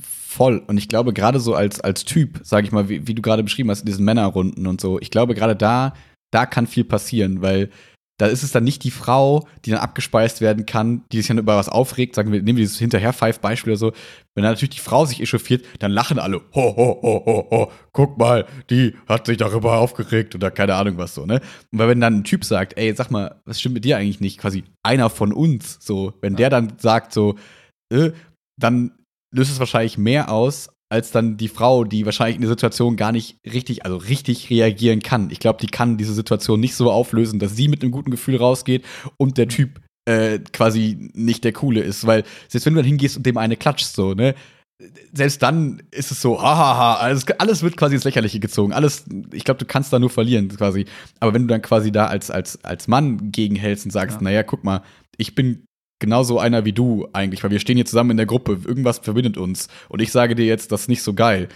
Voll. 0.00 0.62
Und 0.66 0.76
ich 0.76 0.88
glaube, 0.88 1.12
gerade 1.12 1.40
so 1.40 1.54
als, 1.54 1.80
als 1.80 2.04
Typ, 2.04 2.40
sag 2.44 2.64
ich 2.64 2.70
mal, 2.70 2.88
wie, 2.88 3.08
wie 3.08 3.14
du 3.14 3.22
gerade 3.22 3.42
beschrieben 3.42 3.70
hast, 3.70 3.80
in 3.80 3.86
diesen 3.86 4.04
Männerrunden 4.04 4.66
und 4.66 4.80
so, 4.80 5.00
ich 5.00 5.10
glaube, 5.10 5.34
gerade 5.34 5.56
da, 5.56 5.94
da 6.30 6.46
kann 6.46 6.66
viel 6.66 6.84
passieren, 6.84 7.40
weil 7.40 7.70
da 8.18 8.26
ist 8.26 8.42
es 8.42 8.50
dann 8.52 8.64
nicht 8.64 8.82
die 8.84 8.90
Frau, 8.90 9.46
die 9.64 9.70
dann 9.70 9.80
abgespeist 9.80 10.40
werden 10.40 10.64
kann, 10.64 11.04
die 11.12 11.18
sich 11.18 11.26
dann 11.28 11.36
über 11.38 11.56
was 11.56 11.68
aufregt. 11.68 12.14
Sagen 12.14 12.32
wir, 12.32 12.40
nehmen 12.42 12.56
wir 12.56 12.64
dieses 12.64 12.78
Hinterher-Pfeif-Beispiel 12.78 13.72
oder 13.72 13.78
so. 13.78 13.92
Wenn 14.34 14.42
dann 14.42 14.52
natürlich 14.52 14.76
die 14.76 14.80
Frau 14.80 15.04
sich 15.04 15.20
echauffiert, 15.20 15.64
dann 15.80 15.90
lachen 15.90 16.18
alle. 16.18 16.38
Ho, 16.54 16.76
ho, 16.76 16.98
ho, 17.02 17.22
ho, 17.26 17.48
ho. 17.50 17.72
Guck 17.92 18.16
mal, 18.16 18.46
die 18.70 18.94
hat 19.06 19.26
sich 19.26 19.36
darüber 19.36 19.78
aufgeregt 19.78 20.34
oder 20.34 20.50
keine 20.50 20.74
Ahnung 20.76 20.96
was 20.96 21.14
so, 21.14 21.26
ne? 21.26 21.40
Und 21.72 21.78
weil 21.78 21.88
wenn 21.88 22.00
dann 22.00 22.18
ein 22.20 22.24
Typ 22.24 22.44
sagt, 22.44 22.78
ey, 22.78 22.94
sag 22.94 23.10
mal, 23.10 23.40
was 23.44 23.60
stimmt 23.60 23.74
mit 23.74 23.84
dir 23.84 23.98
eigentlich 23.98 24.20
nicht? 24.20 24.38
Quasi 24.38 24.64
einer 24.82 25.10
von 25.10 25.32
uns, 25.32 25.78
so. 25.80 26.14
Wenn 26.22 26.34
Ja. 26.34 26.36
der 26.38 26.50
dann 26.50 26.72
sagt 26.78 27.12
so, 27.12 27.36
äh, 27.92 28.12
dann 28.58 28.92
löst 29.34 29.50
es 29.50 29.58
wahrscheinlich 29.58 29.98
mehr 29.98 30.30
aus, 30.30 30.70
als 30.88 31.10
dann 31.10 31.36
die 31.36 31.48
Frau, 31.48 31.84
die 31.84 32.04
wahrscheinlich 32.04 32.36
in 32.36 32.42
der 32.42 32.50
Situation 32.50 32.96
gar 32.96 33.12
nicht 33.12 33.38
richtig, 33.44 33.84
also 33.84 33.96
richtig 33.96 34.50
reagieren 34.50 35.02
kann. 35.02 35.30
Ich 35.30 35.40
glaube, 35.40 35.58
die 35.60 35.66
kann 35.66 35.96
diese 35.96 36.14
Situation 36.14 36.60
nicht 36.60 36.76
so 36.76 36.90
auflösen, 36.90 37.38
dass 37.38 37.56
sie 37.56 37.68
mit 37.68 37.82
einem 37.82 37.90
guten 37.92 38.10
Gefühl 38.10 38.36
rausgeht 38.36 38.84
und 39.16 39.36
der 39.36 39.48
Typ 39.48 39.80
äh, 40.08 40.38
quasi 40.52 41.10
nicht 41.14 41.42
der 41.44 41.52
Coole 41.52 41.80
ist. 41.80 42.06
Weil 42.06 42.24
selbst 42.48 42.66
wenn 42.66 42.74
du 42.74 42.80
dann 42.80 42.86
hingehst 42.86 43.16
und 43.16 43.26
dem 43.26 43.36
eine 43.36 43.56
klatschst, 43.56 43.94
so, 43.96 44.14
ne? 44.14 44.34
Selbst 45.14 45.42
dann 45.42 45.82
ist 45.90 46.12
es 46.12 46.20
so, 46.20 46.40
hahaha, 46.40 46.96
alles, 46.96 47.24
alles 47.38 47.62
wird 47.62 47.78
quasi 47.78 47.94
ins 47.94 48.04
Lächerliche 48.04 48.38
gezogen. 48.40 48.74
Alles, 48.74 49.06
ich 49.32 49.44
glaube, 49.44 49.58
du 49.58 49.64
kannst 49.64 49.90
da 49.92 49.98
nur 49.98 50.10
verlieren, 50.10 50.48
quasi. 50.48 50.84
Aber 51.18 51.32
wenn 51.32 51.42
du 51.42 51.48
dann 51.48 51.62
quasi 51.62 51.90
da 51.90 52.06
als, 52.06 52.30
als, 52.30 52.62
als 52.62 52.86
Mann 52.86 53.32
gegenhältst 53.32 53.86
und 53.86 53.90
sagst, 53.90 54.18
Ja. 54.18 54.22
naja, 54.22 54.42
guck 54.42 54.64
mal, 54.64 54.82
ich 55.16 55.34
bin 55.34 55.64
genauso 55.98 56.38
einer 56.38 56.64
wie 56.64 56.72
du 56.72 57.08
eigentlich, 57.12 57.42
weil 57.42 57.50
wir 57.50 57.60
stehen 57.60 57.76
hier 57.76 57.86
zusammen 57.86 58.12
in 58.12 58.16
der 58.16 58.26
Gruppe, 58.26 58.60
irgendwas 58.64 58.98
verbindet 58.98 59.36
uns 59.38 59.68
und 59.88 60.00
ich 60.02 60.12
sage 60.12 60.34
dir 60.34 60.46
jetzt, 60.46 60.72
das 60.72 60.82
ist 60.82 60.88
nicht 60.88 61.02
so 61.02 61.14
geil. 61.14 61.48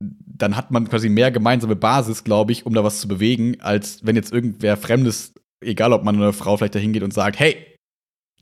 Dann 0.00 0.56
hat 0.56 0.70
man 0.70 0.88
quasi 0.88 1.08
mehr 1.08 1.30
gemeinsame 1.30 1.76
Basis, 1.76 2.24
glaube 2.24 2.52
ich, 2.52 2.66
um 2.66 2.74
da 2.74 2.84
was 2.84 3.00
zu 3.00 3.08
bewegen, 3.08 3.60
als 3.60 4.04
wenn 4.04 4.16
jetzt 4.16 4.32
irgendwer 4.32 4.76
Fremdes, 4.76 5.32
egal 5.64 5.92
ob 5.92 6.04
Mann 6.04 6.16
oder 6.18 6.32
Frau, 6.32 6.56
vielleicht 6.56 6.74
da 6.74 6.78
hingeht 6.78 7.02
und 7.02 7.14
sagt, 7.14 7.38
hey, 7.38 7.56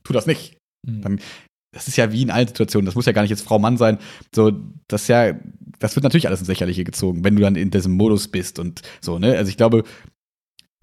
tu 0.02 0.12
das 0.12 0.26
nicht. 0.26 0.56
Dann- 0.86 1.20
Das 1.74 1.88
ist 1.88 1.96
ja 1.96 2.12
wie 2.12 2.20
in 2.20 2.30
allen 2.30 2.48
Situationen, 2.48 2.84
das 2.84 2.94
muss 2.94 3.06
ja 3.06 3.12
gar 3.12 3.22
nicht 3.22 3.30
jetzt 3.30 3.44
Frau 3.44 3.58
Mann 3.58 3.78
sein. 3.78 3.96
So, 4.34 4.52
das 4.88 5.08
ja, 5.08 5.32
das 5.78 5.96
wird 5.96 6.04
natürlich 6.04 6.26
alles 6.26 6.40
ins 6.40 6.48
Lächerliche 6.48 6.84
gezogen, 6.84 7.24
wenn 7.24 7.34
du 7.34 7.40
dann 7.40 7.56
in 7.56 7.70
diesem 7.70 7.92
Modus 7.92 8.28
bist 8.28 8.58
und 8.58 8.82
so, 9.00 9.18
ne? 9.18 9.38
Also 9.38 9.48
ich 9.48 9.56
glaube, 9.56 9.84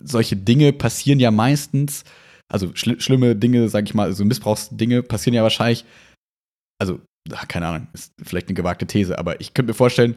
solche 0.02 0.36
Dinge 0.36 0.74
passieren 0.74 1.20
ja 1.20 1.30
meistens, 1.30 2.06
also 2.52 2.76
schli 2.76 3.00
schlimme 3.00 3.36
Dinge, 3.36 3.70
sag 3.70 3.86
ich 3.86 3.94
mal, 3.94 4.06
also 4.06 4.26
Missbrauchsdinge 4.26 5.04
passieren 5.04 5.36
ja 5.36 5.44
wahrscheinlich, 5.44 5.86
also, 6.82 7.00
ach, 7.32 7.48
keine 7.48 7.68
Ahnung, 7.68 7.88
ist 7.94 8.14
vielleicht 8.22 8.48
eine 8.48 8.56
gewagte 8.56 8.88
These, 8.88 9.18
aber 9.18 9.40
ich 9.42 9.54
könnte 9.54 9.72
mir 9.72 9.76
vorstellen, 9.76 10.16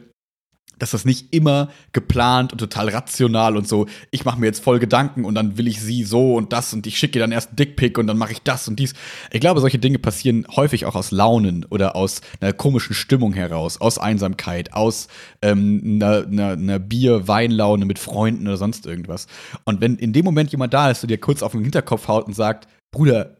dass 0.79 0.91
das 0.91 1.05
nicht 1.05 1.33
immer 1.33 1.69
geplant 1.93 2.51
und 2.51 2.57
total 2.57 2.89
rational 2.89 3.55
und 3.55 3.67
so, 3.67 3.85
ich 4.11 4.25
mache 4.25 4.39
mir 4.39 4.47
jetzt 4.47 4.63
voll 4.63 4.79
Gedanken 4.79 5.23
und 5.23 5.35
dann 5.35 5.57
will 5.57 5.67
ich 5.67 5.79
sie 5.81 6.03
so 6.03 6.35
und 6.35 6.51
das 6.51 6.73
und 6.73 6.87
ich 6.87 6.97
schicke 6.97 7.19
ihr 7.19 7.23
dann 7.23 7.31
erst 7.31 7.49
einen 7.49 7.55
Dickpick 7.57 7.97
und 7.97 8.07
dann 8.07 8.17
mache 8.17 8.33
ich 8.33 8.41
das 8.41 8.67
und 8.67 8.79
dies. 8.79 8.93
Ich 9.31 9.39
glaube, 9.39 9.61
solche 9.61 9.79
Dinge 9.79 9.99
passieren 9.99 10.45
häufig 10.55 10.85
auch 10.85 10.95
aus 10.95 11.11
Launen 11.11 11.65
oder 11.69 11.95
aus 11.95 12.21
einer 12.41 12.53
komischen 12.53 12.95
Stimmung 12.95 13.33
heraus, 13.33 13.79
aus 13.79 13.97
Einsamkeit, 13.97 14.73
aus 14.73 15.07
ähm, 15.41 15.81
einer, 15.85 16.25
einer, 16.25 16.49
einer 16.51 16.79
Bier-Weinlaune 16.79 17.85
mit 17.85 17.99
Freunden 17.99 18.47
oder 18.47 18.57
sonst 18.57 18.85
irgendwas. 18.85 19.27
Und 19.63 19.79
wenn 19.79 19.95
in 19.95 20.11
dem 20.11 20.25
Moment 20.25 20.51
jemand 20.51 20.73
da 20.73 20.89
ist 20.89 21.03
und 21.03 21.09
dir 21.09 21.19
kurz 21.19 21.43
auf 21.43 21.51
den 21.51 21.61
Hinterkopf 21.61 22.07
haut 22.07 22.27
und 22.27 22.33
sagt, 22.33 22.67
Bruder, 22.91 23.37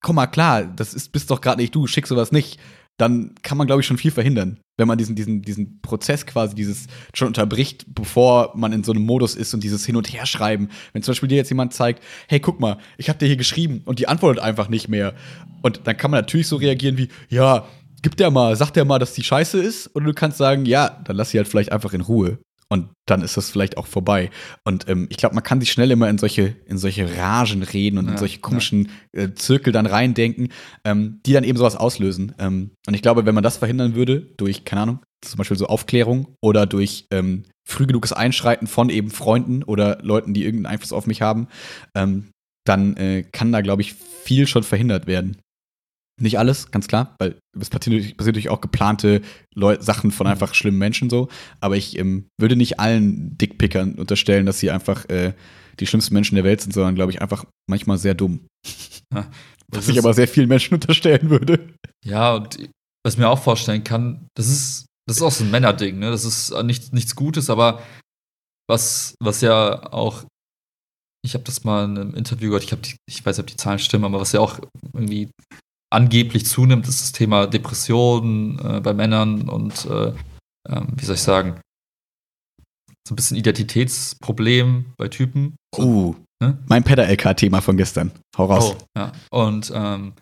komm 0.00 0.16
mal 0.16 0.26
klar, 0.26 0.64
das 0.64 0.94
ist, 0.94 1.12
bist 1.12 1.30
doch 1.30 1.40
gerade 1.40 1.60
nicht 1.60 1.74
du, 1.74 1.86
schick 1.86 2.06
sowas 2.06 2.32
nicht, 2.32 2.58
dann 3.00 3.34
kann 3.42 3.56
man, 3.56 3.66
glaube 3.66 3.80
ich, 3.80 3.86
schon 3.86 3.96
viel 3.96 4.10
verhindern, 4.10 4.58
wenn 4.76 4.88
man 4.88 4.98
diesen, 4.98 5.16
diesen, 5.16 5.42
diesen 5.42 5.80
Prozess 5.80 6.26
quasi, 6.26 6.54
dieses 6.54 6.86
schon 7.14 7.28
unterbricht, 7.28 7.86
bevor 7.88 8.52
man 8.54 8.72
in 8.72 8.84
so 8.84 8.92
einem 8.92 9.04
Modus 9.04 9.34
ist 9.34 9.54
und 9.54 9.64
dieses 9.64 9.86
Hin- 9.86 9.96
und 9.96 10.12
Herschreiben. 10.12 10.70
Wenn 10.92 11.02
zum 11.02 11.12
Beispiel 11.12 11.28
dir 11.28 11.36
jetzt 11.36 11.50
jemand 11.50 11.72
zeigt, 11.72 12.02
hey, 12.28 12.40
guck 12.40 12.60
mal, 12.60 12.78
ich 12.98 13.08
habe 13.08 13.18
dir 13.18 13.26
hier 13.26 13.36
geschrieben 13.36 13.82
und 13.84 13.98
die 13.98 14.08
antwortet 14.08 14.42
einfach 14.42 14.68
nicht 14.68 14.88
mehr. 14.88 15.14
Und 15.62 15.82
dann 15.84 15.96
kann 15.96 16.10
man 16.10 16.20
natürlich 16.20 16.48
so 16.48 16.56
reagieren 16.56 16.98
wie, 16.98 17.08
ja, 17.28 17.66
gib 18.02 18.16
der 18.16 18.30
mal, 18.30 18.56
sag 18.56 18.70
der 18.70 18.84
mal, 18.84 18.98
dass 18.98 19.14
die 19.14 19.22
scheiße 19.22 19.58
ist. 19.62 19.94
Oder 19.94 20.06
du 20.06 20.14
kannst 20.14 20.38
sagen, 20.38 20.66
ja, 20.66 21.00
dann 21.04 21.16
lass 21.16 21.30
sie 21.30 21.38
halt 21.38 21.48
vielleicht 21.48 21.72
einfach 21.72 21.92
in 21.92 22.00
Ruhe. 22.00 22.38
Und 22.72 22.90
dann 23.06 23.22
ist 23.22 23.36
das 23.36 23.50
vielleicht 23.50 23.76
auch 23.76 23.88
vorbei. 23.88 24.30
Und 24.64 24.88
ähm, 24.88 25.08
ich 25.10 25.16
glaube, 25.16 25.34
man 25.34 25.42
kann 25.42 25.60
sich 25.60 25.72
schnell 25.72 25.90
immer 25.90 26.08
in 26.08 26.18
solche, 26.18 26.56
in 26.66 26.78
solche 26.78 27.16
Ragen 27.16 27.64
reden 27.64 27.98
und 27.98 28.06
in 28.06 28.12
Ja, 28.12 28.18
solche 28.18 28.38
komischen 28.38 28.90
äh, 29.12 29.30
Zirkel 29.34 29.72
dann 29.72 29.86
reindenken, 29.86 30.52
ähm, 30.84 31.20
die 31.26 31.32
dann 31.32 31.42
eben 31.42 31.58
sowas 31.58 31.74
auslösen. 31.74 32.32
Ähm, 32.38 32.70
und 32.86 32.94
ich 32.94 33.02
glaube, 33.02 33.26
wenn 33.26 33.34
man 33.34 33.42
das 33.42 33.56
verhindern 33.56 33.96
würde, 33.96 34.20
durch, 34.20 34.64
keine 34.64 34.82
Ahnung, 34.82 35.00
zum 35.20 35.38
Beispiel 35.38 35.56
so 35.56 35.66
Aufklärung 35.66 36.36
oder 36.40 36.64
durch 36.66 37.06
ähm, 37.10 37.42
früh 37.68 37.86
genuges 37.86 38.12
Einschreiten 38.12 38.68
von 38.68 38.88
eben 38.88 39.10
Freunden 39.10 39.64
oder 39.64 39.98
Leuten, 40.02 40.32
die 40.32 40.44
irgendeinen 40.44 40.74
Einfluss 40.74 40.92
auf 40.92 41.08
mich 41.08 41.22
haben, 41.22 41.48
ähm, 41.96 42.28
dann 42.64 42.96
äh, 42.96 43.24
kann 43.32 43.50
da, 43.50 43.62
glaube 43.62 43.82
ich, 43.82 43.94
viel 43.94 44.46
schon 44.46 44.62
verhindert 44.62 45.08
werden. 45.08 45.38
Nicht 46.20 46.38
alles, 46.38 46.70
ganz 46.70 46.86
klar, 46.86 47.16
weil 47.18 47.36
es 47.58 47.70
passiert 47.70 47.94
natürlich, 47.94 48.16
passiert 48.16 48.34
natürlich 48.34 48.50
auch 48.50 48.60
geplante 48.60 49.22
Leu 49.54 49.78
Sachen 49.80 50.10
von 50.10 50.26
einfach 50.26 50.54
schlimmen 50.54 50.78
Menschen 50.78 51.08
so. 51.08 51.28
Aber 51.60 51.76
ich 51.76 51.98
ähm, 51.98 52.26
würde 52.38 52.56
nicht 52.56 52.78
allen 52.78 53.38
Dickpickern 53.38 53.94
unterstellen, 53.94 54.44
dass 54.44 54.58
sie 54.58 54.70
einfach 54.70 55.08
äh, 55.08 55.32
die 55.80 55.86
schlimmsten 55.86 56.12
Menschen 56.12 56.34
der 56.34 56.44
Welt 56.44 56.60
sind, 56.60 56.72
sondern 56.72 56.94
glaube 56.94 57.10
ich 57.10 57.22
einfach 57.22 57.46
manchmal 57.68 57.98
sehr 57.98 58.14
dumm. 58.14 58.46
Ja. 59.12 59.28
Was 59.72 59.88
ich 59.88 59.98
aber 59.98 60.14
sehr 60.14 60.28
vielen 60.28 60.48
Menschen 60.48 60.74
unterstellen 60.74 61.30
würde. 61.30 61.74
Ja, 62.04 62.34
und 62.34 62.70
was 63.04 63.14
ich 63.14 63.18
mir 63.18 63.28
auch 63.28 63.42
vorstellen 63.42 63.82
kann, 63.82 64.28
das 64.36 64.46
ist, 64.46 64.86
das 65.08 65.16
ist 65.16 65.22
auch 65.22 65.32
so 65.32 65.42
ein 65.42 65.50
Männerding, 65.50 65.98
ne? 65.98 66.10
Das 66.10 66.24
ist 66.24 66.50
äh, 66.50 66.62
nichts, 66.62 66.92
nichts 66.92 67.16
Gutes, 67.16 67.50
aber 67.50 67.82
was, 68.68 69.14
was 69.20 69.40
ja 69.40 69.92
auch, 69.92 70.24
ich 71.24 71.34
habe 71.34 71.42
das 71.42 71.64
mal 71.64 71.84
in 71.86 71.98
einem 71.98 72.14
Interview 72.14 72.50
gehört, 72.50 72.62
ich, 72.62 72.72
hab 72.72 72.82
die, 72.82 72.96
ich 73.08 73.26
weiß 73.26 73.36
nicht, 73.36 73.44
ob 73.44 73.50
die 73.50 73.56
Zahlen 73.56 73.80
stimmen, 73.80 74.04
aber 74.04 74.20
was 74.20 74.30
ja 74.30 74.40
auch 74.40 74.60
irgendwie 74.92 75.28
angeblich 75.90 76.46
zunimmt, 76.46 76.88
ist 76.88 77.02
das 77.02 77.12
Thema 77.12 77.46
Depressionen 77.46 78.58
äh, 78.58 78.80
bei 78.80 78.94
Männern 78.94 79.48
und 79.48 79.86
äh, 79.86 80.12
ähm, 80.68 80.88
wie 80.96 81.04
soll 81.04 81.16
ich 81.16 81.22
sagen, 81.22 81.60
so 83.06 83.14
ein 83.14 83.16
bisschen 83.16 83.36
Identitätsproblem 83.36 84.92
bei 84.96 85.08
Typen. 85.08 85.56
So, 85.74 85.82
Uh, 85.82 86.16
Ne? 86.42 86.58
Mein 86.68 86.84
Pedder-LK-Thema 86.84 87.60
von 87.60 87.76
gestern. 87.76 88.12
Hau 88.36 88.46
raus. 88.46 88.76
Oh, 88.76 88.84
ja. 88.96 89.12
Und 89.30 89.70
ähm, 89.74 90.14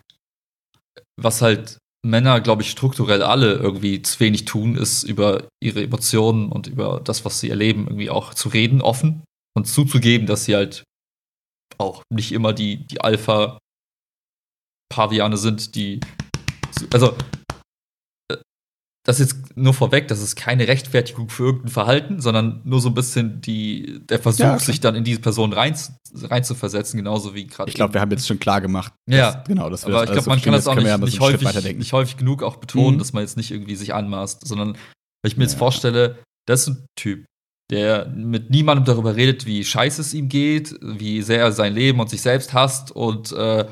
was 1.17 1.41
halt 1.41 1.77
Männer, 2.05 2.41
glaube 2.41 2.61
ich, 2.61 2.71
strukturell 2.71 3.23
alle 3.23 3.53
irgendwie 3.53 4.01
zu 4.01 4.19
wenig 4.19 4.45
tun, 4.45 4.75
ist 4.75 5.03
über 5.03 5.47
ihre 5.61 5.83
Emotionen 5.83 6.51
und 6.51 6.67
über 6.67 7.01
das, 7.03 7.25
was 7.25 7.39
sie 7.39 7.49
erleben, 7.49 7.85
irgendwie 7.87 8.09
auch 8.09 8.33
zu 8.33 8.49
reden, 8.49 8.81
offen 8.81 9.23
und 9.57 9.65
zuzugeben, 9.65 10.27
dass 10.27 10.45
sie 10.45 10.55
halt 10.55 10.83
auch 11.77 12.03
nicht 12.09 12.31
immer 12.31 12.53
die, 12.53 12.85
die 12.87 13.01
Alpha-Paviane 14.89 15.37
sind, 15.37 15.75
die. 15.75 15.99
Also, 16.93 17.15
das 19.05 19.19
ist 19.19 19.31
jetzt 19.31 19.57
nur 19.57 19.73
vorweg, 19.73 20.07
das 20.07 20.21
ist 20.21 20.35
keine 20.35 20.67
Rechtfertigung 20.67 21.29
für 21.29 21.45
irgendein 21.45 21.69
Verhalten, 21.69 22.19
sondern 22.19 22.61
nur 22.63 22.79
so 22.79 22.89
ein 22.89 22.93
bisschen 22.93 23.41
die, 23.41 24.01
der 24.07 24.19
Versuch, 24.19 24.43
ja, 24.43 24.53
okay. 24.53 24.65
sich 24.65 24.81
dann 24.81 24.93
in 24.93 25.03
diese 25.03 25.19
Person 25.19 25.51
rein, 25.53 25.75
rein 26.23 26.43
zu 26.43 26.53
versetzen, 26.53 26.97
genauso 26.97 27.33
wie 27.33 27.47
gerade. 27.47 27.69
Ich 27.69 27.75
glaube, 27.75 27.93
wir 27.93 28.01
haben 28.01 28.11
jetzt 28.11 28.27
schon 28.27 28.39
klar 28.39 28.61
gemacht. 28.61 28.93
Ja, 29.09 29.31
dass, 29.31 29.47
genau, 29.47 29.69
das 29.69 29.85
Aber 29.85 30.03
ich 30.03 30.11
glaube, 30.11 30.17
also 30.17 30.29
man 30.29 30.41
kann 30.41 30.53
das 30.53 30.67
auch 30.67 30.75
nicht, 30.75 30.97
nicht, 30.99 31.19
häufig, 31.21 31.77
nicht 31.77 31.93
häufig 31.93 32.17
genug 32.17 32.43
auch 32.43 32.57
betonen, 32.57 32.95
mhm. 32.95 32.99
dass 32.99 33.13
man 33.13 33.23
jetzt 33.23 33.37
nicht 33.37 33.51
irgendwie 33.51 33.75
sich 33.75 33.93
anmaßt, 33.93 34.45
sondern 34.45 34.73
weil 34.73 35.31
ich 35.31 35.37
mir 35.37 35.45
jetzt 35.45 35.53
ja. 35.53 35.59
vorstelle, 35.59 36.19
das 36.47 36.61
ist 36.61 36.67
ein 36.67 36.85
Typ, 36.95 37.25
der 37.71 38.07
mit 38.09 38.51
niemandem 38.51 38.85
darüber 38.85 39.15
redet, 39.15 39.45
wie 39.45 39.63
scheiße 39.63 40.01
es 40.01 40.13
ihm 40.13 40.29
geht, 40.29 40.75
wie 40.81 41.21
sehr 41.23 41.39
er 41.39 41.51
sein 41.51 41.73
Leben 41.73 41.99
und 41.99 42.09
sich 42.09 42.21
selbst 42.21 42.53
hasst 42.53 42.91
und 42.91 43.31
äh, 43.31 43.65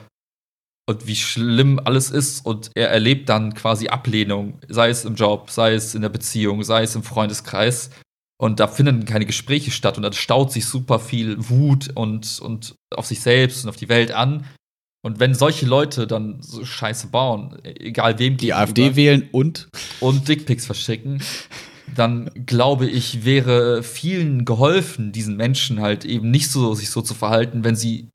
und 0.90 1.06
wie 1.06 1.16
schlimm 1.16 1.80
alles 1.84 2.10
ist 2.10 2.46
und 2.46 2.72
er 2.74 2.90
erlebt 2.90 3.30
dann 3.30 3.54
quasi 3.54 3.90
Ablehnung, 3.90 4.60
sei 4.70 4.90
es 4.90 5.06
im 5.06 5.16
Job, 5.16 5.50
sei 5.52 5.74
es 5.74 5.94
in 5.94 6.02
der 6.02 6.10
Beziehung, 6.10 6.64
sei 6.64 6.84
es 6.84 6.96
im 6.96 7.04
Freundeskreis. 7.04 7.90
Und 8.40 8.60
da 8.60 8.68
finden 8.68 9.06
keine 9.06 9.26
Gespräche 9.26 9.72
statt 9.72 9.98
und 9.98 10.04
da 10.04 10.14
staut 10.14 10.52
sich 10.52 10.66
super 10.66 11.00
viel 11.00 11.50
Wut 11.50 11.90
und, 11.96 12.40
und 12.40 12.76
auf 12.96 13.06
sich 13.06 13.20
selbst 13.20 13.64
und 13.64 13.70
auf 13.70 13.76
die 13.76 13.90
Welt 13.90 14.12
an. 14.12 14.46
Und 15.04 15.20
wenn 15.20 15.34
solche 15.34 15.66
Leute 15.66 16.08
dann 16.08 16.42
so 16.42 16.64
Scheiße 16.64 17.08
bauen, 17.08 17.58
egal 17.64 18.20
wem 18.20 18.38
die 18.38 18.54
AfD 18.54 18.96
wählen 18.96 19.28
und 19.32 19.70
und 20.00 20.28
Dickpics 20.28 20.66
verschicken, 20.66 21.22
dann 21.96 22.30
glaube 22.46 22.88
ich, 22.88 23.26
wäre 23.26 23.84
vielen 23.84 24.46
geholfen, 24.46 25.12
diesen 25.12 25.36
Menschen 25.36 25.82
halt 25.82 26.06
eben 26.06 26.30
nicht 26.30 26.50
so 26.50 26.74
sich 26.76 26.90
so 26.90 27.02
zu 27.02 27.14
verhalten, 27.14 27.64
wenn 27.64 27.76
sie 27.76 28.10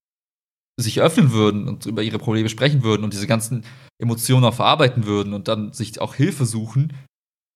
sich 0.81 1.01
öffnen 1.01 1.33
würden 1.33 1.68
und 1.68 1.87
über 1.87 2.03
ihre 2.03 2.18
Probleme 2.18 2.49
sprechen 2.49 2.83
würden 2.83 3.05
und 3.05 3.12
diese 3.12 3.27
ganzen 3.27 3.64
Emotionen 4.01 4.45
auch 4.45 4.55
verarbeiten 4.55 5.07
würden 5.07 5.35
und 5.35 5.49
dann 5.49 5.73
sich 5.73 6.01
auch 6.01 6.14
Hilfe 6.14 6.47
suchen, 6.47 6.93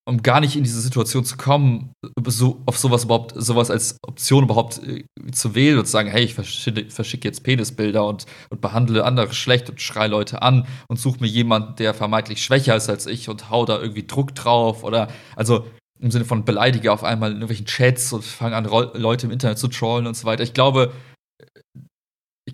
um 0.09 0.23
gar 0.23 0.41
nicht 0.41 0.55
in 0.55 0.63
diese 0.63 0.81
Situation 0.81 1.25
zu 1.25 1.37
kommen, 1.37 1.93
so, 2.27 2.63
auf 2.67 2.79
sowas 2.79 3.05
überhaupt, 3.05 3.33
sowas 3.35 3.71
als 3.71 3.99
Option 4.07 4.45
überhaupt 4.45 4.81
äh, 4.87 5.05
zu 5.33 5.55
wählen 5.57 5.79
und 5.79 5.87
zu 5.87 5.93
sagen, 5.93 6.09
hey, 6.09 6.23
ich 6.23 6.35
verschicke, 6.35 6.89
verschicke 6.91 7.27
jetzt 7.27 7.43
Penisbilder 7.43 8.07
und, 8.07 8.27
und 8.51 8.61
behandle 8.61 9.05
andere 9.05 9.33
schlecht 9.33 9.69
und 9.69 9.81
schreie 9.81 10.09
Leute 10.09 10.43
an 10.43 10.67
und 10.89 11.01
suche 11.01 11.21
mir 11.21 11.27
jemanden, 11.27 11.75
der 11.77 11.93
vermeintlich 11.93 12.43
schwächer 12.45 12.77
ist 12.77 12.89
als 12.89 13.07
ich 13.07 13.29
und 13.29 13.51
hau 13.51 13.65
da 13.65 13.81
irgendwie 13.81 14.07
Druck 14.07 14.35
drauf 14.37 14.85
oder 14.85 15.09
also 15.35 15.67
im 15.99 16.11
Sinne 16.13 16.25
von 16.25 16.45
beleidige 16.45 16.93
auf 16.93 17.03
einmal 17.03 17.31
in 17.31 17.39
irgendwelchen 17.39 17.67
Chats 17.67 18.13
und 18.13 18.23
fange 18.23 18.55
an, 18.55 18.65
Leute 18.65 19.27
im 19.27 19.33
Internet 19.33 19.59
zu 19.59 19.67
trollen 19.67 20.07
und 20.07 20.17
so 20.17 20.27
weiter. 20.27 20.45
Ich 20.45 20.53
glaube, 20.55 20.93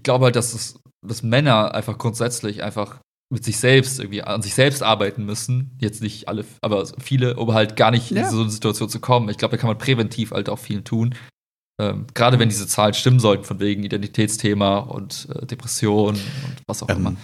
ich 0.03 0.05
glaube 0.05 0.25
halt, 0.25 0.35
dass, 0.35 0.53
es, 0.53 0.81
dass 1.07 1.23
Männer 1.23 1.77
einfach 1.77 1.97
grundsätzlich 1.97 2.65
einfach 2.65 2.99
mit 3.33 3.45
sich 3.45 3.57
selbst 3.57 4.01
irgendwie 4.01 4.21
an 4.23 4.43
sich 4.43 4.53
selbst 4.53 4.83
arbeiten 4.83 5.25
müssen. 5.25 5.79
Jetzt 5.81 6.03
nicht 6.03 6.27
alle, 6.27 6.45
aber 6.61 6.85
viele, 6.99 7.37
um 7.37 7.55
halt 7.55 7.77
gar 7.77 7.93
nicht 7.93 8.11
ja. 8.11 8.25
in 8.25 8.29
so 8.29 8.41
eine 8.41 8.51
Situation 8.51 8.89
zu 8.89 8.99
kommen. 8.99 9.29
Ich 9.29 9.39
glaube, 9.39 9.53
da 9.53 9.61
kann 9.61 9.69
man 9.69 9.79
präventiv 9.79 10.33
halt 10.33 10.49
auch 10.49 10.59
viel 10.59 10.83
tun. 10.83 11.15
Ähm, 11.81 12.09
Gerade 12.15 12.41
wenn 12.41 12.49
diese 12.49 12.67
Zahlen 12.67 12.95
stimmen 12.95 13.21
sollten, 13.21 13.45
von 13.45 13.61
wegen 13.61 13.85
Identitätsthema 13.85 14.79
und 14.79 15.29
äh, 15.37 15.47
Depression 15.47 16.17
und 16.17 16.63
was 16.67 16.83
auch 16.83 16.89
ähm, 16.89 16.97
immer. 16.97 17.17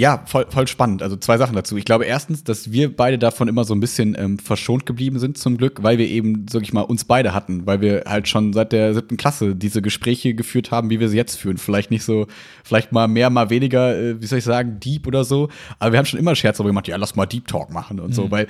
Ja, 0.00 0.22
voll, 0.24 0.46
voll 0.48 0.66
spannend. 0.66 1.02
Also 1.02 1.16
zwei 1.16 1.36
Sachen 1.36 1.54
dazu. 1.54 1.76
Ich 1.76 1.84
glaube 1.84 2.06
erstens, 2.06 2.42
dass 2.42 2.72
wir 2.72 2.96
beide 2.96 3.18
davon 3.18 3.48
immer 3.48 3.64
so 3.64 3.74
ein 3.74 3.80
bisschen 3.80 4.16
ähm, 4.18 4.38
verschont 4.38 4.86
geblieben 4.86 5.18
sind 5.18 5.36
zum 5.36 5.58
Glück, 5.58 5.82
weil 5.82 5.98
wir 5.98 6.08
eben, 6.08 6.46
sag 6.48 6.62
ich 6.62 6.72
mal, 6.72 6.80
uns 6.80 7.04
beide 7.04 7.34
hatten, 7.34 7.66
weil 7.66 7.82
wir 7.82 8.04
halt 8.06 8.26
schon 8.26 8.54
seit 8.54 8.72
der 8.72 8.94
siebten 8.94 9.18
Klasse 9.18 9.54
diese 9.54 9.82
Gespräche 9.82 10.32
geführt 10.32 10.70
haben, 10.70 10.88
wie 10.88 11.00
wir 11.00 11.10
sie 11.10 11.18
jetzt 11.18 11.36
führen. 11.36 11.58
Vielleicht 11.58 11.90
nicht 11.90 12.02
so, 12.02 12.28
vielleicht 12.64 12.92
mal 12.92 13.08
mehr, 13.08 13.28
mal 13.28 13.50
weniger, 13.50 13.94
äh, 13.94 14.22
wie 14.22 14.26
soll 14.26 14.38
ich 14.38 14.44
sagen, 14.44 14.80
deep 14.80 15.06
oder 15.06 15.22
so. 15.22 15.50
Aber 15.78 15.92
wir 15.92 15.98
haben 15.98 16.06
schon 16.06 16.18
immer 16.18 16.34
Scherz 16.34 16.56
darüber 16.56 16.70
gemacht, 16.70 16.88
ja, 16.88 16.96
lass 16.96 17.14
mal 17.14 17.26
Deep 17.26 17.46
Talk 17.46 17.70
machen 17.70 18.00
und 18.00 18.08
mhm. 18.08 18.14
so, 18.14 18.30
weil 18.30 18.46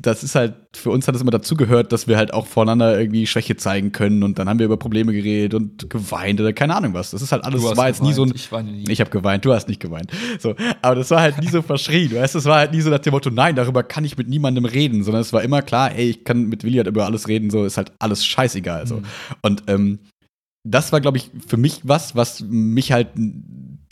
das 0.00 0.22
ist 0.22 0.34
halt, 0.34 0.54
für 0.74 0.90
uns 0.90 1.06
hat 1.06 1.14
es 1.14 1.20
immer 1.20 1.30
dazugehört, 1.30 1.92
dass 1.92 2.06
wir 2.06 2.16
halt 2.16 2.32
auch 2.32 2.46
voneinander 2.46 2.98
irgendwie 2.98 3.26
Schwäche 3.26 3.56
zeigen 3.56 3.92
können 3.92 4.22
und 4.22 4.38
dann 4.38 4.48
haben 4.48 4.58
wir 4.58 4.66
über 4.66 4.76
Probleme 4.76 5.12
geredet 5.12 5.54
und 5.54 5.90
geweint 5.90 6.40
oder 6.40 6.52
keine 6.52 6.74
Ahnung 6.74 6.94
was. 6.94 7.10
Das 7.10 7.22
ist 7.22 7.32
halt 7.32 7.44
alles, 7.44 7.62
das 7.62 7.76
war 7.76 7.88
jetzt 7.88 7.98
geweint. 7.98 8.10
nie 8.10 8.14
so 8.14 8.24
ein. 8.24 8.32
Ich 8.34 8.52
weine 8.52 8.72
nie. 8.72 8.84
Ich 8.88 9.00
habe 9.00 9.10
geweint, 9.10 9.44
du 9.44 9.52
hast 9.52 9.68
nicht 9.68 9.80
geweint. 9.80 10.10
So, 10.38 10.54
aber 10.80 10.94
das 10.94 11.10
war 11.10 11.20
halt 11.20 11.38
nie 11.38 11.48
so 11.48 11.62
verschrien. 11.62 12.14
Weißt, 12.14 12.34
es 12.34 12.44
war 12.44 12.58
halt 12.58 12.72
nie 12.72 12.80
so 12.80 12.90
nach 12.90 13.00
dem 13.00 13.12
Motto, 13.12 13.30
nein, 13.30 13.56
darüber 13.56 13.82
kann 13.82 14.04
ich 14.04 14.16
mit 14.16 14.28
niemandem 14.28 14.64
reden, 14.64 15.04
sondern 15.04 15.22
es 15.22 15.32
war 15.32 15.42
immer 15.42 15.62
klar, 15.62 15.94
ey, 15.94 16.10
ich 16.10 16.24
kann 16.24 16.46
mit 16.46 16.64
Willi 16.64 16.76
halt 16.76 16.88
über 16.88 17.04
alles 17.04 17.28
reden, 17.28 17.50
so 17.50 17.64
ist 17.64 17.76
halt 17.76 17.92
alles 17.98 18.24
scheißegal. 18.24 18.86
So. 18.86 18.96
Mhm. 18.96 19.04
Und 19.42 19.62
ähm, 19.68 19.98
das 20.64 20.92
war, 20.92 21.00
glaube 21.00 21.18
ich, 21.18 21.30
für 21.46 21.56
mich 21.56 21.80
was, 21.82 22.14
was 22.14 22.40
mich 22.40 22.92
halt 22.92 23.08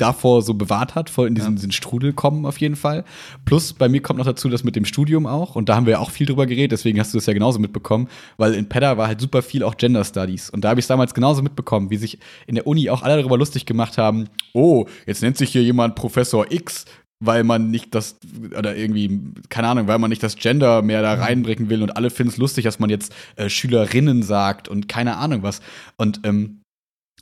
davor 0.00 0.42
so 0.42 0.54
bewahrt 0.54 0.94
hat, 0.94 1.10
voll 1.10 1.28
in 1.28 1.34
diesen, 1.34 1.56
ja. 1.56 1.70
Strudel 1.70 2.12
kommen 2.12 2.46
auf 2.46 2.58
jeden 2.58 2.76
Fall. 2.76 3.04
Plus 3.44 3.72
bei 3.72 3.88
mir 3.88 4.02
kommt 4.02 4.18
noch 4.18 4.26
dazu, 4.26 4.48
das 4.48 4.64
mit 4.64 4.76
dem 4.76 4.84
Studium 4.84 5.26
auch. 5.26 5.56
Und 5.56 5.68
da 5.68 5.76
haben 5.76 5.86
wir 5.86 5.92
ja 5.92 5.98
auch 5.98 6.10
viel 6.10 6.26
drüber 6.26 6.46
geredet, 6.46 6.72
deswegen 6.72 6.98
hast 6.98 7.12
du 7.12 7.18
das 7.18 7.26
ja 7.26 7.32
genauso 7.32 7.58
mitbekommen, 7.58 8.08
weil 8.36 8.54
in 8.54 8.68
Pedda 8.68 8.96
war 8.96 9.08
halt 9.08 9.20
super 9.20 9.42
viel 9.42 9.62
auch 9.62 9.76
Gender 9.76 10.04
Studies. 10.04 10.50
Und 10.50 10.64
da 10.64 10.70
habe 10.70 10.80
ich 10.80 10.84
es 10.84 10.88
damals 10.88 11.14
genauso 11.14 11.42
mitbekommen, 11.42 11.90
wie 11.90 11.96
sich 11.96 12.18
in 12.46 12.54
der 12.54 12.66
Uni 12.66 12.90
auch 12.90 13.02
alle 13.02 13.16
darüber 13.16 13.38
lustig 13.38 13.66
gemacht 13.66 13.98
haben, 13.98 14.28
oh, 14.52 14.86
jetzt 15.06 15.22
nennt 15.22 15.36
sich 15.36 15.50
hier 15.50 15.62
jemand 15.62 15.94
Professor 15.94 16.50
X, 16.50 16.86
weil 17.20 17.44
man 17.44 17.70
nicht 17.70 17.94
das, 17.94 18.16
oder 18.56 18.74
irgendwie, 18.74 19.20
keine 19.50 19.68
Ahnung, 19.68 19.86
weil 19.86 19.98
man 19.98 20.08
nicht 20.08 20.22
das 20.22 20.36
Gender 20.36 20.80
mehr 20.80 21.02
da 21.02 21.14
reinbringen 21.14 21.68
will 21.68 21.82
und 21.82 21.96
alle 21.96 22.10
finden 22.10 22.32
es 22.32 22.38
lustig, 22.38 22.64
dass 22.64 22.78
man 22.78 22.88
jetzt 22.88 23.14
äh, 23.36 23.50
Schülerinnen 23.50 24.22
sagt 24.22 24.68
und 24.68 24.88
keine 24.88 25.18
Ahnung 25.18 25.42
was. 25.42 25.60
Und 25.96 26.20
ähm, 26.24 26.59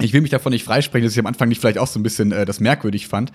ich 0.00 0.12
will 0.12 0.20
mich 0.20 0.30
davon 0.30 0.52
nicht 0.52 0.64
freisprechen, 0.64 1.04
dass 1.04 1.12
ich 1.12 1.18
am 1.18 1.26
Anfang 1.26 1.48
nicht 1.48 1.60
vielleicht 1.60 1.78
auch 1.78 1.86
so 1.86 1.98
ein 1.98 2.02
bisschen 2.02 2.32
äh, 2.32 2.44
das 2.44 2.60
merkwürdig 2.60 3.08
fand, 3.08 3.32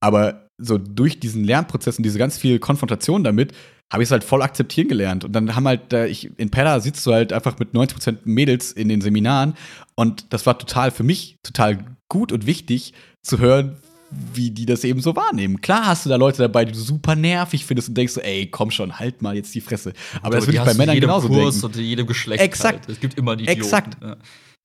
aber 0.00 0.48
so 0.58 0.78
durch 0.78 1.20
diesen 1.20 1.44
Lernprozess 1.44 1.98
und 1.98 2.04
diese 2.04 2.18
ganz 2.18 2.38
viel 2.38 2.58
Konfrontation 2.58 3.24
damit, 3.24 3.52
habe 3.92 4.02
ich 4.02 4.08
es 4.08 4.10
halt 4.10 4.24
voll 4.24 4.42
akzeptieren 4.42 4.88
gelernt. 4.88 5.24
Und 5.24 5.32
dann 5.32 5.54
haben 5.54 5.66
halt, 5.68 5.92
äh, 5.92 6.06
ich, 6.06 6.30
in 6.38 6.50
Pedda 6.50 6.80
sitzt 6.80 7.06
du 7.06 7.12
halt 7.12 7.32
einfach 7.32 7.58
mit 7.58 7.72
90% 7.72 8.18
Mädels 8.24 8.72
in 8.72 8.88
den 8.88 9.00
Seminaren 9.00 9.54
und 9.94 10.32
das 10.32 10.46
war 10.46 10.58
total 10.58 10.90
für 10.90 11.04
mich 11.04 11.36
total 11.42 11.78
gut 12.08 12.32
und 12.32 12.46
wichtig 12.46 12.94
zu 13.22 13.38
hören, 13.38 13.76
wie 14.10 14.50
die 14.50 14.66
das 14.66 14.84
eben 14.84 15.00
so 15.00 15.16
wahrnehmen. 15.16 15.60
Klar 15.60 15.86
hast 15.86 16.06
du 16.06 16.10
da 16.10 16.16
Leute 16.16 16.38
dabei, 16.38 16.64
die 16.64 16.72
du 16.72 16.78
super 16.78 17.16
nervig 17.16 17.64
findest 17.64 17.88
und 17.88 17.96
denkst 17.96 18.14
so, 18.14 18.20
ey, 18.20 18.46
komm 18.46 18.70
schon, 18.70 18.98
halt 18.98 19.20
mal 19.20 19.36
jetzt 19.36 19.54
die 19.54 19.60
Fresse. 19.60 19.92
Aber, 20.16 20.26
Aber 20.26 20.36
das 20.36 20.46
würde 20.46 20.58
ich 20.58 20.64
bei 20.64 20.74
Männern 20.74 21.00
genauso 21.00 21.28
Kurs 21.28 21.60
denken. 21.60 21.76
Und 21.78 21.84
jedem 21.84 22.06
Geschlecht. 22.06 22.42
Exakt. 22.42 22.86
Halt. 22.86 22.88
Es 22.88 23.00
gibt 23.00 23.18
immer 23.18 23.36
die 23.36 23.44
Idioten. 23.44 23.60
Exakt. 23.60 23.96
Ja. 24.02 24.16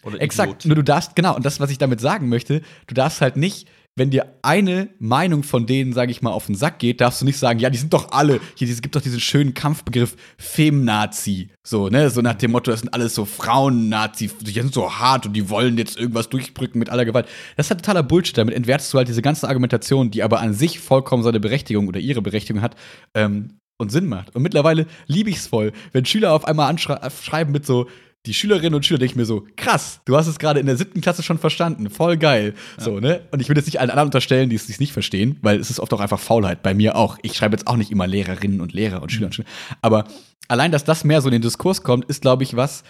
Oder 0.04 0.22
Exakt. 0.22 0.52
Idiot. 0.52 0.66
Nur 0.66 0.76
du 0.76 0.84
darfst, 0.84 1.16
genau, 1.16 1.36
und 1.36 1.46
das, 1.46 1.60
was 1.60 1.72
ich 1.72 1.78
damit 1.78 2.02
sagen 2.02 2.30
möchte, 2.30 2.62
du 2.88 2.94
darfst 2.94 3.22
halt 3.22 3.38
nicht, 3.38 3.68
wenn 3.98 4.10
dir 4.10 4.38
eine 4.42 4.90
Meinung 5.00 5.44
von 5.44 5.66
denen, 5.66 5.92
sage 5.92 6.12
ich 6.12 6.22
mal, 6.22 6.32
auf 6.32 6.46
den 6.46 6.56
Sack 6.56 6.80
geht, 6.80 7.02
darfst 7.02 7.22
du 7.22 7.26
nicht 7.26 7.38
sagen, 7.38 7.60
ja, 7.60 7.70
die 7.70 7.78
sind 7.78 7.94
doch 7.94 8.12
alle, 8.12 8.40
hier 8.56 8.70
es 8.70 8.82
gibt 8.82 8.96
doch 8.96 9.02
diesen 9.02 9.20
schönen 9.20 9.54
Kampfbegriff 9.54 10.16
Femnazi. 10.38 11.50
So, 11.68 11.90
ne, 11.90 12.10
so 12.10 12.22
nach 12.22 12.36
dem 12.36 12.52
Motto, 12.52 12.72
das 12.72 12.80
sind 12.80 12.94
alles 12.94 13.14
so 13.14 13.26
Frauen-Nazi, 13.26 14.32
die 14.40 14.52
sind 14.52 14.74
so 14.74 14.94
hart 14.94 15.26
und 15.26 15.34
die 15.34 15.50
wollen 15.50 15.78
jetzt 15.78 16.00
irgendwas 16.00 16.30
durchbrücken 16.30 16.80
mit 16.80 16.90
aller 16.90 17.04
Gewalt. 17.04 17.28
Das 17.58 17.66
ist 17.66 17.72
halt 17.72 17.82
totaler 17.82 18.04
Bullshit. 18.04 18.38
Damit 18.38 18.56
entwertest 18.56 18.94
du 18.94 18.98
halt 18.98 19.10
diese 19.10 19.22
ganze 19.22 19.48
Argumentation, 19.50 20.10
die 20.10 20.24
aber 20.24 20.40
an 20.40 20.54
sich 20.54 20.80
vollkommen 20.80 21.24
seine 21.24 21.42
Berechtigung 21.42 21.90
oder 21.90 22.00
ihre 22.00 22.22
Berechtigung 22.22 22.62
hat, 22.62 22.76
ähm, 23.14 23.58
und 23.78 23.92
Sinn 23.92 24.08
macht. 24.08 24.36
Und 24.36 24.44
mittlerweile 24.44 24.86
liebe 25.08 25.30
ich 25.30 25.38
es 25.38 25.48
voll, 25.48 25.74
wenn 25.92 26.06
Schüler 26.06 26.34
auf 26.34 26.46
einmal 26.46 26.70
anschreiben 26.70 27.52
mit 27.52 27.66
so, 27.66 27.88
die 28.28 28.34
Schülerinnen 28.36 28.76
und 28.76 28.86
Schüler 28.86 29.00
denke 29.00 29.14
ich 29.14 29.16
mir 29.16 29.26
so, 29.26 29.48
krass, 29.56 30.02
du 30.06 30.16
hast 30.16 30.28
es 30.28 30.38
gerade 30.38 30.60
in 30.60 30.68
der 30.68 30.78
siebten 30.78 31.02
Klasse 31.02 31.24
schon 31.24 31.40
verstanden, 31.40 31.90
voll 31.90 32.18
geil. 32.18 32.54
Ja. 32.78 32.84
So, 32.84 33.00
ne? 33.00 33.28
Und 33.32 33.40
ich 33.40 33.50
will 33.50 33.58
jetzt 33.58 33.66
nicht 33.66 33.80
allen 33.80 33.90
anderen 33.90 34.08
unterstellen, 34.08 34.50
die 34.50 34.56
es 34.56 34.80
nicht 34.80 34.94
verstehen, 34.94 35.40
weil 35.42 35.60
es 35.60 35.72
ist 35.72 35.80
oft 35.80 35.92
auch 35.94 36.00
einfach 36.00 36.20
Faulheit, 36.20 36.62
bei 36.62 36.74
mir 36.74 36.96
auch. 36.96 37.18
Ich 37.24 37.34
schreibe 37.34 37.56
jetzt 37.56 37.68
auch 37.68 37.78
nicht 37.78 37.92
immer 37.92 38.06
Lehrerinnen 38.06 38.62
und 38.62 38.74
Lehrer 38.74 39.02
und 39.02 39.12
Schüler 39.12 39.28
und 39.28 39.36
Schüler. 39.36 39.48
Aber 39.82 40.06
allein, 40.48 40.72
dass 40.72 40.84
das 40.84 41.04
mehr 41.04 41.22
so 41.22 41.30
in 41.30 41.34
den 41.34 41.42
Diskurs 41.42 41.82
kommt, 41.82 42.06
ist, 42.06 42.22
glaube 42.22 42.44
ich, 42.44 42.56
was, 42.56 42.84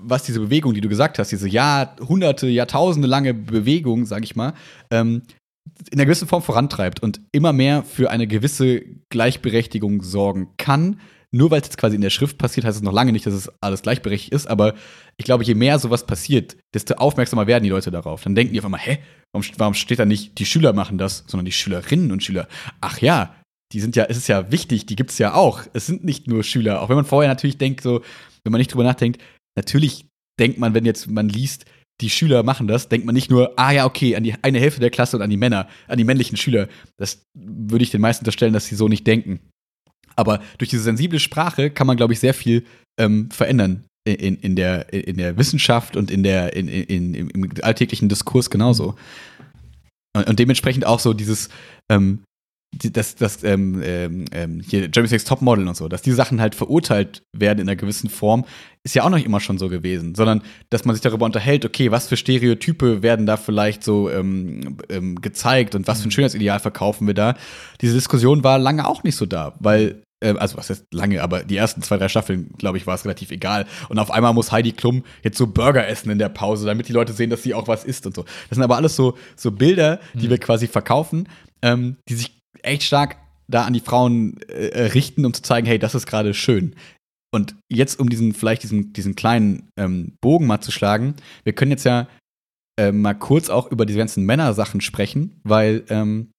was 0.00 0.22
diese 0.22 0.40
Bewegung, 0.40 0.72
die 0.72 0.80
du 0.80 0.88
gesagt 0.88 1.18
hast, 1.18 1.30
diese 1.30 1.48
Jahrhunderte, 1.48 2.46
Jahrtausende 2.46 3.06
lange 3.06 3.34
Bewegung, 3.34 4.06
sag 4.06 4.24
ich 4.24 4.34
mal, 4.34 4.54
ähm, 4.90 5.22
in 5.90 5.98
einer 5.98 6.06
gewissen 6.06 6.28
Form 6.28 6.42
vorantreibt 6.42 7.02
und 7.02 7.20
immer 7.32 7.52
mehr 7.52 7.82
für 7.82 8.10
eine 8.10 8.26
gewisse 8.26 8.82
Gleichberechtigung 9.10 10.02
sorgen 10.02 10.48
kann 10.56 11.00
nur 11.34 11.50
weil 11.50 11.60
es 11.60 11.66
jetzt 11.66 11.78
quasi 11.78 11.96
in 11.96 12.00
der 12.00 12.10
Schrift 12.10 12.38
passiert, 12.38 12.64
heißt 12.64 12.76
es 12.76 12.82
noch 12.82 12.92
lange 12.92 13.10
nicht, 13.10 13.26
dass 13.26 13.34
es 13.34 13.50
alles 13.60 13.82
gleichberechtigt 13.82 14.32
ist, 14.32 14.46
aber 14.46 14.74
ich 15.16 15.24
glaube, 15.24 15.42
je 15.42 15.54
mehr 15.54 15.80
sowas 15.80 16.06
passiert, 16.06 16.56
desto 16.72 16.94
aufmerksamer 16.94 17.48
werden 17.48 17.64
die 17.64 17.70
Leute 17.70 17.90
darauf. 17.90 18.22
Dann 18.22 18.36
denken 18.36 18.52
die 18.52 18.60
auf 18.60 18.64
einmal, 18.64 18.80
hä, 18.80 18.98
warum, 19.32 19.46
warum 19.58 19.74
steht 19.74 19.98
da 19.98 20.04
nicht, 20.04 20.38
die 20.38 20.46
Schüler 20.46 20.72
machen 20.72 20.96
das, 20.96 21.24
sondern 21.26 21.44
die 21.44 21.52
Schülerinnen 21.52 22.12
und 22.12 22.22
Schüler. 22.22 22.46
Ach 22.80 22.98
ja, 22.98 23.34
die 23.72 23.80
sind 23.80 23.96
ja, 23.96 24.04
es 24.04 24.16
ist 24.16 24.28
ja 24.28 24.52
wichtig, 24.52 24.86
die 24.86 24.94
gibt 24.94 25.10
es 25.10 25.18
ja 25.18 25.34
auch. 25.34 25.62
Es 25.72 25.86
sind 25.86 26.04
nicht 26.04 26.28
nur 26.28 26.44
Schüler. 26.44 26.80
Auch 26.80 26.88
wenn 26.88 26.96
man 26.96 27.04
vorher 27.04 27.28
natürlich 27.28 27.58
denkt, 27.58 27.80
so, 27.80 28.02
wenn 28.44 28.52
man 28.52 28.60
nicht 28.60 28.72
drüber 28.72 28.84
nachdenkt, 28.84 29.20
natürlich 29.56 30.06
denkt 30.38 30.58
man, 30.58 30.72
wenn 30.72 30.84
jetzt 30.84 31.08
man 31.08 31.28
liest, 31.28 31.64
die 32.00 32.10
Schüler 32.10 32.44
machen 32.44 32.68
das, 32.68 32.88
denkt 32.88 33.06
man 33.06 33.14
nicht 33.14 33.30
nur, 33.30 33.58
ah 33.58 33.72
ja, 33.72 33.86
okay, 33.86 34.14
an 34.14 34.22
die 34.22 34.34
eine 34.42 34.60
Hälfte 34.60 34.80
der 34.80 34.90
Klasse 34.90 35.16
und 35.16 35.22
an 35.22 35.30
die 35.30 35.36
Männer, 35.36 35.68
an 35.88 35.98
die 35.98 36.04
männlichen 36.04 36.36
Schüler. 36.36 36.68
Das 36.96 37.22
würde 37.36 37.82
ich 37.82 37.90
den 37.90 38.00
meisten 38.00 38.22
unterstellen, 38.22 38.52
dass 38.52 38.66
sie 38.66 38.76
so 38.76 38.86
nicht 38.86 39.06
denken. 39.06 39.40
Aber 40.16 40.40
durch 40.58 40.70
diese 40.70 40.82
sensible 40.82 41.20
Sprache 41.20 41.70
kann 41.70 41.86
man, 41.86 41.96
glaube 41.96 42.12
ich, 42.12 42.20
sehr 42.20 42.34
viel 42.34 42.64
ähm, 42.98 43.30
verändern 43.30 43.84
in, 44.06 44.36
in, 44.36 44.56
der, 44.56 44.92
in 44.92 45.16
der 45.16 45.36
Wissenschaft 45.36 45.96
und 45.96 46.10
in 46.10 46.22
der, 46.22 46.54
in, 46.54 46.68
in, 46.68 47.14
im 47.14 47.50
alltäglichen 47.62 48.08
Diskurs 48.08 48.50
genauso. 48.50 48.96
Und, 50.16 50.28
und 50.28 50.38
dementsprechend 50.38 50.86
auch 50.86 51.00
so 51.00 51.14
dieses, 51.14 51.48
ähm, 51.90 52.22
das, 52.82 53.14
das 53.16 53.44
ähm, 53.44 53.82
ähm, 53.82 54.24
ähm, 54.32 54.60
hier 54.60 54.82
Jeremy 54.82 55.08
Sex 55.08 55.24
Topmodel 55.24 55.66
und 55.66 55.76
so, 55.76 55.88
dass 55.88 56.02
diese 56.02 56.16
Sachen 56.16 56.40
halt 56.40 56.54
verurteilt 56.54 57.22
werden 57.32 57.60
in 57.60 57.68
einer 57.68 57.76
gewissen 57.76 58.10
Form, 58.10 58.44
ist 58.82 58.94
ja 58.94 59.02
auch 59.04 59.10
noch 59.10 59.22
immer 59.22 59.40
schon 59.40 59.58
so 59.58 59.68
gewesen, 59.68 60.14
sondern 60.14 60.42
dass 60.70 60.84
man 60.84 60.94
sich 60.94 61.02
darüber 61.02 61.24
unterhält, 61.24 61.64
okay, 61.64 61.90
was 61.90 62.08
für 62.08 62.16
Stereotype 62.16 63.02
werden 63.02 63.26
da 63.26 63.36
vielleicht 63.36 63.82
so 63.82 64.10
ähm, 64.10 64.76
ähm, 64.88 65.20
gezeigt 65.20 65.74
und 65.74 65.86
was 65.86 66.00
für 66.00 66.06
ein 66.06 66.08
mhm. 66.08 66.12
Schönheitsideal 66.12 66.60
verkaufen 66.60 67.06
wir 67.06 67.14
da. 67.14 67.34
Diese 67.80 67.94
Diskussion 67.94 68.44
war 68.44 68.58
lange 68.58 68.86
auch 68.86 69.02
nicht 69.02 69.16
so 69.16 69.26
da, 69.26 69.54
weil 69.58 70.02
äh, 70.20 70.34
also 70.38 70.56
was 70.56 70.70
heißt 70.70 70.86
lange, 70.92 71.22
aber 71.22 71.44
die 71.44 71.56
ersten 71.56 71.82
zwei, 71.82 71.98
drei 71.98 72.08
Staffeln, 72.08 72.50
glaube 72.58 72.78
ich, 72.78 72.86
war 72.86 72.94
es 72.94 73.04
relativ 73.04 73.30
egal. 73.30 73.66
Und 73.88 73.98
auf 73.98 74.10
einmal 74.10 74.32
muss 74.32 74.52
Heidi 74.52 74.72
Klum 74.72 75.04
jetzt 75.22 75.38
so 75.38 75.46
Burger 75.46 75.86
essen 75.86 76.10
in 76.10 76.18
der 76.18 76.28
Pause, 76.28 76.66
damit 76.66 76.88
die 76.88 76.92
Leute 76.92 77.12
sehen, 77.12 77.30
dass 77.30 77.42
sie 77.42 77.54
auch 77.54 77.68
was 77.68 77.84
isst 77.84 78.06
und 78.06 78.14
so. 78.14 78.24
Das 78.48 78.56
sind 78.56 78.62
aber 78.62 78.76
alles 78.76 78.96
so, 78.96 79.16
so 79.36 79.50
Bilder, 79.50 80.00
die 80.14 80.26
mhm. 80.26 80.30
wir 80.30 80.38
quasi 80.38 80.66
verkaufen, 80.66 81.28
ähm, 81.62 81.96
die 82.08 82.14
sich 82.14 82.43
echt 82.62 82.82
stark 82.82 83.16
da 83.48 83.64
an 83.64 83.72
die 83.72 83.80
Frauen 83.80 84.40
äh, 84.48 84.86
richten, 84.86 85.24
um 85.26 85.34
zu 85.34 85.42
zeigen, 85.42 85.66
hey, 85.66 85.78
das 85.78 85.94
ist 85.94 86.06
gerade 86.06 86.34
schön. 86.34 86.74
Und 87.34 87.56
jetzt, 87.68 87.98
um 87.98 88.08
diesen, 88.08 88.32
vielleicht 88.32 88.62
diesen, 88.62 88.92
diesen 88.92 89.16
kleinen 89.16 89.68
ähm, 89.76 90.16
Bogen 90.20 90.46
mal 90.46 90.60
zu 90.60 90.70
schlagen, 90.70 91.14
wir 91.42 91.52
können 91.52 91.72
jetzt 91.72 91.84
ja 91.84 92.06
äh, 92.78 92.92
mal 92.92 93.14
kurz 93.14 93.50
auch 93.50 93.70
über 93.70 93.86
diese 93.86 93.98
ganzen 93.98 94.24
Männersachen 94.24 94.80
sprechen, 94.80 95.40
weil 95.42 95.84
ähm, 95.88 96.30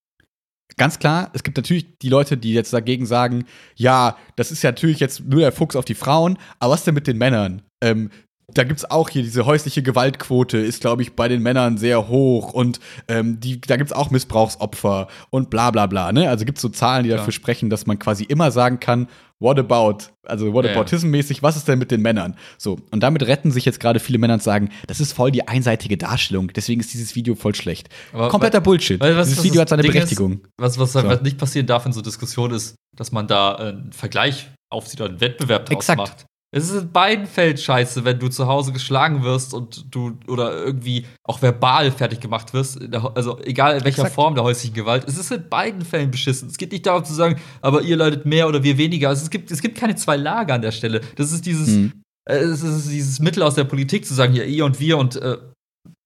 ganz 0.76 0.98
klar, 0.98 1.30
es 1.34 1.42
gibt 1.42 1.56
natürlich 1.56 1.98
die 1.98 2.08
Leute, 2.08 2.36
die 2.36 2.52
jetzt 2.52 2.72
dagegen 2.72 3.06
sagen, 3.06 3.44
ja, 3.76 4.16
das 4.36 4.50
ist 4.50 4.62
ja 4.62 4.70
natürlich 4.70 5.00
jetzt 5.00 5.24
nur 5.24 5.40
der 5.40 5.52
Fuchs 5.52 5.76
auf 5.76 5.84
die 5.84 5.94
Frauen, 5.94 6.38
aber 6.58 6.72
was 6.72 6.84
denn 6.84 6.94
mit 6.94 7.06
den 7.06 7.18
Männern? 7.18 7.62
Ähm, 7.82 8.10
da 8.54 8.62
gibt 8.62 8.78
es 8.78 8.90
auch 8.90 9.08
hier 9.08 9.22
diese 9.22 9.44
häusliche 9.44 9.82
Gewaltquote, 9.82 10.58
ist, 10.58 10.80
glaube 10.80 11.02
ich, 11.02 11.14
bei 11.14 11.26
den 11.26 11.42
Männern 11.42 11.78
sehr 11.78 12.08
hoch 12.08 12.52
und 12.52 12.78
ähm, 13.08 13.40
die, 13.40 13.60
da 13.60 13.76
gibt 13.76 13.90
es 13.90 13.96
auch 13.96 14.10
Missbrauchsopfer 14.10 15.08
und 15.30 15.50
bla 15.50 15.72
bla 15.72 15.86
bla. 15.86 16.12
Ne? 16.12 16.28
Also 16.28 16.44
gibt 16.44 16.58
es 16.58 16.62
so 16.62 16.68
Zahlen, 16.68 17.04
die 17.04 17.10
ja. 17.10 17.16
dafür 17.16 17.32
sprechen, 17.32 17.70
dass 17.70 17.86
man 17.86 17.98
quasi 17.98 18.22
immer 18.22 18.52
sagen 18.52 18.78
kann, 18.78 19.08
what 19.40 19.58
about? 19.58 20.04
Also 20.22 20.52
what 20.52 20.64
aboutism-mäßig, 20.64 21.42
was 21.42 21.56
ist 21.56 21.66
denn 21.66 21.80
mit 21.80 21.90
den 21.90 22.02
Männern? 22.02 22.36
So, 22.56 22.78
und 22.92 23.00
damit 23.02 23.26
retten 23.26 23.50
sich 23.50 23.64
jetzt 23.64 23.80
gerade 23.80 23.98
viele 23.98 24.18
Männer 24.18 24.34
und 24.34 24.42
sagen, 24.42 24.70
das 24.86 25.00
ist 25.00 25.12
voll 25.12 25.32
die 25.32 25.46
einseitige 25.48 25.96
Darstellung, 25.96 26.52
deswegen 26.54 26.80
ist 26.80 26.94
dieses 26.94 27.16
Video 27.16 27.34
voll 27.34 27.54
schlecht. 27.54 27.88
Aber, 28.12 28.28
Kompletter 28.28 28.60
Bullshit. 28.60 29.00
Weil, 29.00 29.16
was, 29.16 29.28
dieses 29.28 29.42
Video 29.42 29.60
hat 29.60 29.70
seine 29.70 29.82
Ding 29.82 29.92
Berechtigung. 29.92 30.32
Ist, 30.34 30.40
was, 30.56 30.78
was 30.78 30.92
so. 30.92 31.02
nicht 31.22 31.36
passieren 31.36 31.66
darf 31.66 31.84
in 31.84 31.92
so 31.92 32.00
Diskussionen 32.00 32.54
ist, 32.54 32.76
dass 32.94 33.10
man 33.10 33.26
da 33.26 33.56
einen 33.56 33.92
Vergleich 33.92 34.50
aufzieht 34.70 35.00
oder 35.00 35.10
einen 35.10 35.20
Wettbewerb 35.20 35.66
draus 35.66 35.76
Exakt. 35.76 35.98
macht. 35.98 36.26
Es 36.52 36.70
ist 36.70 36.80
in 36.80 36.92
beiden 36.92 37.26
Fällen 37.26 37.56
scheiße, 37.56 38.04
wenn 38.04 38.18
du 38.18 38.28
zu 38.28 38.46
Hause 38.46 38.72
geschlagen 38.72 39.24
wirst 39.24 39.52
und 39.52 39.94
du 39.94 40.18
oder 40.28 40.64
irgendwie 40.64 41.04
auch 41.24 41.42
verbal 41.42 41.90
fertig 41.90 42.20
gemacht 42.20 42.54
wirst. 42.54 42.78
Also 43.14 43.40
egal 43.40 43.76
in 43.76 43.84
welcher 43.84 44.02
Exakt. 44.02 44.14
Form 44.14 44.34
der 44.36 44.44
häuslichen 44.44 44.74
Gewalt. 44.74 45.04
Es 45.08 45.18
ist 45.18 45.32
in 45.32 45.48
beiden 45.48 45.82
Fällen 45.82 46.10
beschissen. 46.10 46.48
Es 46.48 46.56
geht 46.56 46.70
nicht 46.70 46.86
darum 46.86 47.04
zu 47.04 47.14
sagen, 47.14 47.40
aber 47.62 47.82
ihr 47.82 47.96
leidet 47.96 48.26
mehr 48.26 48.46
oder 48.46 48.62
wir 48.62 48.78
weniger. 48.78 49.08
Also 49.08 49.24
es 49.24 49.30
gibt, 49.30 49.50
es 49.50 49.60
gibt 49.60 49.76
keine 49.76 49.96
zwei 49.96 50.16
Lager 50.16 50.54
an 50.54 50.62
der 50.62 50.70
Stelle. 50.70 51.00
Das 51.16 51.32
ist 51.32 51.44
dieses, 51.46 51.68
mhm. 51.68 52.02
äh, 52.24 52.36
es 52.36 52.62
ist 52.62 52.90
dieses 52.90 53.18
Mittel 53.18 53.42
aus 53.42 53.56
der 53.56 53.64
Politik 53.64 54.06
zu 54.06 54.14
sagen, 54.14 54.32
ja, 54.32 54.44
ihr 54.44 54.64
und 54.64 54.78
wir 54.78 54.98
und 54.98 55.16
äh, 55.16 55.38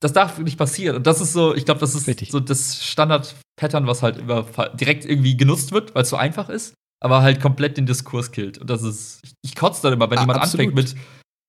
das 0.01 0.15
darf 0.15 0.39
nicht 0.39 0.57
passieren. 0.57 0.97
Und 0.97 1.07
das 1.07 1.21
ist 1.21 1.35
so, 1.35 1.55
ich 1.55 1.67
glaube, 1.67 1.81
das 1.81 1.95
ist 1.95 2.09
Richtig. 2.09 2.31
so 2.31 2.41
das 2.41 2.83
Standard-Pattern, 2.83 3.87
was 3.87 4.03
halt 4.03 4.17
immer 4.17 4.47
direkt 4.75 5.05
irgendwie 5.05 5.37
genutzt 5.37 5.73
wird, 5.73 5.95
weil 5.95 6.03
es 6.03 6.09
so 6.09 6.17
einfach 6.17 6.49
ist 6.49 6.75
aber 7.01 7.23
halt 7.23 7.41
komplett 7.41 7.77
den 7.77 7.87
Diskurs 7.87 8.31
killt. 8.31 8.59
Und 8.59 8.71
das 8.71 8.83
ist, 8.83 9.21
ich, 9.25 9.33
ich 9.43 9.57
kotze 9.57 9.83
dann 9.83 9.95
immer, 9.95 10.11
wenn 10.11 10.19
ah, 10.19 10.23
jemand 10.23 10.41
absolut. 10.41 10.69
anfängt 10.69 10.95
mit, 10.95 10.97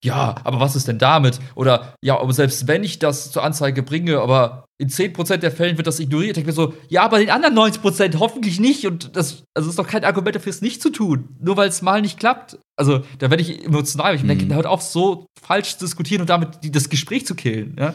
ja, 0.04 0.34
aber 0.42 0.58
was 0.58 0.74
ist 0.74 0.88
denn 0.88 0.98
damit? 0.98 1.38
Oder, 1.54 1.94
ja, 2.02 2.18
aber 2.18 2.32
selbst 2.32 2.66
wenn 2.66 2.82
ich 2.82 2.98
das 2.98 3.30
zur 3.30 3.44
Anzeige 3.44 3.84
bringe, 3.84 4.20
aber 4.20 4.64
in 4.80 4.88
10% 4.88 5.36
der 5.36 5.52
Fällen 5.52 5.76
wird 5.76 5.86
das 5.86 6.00
ignoriert, 6.00 6.36
ich 6.36 6.44
mir 6.44 6.52
so, 6.52 6.74
ja, 6.88 7.04
aber 7.04 7.20
in 7.20 7.26
den 7.26 7.34
anderen 7.34 7.56
90% 7.56 8.18
hoffentlich 8.18 8.58
nicht. 8.58 8.84
Und 8.84 9.16
das 9.16 9.44
also 9.54 9.70
ist 9.70 9.78
doch 9.78 9.86
kein 9.86 10.04
Argument 10.04 10.34
dafür, 10.34 10.50
es 10.50 10.60
nicht 10.60 10.82
zu 10.82 10.90
tun. 10.90 11.28
Nur 11.40 11.56
weil 11.56 11.68
es 11.68 11.82
mal 11.82 12.02
nicht 12.02 12.18
klappt. 12.18 12.58
Also, 12.76 13.02
da 13.18 13.30
werde 13.30 13.42
ich 13.42 13.64
emotional, 13.64 14.16
ich 14.16 14.24
mhm. 14.24 14.28
denke, 14.28 14.54
hört 14.54 14.66
auf, 14.66 14.82
so 14.82 15.26
falsch 15.40 15.76
zu 15.76 15.84
diskutieren 15.84 16.22
und 16.22 16.30
damit 16.30 16.58
das 16.74 16.88
Gespräch 16.88 17.24
zu 17.24 17.36
killen. 17.36 17.76
Ja? 17.78 17.94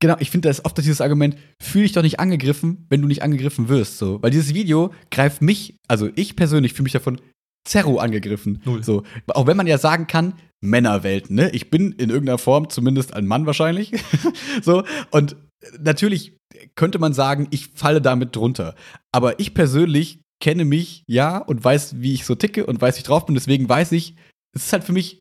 Genau, 0.00 0.16
ich 0.20 0.30
finde 0.30 0.48
das 0.48 0.64
oft 0.64 0.78
dieses 0.78 1.00
Argument, 1.00 1.36
fühle 1.60 1.84
dich 1.84 1.92
doch 1.92 2.02
nicht 2.02 2.20
angegriffen, 2.20 2.86
wenn 2.88 3.02
du 3.02 3.08
nicht 3.08 3.22
angegriffen 3.22 3.68
wirst. 3.68 3.98
So. 3.98 4.22
Weil 4.22 4.30
dieses 4.30 4.54
Video 4.54 4.92
greift 5.10 5.42
mich, 5.42 5.76
also 5.88 6.08
ich 6.14 6.36
persönlich 6.36 6.72
fühle 6.72 6.84
mich 6.84 6.92
davon 6.92 7.20
Zerro 7.64 7.98
angegriffen. 7.98 8.62
Null. 8.64 8.84
So. 8.84 9.02
Auch 9.28 9.46
wenn 9.46 9.56
man 9.56 9.66
ja 9.66 9.78
sagen 9.78 10.06
kann, 10.06 10.34
Männerwelt, 10.60 11.30
ne? 11.30 11.50
Ich 11.50 11.70
bin 11.70 11.92
in 11.92 12.10
irgendeiner 12.10 12.38
Form 12.38 12.70
zumindest 12.70 13.14
ein 13.14 13.26
Mann 13.26 13.46
wahrscheinlich. 13.46 13.92
so. 14.62 14.84
Und 15.10 15.36
natürlich 15.80 16.36
könnte 16.74 16.98
man 16.98 17.12
sagen, 17.12 17.48
ich 17.50 17.68
falle 17.74 18.00
damit 18.00 18.34
drunter. 18.34 18.74
Aber 19.12 19.38
ich 19.40 19.54
persönlich 19.54 20.20
kenne 20.40 20.64
mich 20.64 21.04
ja 21.06 21.38
und 21.38 21.62
weiß, 21.62 22.00
wie 22.00 22.14
ich 22.14 22.24
so 22.24 22.34
ticke 22.34 22.66
und 22.66 22.80
weiß, 22.80 22.96
wie 22.96 23.00
ich 23.00 23.04
drauf 23.04 23.26
bin. 23.26 23.34
Deswegen 23.34 23.68
weiß 23.68 23.92
ich, 23.92 24.14
es 24.54 24.66
ist 24.66 24.72
halt 24.72 24.84
für 24.84 24.92
mich 24.92 25.20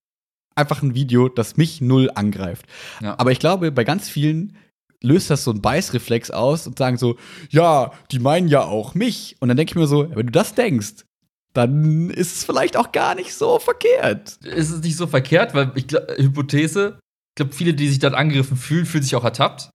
einfach 0.55 0.81
ein 0.81 0.95
Video, 0.95 1.29
das 1.29 1.57
mich 1.57 1.81
null 1.81 2.09
angreift. 2.13 2.65
Ja. 3.01 3.17
Aber 3.19 3.31
ich 3.31 3.39
glaube, 3.39 3.71
bei 3.71 3.83
ganz 3.83 4.09
vielen 4.09 4.57
löst 5.03 5.29
das 5.29 5.43
so 5.43 5.51
einen 5.51 5.61
Beißreflex 5.61 6.31
aus 6.31 6.67
und 6.67 6.77
sagen 6.77 6.97
so, 6.97 7.17
ja, 7.49 7.91
die 8.11 8.19
meinen 8.19 8.47
ja 8.47 8.63
auch 8.63 8.95
mich. 8.95 9.35
Und 9.39 9.49
dann 9.49 9.57
denke 9.57 9.71
ich 9.71 9.75
mir 9.75 9.87
so, 9.87 10.09
wenn 10.09 10.27
du 10.27 10.31
das 10.31 10.55
denkst, 10.55 11.05
dann 11.53 12.09
ist 12.09 12.37
es 12.37 12.43
vielleicht 12.43 12.77
auch 12.77 12.91
gar 12.91 13.15
nicht 13.15 13.33
so 13.33 13.59
verkehrt. 13.59 14.37
Ist 14.43 14.69
es 14.69 14.81
nicht 14.81 14.95
so 14.95 15.07
verkehrt, 15.07 15.53
weil 15.53 15.71
ich 15.75 15.87
glaube, 15.87 16.15
Hypothese, 16.17 16.99
ich 16.99 17.35
glaube, 17.35 17.53
viele, 17.53 17.73
die 17.73 17.89
sich 17.89 17.99
dann 17.99 18.15
angegriffen 18.15 18.57
fühlen, 18.57 18.85
fühlen 18.85 19.03
sich 19.03 19.15
auch 19.15 19.23
ertappt. 19.23 19.69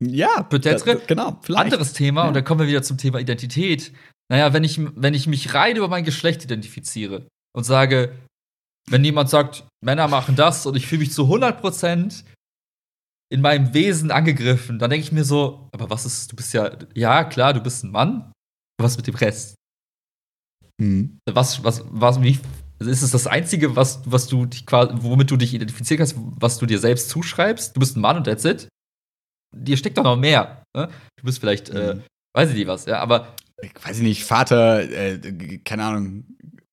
Ja, 0.00 0.42
Peut-être. 0.42 1.06
genau. 1.06 1.38
Vielleicht. 1.42 1.64
Anderes 1.64 1.92
Thema, 1.92 2.22
ja. 2.22 2.28
und 2.28 2.34
dann 2.34 2.44
kommen 2.44 2.60
wir 2.60 2.68
wieder 2.68 2.82
zum 2.82 2.98
Thema 2.98 3.18
Identität. 3.18 3.92
Naja, 4.30 4.52
wenn 4.52 4.62
ich, 4.62 4.78
wenn 4.78 5.14
ich 5.14 5.26
mich 5.26 5.54
rein 5.54 5.76
über 5.76 5.88
mein 5.88 6.04
Geschlecht 6.04 6.44
identifiziere 6.44 7.26
und 7.56 7.64
sage, 7.64 8.14
wenn 8.88 9.04
jemand 9.04 9.30
sagt, 9.30 9.64
Männer 9.84 10.08
machen 10.08 10.36
das 10.36 10.66
und 10.66 10.76
ich 10.76 10.86
fühle 10.86 11.00
mich 11.00 11.12
zu 11.12 11.24
100% 11.24 12.24
in 13.30 13.40
meinem 13.40 13.74
Wesen 13.74 14.10
angegriffen, 14.10 14.78
dann 14.78 14.90
denke 14.90 15.04
ich 15.04 15.12
mir 15.12 15.24
so, 15.24 15.68
aber 15.72 15.90
was 15.90 16.06
ist, 16.06 16.32
du 16.32 16.36
bist 16.36 16.54
ja, 16.54 16.70
ja 16.94 17.24
klar, 17.24 17.52
du 17.52 17.60
bist 17.60 17.84
ein 17.84 17.90
Mann, 17.90 18.32
was 18.80 18.96
mit 18.96 19.06
dem 19.06 19.14
Rest? 19.14 19.54
Mhm. 20.80 21.18
Was, 21.30 21.62
was, 21.62 21.84
was, 21.90 22.22
wie, 22.22 22.38
ist 22.78 23.02
es 23.02 23.10
das 23.10 23.26
Einzige, 23.26 23.76
was, 23.76 24.00
was 24.04 24.28
du 24.28 24.48
quasi, 24.64 24.92
womit 25.02 25.30
du 25.30 25.36
dich 25.36 25.52
identifizieren 25.52 25.98
kannst, 25.98 26.14
was 26.16 26.58
du 26.58 26.66
dir 26.66 26.78
selbst 26.78 27.10
zuschreibst? 27.10 27.76
Du 27.76 27.80
bist 27.80 27.96
ein 27.96 28.00
Mann 28.00 28.16
und 28.16 28.24
that's 28.24 28.44
it. 28.44 28.68
Dir 29.54 29.76
steckt 29.76 29.98
doch 29.98 30.04
noch 30.04 30.16
mehr. 30.16 30.62
Ne? 30.76 30.88
Du 31.16 31.24
bist 31.24 31.40
vielleicht, 31.40 31.70
äh, 31.70 31.94
mhm. 31.94 32.00
äh, 32.00 32.02
weiß 32.34 32.50
ich 32.50 32.56
nicht 32.56 32.68
was, 32.68 32.86
ja, 32.86 33.00
aber. 33.00 33.34
Ich 33.60 33.72
weiß 33.84 33.96
ich 33.96 34.04
nicht, 34.04 34.24
Vater, 34.24 34.88
äh, 34.88 35.58
keine 35.64 35.84
Ahnung, 35.84 36.24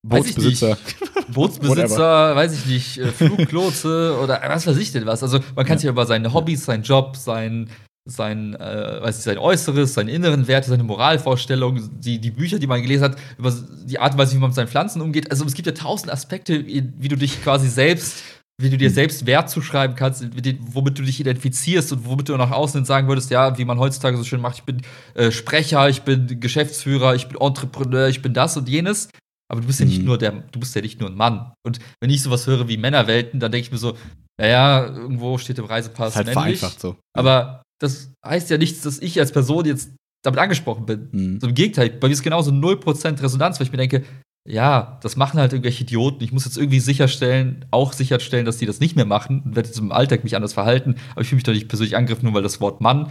Bootsbesitzer. 0.08 0.78
Bootsbesitzer, 1.28 2.36
weiß 2.36 2.52
ich 2.54 2.66
nicht, 2.66 2.98
äh, 2.98 3.08
Fluglotse 3.08 4.18
oder 4.22 4.40
was 4.46 4.66
weiß 4.66 4.76
ich 4.76 4.92
denn 4.92 5.06
was. 5.06 5.22
Also 5.22 5.40
man 5.54 5.64
kann 5.64 5.76
ja. 5.76 5.80
sich 5.80 5.90
über 5.90 6.06
seine 6.06 6.32
Hobbys, 6.32 6.64
seinen 6.64 6.82
Job, 6.82 7.16
sein, 7.16 7.68
sein, 8.06 8.54
äh, 8.54 9.02
weiß 9.02 9.18
ich, 9.18 9.24
sein 9.24 9.38
Äußeres, 9.38 9.94
seine 9.94 10.12
inneren 10.12 10.46
Werte, 10.46 10.68
seine 10.68 10.84
Moralvorstellungen, 10.84 12.00
die, 12.00 12.20
die 12.20 12.30
Bücher, 12.30 12.58
die 12.58 12.66
man 12.66 12.80
gelesen 12.82 13.04
hat, 13.04 13.18
über 13.38 13.52
die 13.84 13.98
Art 13.98 14.12
und 14.12 14.18
Weise, 14.18 14.34
wie 14.34 14.38
man 14.38 14.50
mit 14.50 14.54
seinen 14.54 14.68
Pflanzen 14.68 15.02
umgeht. 15.02 15.30
Also 15.30 15.44
es 15.44 15.54
gibt 15.54 15.66
ja 15.66 15.72
tausend 15.72 16.12
Aspekte, 16.12 16.64
wie 16.66 17.08
du 17.08 17.16
dich 17.16 17.42
quasi 17.42 17.68
selbst, 17.68 18.22
wie 18.58 18.70
du 18.70 18.78
dir 18.78 18.88
hm. 18.88 18.94
selbst 18.94 19.26
Wert 19.26 19.50
zuschreiben 19.50 19.96
kannst, 19.96 20.24
womit 20.72 20.98
du 20.98 21.02
dich 21.02 21.20
identifizierst 21.20 21.92
und 21.92 22.06
womit 22.06 22.28
du 22.28 22.36
nach 22.36 22.52
außen 22.52 22.84
sagen 22.84 23.08
würdest, 23.08 23.30
ja, 23.30 23.58
wie 23.58 23.64
man 23.64 23.78
heutzutage 23.78 24.16
so 24.16 24.24
schön 24.24 24.40
macht, 24.40 24.58
ich 24.58 24.64
bin 24.64 24.80
äh, 25.14 25.30
Sprecher, 25.30 25.88
ich 25.88 26.02
bin 26.02 26.40
Geschäftsführer, 26.40 27.14
ich 27.14 27.26
bin 27.28 27.38
Entrepreneur, 27.38 28.08
ich 28.08 28.22
bin 28.22 28.32
das 28.32 28.56
und 28.56 28.68
jenes. 28.68 29.08
Aber 29.48 29.60
du 29.60 29.66
bist 29.66 29.80
ja 29.80 29.86
nicht 29.86 30.00
mhm. 30.00 30.06
nur 30.06 30.18
der, 30.18 30.32
du 30.32 30.60
bist 30.60 30.74
ja 30.74 30.82
nicht 30.82 31.00
nur 31.00 31.08
ein 31.08 31.16
Mann. 31.16 31.52
Und 31.64 31.78
wenn 32.00 32.10
ich 32.10 32.22
sowas 32.22 32.46
höre 32.46 32.68
wie 32.68 32.76
Männerwelten, 32.76 33.38
dann 33.40 33.52
denke 33.52 33.66
ich 33.66 33.72
mir 33.72 33.78
so, 33.78 33.96
naja, 34.40 34.86
irgendwo 34.86 35.38
steht 35.38 35.58
im 35.58 35.64
Reisepass 35.66 36.10
ist 36.10 36.16
halt 36.16 36.26
männlich. 36.26 36.58
vereinfacht 36.58 36.80
so. 36.80 36.96
Aber 37.16 37.62
das 37.80 38.12
heißt 38.24 38.50
ja 38.50 38.58
nichts, 38.58 38.82
dass 38.82 38.98
ich 38.98 39.18
als 39.20 39.32
Person 39.32 39.64
jetzt 39.64 39.90
damit 40.24 40.40
angesprochen 40.40 40.86
bin. 40.86 41.08
Mhm. 41.12 41.40
So 41.40 41.48
im 41.48 41.54
Gegenteil, 41.54 41.90
bei 41.90 42.08
mir 42.08 42.14
ist 42.14 42.22
genauso 42.22 42.50
0% 42.50 43.22
Resonanz, 43.22 43.60
weil 43.60 43.66
ich 43.66 43.72
mir 43.72 43.78
denke, 43.78 44.04
ja, 44.48 44.98
das 45.02 45.16
machen 45.16 45.40
halt 45.40 45.52
irgendwelche 45.52 45.82
Idioten. 45.82 46.22
Ich 46.22 46.32
muss 46.32 46.44
jetzt 46.44 46.56
irgendwie 46.56 46.80
sicherstellen, 46.80 47.64
auch 47.70 47.92
sicherstellen, 47.92 48.46
dass 48.46 48.58
die 48.58 48.66
das 48.66 48.80
nicht 48.80 48.96
mehr 48.96 49.04
machen 49.04 49.42
und 49.44 49.56
werde 49.56 49.68
jetzt 49.68 49.78
im 49.78 49.92
Alltag 49.92 50.24
mich 50.24 50.36
anders 50.36 50.52
verhalten. 50.52 50.96
Aber 51.12 51.22
ich 51.22 51.28
fühle 51.28 51.38
mich 51.38 51.44
doch 51.44 51.52
nicht 51.52 51.68
persönlich 51.68 51.96
angegriffen, 51.96 52.26
nur 52.26 52.34
weil 52.34 52.42
das 52.42 52.60
Wort 52.60 52.80
Mann 52.80 53.10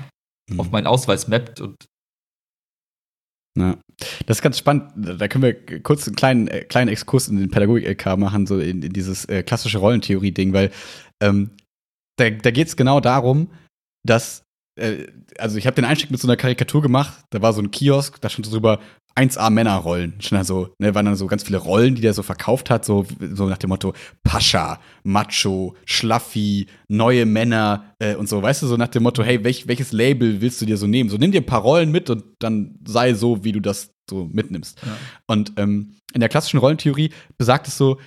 mhm. 0.49 0.59
auf 0.59 0.71
meinen 0.71 0.87
Ausweis 0.87 1.27
mappt 1.27 1.59
und 1.59 1.75
ja. 3.57 3.77
Das 4.25 4.37
ist 4.37 4.41
ganz 4.41 4.57
spannend. 4.57 4.91
Da 4.95 5.27
können 5.27 5.43
wir 5.43 5.81
kurz 5.81 6.07
einen 6.07 6.15
kleinen, 6.15 6.47
äh, 6.47 6.61
kleinen 6.65 6.89
Exkurs 6.89 7.27
in 7.27 7.37
den 7.37 7.49
Pädagogik-LK 7.49 8.17
machen, 8.17 8.45
so 8.45 8.59
in, 8.59 8.81
in 8.81 8.91
dieses 8.91 9.25
äh, 9.25 9.43
klassische 9.43 9.77
Rollentheorie-Ding, 9.77 10.53
weil 10.53 10.71
ähm, 11.21 11.51
da, 12.17 12.29
da 12.29 12.51
geht 12.51 12.67
es 12.67 12.75
genau 12.75 12.99
darum, 12.99 13.49
dass, 14.05 14.43
äh, 14.79 15.07
also 15.37 15.57
ich 15.57 15.67
habe 15.67 15.75
den 15.75 15.85
Einstieg 15.85 16.11
mit 16.11 16.19
so 16.19 16.27
einer 16.27 16.37
Karikatur 16.37 16.81
gemacht, 16.81 17.23
da 17.29 17.41
war 17.41 17.53
so 17.53 17.61
ein 17.61 17.71
Kiosk, 17.71 18.19
da 18.21 18.29
stand 18.29 18.45
so 18.45 18.51
drüber 18.51 18.81
1A 19.17 19.49
Männerrollen. 19.49 20.15
Schon 20.19 20.37
also, 20.37 20.69
ne, 20.79 20.93
waren 20.93 21.05
dann 21.05 21.15
so 21.15 21.27
ganz 21.27 21.43
viele 21.43 21.57
Rollen, 21.57 21.95
die 21.95 22.01
der 22.01 22.13
so 22.13 22.21
verkauft 22.23 22.69
hat, 22.69 22.83
so, 22.83 23.05
so 23.33 23.47
nach 23.47 23.57
dem 23.57 23.69
Motto 23.69 23.93
Pascha, 24.23 24.79
Macho, 25.03 25.75
Schlaffi, 25.85 26.67
neue 26.89 27.25
Männer 27.25 27.93
äh, 27.99 28.15
und 28.15 28.27
so, 28.27 28.41
weißt 28.41 28.61
du, 28.63 28.67
so 28.67 28.77
nach 28.77 28.89
dem 28.89 29.03
Motto, 29.03 29.23
hey, 29.23 29.43
welch, 29.43 29.67
welches 29.67 29.91
Label 29.91 30.41
willst 30.41 30.61
du 30.61 30.65
dir 30.65 30.77
so 30.77 30.87
nehmen? 30.87 31.09
So 31.09 31.17
nimm 31.17 31.31
dir 31.31 31.41
ein 31.41 31.45
paar 31.45 31.61
Rollen 31.61 31.91
mit 31.91 32.09
und 32.09 32.23
dann 32.39 32.77
sei 32.85 33.13
so, 33.13 33.43
wie 33.43 33.53
du 33.53 33.61
das 33.61 33.91
so 34.09 34.29
mitnimmst. 34.31 34.79
Ja. 34.85 34.97
Und 35.27 35.53
ähm, 35.57 35.95
in 36.13 36.19
der 36.19 36.29
klassischen 36.29 36.59
Rollentheorie 36.59 37.11
besagt 37.37 37.67
es 37.67 37.77
so, 37.77 37.97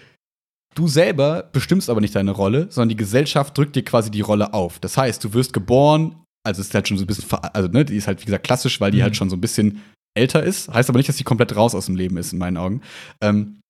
Du 0.75 0.87
selber 0.87 1.49
bestimmst 1.53 1.91
aber 1.91 2.01
nicht 2.01 2.15
deine 2.15 2.31
Rolle, 2.31 2.69
sondern 2.71 2.91
die 2.91 2.97
Gesellschaft 2.97 3.57
drückt 3.59 3.75
dir 3.75 3.83
quasi 3.83 4.13
die 4.13 4.21
Rolle 4.21 4.55
auf. 4.55 4.79
Das 4.79 4.97
heißt, 4.97 5.25
du 5.25 5.33
wirst 5.33 5.53
geboren, 5.53 6.23
also 6.47 6.61
ist 6.61 6.73
halt 6.73 6.87
schon 6.87 6.99
so 6.99 7.03
ein 7.05 7.07
bisschen, 7.09 7.25
also 7.53 7.69
ne, 7.69 7.85
die 7.85 7.97
ist 7.97 8.07
halt 8.07 8.21
wie 8.21 8.27
gesagt 8.27 8.45
klassisch, 8.45 8.81
weil 8.81 8.93
die 8.93 8.99
Mhm. 8.99 9.03
halt 9.03 9.17
schon 9.17 9.29
so 9.29 9.37
ein 9.37 9.41
bisschen 9.41 9.83
älter 10.15 10.43
ist. 10.43 10.69
Heißt 10.69 10.89
aber 10.89 10.99
nicht, 10.99 11.09
dass 11.09 11.17
sie 11.17 11.25
komplett 11.25 11.55
raus 11.57 11.75
aus 11.75 11.87
dem 11.87 11.97
Leben 11.97 12.17
ist, 12.17 12.33
in 12.33 12.39
meinen 12.39 12.57
Augen. 12.57 12.83
Ähm, 13.21 13.61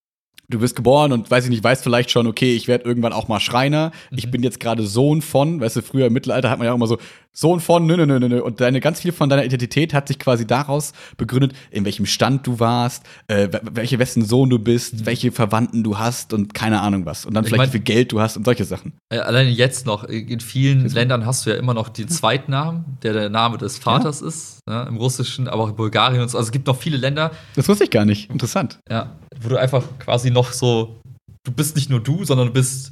du 0.48 0.60
wirst 0.60 0.76
geboren 0.76 1.12
und 1.12 1.30
weiß 1.30 1.44
ich 1.44 1.50
nicht, 1.50 1.62
weißt 1.62 1.82
vielleicht 1.82 2.10
schon, 2.10 2.26
okay, 2.26 2.54
ich 2.56 2.68
werde 2.68 2.84
irgendwann 2.84 3.12
auch 3.12 3.28
mal 3.28 3.40
Schreiner. 3.40 3.92
Ich 4.10 4.26
Mhm. 4.26 4.30
bin 4.30 4.42
jetzt 4.42 4.60
gerade 4.60 4.86
Sohn 4.86 5.20
von, 5.22 5.60
weißt 5.60 5.76
du, 5.76 5.82
früher 5.82 6.06
im 6.06 6.12
Mittelalter 6.14 6.48
hat 6.50 6.58
man 6.58 6.66
ja 6.66 6.72
auch 6.72 6.76
immer 6.76 6.86
so, 6.86 6.98
Sohn 7.40 7.60
von, 7.60 7.86
nö, 7.86 7.96
nö, 7.96 8.04
nö, 8.04 8.18
nö. 8.28 8.40
Und 8.40 8.60
deine, 8.60 8.80
ganz 8.80 9.00
viel 9.00 9.12
von 9.12 9.28
deiner 9.28 9.44
Identität 9.44 9.94
hat 9.94 10.08
sich 10.08 10.18
quasi 10.18 10.44
daraus 10.44 10.92
begründet, 11.16 11.52
in 11.70 11.84
welchem 11.84 12.04
Stand 12.04 12.44
du 12.48 12.58
warst, 12.58 13.04
äh, 13.28 13.46
wel- 13.48 13.60
welche, 13.74 14.00
wessen 14.00 14.24
Sohn 14.24 14.50
du 14.50 14.58
bist, 14.58 15.06
welche 15.06 15.30
Verwandten 15.30 15.84
du 15.84 15.98
hast 16.00 16.32
und 16.32 16.52
keine 16.52 16.80
Ahnung 16.80 17.06
was. 17.06 17.24
Und 17.24 17.34
dann 17.34 17.42
Mhm. 17.42 17.46
Ich 17.46 17.50
vielleicht 17.52 17.72
mein- 17.72 17.80
wie 17.84 17.84
viel 17.86 17.94
Geld 17.94 18.10
du 18.10 18.20
hast 18.20 18.36
und 18.36 18.44
solche 18.44 18.64
Sachen. 18.64 18.94
Äh, 19.08 19.18
Alleine 19.18 19.50
jetzt 19.50 19.86
noch, 19.86 20.02
in 20.02 20.40
vielen 20.40 20.88
Ländern 20.88 21.26
hast 21.26 21.46
du 21.46 21.50
ja 21.50 21.56
immer 21.56 21.74
noch 21.74 21.90
den 21.90 22.08
Zweitnamen, 22.08 22.84
der 23.04 23.12
der 23.12 23.28
Name 23.30 23.56
des 23.56 23.78
Vaters 23.78 24.20
ist, 24.20 24.58
ne, 24.68 24.86
im 24.88 24.96
Russischen, 24.96 25.46
aber 25.46 25.62
auch 25.62 25.68
in 25.68 25.76
Bulgarien 25.76 26.22
und 26.22 26.28
so. 26.30 26.38
Also 26.38 26.48
es 26.48 26.52
gibt 26.52 26.66
noch 26.66 26.76
viele 26.76 26.96
Länder, 26.96 27.30
Das 27.54 27.68
wusste 27.68 27.84
ich 27.84 27.90
gar 27.90 28.04
nicht. 28.04 28.30
Interessant. 28.30 28.80
ja, 28.90 29.16
wo 29.40 29.48
du 29.48 29.56
einfach 29.56 29.84
quasi 30.00 30.32
noch 30.32 30.52
so, 30.52 30.96
du 31.44 31.52
bist 31.52 31.76
nicht 31.76 31.88
nur 31.88 32.00
du, 32.00 32.24
sondern 32.24 32.48
du 32.48 32.52
bist 32.52 32.90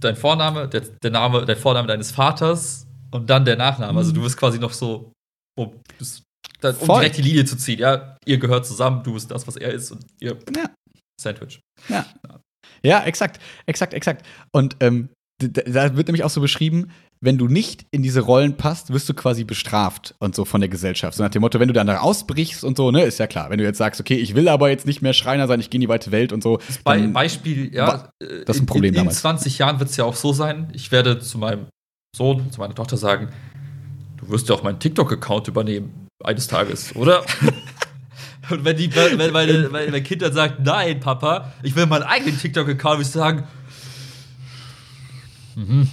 dein 0.00 0.16
Vorname, 0.16 0.66
der, 0.66 0.80
der 1.02 1.10
Name, 1.10 1.44
der 1.44 1.56
Vorname 1.58 1.86
deines 1.88 2.10
Vaters 2.10 2.86
und 3.12 3.28
dann 3.30 3.44
der 3.44 3.56
Nachname. 3.56 3.98
Also 3.98 4.12
du 4.12 4.22
bist 4.22 4.36
quasi 4.36 4.58
noch 4.58 4.72
so, 4.72 5.12
um, 5.58 5.68
um 5.70 6.74
Voll. 6.74 7.00
direkt 7.00 7.16
die 7.18 7.22
Linie 7.22 7.44
zu 7.44 7.56
ziehen. 7.56 7.78
Ja, 7.78 8.16
ihr 8.26 8.38
gehört 8.38 8.66
zusammen, 8.66 9.02
du 9.04 9.12
bist 9.14 9.30
das, 9.30 9.46
was 9.46 9.56
er 9.56 9.72
ist 9.72 9.90
und 9.92 10.04
ihr 10.20 10.36
Ja. 10.56 10.70
Sandwich. 11.20 11.60
Ja. 11.88 12.06
Ja, 12.84 13.04
exakt, 13.04 13.40
exakt, 13.66 13.94
exakt. 13.94 14.26
Und 14.52 14.76
ähm, 14.80 15.08
da 15.40 15.96
wird 15.96 16.08
nämlich 16.08 16.24
auch 16.24 16.30
so 16.30 16.40
beschrieben, 16.40 16.90
wenn 17.24 17.38
du 17.38 17.46
nicht 17.46 17.84
in 17.92 18.02
diese 18.02 18.20
Rollen 18.20 18.56
passt, 18.56 18.92
wirst 18.92 19.08
du 19.08 19.14
quasi 19.14 19.44
bestraft 19.44 20.14
und 20.18 20.34
so 20.34 20.44
von 20.44 20.60
der 20.60 20.68
Gesellschaft. 20.68 21.16
So 21.16 21.22
nach 21.22 21.30
dem 21.30 21.40
Motto, 21.42 21.60
wenn 21.60 21.68
du 21.68 21.74
dann 21.74 21.86
da 21.86 21.98
ausbrichst 21.98 22.64
und 22.64 22.76
so, 22.76 22.90
ne, 22.90 23.02
ist 23.02 23.18
ja 23.18 23.28
klar. 23.28 23.50
Wenn 23.50 23.58
du 23.58 23.64
jetzt 23.64 23.78
sagst, 23.78 24.00
okay, 24.00 24.16
ich 24.16 24.34
will 24.34 24.48
aber 24.48 24.70
jetzt 24.70 24.86
nicht 24.86 25.02
mehr 25.02 25.12
Schreiner 25.12 25.46
sein, 25.46 25.60
ich 25.60 25.70
gehe 25.70 25.76
in 25.78 25.82
die 25.82 25.88
weite 25.88 26.10
Welt 26.10 26.32
und 26.32 26.42
so. 26.42 26.58
Dann- 26.84 27.12
Beispiel, 27.12 27.72
ja, 27.72 28.08
äh, 28.20 28.44
das 28.44 28.56
ist 28.56 28.62
ein 28.62 28.62
in- 28.62 28.66
Problem 28.66 28.88
in, 28.88 28.94
in 28.94 28.98
damals. 29.00 29.20
20 29.20 29.58
Jahren 29.58 29.78
wird 29.78 29.90
es 29.90 29.96
ja 29.96 30.04
auch 30.04 30.16
so 30.16 30.32
sein, 30.32 30.72
ich 30.74 30.90
werde 30.90 31.20
zu 31.20 31.38
meinem 31.38 31.66
Sohn, 32.14 32.50
zu 32.52 32.60
meiner 32.60 32.74
Tochter 32.74 32.98
sagen, 32.98 33.28
du 34.18 34.28
wirst 34.28 34.48
ja 34.48 34.54
auch 34.54 34.62
meinen 34.62 34.78
TikTok-Account 34.78 35.48
übernehmen, 35.48 36.08
eines 36.22 36.46
Tages, 36.46 36.94
oder? 36.94 37.24
Und 38.50 38.64
wenn, 38.64 38.76
die, 38.76 38.94
wenn, 38.94 39.32
meine, 39.32 39.72
wenn 39.72 39.90
mein 39.90 40.04
Kind 40.04 40.20
dann 40.20 40.32
sagt, 40.34 40.60
nein, 40.60 41.00
Papa, 41.00 41.52
ich 41.62 41.74
will 41.74 41.86
meinen 41.86 42.02
eigenen 42.02 42.38
TikTok-Account, 42.38 42.96
würde 42.98 43.02
ich 43.02 43.08
sagen, 43.08 43.44
mhm, 45.54 45.88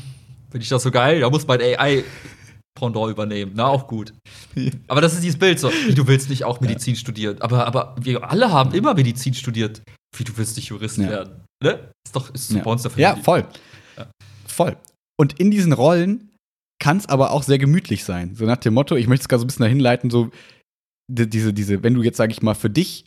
finde 0.52 0.64
ich 0.64 0.68
das 0.70 0.84
so 0.84 0.92
geil, 0.92 1.22
da 1.22 1.30
muss 1.30 1.48
mein 1.48 1.62
AI-Pendant 1.62 3.12
übernehmen, 3.12 3.54
na, 3.56 3.68
auch 3.68 3.88
gut. 3.88 4.14
Aber 4.90 5.00
das 5.00 5.14
ist 5.14 5.24
dieses 5.24 5.40
Bild 5.40 5.58
so, 5.60 5.72
wie, 5.88 5.94
du 5.94 6.06
willst 6.08 6.30
nicht 6.30 6.44
auch 6.44 6.60
Medizin 6.60 6.98
studieren, 6.98 7.42
aber, 7.42 7.66
aber 7.66 7.96
wir 8.02 8.30
alle 8.30 8.52
haben 8.52 8.74
immer 8.74 8.94
Medizin 8.94 9.34
studiert. 9.34 9.82
Wie, 10.18 10.26
du 10.26 10.36
willst 10.36 10.58
nicht 10.58 10.68
Jurist 10.68 10.98
Ja. 10.98 11.08
werden, 11.10 11.46
ne? 11.64 11.92
Ist 12.06 12.14
doch, 12.16 12.34
ist 12.34 12.52
Ja. 12.52 12.62
bei 12.64 12.72
uns 12.72 12.82
der 12.82 12.92
Familie. 12.92 13.16
Ja, 13.16 13.24
voll. 13.24 13.46
Ja. 13.96 14.08
Voll. 14.48 14.76
Und 15.20 15.40
in 15.40 15.52
diesen 15.52 15.74
Rollen 15.74 16.32
kann 16.82 16.98
es 16.98 17.08
aber 17.08 17.32
auch 17.32 17.44
sehr 17.44 17.58
gemütlich 17.58 18.06
sein. 18.06 18.36
So 18.36 18.46
nach 18.46 18.58
dem 18.58 18.74
Motto, 18.74 18.96
ich 18.96 19.08
möchte 19.08 19.24
es 19.24 19.28
gerade 19.28 19.42
so 19.42 19.46
ein 19.46 19.48
bisschen 19.48 19.64
dahin 19.64 19.80
leiten, 19.80 20.10
so 20.10 20.32
die- 21.12 21.30
diese, 21.30 21.54
diese, 21.54 21.84
wenn 21.84 21.94
du 21.94 22.04
jetzt, 22.04 22.18
sag 22.18 22.32
ich 22.32 22.42
mal, 22.42 22.54
für 22.54 22.70
dich 22.70 23.06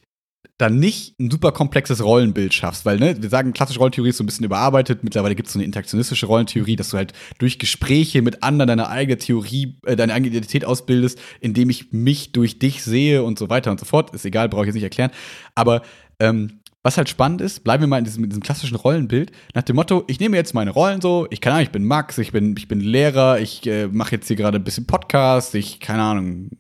dann 0.59 0.79
nicht 0.79 1.19
ein 1.19 1.31
super 1.31 1.53
komplexes 1.53 2.05
Rollenbild 2.05 2.53
schaffst, 2.53 2.85
weil, 2.85 2.99
ne, 2.99 3.21
wir 3.21 3.31
sagen, 3.31 3.53
klassische 3.53 3.79
Rollentheorie 3.79 4.11
ist 4.11 4.19
so 4.19 4.25
ein 4.25 4.27
bisschen 4.27 4.45
überarbeitet. 4.45 5.03
Mittlerweile 5.03 5.35
gibt 5.35 5.47
es 5.47 5.55
so 5.55 5.59
eine 5.59 5.65
interaktionistische 5.65 6.27
Rollentheorie, 6.27 6.77
dass 6.77 6.91
du 6.91 6.99
halt 6.99 7.15
durch 7.39 7.59
Gespräche 7.59 8.21
mit 8.23 8.43
anderen 8.43 8.69
deine 8.69 8.89
eigene 8.89 9.17
Theorie, 9.17 9.79
äh, 9.87 9.97
deine 9.97 10.13
eigene 10.13 10.29
Identität 10.29 10.65
ausbildest, 10.65 11.19
indem 11.41 11.71
ich 11.71 11.93
mich 11.93 12.33
durch 12.33 12.59
dich 12.59 12.83
sehe 12.83 13.23
und 13.23 13.39
so 13.39 13.49
weiter 13.49 13.71
und 13.71 13.81
so 13.81 13.87
fort. 13.87 14.15
Ist 14.15 14.27
egal, 14.27 14.49
brauche 14.49 14.65
ich 14.65 14.67
jetzt 14.67 14.75
nicht 14.75 14.85
erklären. 14.85 15.11
Aber 15.55 15.83
ähm, 16.21 16.61
was 16.85 16.97
halt 16.97 17.09
spannend 17.09 17.41
ist, 17.41 17.63
bleiben 17.63 17.83
wir 17.83 17.89
mal 17.89 17.99
in 17.99 18.05
diesem, 18.05 18.25
in 18.25 18.31
diesem 18.31 18.43
klassischen 18.43 18.77
Rollenbild, 18.77 19.31
nach 19.55 19.63
dem 19.63 19.77
Motto, 19.77 20.05
ich 20.09 20.19
nehme 20.19 20.37
jetzt 20.37 20.53
meine 20.55 20.71
Rollen 20.71 21.01
so, 21.01 21.27
ich 21.31 21.41
keine 21.41 21.55
Ahnung, 21.55 21.67
ich 21.67 21.73
bin 21.73 21.85
Max, 21.85 22.19
ich 22.19 22.33
bin, 22.33 22.57
ich 22.57 22.69
bin 22.69 22.81
Lehrer, 22.81 23.39
ich 23.41 23.67
äh, 23.67 23.87
mache 23.87 24.17
jetzt 24.17 24.27
hier 24.27 24.37
gerade 24.37 24.59
ein 24.59 24.65
bisschen 24.65 24.87
Podcast, 24.87 25.55
ich, 25.55 25.79
keine 25.81 26.03
Ahnung, 26.03 26.51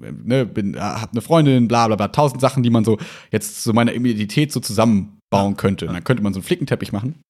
äh, 0.00 0.12
ne, 0.12 0.46
bin, 0.46 0.74
äh, 0.74 0.78
hab 0.78 1.12
eine 1.12 1.20
Freundin, 1.20 1.66
bla 1.66 1.88
bla 1.88 1.96
bla, 1.96 2.08
tausend 2.08 2.40
Sachen, 2.40 2.62
die 2.62 2.70
man 2.70 2.84
so 2.84 2.98
jetzt 3.32 3.64
so 3.64 3.72
meine 3.72 3.92
Identität 3.94 4.52
so 4.52 4.60
zusammenbauen 4.60 5.56
könnte. 5.56 5.88
Und 5.88 5.94
dann 5.94 6.04
könnte 6.04 6.22
man 6.22 6.32
so 6.32 6.38
einen 6.38 6.44
Flickenteppich 6.44 6.92
machen. 6.92 7.20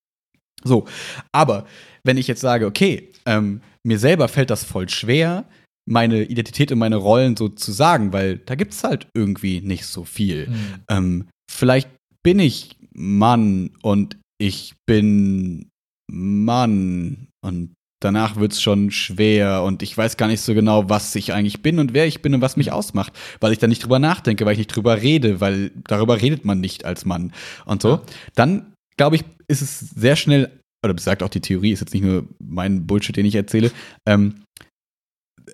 So, 0.62 0.86
aber 1.32 1.66
wenn 2.04 2.18
ich 2.18 2.28
jetzt 2.28 2.40
sage, 2.40 2.66
okay, 2.66 3.08
ähm, 3.26 3.62
mir 3.84 3.98
selber 3.98 4.28
fällt 4.28 4.50
das 4.50 4.62
voll 4.62 4.88
schwer, 4.88 5.44
meine 5.88 6.22
Identität 6.22 6.70
und 6.70 6.78
meine 6.78 6.96
Rollen 6.96 7.36
so 7.36 7.48
zu 7.48 7.72
sagen, 7.72 8.12
weil 8.12 8.38
da 8.38 8.54
gibt's 8.54 8.84
halt 8.84 9.08
irgendwie 9.14 9.60
nicht 9.60 9.86
so 9.86 10.04
viel 10.04 10.48
Mhm. 10.48 10.74
ähm, 10.88 11.28
vielleicht 11.50 11.88
bin 12.22 12.38
ich 12.38 12.76
Mann 12.94 13.70
und 13.82 14.16
ich 14.38 14.74
bin 14.86 15.70
Mann 16.10 17.28
und 17.44 17.74
danach 18.02 18.36
wird's 18.36 18.60
schon 18.60 18.90
schwer 18.90 19.62
und 19.62 19.82
ich 19.82 19.96
weiß 19.96 20.16
gar 20.16 20.26
nicht 20.26 20.40
so 20.40 20.54
genau, 20.54 20.88
was 20.88 21.14
ich 21.14 21.32
eigentlich 21.32 21.62
bin 21.62 21.78
und 21.78 21.94
wer 21.94 22.06
ich 22.06 22.22
bin 22.22 22.34
und 22.34 22.40
was 22.40 22.56
mich 22.56 22.72
ausmacht, 22.72 23.12
weil 23.40 23.52
ich 23.52 23.58
da 23.58 23.66
nicht 23.66 23.84
drüber 23.84 23.98
nachdenke, 23.98 24.44
weil 24.44 24.52
ich 24.52 24.58
nicht 24.58 24.74
drüber 24.74 25.00
rede, 25.00 25.40
weil 25.40 25.70
darüber 25.86 26.20
redet 26.20 26.44
man 26.44 26.60
nicht 26.60 26.84
als 26.84 27.04
Mann 27.04 27.32
und 27.64 27.82
so. 27.82 28.00
Dann, 28.34 28.72
glaube 28.96 29.16
ich, 29.16 29.24
ist 29.48 29.62
es 29.62 29.80
sehr 29.80 30.16
schnell, 30.16 30.50
oder 30.84 30.94
besagt 30.94 31.22
auch 31.22 31.28
die 31.28 31.40
Theorie, 31.40 31.72
ist 31.72 31.80
jetzt 31.80 31.94
nicht 31.94 32.04
nur 32.04 32.26
mein 32.40 32.86
Bullshit, 32.86 33.16
den 33.16 33.26
ich 33.26 33.36
erzähle, 33.36 33.70
ähm, 34.06 34.42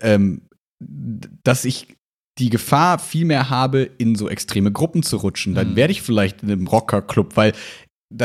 ähm, 0.00 0.42
dass 0.80 1.64
ich 1.64 1.97
die 2.38 2.50
Gefahr 2.50 2.98
viel 2.98 3.24
mehr 3.24 3.50
habe, 3.50 3.82
in 3.98 4.14
so 4.14 4.28
extreme 4.28 4.70
Gruppen 4.72 5.02
zu 5.02 5.16
rutschen. 5.16 5.54
Dann 5.54 5.72
Mhm. 5.72 5.76
werde 5.76 5.92
ich 5.92 6.02
vielleicht 6.02 6.42
in 6.42 6.50
einem 6.50 6.66
Rockerclub, 6.66 7.36
weil 7.36 7.52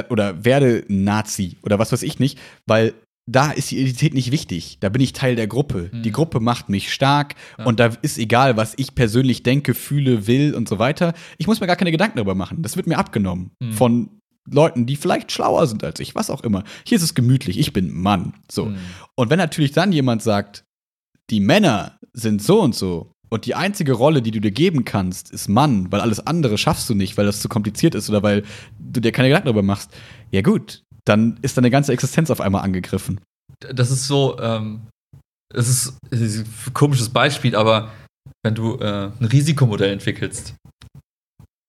oder 0.09 0.45
werde 0.45 0.85
Nazi 0.87 1.57
oder 1.63 1.77
was 1.79 1.91
weiß 1.91 2.03
ich 2.03 2.19
nicht, 2.19 2.39
weil 2.65 2.93
da 3.29 3.51
ist 3.51 3.71
die 3.71 3.77
Identität 3.79 4.13
nicht 4.13 4.31
wichtig. 4.31 4.77
Da 4.81 4.89
bin 4.89 5.01
ich 5.01 5.13
Teil 5.13 5.35
der 5.35 5.47
Gruppe. 5.47 5.89
Mhm. 5.93 6.03
Die 6.03 6.11
Gruppe 6.11 6.39
macht 6.41 6.69
mich 6.69 6.93
stark 6.93 7.35
Ja. 7.57 7.65
und 7.65 7.79
da 7.79 7.87
ist 8.01 8.17
egal, 8.17 8.57
was 8.57 8.73
ich 8.77 8.95
persönlich 8.95 9.43
denke, 9.43 9.73
fühle, 9.73 10.27
will 10.27 10.53
und 10.55 10.67
so 10.69 10.77
weiter. 10.79 11.13
Ich 11.37 11.47
muss 11.47 11.59
mir 11.61 11.67
gar 11.67 11.75
keine 11.77 11.91
Gedanken 11.91 12.17
darüber 12.17 12.35
machen. 12.35 12.61
Das 12.61 12.75
wird 12.77 12.87
mir 12.87 12.97
abgenommen 12.97 13.51
Mhm. 13.61 13.73
von 13.73 14.09
Leuten, 14.49 14.85
die 14.85 14.97
vielleicht 14.97 15.31
schlauer 15.31 15.67
sind 15.67 15.85
als 15.85 16.01
ich, 16.01 16.15
was 16.15 16.29
auch 16.29 16.43
immer. 16.43 16.65
Hier 16.85 16.97
ist 16.97 17.03
es 17.03 17.15
gemütlich, 17.15 17.57
ich 17.57 17.71
bin 17.71 17.93
Mann. 17.93 18.33
So. 18.51 18.65
Mhm. 18.65 18.77
Und 19.15 19.29
wenn 19.29 19.37
natürlich 19.39 19.71
dann 19.71 19.93
jemand 19.93 20.21
sagt, 20.21 20.65
die 21.29 21.39
Männer 21.39 21.97
sind 22.11 22.41
so 22.41 22.59
und 22.61 22.75
so 22.75 23.12
und 23.33 23.45
die 23.45 23.55
einzige 23.55 23.93
Rolle, 23.93 24.21
die 24.21 24.31
du 24.31 24.39
dir 24.39 24.51
geben 24.51 24.85
kannst, 24.85 25.31
ist 25.31 25.47
Mann, 25.47 25.91
weil 25.91 26.01
alles 26.01 26.19
andere 26.25 26.57
schaffst 26.57 26.89
du 26.89 26.93
nicht, 26.93 27.17
weil 27.17 27.25
das 27.25 27.41
zu 27.41 27.49
kompliziert 27.49 27.95
ist 27.95 28.09
oder 28.09 28.23
weil 28.23 28.43
du 28.79 28.99
dir 28.99 29.11
keine 29.11 29.29
Gedanken 29.29 29.47
darüber 29.47 29.63
machst, 29.63 29.91
ja 30.31 30.41
gut, 30.41 30.83
dann 31.05 31.37
ist 31.41 31.57
deine 31.57 31.69
ganze 31.69 31.91
Existenz 31.93 32.29
auf 32.31 32.39
einmal 32.41 32.63
angegriffen. 32.63 33.19
das 33.59 33.91
ist 33.91 34.07
so, 34.07 34.39
ähm, 34.39 34.81
es 35.53 35.67
ist, 35.67 35.97
ist 36.11 36.47
ein 36.67 36.73
komisches 36.73 37.09
Beispiel, 37.09 37.55
aber 37.55 37.91
wenn 38.43 38.55
du 38.55 38.77
äh, 38.77 39.11
ein 39.19 39.25
Risikomodell 39.25 39.91
entwickelst, 39.91 40.55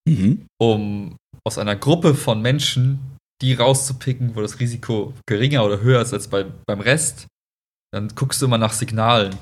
Mhm. 0.07 0.47
um 0.61 1.17
aus 1.47 1.57
einer 1.57 1.77
Gruppe 1.77 2.15
von 2.15 2.43
Menschen 2.43 2.99
die 3.41 3.55
rauszupicken, 3.55 4.37
wo 4.37 4.43
das 4.43 4.61
Risiko 4.61 5.15
geringer 5.27 5.65
oder 5.65 5.81
höher 5.81 6.03
ist 6.03 6.13
als 6.13 6.29
bei, 6.29 6.45
beim 6.67 6.81
Rest, 6.81 7.27
dann 7.93 8.09
guckst 8.09 8.41
du 8.41 8.47
immer 8.47 8.59
nach 8.59 8.73
Signalen. 8.73 9.35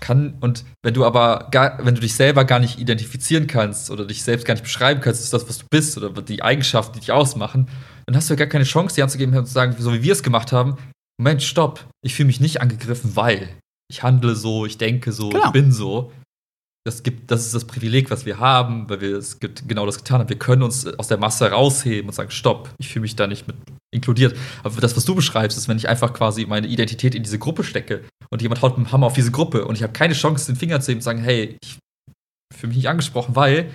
Kann, 0.00 0.34
und 0.40 0.64
wenn 0.82 0.94
du 0.94 1.04
aber 1.04 1.48
gar, 1.52 1.78
wenn 1.84 1.94
du 1.94 2.00
dich 2.00 2.14
selber 2.14 2.44
gar 2.44 2.58
nicht 2.58 2.78
identifizieren 2.80 3.46
kannst 3.46 3.90
oder 3.90 4.04
dich 4.04 4.22
selbst 4.24 4.44
gar 4.46 4.54
nicht 4.54 4.64
beschreiben 4.64 5.00
kannst, 5.00 5.22
ist 5.22 5.32
das, 5.32 5.48
was 5.48 5.58
du 5.58 5.66
bist 5.70 5.96
oder 5.96 6.10
die 6.22 6.42
Eigenschaften, 6.42 6.94
die 6.94 7.00
dich 7.00 7.12
ausmachen, 7.12 7.68
dann 8.06 8.16
hast 8.16 8.28
du 8.28 8.34
ja 8.34 8.38
gar 8.38 8.48
keine 8.48 8.64
Chance, 8.64 8.96
die 8.96 9.02
anzugeben 9.02 9.36
und 9.36 9.46
zu 9.46 9.52
sagen, 9.52 9.76
so 9.78 9.92
wie 9.92 10.02
wir 10.02 10.12
es 10.12 10.22
gemacht 10.24 10.50
haben, 10.50 10.76
Moment, 11.20 11.42
stopp, 11.42 11.86
ich 12.04 12.14
fühle 12.14 12.26
mich 12.26 12.40
nicht 12.40 12.60
angegriffen, 12.60 13.14
weil 13.14 13.48
ich 13.88 14.02
handle 14.02 14.34
so, 14.34 14.66
ich 14.66 14.76
denke 14.78 15.12
so, 15.12 15.28
Genau. 15.28 15.46
ich 15.46 15.52
bin 15.52 15.70
so. 15.70 16.10
Das, 16.84 17.04
gibt, 17.04 17.30
das 17.30 17.46
ist 17.46 17.54
das 17.54 17.64
Privileg, 17.64 18.10
was 18.10 18.26
wir 18.26 18.40
haben, 18.40 18.90
weil 18.90 19.00
wir 19.00 19.16
es 19.16 19.38
gibt 19.38 19.68
genau 19.68 19.86
das 19.86 19.98
getan 19.98 20.18
haben. 20.18 20.28
Wir 20.28 20.38
können 20.38 20.64
uns 20.64 20.84
aus 20.98 21.06
der 21.06 21.18
Masse 21.18 21.48
rausheben 21.48 22.08
und 22.08 22.14
sagen, 22.14 22.32
stopp, 22.32 22.70
ich 22.78 22.88
fühle 22.88 23.02
mich 23.02 23.14
da 23.14 23.28
nicht 23.28 23.46
mit 23.46 23.54
inkludiert. 23.92 24.36
Aber 24.62 24.80
das, 24.80 24.96
was 24.96 25.04
du 25.04 25.14
beschreibst, 25.14 25.56
ist, 25.56 25.68
wenn 25.68 25.76
ich 25.76 25.88
einfach 25.88 26.12
quasi 26.12 26.46
meine 26.46 26.66
Identität 26.66 27.14
in 27.14 27.22
diese 27.22 27.38
Gruppe 27.38 27.62
stecke 27.62 28.02
und 28.30 28.42
jemand 28.42 28.62
haut 28.62 28.78
mit 28.78 28.88
dem 28.88 28.92
Hammer 28.92 29.06
auf 29.06 29.12
diese 29.12 29.30
Gruppe 29.30 29.64
und 29.64 29.76
ich 29.76 29.82
habe 29.82 29.92
keine 29.92 30.14
Chance, 30.14 30.46
den 30.46 30.56
Finger 30.56 30.80
zu 30.80 30.90
heben 30.90 30.98
und 30.98 31.04
sagen, 31.04 31.20
hey, 31.20 31.56
ich 31.62 31.78
fühle 32.54 32.68
mich 32.68 32.78
nicht 32.78 32.88
angesprochen, 32.88 33.36
weil 33.36 33.70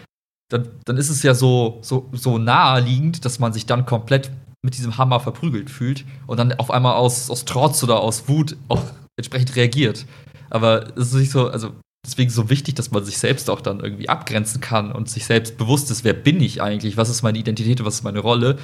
dann, 0.49 0.70
dann 0.86 0.97
ist 0.97 1.09
es 1.09 1.24
ja 1.24 1.34
so, 1.34 1.80
so, 1.82 2.09
so 2.13 2.38
naheliegend, 2.38 3.26
dass 3.26 3.39
man 3.39 3.53
sich 3.53 3.65
dann 3.65 3.86
komplett 3.86 4.32
mit 4.63 4.78
diesem 4.78 4.97
Hammer 4.97 5.20
verprügelt 5.20 5.70
fühlt 5.70 6.05
und 6.26 6.38
dann 6.38 6.53
auf 6.53 6.72
einmal 6.72 6.95
aus, 6.95 7.30
aus 7.30 7.45
Trotz 7.45 7.84
oder 7.84 7.99
aus 7.99 8.28
Wut 8.28 8.57
auch 8.70 8.84
entsprechend 9.18 9.55
reagiert. 9.55 10.05
Aber 10.49 10.88
es 10.97 11.09
ist 11.09 11.13
nicht 11.13 11.32
so, 11.32 11.49
also 11.49 11.74
deswegen 12.05 12.30
so 12.30 12.49
wichtig, 12.49 12.76
dass 12.76 12.91
man 12.91 13.03
sich 13.03 13.18
selbst 13.18 13.49
auch 13.49 13.61
dann 13.61 13.82
irgendwie 13.82 14.09
abgrenzen 14.09 14.61
kann 14.61 14.91
und 14.91 15.09
sich 15.09 15.26
selbst 15.26 15.57
bewusst 15.57 15.91
ist, 15.91 16.03
wer 16.03 16.13
bin 16.13 16.41
ich 16.41 16.61
eigentlich, 16.61 16.97
was 16.97 17.09
ist 17.09 17.22
meine 17.22 17.38
Identität, 17.38 17.84
was 17.84 17.95
ist 17.95 18.03
meine 18.03 18.20
Rolle. 18.20 18.57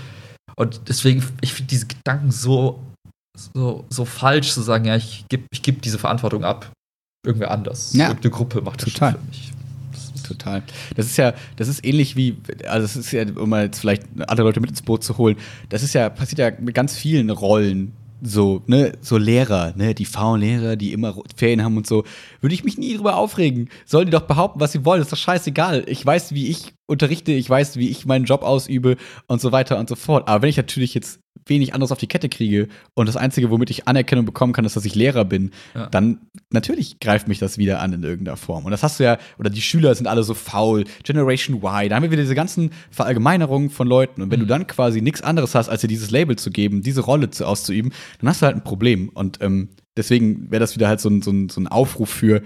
Und 0.55 0.81
deswegen, 0.87 1.23
ich 1.41 1.53
finde 1.53 1.69
diese 1.69 1.87
Gedanken 1.87 2.31
so, 2.31 2.79
so, 3.37 3.85
so 3.89 4.05
falsch 4.05 4.51
zu 4.51 4.61
sagen, 4.61 4.85
ja, 4.85 4.95
ich 4.95 5.25
gebe 5.29 5.43
ich 5.51 5.61
geb 5.61 5.81
diese 5.81 5.99
Verantwortung 5.99 6.43
ab. 6.43 6.71
Irgendwer 7.25 7.51
anders. 7.51 7.93
Ja. 7.93 8.09
Irgendeine 8.09 8.31
Gruppe 8.31 8.61
macht 8.61 8.81
das 8.81 8.93
Total. 8.93 9.13
für 9.13 9.25
mich. 9.27 9.53
Total. 10.23 10.63
Das 10.95 11.05
ist 11.05 11.17
ja, 11.17 11.33
das 11.57 11.67
ist 11.67 11.85
ähnlich 11.85 12.15
wie, 12.15 12.37
also 12.67 12.85
es 12.85 12.95
ist 12.95 13.11
ja, 13.11 13.25
um 13.35 13.49
mal 13.49 13.65
jetzt 13.65 13.79
vielleicht 13.79 14.03
andere 14.27 14.47
Leute 14.47 14.61
mit 14.61 14.69
ins 14.69 14.81
Boot 14.81 15.03
zu 15.03 15.17
holen, 15.17 15.35
das 15.69 15.83
ist 15.83 15.93
ja, 15.93 16.09
passiert 16.09 16.39
ja 16.39 16.51
mit 16.59 16.73
ganz 16.73 16.95
vielen 16.95 17.29
Rollen, 17.29 17.93
so, 18.21 18.63
ne, 18.67 18.93
so 19.01 19.17
Lehrer, 19.17 19.73
ne, 19.75 19.93
die 19.93 20.05
faulen 20.05 20.41
Lehrer, 20.41 20.75
die 20.75 20.93
immer 20.93 21.15
Ferien 21.35 21.63
haben 21.63 21.75
und 21.75 21.85
so, 21.85 22.05
würde 22.43 22.53
ich 22.53 22.63
mich 22.63 22.77
nie 22.77 22.95
drüber 22.95 23.15
aufregen. 23.15 23.69
Sollen 23.85 24.05
die 24.05 24.11
doch 24.11 24.27
behaupten, 24.27 24.59
was 24.59 24.73
sie 24.73 24.83
wollen, 24.85 25.01
ist 25.01 25.11
doch 25.11 25.17
scheißegal. 25.17 25.85
Ich 25.87 26.05
weiß, 26.05 26.33
wie 26.33 26.49
ich 26.49 26.73
unterrichte, 26.85 27.31
ich 27.31 27.49
weiß, 27.49 27.77
wie 27.77 27.89
ich 27.89 28.05
meinen 28.05 28.25
Job 28.25 28.43
ausübe 28.43 28.97
und 29.27 29.39
so 29.41 29.51
weiter 29.53 29.79
und 29.79 29.87
so 29.89 29.95
fort. 29.95 30.27
Aber 30.27 30.41
wenn 30.41 30.49
ich 30.49 30.57
natürlich 30.57 30.93
jetzt 30.93 31.19
wenig 31.45 31.73
anderes 31.73 31.91
auf 31.91 31.97
die 31.97 32.07
Kette 32.07 32.29
kriege 32.29 32.67
und 32.93 33.07
das 33.07 33.17
Einzige, 33.17 33.49
womit 33.49 33.69
ich 33.69 33.87
Anerkennung 33.87 34.25
bekommen 34.25 34.53
kann, 34.53 34.63
ist, 34.65 34.75
dass 34.75 34.85
ich 34.85 34.93
Lehrer 34.95 35.25
bin, 35.25 35.51
Ja. 35.73 35.87
dann 35.87 36.19
natürlich 36.51 36.99
greift 36.99 37.27
mich 37.27 37.39
das 37.39 37.57
wieder 37.57 37.79
an 37.81 37.93
in 37.93 38.03
irgendeiner 38.03 38.37
Form. 38.37 38.65
Und 38.65 38.71
das 38.71 38.83
hast 38.83 38.99
du 38.99 39.03
ja, 39.05 39.17
oder 39.39 39.49
die 39.49 39.61
Schüler 39.61 39.95
sind 39.95 40.07
alle 40.07 40.23
so 40.23 40.33
faul, 40.33 40.83
Generation 41.03 41.57
Y, 41.57 41.89
da 41.89 41.95
haben 41.95 42.03
wir 42.03 42.11
wieder 42.11 42.21
diese 42.21 42.35
ganzen 42.35 42.71
Verallgemeinerungen 42.91 43.69
von 43.69 43.87
Leuten. 43.87 44.21
Und 44.21 44.31
wenn 44.31 44.39
du 44.39 44.45
dann 44.45 44.67
quasi 44.67 45.01
nichts 45.01 45.21
anderes 45.21 45.55
hast, 45.55 45.69
als 45.69 45.81
dir 45.81 45.87
dieses 45.87 46.11
Label 46.11 46.35
zu 46.37 46.51
geben, 46.51 46.81
diese 46.81 47.01
Rolle 47.01 47.29
zu, 47.29 47.45
auszuüben, 47.45 47.91
dann 48.19 48.29
hast 48.29 48.41
du 48.41 48.45
halt 48.45 48.55
ein 48.55 48.63
Problem. 48.63 49.09
Und 49.13 49.39
ähm, 49.41 49.69
deswegen 49.97 50.51
wäre 50.51 50.59
das 50.59 50.75
wieder 50.75 50.87
halt 50.87 50.99
so 50.99 51.09
ein, 51.09 51.21
so, 51.21 51.31
ein, 51.31 51.49
so 51.49 51.61
ein 51.61 51.67
Aufruf 51.67 52.09
für, 52.09 52.41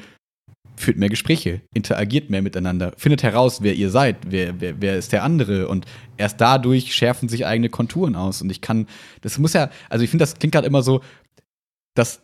führt 0.76 0.98
mehr 0.98 1.10
Gespräche, 1.10 1.62
interagiert 1.74 2.30
mehr 2.30 2.42
miteinander, 2.42 2.94
findet 2.98 3.24
heraus, 3.24 3.62
wer 3.62 3.74
ihr 3.74 3.90
seid, 3.90 4.18
wer, 4.28 4.60
wer, 4.62 4.80
wer 4.80 4.98
ist 4.98 5.12
der 5.12 5.24
andere 5.24 5.68
und 5.68 5.86
erst 6.18 6.40
dadurch 6.40 6.94
schärfen 6.94 7.30
sich 7.30 7.46
eigene 7.46 7.70
Konturen 7.70 8.16
aus. 8.16 8.42
Und 8.42 8.52
ich 8.52 8.62
kann, 8.62 8.88
das 9.22 9.38
muss 9.40 9.54
ja, 9.54 9.70
also 9.90 10.04
ich 10.04 10.10
finde, 10.10 10.24
das 10.24 10.38
klingt 10.38 10.54
gerade 10.54 10.68
immer 10.68 10.84
so, 10.84 11.02
dass 11.96 12.22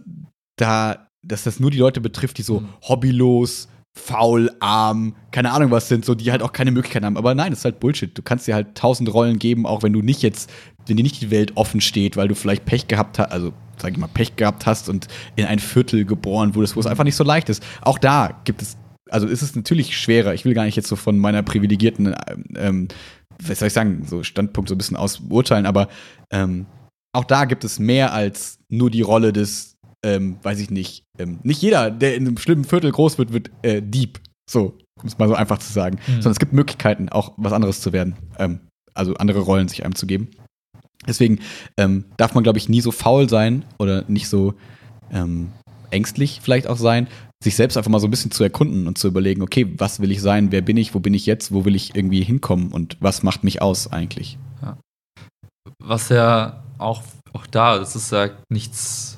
da, 0.58 1.08
dass 1.26 1.44
das 1.44 1.60
nur 1.60 1.72
die 1.72 1.80
Leute 1.80 2.00
betrifft, 2.00 2.38
die 2.38 2.44
so 2.44 2.60
Mhm. 2.60 2.70
hobbylos, 2.84 3.70
faul, 3.94 4.52
arm, 4.60 5.16
keine 5.32 5.52
Ahnung 5.52 5.72
was 5.72 5.88
sind, 5.88 6.04
so 6.04 6.16
die 6.16 6.32
halt 6.32 6.42
auch 6.42 6.52
keine 6.52 6.72
Möglichkeiten 6.72 7.06
haben. 7.06 7.18
Aber 7.18 7.36
nein, 7.36 7.52
das 7.52 7.60
ist 7.60 7.66
halt 7.66 7.80
Bullshit. 7.80 8.18
Du 8.18 8.22
kannst 8.22 8.48
dir 8.48 8.56
halt 8.56 8.76
tausend 8.76 9.14
Rollen 9.14 9.40
geben, 9.40 9.66
auch 9.66 9.84
wenn 9.84 9.94
du 9.94 10.02
nicht 10.02 10.24
jetzt, 10.24 10.52
wenn 10.88 10.98
dir 10.98 11.04
nicht 11.04 11.22
die 11.22 11.32
Welt 11.32 11.54
offen 11.56 11.80
steht, 11.80 12.18
weil 12.18 12.28
du 12.28 12.36
vielleicht 12.36 12.66
Pech 12.66 12.88
gehabt 12.88 13.20
hast, 13.20 13.32
also 13.32 13.54
sag 13.78 13.92
ich 13.92 13.98
mal, 13.98 14.08
Pech 14.08 14.36
gehabt 14.36 14.66
hast 14.66 14.90
und 14.90 15.08
in 15.36 15.46
ein 15.46 15.60
Viertel 15.60 16.06
geboren 16.06 16.56
wurdest, 16.56 16.76
wo 16.76 16.80
es 16.80 16.88
einfach 16.88 17.04
nicht 17.04 17.16
so 17.16 17.24
leicht 17.24 17.50
ist. 17.50 17.64
Auch 17.82 18.00
da 18.00 18.42
gibt 18.46 18.62
es, 18.62 18.78
also 19.10 19.28
ist 19.28 19.42
es 19.42 19.56
natürlich 19.56 19.98
schwerer. 19.98 20.34
Ich 20.34 20.46
will 20.46 20.54
gar 20.54 20.66
nicht 20.66 20.76
jetzt 20.76 20.88
so 20.88 20.96
von 20.96 21.20
meiner 21.20 21.44
privilegierten, 21.44 22.16
ähm, 22.56 22.88
was 23.40 23.60
soll 23.60 23.68
ich 23.68 23.74
sagen, 23.74 24.06
so 24.08 24.24
Standpunkt 24.24 24.70
so 24.70 24.76
ein 24.76 24.78
bisschen 24.78 24.98
ausurteilen, 24.98 25.66
aber 25.66 25.88
ähm, 26.32 26.66
auch 27.14 27.26
da 27.26 27.46
gibt 27.46 27.64
es 27.64 27.78
mehr 27.78 28.14
als 28.14 28.60
nur 28.70 28.90
die 28.90 29.02
Rolle 29.02 29.34
des, 29.34 29.73
ähm, 30.04 30.38
weiß 30.44 30.60
ich 30.60 30.70
nicht, 30.70 31.04
ähm, 31.18 31.40
nicht 31.44 31.62
jeder, 31.62 31.92
der 31.92 32.16
in 32.16 32.28
einem 32.28 32.38
schlimmen 32.38 32.66
Viertel 32.66 32.92
groß 32.92 33.18
wird, 33.18 33.34
wird 33.34 33.52
äh, 33.62 33.82
Dieb. 33.82 34.20
So, 34.50 34.78
um 35.02 35.08
es 35.08 35.18
mal 35.18 35.28
so 35.28 35.36
einfach 35.36 35.60
zu 35.60 35.72
sagen. 35.72 36.00
Mhm. 36.08 36.14
Sondern 36.16 36.32
es 36.34 36.40
gibt 36.40 36.54
Möglichkeiten, 36.54 37.10
auch 37.10 37.34
was 37.38 37.54
anderes 37.54 37.82
zu 37.82 37.94
werden. 37.94 38.16
Ähm, 38.38 38.60
also 38.94 39.16
andere 39.16 39.40
Rollen 39.40 39.68
sich 39.68 39.86
einem 39.86 39.96
zu 39.96 40.06
geben. 40.06 40.30
Deswegen 41.08 41.40
ähm, 41.78 42.06
darf 42.18 42.34
man, 42.34 42.44
glaube 42.44 42.60
ich, 42.60 42.70
nie 42.70 42.82
so 42.82 42.92
faul 42.92 43.30
sein 43.30 43.66
oder 43.80 44.04
nicht 44.08 44.30
so 44.30 44.54
ähm, 45.12 45.52
ängstlich 45.92 46.40
vielleicht 46.42 46.68
auch 46.68 46.78
sein, 46.78 47.08
sich 47.44 47.56
selbst 47.56 47.78
einfach 47.78 47.92
mal 47.92 48.00
so 48.00 48.08
ein 48.08 48.12
bisschen 48.12 48.32
zu 48.32 48.44
erkunden 48.44 48.88
und 48.88 48.98
zu 48.98 49.08
überlegen, 49.08 49.42
okay, 49.42 49.74
was 49.78 50.00
will 50.00 50.12
ich 50.12 50.22
sein, 50.22 50.52
wer 50.52 50.62
bin 50.62 50.78
ich, 50.78 50.94
wo 50.94 51.00
bin 51.00 51.14
ich 51.14 51.26
jetzt, 51.26 51.52
wo 51.52 51.66
will 51.66 51.76
ich 51.76 51.96
irgendwie 51.96 52.24
hinkommen 52.24 52.72
und 52.72 52.98
was 53.00 53.22
macht 53.22 53.44
mich 53.44 53.62
aus 53.62 53.92
eigentlich? 53.92 54.38
Was 55.80 56.10
ja 56.10 56.64
auch, 56.78 57.04
auch 57.34 57.46
da, 57.48 57.78
das 57.78 57.96
ist 57.96 58.12
ja 58.12 58.30
nichts, 58.50 59.13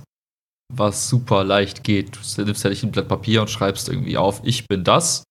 was 0.78 1.09
super 1.09 1.43
leicht 1.43 1.84
geht. 1.84 2.15
Du 2.15 2.43
nimmst 2.43 2.63
ja 2.63 2.69
nicht 2.69 2.84
ein 2.84 2.91
Blatt 2.91 3.07
Papier 3.07 3.41
und 3.41 3.49
schreibst 3.49 3.89
irgendwie 3.89 4.17
auf, 4.17 4.41
ich 4.43 4.67
bin 4.67 4.84
das. 4.84 5.23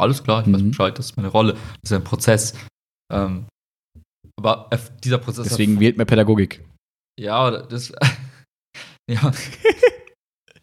Alles 0.00 0.22
klar, 0.22 0.46
ich 0.46 0.52
weiß 0.52 0.62
Mhm. 0.62 0.70
Bescheid, 0.70 0.98
das 0.98 1.06
ist 1.06 1.16
meine 1.16 1.28
Rolle. 1.28 1.54
Das 1.82 1.90
ist 1.90 1.92
ein 1.92 2.04
Prozess. 2.04 2.54
Ähm, 3.12 3.46
aber 4.38 4.70
dieser 5.04 5.18
Prozess 5.18 5.48
Deswegen 5.48 5.78
wählt 5.80 5.96
mehr 5.96 6.06
Pädagogik. 6.06 6.64
Ja, 7.18 7.50
das. 7.50 7.92
ja. 9.10 9.32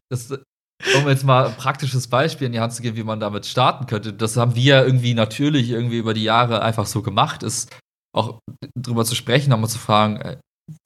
Das, 0.09 0.31
um 0.31 1.07
jetzt 1.07 1.23
mal 1.23 1.47
ein 1.47 1.57
praktisches 1.57 2.07
Beispiel 2.07 2.47
in 2.47 2.53
die 2.53 2.59
Hand 2.59 2.73
zu 2.73 2.81
geben, 2.81 2.97
wie 2.97 3.03
man 3.03 3.19
damit 3.19 3.45
starten 3.45 3.85
könnte. 3.87 4.13
Das 4.13 4.37
haben 4.37 4.55
wir 4.55 4.85
irgendwie 4.85 5.13
natürlich 5.13 5.69
irgendwie 5.69 5.97
über 5.97 6.13
die 6.13 6.23
Jahre 6.23 6.61
einfach 6.61 6.85
so 6.85 7.01
gemacht, 7.01 7.43
ist 7.43 7.75
auch 8.15 8.39
drüber 8.75 9.05
zu 9.05 9.15
sprechen, 9.15 9.51
auch 9.53 9.59
mal 9.59 9.67
zu 9.67 9.79
fragen, 9.79 10.17
äh, 10.17 10.37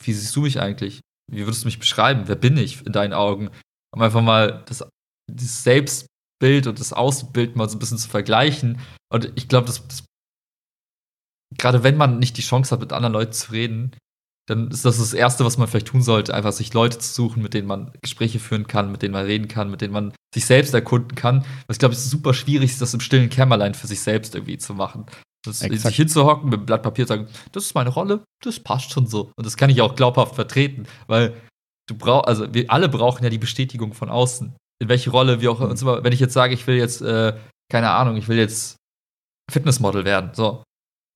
wie 0.04 0.14
siehst 0.14 0.36
du 0.36 0.42
mich 0.42 0.60
eigentlich? 0.60 1.02
Wie 1.32 1.46
würdest 1.46 1.64
du 1.64 1.68
mich 1.68 1.80
beschreiben? 1.80 2.24
Wer 2.26 2.36
bin 2.36 2.58
ich 2.58 2.86
in 2.86 2.92
deinen 2.92 3.14
Augen? 3.14 3.50
Um 3.94 4.02
einfach 4.02 4.22
mal 4.22 4.64
das, 4.68 4.86
das 5.32 5.64
Selbstbild 5.64 6.68
und 6.68 6.80
das 6.80 6.94
Außenbild 6.94 7.56
mal 7.56 7.70
so 7.70 7.78
ein 7.78 7.80
bisschen 7.80 7.98
zu 7.98 8.10
vergleichen. 8.10 8.80
Und 9.12 9.32
ich 9.36 9.48
glaube, 9.48 9.68
das, 9.68 9.86
das 9.88 10.04
gerade 11.58 11.84
wenn 11.84 11.98
man 11.98 12.20
nicht 12.20 12.38
die 12.38 12.42
Chance 12.42 12.72
hat, 12.72 12.80
mit 12.80 12.94
anderen 12.94 13.14
Leuten 13.14 13.34
zu 13.34 13.52
reden, 13.52 13.92
dann 14.50 14.70
ist 14.70 14.86
das 14.86 14.98
das 14.98 15.14
Erste, 15.14 15.46
was 15.46 15.58
man 15.58 15.68
vielleicht 15.68 15.88
tun 15.88 16.02
sollte, 16.02 16.34
einfach 16.34 16.52
sich 16.52 16.74
Leute 16.74 16.98
zu 17.00 17.14
suchen, 17.14 17.44
mit 17.44 17.54
denen 17.54 17.68
man 17.68 17.92
Gespräche 18.02 18.40
führen 18.40 18.68
kann, 18.68 18.92
mit 18.92 19.02
denen 19.02 19.14
man 19.14 19.26
reden 19.26 19.48
kann, 19.48 19.70
mit 19.70 19.82
denen 19.82 19.94
man 19.94 20.14
sich 20.34 20.46
selbst 20.46 20.74
erkunden 20.74 21.16
kann. 21.16 21.46
Was, 21.68 21.78
glaube 21.78 21.94
ich, 21.94 22.00
super 22.00 22.34
schwierig 22.34 22.72
ist, 22.72 22.82
das 22.82 22.94
im 22.94 23.00
stillen 23.00 23.30
Kämmerlein 23.30 23.76
für 23.76 23.88
sich 23.88 24.02
selbst 24.02 24.36
irgendwie 24.36 24.58
zu 24.58 24.74
machen. 24.74 25.06
Das, 25.44 25.62
Exakt. 25.64 25.88
sich 25.88 25.96
hinzuhocken 25.96 26.50
mit 26.50 26.60
einem 26.60 26.66
Blatt 26.68 26.84
Papier 26.84 27.04
und 27.04 27.08
sagen, 27.08 27.28
das 27.52 27.66
ist 27.66 27.76
meine 27.76 27.90
Rolle, 27.90 28.24
das 28.44 28.60
passt 28.60 28.92
schon 28.92 29.08
so. 29.08 29.32
Und 29.36 29.46
das 29.46 29.58
kann 29.58 29.70
ich 29.72 29.82
auch 29.82 29.96
glaubhaft 29.96 30.36
vertreten, 30.36 30.86
weil 31.08 31.34
du 31.90 31.96
brauchst, 31.96 32.28
also 32.28 32.54
wir 32.54 32.70
alle 32.70 32.90
brauchen 32.90 33.24
ja 33.24 33.30
die 33.30 33.40
Bestätigung 33.40 33.94
von 33.94 34.10
außen. 34.10 34.56
In 34.82 34.90
welche 34.90 35.10
Rolle 35.10 35.42
wir 35.42 35.52
auch 35.52 35.60
Mhm. 35.60 35.72
uns 35.72 35.82
immer, 35.82 36.04
wenn 36.04 36.14
ich 36.14 36.20
jetzt 36.20 36.34
sage, 36.34 36.54
ich 36.54 36.66
will 36.68 36.76
jetzt, 36.76 37.02
äh, 37.02 37.34
keine 37.72 37.90
Ahnung, 37.90 38.18
ich 38.18 38.28
will 38.28 38.38
jetzt 38.38 38.76
Fitnessmodel 39.52 40.06
werden, 40.06 40.32
so, 40.34 40.64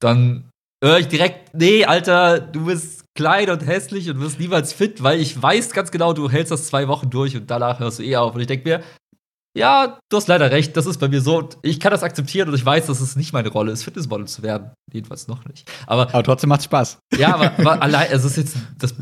dann 0.01 0.49
höre 0.83 0.99
ich 0.99 1.07
direkt, 1.07 1.53
nee, 1.55 1.85
Alter, 1.85 2.39
du 2.39 2.65
bist 2.65 3.05
klein 3.17 3.49
und 3.49 3.65
hässlich 3.65 4.09
und 4.09 4.19
wirst 4.19 4.39
niemals 4.39 4.73
fit, 4.73 5.01
weil 5.01 5.19
ich 5.21 5.41
weiß 5.41 5.71
ganz 5.71 5.89
genau, 5.91 6.13
du 6.13 6.29
hältst 6.29 6.51
das 6.51 6.67
zwei 6.67 6.87
Wochen 6.87 7.09
durch 7.09 7.35
und 7.37 7.49
danach 7.49 7.79
hörst 7.79 7.99
du 7.99 8.03
eh 8.03 8.17
auf. 8.17 8.35
Und 8.35 8.41
ich 8.41 8.47
denke 8.47 8.67
mir, 8.67 8.83
ja, 9.55 9.97
du 10.09 10.17
hast 10.17 10.27
leider 10.27 10.51
recht, 10.51 10.75
das 10.75 10.85
ist 10.85 10.99
bei 10.99 11.07
mir 11.07 11.21
so. 11.21 11.49
Ich 11.61 11.79
kann 11.79 11.91
das 11.91 12.03
akzeptieren 12.03 12.49
und 12.49 12.55
ich 12.55 12.65
weiß, 12.65 12.87
dass 12.87 12.99
es 13.01 13.15
nicht 13.15 13.33
meine 13.33 13.49
Rolle 13.49 13.71
ist, 13.71 13.83
Fitnessmodel 13.83 14.27
zu 14.27 14.43
werden. 14.43 14.71
Jedenfalls 14.91 15.27
noch 15.27 15.45
nicht. 15.45 15.69
Aber 15.87 16.13
Aber 16.13 16.23
trotzdem 16.23 16.49
macht 16.49 16.63
Spaß. 16.63 16.97
ja, 17.17 17.33
aber, 17.33 17.51
aber 17.59 17.81
allein, 17.81 18.07
es 18.11 18.25
ist 18.25 18.37
jetzt 18.37 18.57
das, 18.77 18.93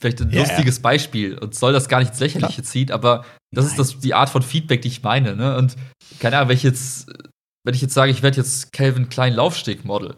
vielleicht 0.00 0.20
ein 0.20 0.30
Ja, 0.30 0.40
lustiges 0.42 0.80
Beispiel 0.80 1.36
und 1.38 1.54
soll 1.54 1.72
das 1.72 1.88
gar 1.88 1.98
nicht 1.98 2.10
ins 2.10 2.20
Lächerliche 2.20 2.62
ziehen, 2.62 2.90
aber 2.92 3.24
das 3.52 3.64
ist 3.64 3.72
Nein. 3.72 3.78
das, 3.78 3.98
die 3.98 4.14
Art 4.14 4.30
von 4.30 4.42
Feedback, 4.42 4.82
die 4.82 4.88
ich 4.88 5.02
meine. 5.02 5.34
Ne? 5.34 5.56
Und 5.56 5.76
keine 6.20 6.36
Ahnung, 6.36 6.50
wenn 6.50 6.56
ich 6.56 6.62
jetzt, 6.62 7.08
wenn 7.64 7.74
ich 7.74 7.82
jetzt 7.82 7.94
sage, 7.94 8.12
ich 8.12 8.22
werde 8.22 8.36
jetzt 8.36 8.72
Calvin 8.72 9.08
Klein 9.08 9.34
Laufsteg-Model, 9.34 10.16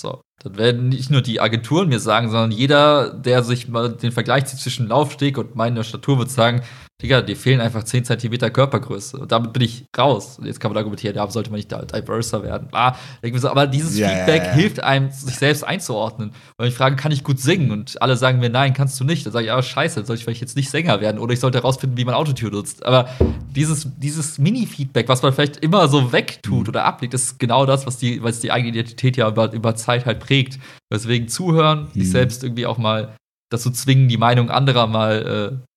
so, 0.00 0.20
dann 0.42 0.56
werden 0.56 0.88
nicht 0.88 1.10
nur 1.10 1.22
die 1.22 1.40
Agenturen 1.40 1.88
mir 1.88 2.00
sagen, 2.00 2.30
sondern 2.30 2.52
jeder, 2.52 3.12
der 3.12 3.42
sich 3.42 3.68
mal 3.68 3.90
den 3.92 4.12
Vergleich 4.12 4.46
zieht 4.46 4.60
zwischen 4.60 4.88
Laufsteg 4.88 5.36
und 5.38 5.54
meiner 5.56 5.84
Statur, 5.84 6.18
wird 6.18 6.30
sagen, 6.30 6.62
Digga, 7.00 7.22
dir 7.22 7.36
fehlen 7.36 7.60
einfach 7.60 7.84
10 7.84 8.04
Centimeter 8.06 8.50
Körpergröße. 8.50 9.18
Und 9.18 9.30
damit 9.30 9.52
bin 9.52 9.62
ich 9.62 9.86
raus. 9.96 10.36
Und 10.40 10.46
jetzt 10.46 10.58
kann 10.58 10.72
man 10.72 10.78
argumentieren, 10.78 11.14
ja, 11.14 11.30
sollte 11.30 11.48
man 11.48 11.58
nicht 11.58 11.70
da 11.70 11.82
diverser 11.84 12.42
werden. 12.42 12.66
Ah, 12.72 12.96
aber 13.44 13.68
dieses 13.68 13.96
Ja, 13.96 14.08
Feedback 14.08 14.48
hilft 14.54 14.82
einem, 14.82 15.08
sich 15.12 15.36
selbst 15.36 15.62
einzuordnen. 15.62 16.32
Weil 16.56 16.66
ich 16.70 16.74
frage, 16.74 16.96
kann 16.96 17.12
ich 17.12 17.22
gut 17.22 17.38
singen? 17.38 17.70
Und 17.70 18.02
alle 18.02 18.16
sagen 18.16 18.40
mir, 18.40 18.50
nein, 18.50 18.74
kannst 18.74 18.98
du 18.98 19.04
nicht. 19.04 19.24
Dann 19.24 19.32
sage 19.32 19.44
ich, 19.46 19.52
ah, 19.52 19.62
scheiße, 19.62 19.94
dann 20.00 20.06
soll 20.06 20.16
ich 20.16 20.24
vielleicht 20.24 20.40
jetzt 20.40 20.56
nicht 20.56 20.70
Sänger 20.70 21.00
werden. 21.00 21.20
Oder 21.20 21.34
ich 21.34 21.40
sollte 21.40 21.58
herausfinden, 21.58 21.96
wie 21.96 22.04
man 22.04 22.16
Autotune 22.16 22.50
nutzt. 22.50 22.84
Aber 22.84 23.08
dieses, 23.54 23.86
dieses 23.98 24.38
Mini-Feedback, 24.38 25.08
was 25.08 25.22
man 25.22 25.32
vielleicht 25.32 25.58
immer 25.58 25.86
so 25.86 26.10
wegtut 26.12 26.64
Mhm. 26.64 26.68
oder 26.70 26.84
ablegt, 26.84 27.14
ist 27.14 27.38
genau 27.38 27.64
das, 27.64 27.86
was 27.86 27.98
die, 27.98 28.24
was 28.24 28.40
die 28.40 28.50
eigene 28.50 28.72
Identität 28.72 29.16
ja 29.16 29.28
über, 29.28 29.52
über 29.52 29.76
Zeit 29.76 30.04
halt 30.04 30.18
prägt. 30.18 30.58
Deswegen 30.92 31.28
zuhören, 31.28 31.86
Mhm. 31.94 32.00
sich 32.00 32.10
selbst 32.10 32.42
irgendwie 32.42 32.66
auch 32.66 32.78
mal 32.78 33.14
dazu 33.50 33.70
zwingen, 33.70 34.08
die 34.08 34.16
Meinung 34.18 34.50
anderer 34.50 34.88
mal 34.88 35.60
äh, 35.62 35.67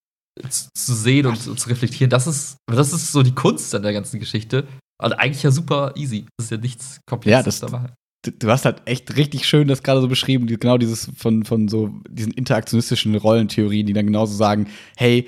zu 0.50 0.94
sehen 0.94 1.26
und, 1.26 1.38
zu 1.38 1.70
reflektieren. 1.70 2.10
Das 2.10 2.28
ist, 2.28 2.58
das 2.68 2.94
ist 2.94 3.12
so 3.12 3.24
die 3.24 3.34
Kunst 3.36 3.74
an 3.76 3.84
der 3.84 3.94
ganzen 3.94 4.20
Geschichte. 4.20 4.68
Also 5.02 5.16
eigentlich 5.18 5.44
ja 5.44 5.52
super 5.52 5.94
easy. 5.96 6.26
Das 6.38 6.46
ist 6.46 6.52
ja 6.52 6.58
nichts 6.58 6.96
Ja, 6.96 7.02
Komplexes 7.10 7.60
das- 7.60 7.72
dabei. 7.72 7.90
du 8.24 8.50
hast 8.50 8.66
halt 8.66 8.84
echt 8.86 9.18
richtig 9.18 9.48
schön 9.48 9.68
das 9.68 9.82
gerade 9.84 10.00
so 10.02 10.08
beschrieben, 10.08 10.48
die, 10.48 10.58
genau 10.58 10.78
dieses 10.78 11.12
von, 11.18 11.44
von 11.44 11.68
so 11.68 11.94
diesen 12.10 12.32
interaktionistischen 12.34 13.16
Rollentheorien, 13.16 13.88
die 13.88 13.94
dann 13.94 14.06
genauso 14.06 14.36
sagen, 14.36 14.68
hey, 14.96 15.28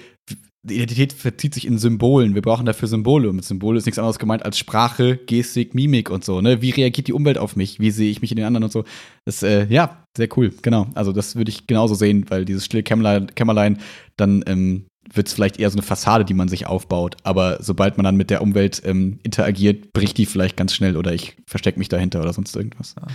die 0.65 0.75
Identität 0.75 1.11
verzieht 1.11 1.53
sich 1.55 1.67
in 1.67 1.77
Symbolen. 1.77 2.35
Wir 2.35 2.41
brauchen 2.41 2.65
dafür 2.65 2.87
Symbole. 2.87 3.27
Und 3.29 3.35
mit 3.35 3.43
Symbole 3.43 3.77
ist 3.79 3.85
nichts 3.85 3.99
anderes 3.99 4.17
gemeint 4.17 4.45
als 4.45 4.57
Sprache, 4.57 5.17
Gestik, 5.17 5.75
Mimik 5.75 6.09
und 6.09 6.23
so. 6.23 6.39
Ne? 6.39 6.61
Wie 6.61 6.69
reagiert 6.69 7.07
die 7.07 7.13
Umwelt 7.13 7.37
auf 7.37 7.57
mich? 7.57 7.81
Wie 7.81 7.91
sehe 7.91 8.09
ich 8.09 8.21
mich 8.21 8.31
in 8.31 8.37
den 8.37 8.45
anderen 8.45 8.63
und 8.63 8.71
so? 8.71 8.85
Das, 9.25 9.43
äh, 9.43 9.65
ja, 9.69 10.05
sehr 10.15 10.29
cool. 10.37 10.53
Genau. 10.61 10.87
Also 10.93 11.11
das 11.11 11.35
würde 11.35 11.49
ich 11.51 11.67
genauso 11.67 11.95
sehen, 11.95 12.25
weil 12.29 12.45
dieses 12.45 12.63
stille 12.63 12.81
Kämmerlein, 12.83 13.27
Kämmerlein 13.35 13.79
dann 14.15 14.41
ähm, 14.47 14.85
wird 15.13 15.27
es 15.27 15.33
vielleicht 15.33 15.59
eher 15.59 15.69
so 15.69 15.77
eine 15.77 15.85
Fassade, 15.85 16.25
die 16.25 16.33
man 16.33 16.47
sich 16.47 16.65
aufbaut. 16.65 17.17
Aber 17.23 17.61
sobald 17.61 17.97
man 17.97 18.03
dann 18.03 18.15
mit 18.15 18.29
der 18.29 18.41
Umwelt 18.41 18.81
ähm, 18.83 19.19
interagiert, 19.23 19.93
bricht 19.93 20.17
die 20.17 20.25
vielleicht 20.25 20.57
ganz 20.57 20.73
schnell 20.73 20.97
oder 20.97 21.13
ich 21.13 21.37
verstecke 21.47 21.79
mich 21.79 21.89
dahinter 21.89 22.21
oder 22.21 22.33
sonst 22.33 22.55
irgendwas. 22.55 22.95
Ja. 22.99 23.07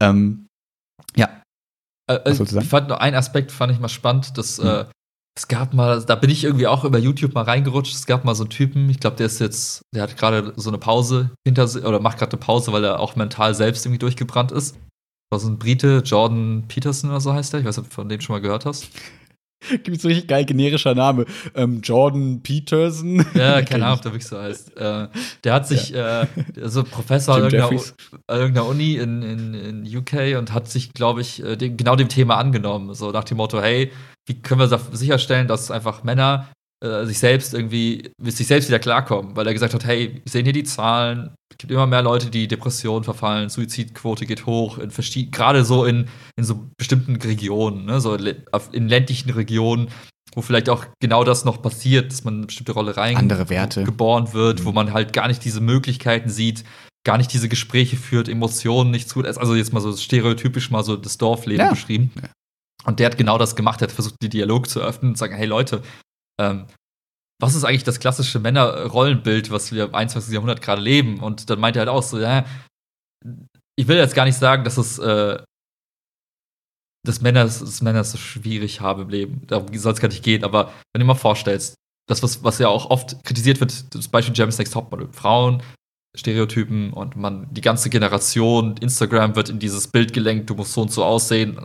Ähm, 0.00 0.46
ja. 1.14 1.42
Äh, 2.10 2.14
äh 2.14 2.32
ich 2.32 2.68
fand 2.68 2.88
nur 2.88 3.00
einen 3.00 3.16
Aspekt 3.16 3.52
fand 3.52 3.72
ich 3.72 3.78
mal 3.78 3.88
spannend, 3.88 4.36
dass 4.36 4.58
mhm. 4.58 4.66
äh, 4.66 4.84
es 5.36 5.48
gab 5.48 5.74
mal, 5.74 6.02
da 6.02 6.14
bin 6.14 6.30
ich 6.30 6.44
irgendwie 6.44 6.66
auch 6.66 6.84
über 6.84 6.98
YouTube 6.98 7.34
mal 7.34 7.42
reingerutscht. 7.42 7.94
Es 7.94 8.06
gab 8.06 8.24
mal 8.24 8.34
so 8.34 8.44
einen 8.44 8.50
Typen, 8.50 8.88
ich 8.88 9.00
glaube, 9.00 9.16
der 9.16 9.26
ist 9.26 9.38
jetzt, 9.38 9.82
der 9.94 10.02
hat 10.02 10.16
gerade 10.16 10.54
so 10.56 10.70
eine 10.70 10.78
Pause 10.78 11.30
hinter 11.46 11.68
sich 11.68 11.84
oder 11.84 12.00
macht 12.00 12.18
gerade 12.18 12.32
eine 12.32 12.40
Pause, 12.40 12.72
weil 12.72 12.84
er 12.84 13.00
auch 13.00 13.16
mental 13.16 13.54
selbst 13.54 13.84
irgendwie 13.84 13.98
durchgebrannt 13.98 14.50
ist. 14.50 14.74
Das 14.74 14.80
war 15.30 15.38
so 15.40 15.48
ein 15.48 15.58
Brite, 15.58 16.02
Jordan 16.04 16.64
Peterson 16.68 17.10
oder 17.10 17.20
so 17.20 17.34
heißt 17.34 17.52
der. 17.52 17.60
Ich 17.60 17.66
weiß 17.66 17.76
nicht, 17.76 17.84
ob 17.84 17.90
du 17.90 17.94
von 17.94 18.08
dem 18.08 18.20
schon 18.20 18.34
mal 18.34 18.40
gehört 18.40 18.64
hast. 18.64 18.88
Gibt 19.82 20.00
so 20.00 20.08
richtig 20.08 20.28
geil 20.28 20.44
generischer 20.44 20.94
Name. 20.94 21.24
Ähm, 21.54 21.80
Jordan 21.82 22.42
Peterson. 22.42 23.24
Ja, 23.34 23.62
keine 23.62 23.86
Ahnung, 23.86 23.98
ob 23.98 24.02
der 24.02 24.12
wirklich 24.12 24.26
so 24.26 24.38
heißt. 24.38 24.76
Äh, 24.76 25.08
der 25.44 25.52
hat 25.52 25.66
sich, 25.66 25.90
ja. 25.90 26.22
äh, 26.22 26.26
also 26.60 26.84
Professor 26.90 27.36
an 27.36 27.44
irgendeiner, 27.44 27.80
irgendeiner, 28.28 28.66
Uni 28.66 28.96
in, 28.96 29.22
in, 29.22 29.54
in 29.54 29.96
UK 29.96 30.38
und 30.38 30.52
hat 30.52 30.68
sich, 30.68 30.92
glaube 30.92 31.20
ich, 31.20 31.42
äh, 31.42 31.56
dem, 31.56 31.76
genau 31.76 31.96
dem 31.96 32.08
Thema 32.08 32.36
angenommen. 32.36 32.94
So 32.94 33.10
nach 33.10 33.24
dem 33.24 33.38
Motto, 33.38 33.60
hey, 33.60 33.90
wie 34.26 34.40
können 34.40 34.60
wir 34.60 34.78
sicherstellen, 34.92 35.48
dass 35.48 35.70
einfach 35.70 36.02
Männer 36.02 36.48
äh, 36.84 37.06
sich 37.06 37.18
selbst 37.18 37.54
irgendwie, 37.54 38.10
mit 38.20 38.36
sich 38.36 38.46
selbst 38.46 38.68
wieder 38.68 38.78
klarkommen, 38.78 39.34
weil 39.34 39.46
er 39.46 39.54
gesagt 39.54 39.72
hat, 39.72 39.86
hey, 39.86 40.20
wir 40.22 40.30
sehen 40.30 40.44
hier 40.44 40.52
die 40.52 40.64
Zahlen, 40.64 41.34
es 41.50 41.58
gibt 41.58 41.72
immer 41.72 41.86
mehr 41.86 42.02
Leute, 42.02 42.28
die 42.28 42.48
Depressionen 42.48 43.02
verfallen, 43.02 43.48
Suizidquote 43.48 44.26
geht 44.26 44.44
hoch, 44.44 44.78
gerade 45.30 45.64
so 45.64 45.86
in, 45.86 46.08
in 46.36 46.44
so 46.44 46.68
bestimmten 46.76 47.16
Regionen, 47.16 47.86
ne, 47.86 48.00
so 48.00 48.14
in 48.14 48.88
ländlichen 48.88 49.30
Regionen, 49.30 49.88
wo 50.34 50.42
vielleicht 50.42 50.68
auch 50.68 50.84
genau 51.00 51.24
das 51.24 51.46
noch 51.46 51.62
passiert, 51.62 52.12
dass 52.12 52.24
man 52.24 52.34
eine 52.34 52.46
bestimmte 52.46 52.72
Rolle 52.72 52.96
rein 52.96 53.16
Andere 53.16 53.48
Werte. 53.48 53.84
geboren 53.84 54.34
wird, 54.34 54.60
mhm. 54.60 54.64
wo 54.66 54.72
man 54.72 54.92
halt 54.92 55.14
gar 55.14 55.28
nicht 55.28 55.44
diese 55.46 55.62
Möglichkeiten 55.62 56.28
sieht, 56.28 56.64
gar 57.06 57.16
nicht 57.16 57.32
diese 57.32 57.48
Gespräche 57.48 57.96
führt, 57.96 58.28
Emotionen 58.28 58.90
nicht 58.90 59.08
zu, 59.08 59.22
also 59.22 59.54
jetzt 59.54 59.72
mal 59.72 59.80
so 59.80 59.96
stereotypisch 59.96 60.70
mal 60.70 60.84
so 60.84 60.96
das 60.96 61.16
Dorfleben 61.16 61.64
ja. 61.64 61.70
beschrieben. 61.70 62.12
Ja. 62.20 62.28
Und 62.84 63.00
der 63.00 63.06
hat 63.06 63.16
genau 63.16 63.38
das 63.38 63.56
gemacht, 63.56 63.80
er 63.80 63.88
hat 63.88 63.92
versucht, 63.92 64.16
die 64.20 64.28
Dialog 64.28 64.68
zu 64.68 64.80
öffnen 64.80 65.12
und 65.12 65.16
zu 65.16 65.20
sagen, 65.20 65.34
hey 65.34 65.46
Leute, 65.46 65.82
ähm, 66.40 66.66
was 67.40 67.54
ist 67.54 67.64
eigentlich 67.64 67.84
das 67.84 68.00
klassische 68.00 68.38
Männerrollenbild, 68.40 69.50
was 69.50 69.72
wir 69.72 69.84
im 69.84 69.94
21. 69.94 70.32
Jahrhundert 70.32 70.62
gerade 70.62 70.80
leben? 70.80 71.20
Und 71.20 71.50
dann 71.50 71.60
meint 71.60 71.76
er 71.76 71.80
halt 71.80 71.90
auch 71.90 72.02
so, 72.02 72.18
ja, 72.18 72.46
ich 73.78 73.88
will 73.88 73.96
jetzt 73.96 74.14
gar 74.14 74.24
nicht 74.24 74.38
sagen, 74.38 74.64
dass 74.64 74.78
es 74.78 74.98
äh, 74.98 75.42
dass 77.06 77.20
Männer, 77.20 77.44
dass 77.44 77.82
Männer 77.82 78.00
es 78.00 78.12
so 78.12 78.18
schwierig 78.18 78.80
haben 78.80 79.02
im 79.02 79.08
Leben. 79.08 79.46
Darum 79.46 79.72
soll 79.76 79.92
es 79.92 80.00
gar 80.00 80.08
nicht 80.08 80.24
gehen, 80.24 80.44
aber 80.44 80.66
wenn 80.66 80.72
du 80.94 80.98
dir 81.00 81.04
mal 81.04 81.14
vorstellst, 81.14 81.76
das, 82.08 82.22
was, 82.22 82.42
was 82.42 82.58
ja 82.58 82.68
auch 82.68 82.90
oft 82.90 83.22
kritisiert 83.24 83.60
wird, 83.60 83.94
das 83.94 84.08
Beispiel 84.08 84.34
James 84.36 84.58
Next 84.58 84.72
Topmodel, 84.72 85.08
Frauen, 85.12 85.62
Stereotypen 86.16 86.92
und 86.92 87.16
man, 87.16 87.52
die 87.52 87.60
ganze 87.60 87.90
Generation, 87.90 88.76
Instagram 88.78 89.36
wird 89.36 89.50
in 89.50 89.58
dieses 89.58 89.88
Bild 89.88 90.12
gelenkt, 90.12 90.50
du 90.50 90.54
musst 90.54 90.72
so 90.72 90.82
und 90.82 90.90
so 90.90 91.04
aussehen 91.04 91.58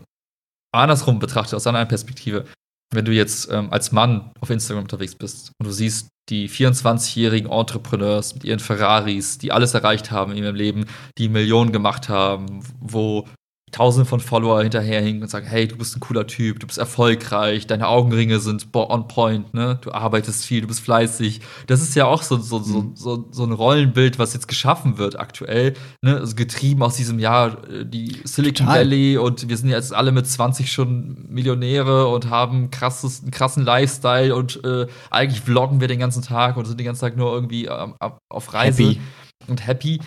andersrum 0.74 1.20
betrachtet, 1.20 1.56
aus 1.56 1.68
einer 1.68 1.86
Perspektive, 1.86 2.46
wenn 2.94 3.06
du 3.06 3.12
jetzt 3.12 3.50
ähm, 3.52 3.72
als 3.72 3.92
Mann 3.92 4.32
auf 4.40 4.50
Instagram 4.50 4.84
unterwegs 4.84 5.16
bist 5.16 5.52
und 5.60 5.68
du 5.68 5.72
siehst 5.72 6.10
die 6.30 6.50
24-jährigen 6.50 7.52
Entrepreneurs 7.52 8.34
mit 8.34 8.44
ihren 8.44 8.60
Ferraris, 8.60 9.38
die 9.38 9.52
alles 9.52 9.74
erreicht 9.74 10.12
haben 10.12 10.32
in 10.32 10.44
ihrem 10.44 10.56
Leben, 10.56 10.86
die 11.18 11.30
Millionen 11.30 11.72
gemacht 11.72 12.10
haben, 12.10 12.64
wo 12.80 13.28
tausende 13.72 14.06
von 14.06 14.20
Follower 14.20 14.62
hinterherhinken 14.62 15.24
und 15.24 15.30
sagen, 15.30 15.48
hey, 15.48 15.68
du 15.68 15.78
bist 15.78 15.96
ein 15.96 16.02
cooler 16.02 16.28
Typ, 16.28 16.60
du 16.60 16.68
bist 16.68 16.78
erfolgreich, 16.78 17.68
deine 17.68 17.88
Augenringe 17.88 18.40
sind 18.40 18.68
on 18.74 19.08
point, 19.08 19.54
ne? 19.54 19.80
Du 19.82 19.92
arbeitest 19.92 20.46
viel, 20.46 20.62
du 20.62 20.68
bist 20.68 20.82
fleißig. 20.82 21.42
Das 21.68 21.82
ist 21.82 21.96
ja 21.96 22.06
auch 22.06 22.22
so, 22.22 22.38
so, 22.38 22.60
so, 22.60 22.82
mhm. 22.82 22.96
so, 22.96 23.28
so 23.32 23.44
ein 23.44 23.54
Rollenbild, 23.54 24.20
was 24.20 24.34
jetzt 24.34 24.48
geschaffen 24.48 24.98
wird 24.98 25.20
aktuell, 25.20 25.74
ne? 26.02 26.18
Also 26.18 26.36
getrieben 26.36 26.84
aus 26.84 26.96
diesem 26.96 27.18
Jahr, 27.18 27.68
äh, 27.70 27.86
die 27.86 28.18
Silicon 28.26 28.68
Total. 28.68 28.80
Valley 28.80 29.18
und 29.18 29.48
wir 29.48 29.58
sind 29.58 29.70
jetzt 29.70 29.94
alle 29.94 30.12
mit 30.12 30.28
20 30.28 30.72
schon 30.72 31.26
Millionäre 31.30 32.08
und 32.08 32.30
haben 32.30 32.72
krasses, 32.72 33.22
einen 33.22 33.32
krassen 33.32 33.64
Lifestyle 33.64 34.36
und 34.36 34.64
äh, 34.66 34.88
eigentlich 35.10 35.42
vloggen 35.42 35.80
wir 35.80 35.88
den 35.88 36.00
ganzen 36.00 36.24
Tag 36.24 36.58
und 36.58 36.66
sind 36.66 36.80
den 36.80 36.86
ganzen 36.86 37.02
Tag 37.02 37.16
nur 37.16 37.34
irgendwie 37.34 37.66
ähm, 37.66 37.96
auf 38.30 38.54
Reise. 38.54 38.84
Happy. 38.84 39.02
Und 39.48 39.66
happy. 39.66 40.00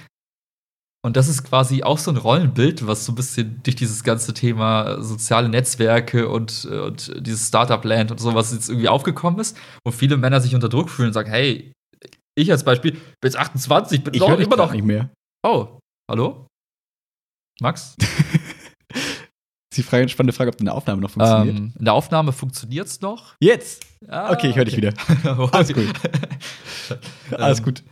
Und 1.05 1.19
das 1.19 1.29
ist 1.29 1.45
quasi 1.45 1.83
auch 1.83 1.99
so 1.99 2.11
ein 2.11 2.17
Rollenbild, 2.17 2.87
was 2.87 3.05
so 3.05 3.13
ein 3.13 3.15
bisschen 3.15 3.61
durch 3.63 3.77
dieses 3.77 4.05
ganze 4.05 4.33
Thema 4.33 5.03
soziale 5.03 5.51
Netzwerke 5.51 6.31
und, 6.31 6.65
und 6.65 7.27
dieses 7.27 7.49
Startup-Land 7.49 8.11
und 8.11 8.19
sowas 8.19 8.55
jetzt 8.55 8.71
irgendwie 8.71 8.89
aufgekommen 8.89 9.39
ist, 9.39 9.55
wo 9.85 9.93
viele 9.93 10.17
Männer 10.17 10.41
sich 10.41 10.55
unter 10.55 10.71
Druck 10.71 10.89
fühlen 10.89 11.09
und 11.09 11.13
sagen, 11.13 11.31
hey, 11.31 11.73
ich 12.39 12.51
als 12.51 12.65
Beispiel 12.65 12.93
bin 12.93 13.03
jetzt 13.23 13.37
28, 13.37 14.03
bin 14.03 14.15
ich 14.15 14.21
noch, 14.21 14.39
immer 14.39 14.57
noch 14.57 14.73
nicht 14.73 14.85
mehr. 14.85 15.11
Oh, 15.47 15.79
hallo? 16.11 16.47
Max? 17.61 17.97
die 19.77 19.83
Frage, 19.83 20.09
spannende 20.09 20.33
Frage, 20.33 20.53
ob 20.53 20.57
deine 20.57 20.73
Aufnahme 20.73 21.03
noch 21.03 21.11
funktioniert. 21.11 21.55
Ähm, 21.55 21.75
in 21.79 21.85
der 21.85 21.93
Aufnahme 21.93 22.33
funktioniert 22.33 22.87
es 22.87 23.03
noch. 23.03 23.35
Jetzt! 23.41 23.85
Ah, 24.09 24.33
okay, 24.33 24.49
ich 24.49 24.57
höre 24.57 24.65
dich 24.65 24.79
wieder. 24.79 24.95
Alles 25.53 25.71
gut. 25.75 25.93
Alles 27.31 27.63
gut 27.63 27.85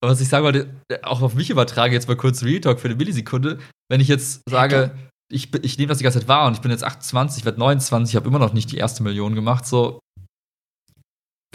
was 0.00 0.20
ich 0.20 0.28
sagen 0.28 0.44
wollte, 0.44 0.68
auch 1.02 1.22
auf 1.22 1.34
mich 1.34 1.50
übertrage, 1.50 1.94
jetzt 1.94 2.08
mal 2.08 2.16
kurz 2.16 2.42
Real 2.42 2.60
Talk 2.60 2.80
für 2.80 2.88
eine 2.88 2.96
Millisekunde. 2.96 3.58
Wenn 3.88 4.00
ich 4.00 4.08
jetzt 4.08 4.42
sage, 4.48 4.96
ich, 5.30 5.52
ich 5.62 5.78
nehme 5.78 5.88
das 5.88 5.98
die 5.98 6.04
ganze 6.04 6.20
Zeit 6.20 6.28
wahr 6.28 6.46
und 6.46 6.54
ich 6.54 6.60
bin 6.60 6.70
jetzt 6.70 6.84
28, 6.84 7.44
werde 7.44 7.58
29, 7.58 8.14
habe 8.16 8.28
immer 8.28 8.38
noch 8.38 8.52
nicht 8.52 8.70
die 8.72 8.76
erste 8.76 9.02
Million 9.02 9.34
gemacht, 9.34 9.66
so, 9.66 10.00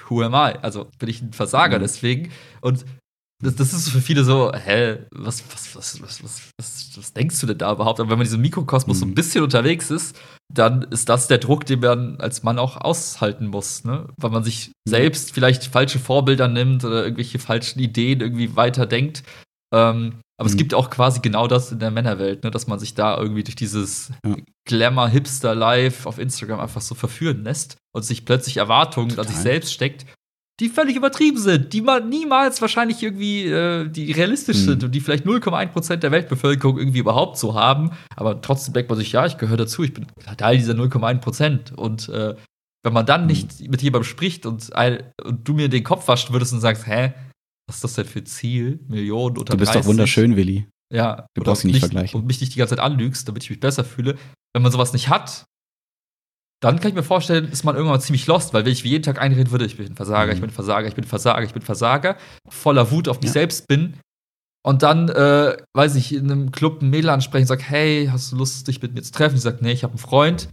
who 0.08 0.22
am 0.22 0.34
I? 0.34 0.58
Also 0.62 0.90
bin 1.00 1.10
ich 1.10 1.22
ein 1.22 1.34
Versager 1.34 1.78
mhm. 1.78 1.84
deswegen. 1.84 2.32
Und 2.62 2.86
das, 3.42 3.56
das 3.56 3.74
ist 3.74 3.90
für 3.90 4.02
viele 4.02 4.24
so, 4.24 4.52
hä, 4.54 5.00
was, 5.12 5.44
was, 5.52 5.76
was, 5.76 6.02
was, 6.02 6.24
was, 6.24 6.52
was, 6.60 6.98
was 6.98 7.14
denkst 7.14 7.40
du 7.40 7.48
denn 7.48 7.58
da 7.58 7.72
überhaupt? 7.72 8.00
Aber 8.00 8.10
wenn 8.10 8.18
man 8.18 8.26
in 8.26 8.30
diesem 8.30 8.42
Mikrokosmos 8.42 8.98
mhm. 8.98 9.00
so 9.00 9.06
ein 9.06 9.10
mhm. 9.10 9.16
bisschen 9.16 9.44
unterwegs 9.44 9.90
ist, 9.90 10.20
dann 10.54 10.84
ist 10.84 11.10
das 11.10 11.28
der 11.28 11.38
Druck, 11.38 11.66
den 11.66 11.80
man 11.80 12.20
als 12.20 12.44
Mann 12.44 12.60
auch 12.60 12.78
aushalten 12.78 13.48
muss, 13.48 13.84
ne? 13.84 14.08
Weil 14.18 14.32
man 14.32 14.44
sich 14.44 14.70
mhm. 14.70 14.90
selbst 14.90 15.34
vielleicht 15.34 15.66
falsche 15.66 16.00
Vorbilder 16.00 16.48
nimmt 16.48 16.84
oder 16.84 17.04
irgendwelche 17.04 17.40
falschen 17.40 17.80
Ideen 17.80 18.22
irgendwie 18.22 18.56
weiterdenkt. 18.56 19.24
Ähm, 19.74 20.20
aber 20.38 20.50
mhm. 20.50 20.54
es 20.54 20.58
gibt 20.58 20.74
auch 20.74 20.90
quasi 20.90 21.20
genau 21.22 21.48
das 21.48 21.72
in 21.72 21.80
der 21.80 21.92
Männerwelt, 21.92 22.44
ne? 22.44 22.52
dass 22.52 22.68
man 22.68 22.80
sich 22.80 22.96
da 22.96 23.18
irgendwie 23.18 23.44
durch 23.44 23.56
dieses 23.56 24.12
ja. 24.26 24.36
Glamour-Hipster-Life 24.68 26.08
auf 26.08 26.18
Instagram 26.18 26.60
einfach 26.60 26.82
so 26.82 26.96
verführen 26.96 27.44
lässt 27.44 27.78
und 27.96 28.04
sich 28.04 28.26
plötzlich 28.26 28.58
Erwartungen 28.58 29.10
Total. 29.10 29.26
an 29.26 29.32
sich 29.32 29.42
selbst 29.42 29.72
steckt, 29.72 30.06
die 30.60 30.70
völlig 30.70 30.96
übertrieben 30.96 31.40
sind, 31.40 31.74
die 31.74 31.82
man 31.82 32.10
niemals 32.10 32.62
wahrscheinlich 32.62 33.02
irgendwie, 33.02 33.46
äh, 33.46 33.90
die 33.90 34.12
realistisch 34.12 34.58
mhm. 34.58 34.66
sind 34.66 34.84
und 34.84 34.92
die 34.94 35.00
vielleicht 35.00 35.26
0,1% 35.26 35.96
der 35.98 36.12
Weltbevölkerung 36.12 36.78
irgendwie 36.78 37.00
überhaupt 37.00 37.38
so 37.38 37.56
haben. 37.56 37.92
Aber 38.16 38.42
trotzdem 38.42 38.74
denkt 38.74 38.90
man 38.90 39.00
sich, 39.00 39.12
ja, 39.12 39.26
ich 39.26 39.38
gehöre 39.38 39.58
dazu, 39.58 39.84
ich 39.84 39.94
bin 39.94 40.06
Teil 40.38 40.58
dieser 40.58 40.74
0,1%. 40.74 41.74
Und 41.74 42.10
äh, 42.10 42.36
wenn 42.84 42.94
man 42.94 43.06
dann 43.06 43.22
mhm. 43.22 43.28
nicht 43.28 43.70
mit 43.70 43.82
jemandem 43.82 44.08
spricht 44.08 44.46
und, 44.46 44.76
ein, 44.76 45.04
und 45.24 45.48
du 45.48 45.54
mir 45.54 45.70
den 45.70 45.84
Kopf 45.84 46.08
waschen 46.08 46.34
würdest 46.34 46.54
und 46.54 46.62
sagst, 46.62 46.86
hä, 46.86 47.14
was 47.68 47.78
ist 47.78 47.84
das 47.84 47.94
denn 47.94 48.06
für 48.06 48.24
Ziel? 48.24 48.80
Millionen 48.88 49.38
oder 49.38 49.54
Du 49.54 49.58
bist 49.58 49.74
30? 49.74 49.82
doch 49.82 49.88
wunderschön, 49.88 50.36
Willi. 50.36 50.68
Ja. 50.94 51.26
Du 51.34 51.42
brauchst 51.42 51.64
ihn 51.64 51.72
nicht 51.72 51.80
vergleichen. 51.80 52.20
Und 52.20 52.28
mich 52.28 52.42
nicht 52.42 52.54
die 52.54 52.60
ganze 52.60 52.76
Zeit 52.76 52.84
anlügst, 52.84 53.28
damit 53.28 53.44
ich 53.44 53.50
mich 53.50 53.60
besser 53.60 53.84
fühle. 53.84 54.18
Wenn 54.54 54.62
man 54.62 54.72
sowas 54.72 54.94
nicht 54.94 55.10
hat, 55.10 55.46
dann 56.62 56.80
kann 56.80 56.90
ich 56.90 56.96
mir 56.96 57.04
vorstellen, 57.04 57.52
ist 57.52 57.64
man 57.64 57.76
irgendwann 57.76 58.02
ziemlich 58.02 58.28
lost, 58.28 58.54
weil 58.54 58.66
wenn 58.66 58.72
ich 58.72 58.84
jeden 58.84 59.04
Tag 59.04 59.20
einreden 59.20 59.52
würde, 59.52 59.66
ich 59.66 59.78
bin 59.78 59.96
Versager, 59.96 60.28
mhm. 60.28 60.36
ich 60.36 60.42
bin 60.42 60.50
Versager, 60.52 60.88
ich 60.88 60.96
bin 60.96 61.04
Versager, 61.04 61.44
ich 61.44 61.54
bin 61.54 61.64
Versager, 61.64 62.18
voller 62.50 62.92
Wut 62.92 63.08
auf 63.08 63.18
mich 63.18 63.30
ja. 63.30 63.34
selbst 63.34 63.68
bin 63.68 63.96
und 64.64 64.84
dann, 64.84 65.10
äh, 65.10 65.58
weiß 65.76 65.96
ich, 65.96 66.14
in 66.14 66.32
einem 66.32 66.52
Club 66.52 66.82
ein 66.82 66.92
Mädel 66.92 67.10
ansprechen 67.10 67.44
und 67.44 67.48
sag, 67.48 67.64
hey, 67.64 68.08
hast 68.12 68.32
du 68.32 68.36
Lust, 68.36 68.68
dich 68.68 68.82
mit 68.82 68.94
mir 68.94 69.02
zu 69.02 69.12
treffen? 69.12 69.36
Ich 69.36 69.42
sag, 69.42 69.62
nee, 69.62 69.72
ich 69.72 69.84
habe 69.84 69.94
einen 69.94 70.00
Freund. 70.00 70.50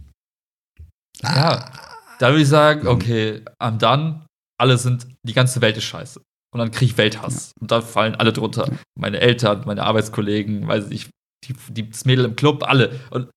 Ah. 1.21 1.35
Ja, 1.35 1.71
da 2.19 2.29
würde 2.29 2.41
ich 2.41 2.47
sagen, 2.47 2.87
okay, 2.87 3.43
am 3.59 3.77
dann, 3.77 4.25
alle 4.59 4.77
sind, 4.77 5.07
die 5.23 5.33
ganze 5.33 5.61
Welt 5.61 5.77
ist 5.77 5.83
scheiße. 5.83 6.21
Und 6.51 6.57
dann 6.57 6.71
kriege 6.71 6.91
ich 6.91 6.97
Welthass. 6.97 7.51
Ja. 7.55 7.61
Und 7.61 7.71
dann 7.71 7.83
fallen 7.83 8.15
alle 8.15 8.33
drunter. 8.33 8.71
Meine 8.97 9.19
Eltern, 9.19 9.63
meine 9.65 9.83
Arbeitskollegen, 9.83 10.67
weiß 10.67 10.89
ich, 10.89 11.09
die, 11.45 11.53
die, 11.69 11.89
das 11.89 12.05
Mädel 12.05 12.25
im 12.25 12.35
Club, 12.35 12.63
alle. 12.63 12.99
Und 13.11 13.29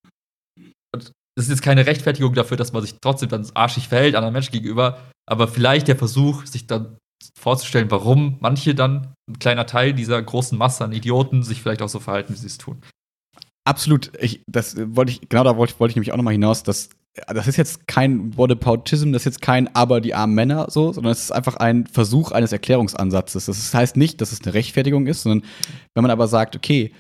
das 1.37 1.47
ist 1.47 1.51
jetzt 1.51 1.63
keine 1.63 1.87
Rechtfertigung 1.87 2.35
dafür, 2.35 2.57
dass 2.57 2.73
man 2.73 2.83
sich 2.83 2.97
trotzdem 3.01 3.29
dann 3.29 3.47
arschig 3.55 3.89
verhält 3.89 4.15
anderen 4.15 4.33
Menschen 4.33 4.53
gegenüber, 4.53 4.99
aber 5.27 5.49
vielleicht 5.49 5.89
der 5.89 5.97
Versuch, 5.97 6.47
sich 6.47 6.67
dann 6.67 6.99
vorzustellen, 7.39 7.91
warum 7.91 8.37
manche 8.41 8.75
dann, 8.75 9.15
ein 9.29 9.39
kleiner 9.39 9.67
Teil 9.67 9.95
dieser 9.95 10.21
großen 10.21 10.59
Masse 10.59 10.85
an 10.85 10.93
Idioten, 10.93 11.43
sich 11.43 11.63
vielleicht 11.63 11.83
auch 11.83 11.89
so 11.89 12.01
verhalten, 12.01 12.35
wie 12.35 12.39
sie 12.39 12.49
es 12.49 12.59
tun. 12.59 12.83
Absolut. 13.65 14.11
Ich, 14.21 14.43
das 14.49 14.77
wollte 14.77 15.13
ich, 15.13 15.29
genau 15.29 15.45
da 15.45 15.57
wollte, 15.57 15.79
wollte 15.79 15.93
ich 15.93 15.97
nämlich 15.97 16.13
auch 16.13 16.17
nochmal 16.17 16.33
hinaus, 16.33 16.65
dass 16.65 16.91
das 17.27 17.47
ist 17.47 17.57
jetzt 17.57 17.87
kein 17.87 18.37
Whataboutism, 18.39 19.13
das 19.13 19.23
ist 19.23 19.27
jetzt 19.27 19.43
kein 19.43 19.75
Aber 19.75 20.01
die 20.01 20.15
armen 20.15 20.35
Männer 20.35 20.67
so, 20.71 20.93
sondern 20.93 21.13
es 21.13 21.25
ist 21.25 21.31
einfach 21.31 21.57
ein 21.57 21.87
Versuch 21.87 22.33
eines 22.33 22.53
Erklärungsansatzes. 22.53 23.47
Das 23.47 23.75
heißt 23.75 23.97
nicht, 23.97 24.21
dass 24.21 24.33
es 24.33 24.43
eine 24.43 24.55
Rechtfertigung 24.55 25.07
ist, 25.07 25.23
sondern 25.23 25.47
wenn 25.95 26.03
man 26.03 26.11
aber 26.11 26.27
sagt, 26.27 26.57
okay, 26.57 26.93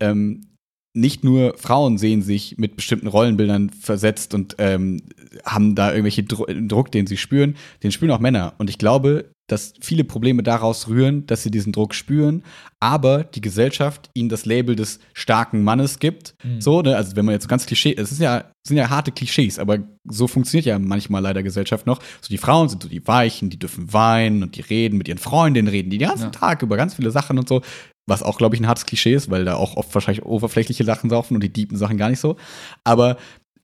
ähm, 0.00 0.53
nicht 0.94 1.24
nur 1.24 1.54
Frauen 1.58 1.98
sehen 1.98 2.22
sich 2.22 2.56
mit 2.56 2.76
bestimmten 2.76 3.08
Rollenbildern 3.08 3.70
versetzt 3.70 4.32
und 4.32 4.54
ähm, 4.58 5.02
haben 5.44 5.74
da 5.74 5.90
irgendwelche 5.90 6.22
Dro 6.22 6.46
Druck, 6.46 6.92
den 6.92 7.08
sie 7.08 7.16
spüren, 7.16 7.56
den 7.82 7.90
spüren 7.90 8.12
auch 8.12 8.20
Männer. 8.20 8.54
Und 8.58 8.70
ich 8.70 8.78
glaube, 8.78 9.34
dass 9.46 9.74
viele 9.80 10.04
Probleme 10.04 10.42
daraus 10.42 10.88
rühren, 10.88 11.26
dass 11.26 11.42
sie 11.42 11.50
diesen 11.50 11.72
Druck 11.72 11.94
spüren, 11.94 12.44
aber 12.80 13.24
die 13.24 13.42
Gesellschaft 13.42 14.08
ihnen 14.14 14.30
das 14.30 14.46
Label 14.46 14.74
des 14.74 15.00
starken 15.12 15.62
Mannes 15.62 15.98
gibt. 15.98 16.34
Mhm. 16.42 16.60
So, 16.60 16.80
ne? 16.80 16.96
Also 16.96 17.16
wenn 17.16 17.26
man 17.26 17.34
jetzt 17.34 17.48
ganz 17.48 17.66
Klischee, 17.66 17.94
es 17.94 18.10
ist 18.10 18.20
ja, 18.20 18.44
sind 18.66 18.78
ja 18.78 18.88
harte 18.88 19.12
Klischees, 19.12 19.58
aber 19.58 19.78
so 20.08 20.28
funktioniert 20.28 20.64
ja 20.64 20.78
manchmal 20.78 21.22
leider 21.22 21.42
Gesellschaft 21.42 21.86
noch. 21.86 22.00
So 22.22 22.28
die 22.28 22.38
Frauen 22.38 22.70
sind 22.70 22.82
so 22.82 22.88
die 22.88 23.06
Weichen, 23.06 23.50
die 23.50 23.58
dürfen 23.58 23.92
weinen 23.92 24.42
und 24.42 24.56
die 24.56 24.62
reden 24.62 24.96
mit 24.96 25.08
ihren 25.08 25.18
Freundinnen, 25.18 25.68
reden 25.68 25.90
die 25.90 25.98
den 25.98 26.08
ganzen 26.08 26.24
ja. 26.24 26.30
Tag 26.30 26.62
über 26.62 26.76
ganz 26.76 26.94
viele 26.94 27.10
Sachen 27.10 27.38
und 27.38 27.48
so. 27.48 27.60
Was 28.06 28.22
auch, 28.22 28.36
glaube 28.38 28.54
ich, 28.54 28.60
ein 28.60 28.68
hartes 28.68 28.86
Klischee 28.86 29.14
ist, 29.14 29.30
weil 29.30 29.44
da 29.44 29.56
auch 29.56 29.76
oft 29.76 29.94
wahrscheinlich 29.94 30.24
oberflächliche 30.24 30.84
Sachen 30.84 31.08
saufen 31.08 31.34
und 31.34 31.42
die 31.42 31.52
deepen 31.52 31.78
Sachen 31.78 31.96
gar 31.96 32.10
nicht 32.10 32.20
so. 32.20 32.36
Aber 32.84 33.16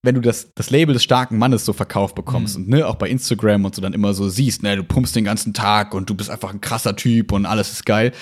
wenn 0.03 0.15
du 0.15 0.21
das, 0.21 0.55
das 0.55 0.71
Label 0.71 0.95
des 0.95 1.05
starken 1.05 1.37
Mannes 1.37 1.65
so 1.65 1.73
verkauft 1.73 2.15
bekommst 2.15 2.57
mhm. 2.57 2.65
und 2.65 2.71
ne, 2.71 2.87
auch 2.87 2.95
bei 2.95 3.09
Instagram 3.09 3.65
und 3.67 3.75
so 3.75 3.83
dann 3.83 3.93
immer 3.93 4.15
so 4.15 4.29
siehst, 4.29 4.62
ne, 4.62 4.77
du 4.77 4.85
pumpst 4.85 5.15
den 5.15 5.25
ganzen 5.25 5.53
Tag 5.53 5.95
und 5.95 6.09
du 6.09 6.15
bist 6.15 6.31
einfach 6.31 6.51
ein 6.51 6.61
krasser 6.61 6.97
Typ 6.97 7.33
und 7.33 7.45
alles 7.45 7.71
ist 7.73 7.85
geil, 7.85 8.12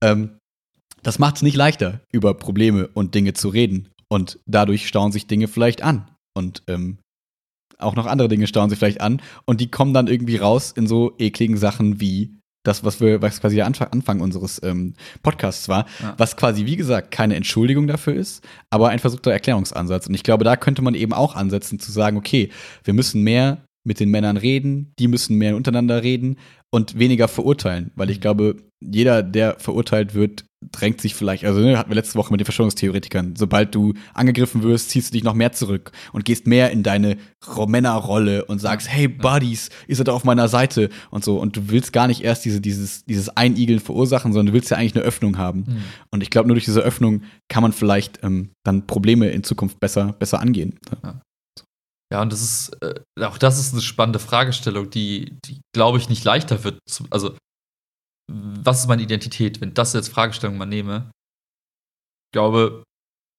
ähm, 0.00 0.38
das 1.02 1.18
macht 1.18 1.36
es 1.36 1.42
nicht 1.42 1.56
leichter, 1.56 2.00
über 2.10 2.34
Probleme 2.34 2.88
und 2.88 3.14
Dinge 3.14 3.34
zu 3.34 3.48
reden. 3.48 3.90
Und 4.08 4.38
dadurch 4.46 4.88
stauen 4.88 5.12
sich 5.12 5.26
Dinge 5.26 5.46
vielleicht 5.46 5.82
an. 5.82 6.10
Und 6.34 6.62
ähm, 6.66 6.98
auch 7.78 7.94
noch 7.94 8.06
andere 8.06 8.28
Dinge 8.28 8.46
stauen 8.46 8.70
sich 8.70 8.78
vielleicht 8.78 9.00
an. 9.00 9.22
Und 9.44 9.60
die 9.60 9.70
kommen 9.70 9.94
dann 9.94 10.08
irgendwie 10.08 10.36
raus 10.36 10.72
in 10.72 10.86
so 10.86 11.14
ekligen 11.18 11.58
Sachen 11.58 12.00
wie 12.00 12.34
das, 12.66 12.84
was 12.84 13.00
wir, 13.00 13.22
was 13.22 13.40
quasi 13.40 13.56
der 13.56 13.66
Anfang, 13.66 13.88
Anfang 13.92 14.20
unseres 14.20 14.60
ähm, 14.62 14.94
Podcasts 15.22 15.68
war, 15.68 15.86
ja. 16.02 16.14
was 16.18 16.36
quasi, 16.36 16.66
wie 16.66 16.76
gesagt, 16.76 17.10
keine 17.10 17.36
Entschuldigung 17.36 17.86
dafür 17.86 18.14
ist, 18.14 18.44
aber 18.70 18.88
ein 18.88 18.98
versuchter 18.98 19.32
Erklärungsansatz. 19.32 20.06
Und 20.06 20.14
ich 20.14 20.22
glaube, 20.22 20.44
da 20.44 20.56
könnte 20.56 20.82
man 20.82 20.94
eben 20.94 21.12
auch 21.12 21.34
ansetzen, 21.34 21.78
zu 21.78 21.92
sagen, 21.92 22.16
okay, 22.16 22.50
wir 22.84 22.94
müssen 22.94 23.22
mehr 23.22 23.58
mit 23.84 24.00
den 24.00 24.10
Männern 24.10 24.36
reden, 24.36 24.92
die 24.98 25.08
müssen 25.08 25.36
mehr 25.38 25.54
untereinander 25.54 26.02
reden 26.02 26.36
und 26.70 26.98
weniger 26.98 27.28
verurteilen, 27.28 27.92
weil 27.94 28.10
ich 28.10 28.18
mhm. 28.18 28.22
glaube, 28.22 28.56
jeder, 28.80 29.22
der 29.22 29.58
verurteilt 29.58 30.14
wird, 30.14 30.44
drängt 30.72 31.00
sich 31.00 31.14
vielleicht, 31.14 31.44
also 31.44 31.60
ne, 31.60 31.78
hatten 31.78 31.90
wir 31.90 31.94
letzte 31.94 32.18
Woche 32.18 32.32
mit 32.32 32.40
den 32.40 32.44
Verschwörungstheoretikern, 32.44 33.34
sobald 33.36 33.74
du 33.74 33.94
angegriffen 34.14 34.62
wirst, 34.62 34.90
ziehst 34.90 35.10
du 35.10 35.12
dich 35.12 35.24
noch 35.24 35.34
mehr 35.34 35.52
zurück 35.52 35.92
und 36.12 36.24
gehst 36.24 36.46
mehr 36.46 36.70
in 36.70 36.82
deine 36.82 37.18
Männerrolle 37.66 38.44
und 38.46 38.58
sagst, 38.58 38.88
hey 38.88 39.06
Buddies, 39.08 39.70
ihr 39.86 39.96
seid 39.96 40.08
auf 40.08 40.24
meiner 40.24 40.48
Seite 40.48 40.88
und 41.10 41.24
so 41.24 41.38
und 41.38 41.56
du 41.56 41.68
willst 41.68 41.92
gar 41.92 42.06
nicht 42.06 42.22
erst 42.22 42.44
diese, 42.44 42.60
dieses, 42.60 43.04
dieses 43.04 43.28
Einigeln 43.36 43.80
verursachen, 43.80 44.32
sondern 44.32 44.46
du 44.46 44.52
willst 44.54 44.70
ja 44.70 44.76
eigentlich 44.76 44.96
eine 44.96 45.04
Öffnung 45.04 45.38
haben. 45.38 45.64
Mhm. 45.66 45.82
Und 46.10 46.22
ich 46.22 46.30
glaube, 46.30 46.48
nur 46.48 46.54
durch 46.54 46.64
diese 46.64 46.80
Öffnung 46.80 47.22
kann 47.48 47.62
man 47.62 47.72
vielleicht 47.72 48.22
ähm, 48.24 48.50
dann 48.64 48.86
Probleme 48.86 49.28
in 49.28 49.44
Zukunft 49.44 49.78
besser, 49.78 50.14
besser 50.18 50.40
angehen. 50.40 50.78
Ja. 51.02 51.20
Ja, 52.12 52.22
und 52.22 52.32
das 52.32 52.40
ist, 52.40 52.76
äh, 52.82 52.94
auch 53.24 53.36
das 53.36 53.58
ist 53.58 53.72
eine 53.72 53.82
spannende 53.82 54.20
Fragestellung, 54.20 54.90
die, 54.90 55.36
die 55.44 55.60
glaube 55.74 55.98
ich, 55.98 56.08
nicht 56.08 56.22
leichter 56.22 56.62
wird. 56.62 56.78
Zu, 56.88 57.04
also, 57.10 57.36
was 58.30 58.80
ist 58.80 58.88
meine 58.88 59.02
Identität, 59.02 59.60
wenn 59.60 59.74
das 59.74 59.92
jetzt 59.92 60.08
Fragestellung 60.08 60.56
mal 60.56 60.66
nehme? 60.66 61.10
Ich 62.28 62.32
glaube, 62.32 62.82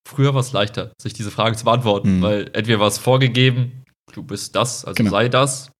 früher 0.07 0.33
war 0.33 0.41
es 0.41 0.53
leichter, 0.53 0.93
sich 1.01 1.13
diese 1.13 1.31
Frage 1.31 1.55
zu 1.57 1.65
beantworten, 1.65 2.17
mhm. 2.17 2.21
weil 2.21 2.41
entweder 2.53 2.79
war 2.79 2.87
es 2.87 2.97
vorgegeben, 2.97 3.83
du 4.13 4.23
bist 4.23 4.55
das, 4.55 4.85
also 4.85 4.95
genau. 4.95 5.11
sei 5.11 5.29
das. 5.29 5.71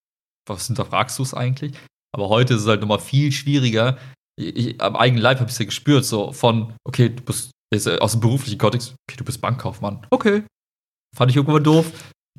Was 0.48 0.68
hinterfragst 0.68 1.20
du 1.20 1.24
es 1.24 1.34
eigentlich? 1.34 1.74
Aber 2.14 2.30
heute 2.30 2.54
ist 2.54 2.62
es 2.62 2.68
halt 2.68 2.82
nochmal 2.82 3.00
viel 3.00 3.32
schwieriger. 3.32 3.98
Ich, 4.40 4.56
ich, 4.56 4.82
am 4.82 4.96
eigenen 4.96 5.22
Leib 5.22 5.40
habe 5.40 5.50
ich 5.50 5.54
es 5.54 5.60
ja 5.60 5.66
gespürt, 5.66 6.06
so 6.06 6.32
von, 6.32 6.74
okay, 6.86 7.10
du 7.10 7.24
bist 7.24 7.52
aus 8.00 8.14
dem 8.14 8.22
beruflichen 8.22 8.58
Kontext, 8.58 8.96
okay, 9.10 9.18
du 9.18 9.26
bist 9.26 9.42
Bankkaufmann. 9.42 10.08
Okay. 10.10 10.44
Fand 11.16 11.32
ich 11.32 11.38
irgendwann 11.38 11.64
doof 11.64 11.92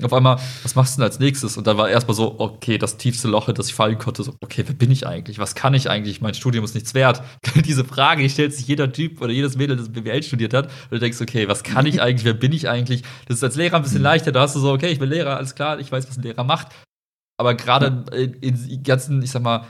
auf 0.02 0.12
einmal, 0.12 0.38
was 0.62 0.74
machst 0.74 0.94
du 0.94 1.00
denn 1.00 1.08
als 1.08 1.18
nächstes? 1.18 1.56
Und 1.56 1.66
dann 1.66 1.76
war 1.76 1.88
erstmal 1.88 2.14
so, 2.14 2.38
okay, 2.38 2.78
das 2.78 2.96
tiefste 2.98 3.28
Loch, 3.28 3.48
in 3.48 3.54
das 3.54 3.68
ich 3.68 3.74
fallen 3.74 3.98
konnte, 3.98 4.22
so, 4.22 4.34
okay, 4.40 4.62
wer 4.66 4.74
bin 4.74 4.90
ich 4.90 5.06
eigentlich? 5.06 5.38
Was 5.38 5.54
kann 5.54 5.74
ich 5.74 5.90
eigentlich? 5.90 6.20
Mein 6.20 6.34
Studium 6.34 6.64
ist 6.64 6.74
nichts 6.74 6.94
wert. 6.94 7.22
Diese 7.54 7.84
Frage, 7.84 8.22
die 8.22 8.30
stellt 8.30 8.54
sich 8.54 8.68
jeder 8.68 8.92
Typ 8.92 9.20
oder 9.20 9.32
jedes 9.32 9.56
Mädel, 9.56 9.76
das 9.76 9.90
BWL 9.90 10.22
studiert 10.22 10.54
hat, 10.54 10.66
und 10.66 10.92
du 10.92 10.98
denkst, 10.98 11.20
okay, 11.20 11.48
was 11.48 11.62
kann 11.62 11.86
ich 11.86 12.00
eigentlich? 12.00 12.24
Wer 12.24 12.34
bin 12.34 12.52
ich 12.52 12.68
eigentlich? 12.68 13.02
Das 13.26 13.38
ist 13.38 13.44
als 13.44 13.56
Lehrer 13.56 13.76
ein 13.76 13.82
bisschen 13.82 14.02
leichter. 14.02 14.32
Da 14.32 14.42
hast 14.42 14.54
du 14.54 14.60
so, 14.60 14.72
okay, 14.72 14.90
ich 14.90 14.98
bin 14.98 15.08
Lehrer, 15.08 15.36
alles 15.36 15.54
klar, 15.54 15.78
ich 15.80 15.90
weiß, 15.90 16.08
was 16.08 16.16
ein 16.16 16.22
Lehrer 16.22 16.44
macht. 16.44 16.68
Aber 17.40 17.54
gerade 17.54 18.04
in, 18.16 18.34
in 18.42 18.82
ganzen, 18.82 19.22
ich 19.22 19.30
sag 19.30 19.42
mal, 19.42 19.66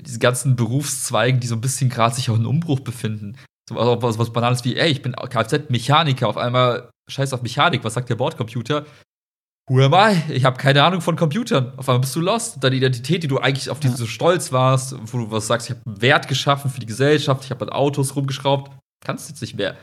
diese 0.00 0.18
ganzen 0.18 0.56
Berufszweigen, 0.56 1.40
die 1.40 1.46
so 1.46 1.54
ein 1.54 1.60
bisschen 1.60 1.90
gerade 1.90 2.14
sich 2.14 2.30
auch 2.30 2.36
in 2.36 2.46
Umbruch 2.46 2.80
befinden. 2.80 3.36
So 3.68 3.76
was, 3.76 4.18
was 4.18 4.32
Banales 4.32 4.64
wie, 4.64 4.76
ey, 4.76 4.90
ich 4.90 5.02
bin 5.02 5.14
Kfz-Mechaniker, 5.14 6.28
auf 6.28 6.36
einmal 6.36 6.90
scheiß 7.08 7.32
auf 7.32 7.42
Mechanik, 7.42 7.84
was 7.84 7.94
sagt 7.94 8.10
der 8.10 8.16
Bordcomputer? 8.16 8.84
Who 9.68 9.80
am 9.80 9.94
I? 9.94 10.32
Ich 10.32 10.44
habe 10.44 10.56
keine 10.56 10.82
Ahnung 10.82 11.00
von 11.00 11.16
Computern. 11.16 11.72
Auf 11.76 11.88
einmal 11.88 12.00
bist 12.00 12.16
du 12.16 12.20
lost. 12.20 12.62
Deine 12.62 12.76
Identität, 12.76 13.22
die 13.22 13.28
du 13.28 13.38
eigentlich 13.38 13.70
auf 13.70 13.78
die 13.78 13.88
ja. 13.88 13.96
so 13.96 14.06
stolz 14.06 14.50
warst, 14.52 14.96
wo 15.12 15.18
du 15.18 15.30
was 15.30 15.46
sagst, 15.46 15.70
ich 15.70 15.76
habe 15.76 16.00
Wert 16.02 16.26
geschaffen 16.28 16.70
für 16.70 16.80
die 16.80 16.86
Gesellschaft, 16.86 17.44
ich 17.44 17.50
habe 17.50 17.64
an 17.66 17.70
Autos 17.70 18.16
rumgeschraubt, 18.16 18.72
kannst 19.04 19.28
jetzt 19.28 19.40
nicht 19.40 19.56
mehr. 19.56 19.76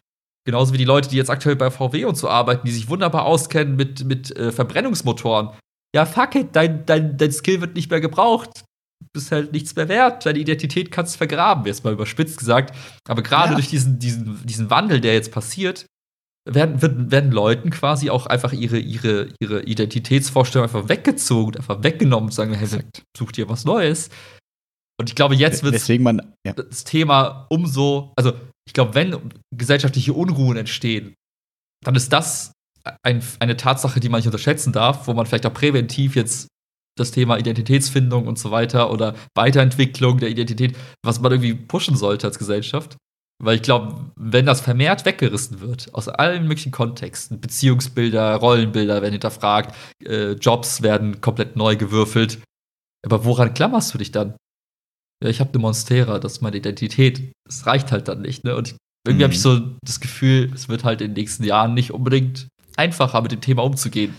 Genauso 0.45 0.73
wie 0.73 0.77
die 0.77 0.85
Leute, 0.85 1.09
die 1.09 1.17
jetzt 1.17 1.29
aktuell 1.29 1.55
bei 1.55 1.69
VW 1.69 2.05
und 2.05 2.15
so 2.15 2.27
arbeiten, 2.27 2.65
die 2.65 2.71
sich 2.71 2.89
wunderbar 2.89 3.25
auskennen 3.25 3.75
mit, 3.75 4.03
mit 4.03 4.35
äh, 4.35 4.51
Verbrennungsmotoren. 4.51 5.51
Ja, 5.95 6.05
fuck 6.05 6.35
it, 6.35 6.55
dein, 6.55 6.85
dein, 6.85 7.17
dein 7.17 7.31
Skill 7.31 7.61
wird 7.61 7.75
nicht 7.75 7.89
mehr 7.89 8.01
gebraucht. 8.01 8.63
Du 9.01 9.07
bist 9.13 9.31
halt 9.31 9.53
nichts 9.53 9.75
mehr 9.75 9.87
wert. 9.87 10.25
Deine 10.25 10.39
Identität 10.39 10.91
kannst 10.91 11.15
du 11.15 11.17
vergraben, 11.19 11.65
jetzt 11.65 11.83
mal 11.83 11.93
überspitzt 11.93 12.37
gesagt. 12.37 12.75
Aber 13.07 13.21
gerade 13.21 13.49
ja. 13.49 13.55
durch 13.55 13.69
diesen, 13.69 13.97
diesen, 13.97 14.45
diesen 14.45 14.69
Wandel, 14.69 15.01
der 15.01 15.13
jetzt 15.13 15.31
passiert, 15.31 15.85
werden, 16.53 16.81
werden, 16.81 17.11
werden 17.11 17.31
Leuten 17.31 17.69
quasi 17.69 18.09
auch 18.09 18.25
einfach 18.25 18.53
ihre, 18.53 18.79
ihre, 18.79 19.29
ihre 19.39 19.63
Identitätsvorstellung 19.63 20.67
einfach 20.67 20.89
weggezogen, 20.89 21.57
einfach 21.57 21.83
weggenommen 21.83 22.29
und 22.29 22.33
sagen, 22.33 22.53
hey, 22.53 22.67
such 23.17 23.31
dir 23.31 23.49
was 23.49 23.65
Neues. 23.65 24.09
Und 24.99 25.09
ich 25.09 25.15
glaube, 25.15 25.35
jetzt 25.35 25.63
wird 25.63 25.75
ja. 26.45 26.53
das 26.53 26.83
Thema 26.83 27.47
umso, 27.49 28.11
also 28.17 28.33
ich 28.67 28.73
glaube, 28.73 28.95
wenn 28.95 29.31
gesellschaftliche 29.55 30.13
Unruhen 30.13 30.57
entstehen, 30.57 31.15
dann 31.83 31.95
ist 31.95 32.11
das 32.11 32.51
ein, 33.03 33.23
eine 33.39 33.55
Tatsache, 33.55 33.99
die 33.99 34.09
man 34.09 34.19
nicht 34.19 34.27
unterschätzen 34.27 34.73
darf, 34.73 35.07
wo 35.07 35.13
man 35.13 35.25
vielleicht 35.25 35.45
auch 35.45 35.53
präventiv 35.53 36.15
jetzt 36.15 36.47
das 36.97 37.11
Thema 37.11 37.37
Identitätsfindung 37.37 38.27
und 38.27 38.37
so 38.37 38.51
weiter 38.51 38.91
oder 38.91 39.15
Weiterentwicklung 39.35 40.17
der 40.17 40.29
Identität, 40.29 40.75
was 41.03 41.21
man 41.21 41.31
irgendwie 41.31 41.53
pushen 41.53 41.95
sollte 41.95 42.27
als 42.27 42.37
Gesellschaft. 42.37 42.97
Weil 43.41 43.55
ich 43.55 43.61
glaube, 43.61 44.11
wenn 44.17 44.45
das 44.45 44.59
vermehrt 44.59 45.05
weggerissen 45.05 45.61
wird, 45.61 45.93
aus 45.93 46.09
allen 46.09 46.43
möglichen 46.43 46.71
Kontexten, 46.71 47.39
Beziehungsbilder, 47.39 48.35
Rollenbilder 48.35 49.01
werden 49.01 49.13
hinterfragt, 49.13 49.75
äh, 50.03 50.33
Jobs 50.33 50.81
werden 50.81 51.21
komplett 51.21 51.55
neu 51.55 51.77
gewürfelt. 51.77 52.39
Aber 53.05 53.23
woran 53.23 53.53
klammerst 53.53 53.93
du 53.93 53.97
dich 53.97 54.11
dann? 54.11 54.35
Ja, 55.23 55.29
ich 55.29 55.39
habe 55.39 55.51
eine 55.51 55.59
Monstera, 55.59 56.19
das 56.19 56.33
ist 56.33 56.41
meine 56.41 56.57
Identität. 56.57 57.31
Das 57.45 57.65
reicht 57.65 57.91
halt 57.93 58.09
dann 58.09 58.21
nicht. 58.21 58.43
Ne? 58.43 58.55
Und 58.55 58.75
irgendwie 59.07 59.23
mhm. 59.23 59.23
habe 59.23 59.33
ich 59.33 59.41
so 59.41 59.59
das 59.85 60.01
Gefühl, 60.01 60.51
es 60.53 60.67
wird 60.67 60.83
halt 60.83 60.99
in 60.99 61.11
den 61.11 61.21
nächsten 61.21 61.43
Jahren 61.43 61.73
nicht 61.73 61.91
unbedingt 61.91 62.47
einfacher, 62.75 63.21
mit 63.21 63.31
dem 63.31 63.41
Thema 63.41 63.63
umzugehen. 63.63 64.15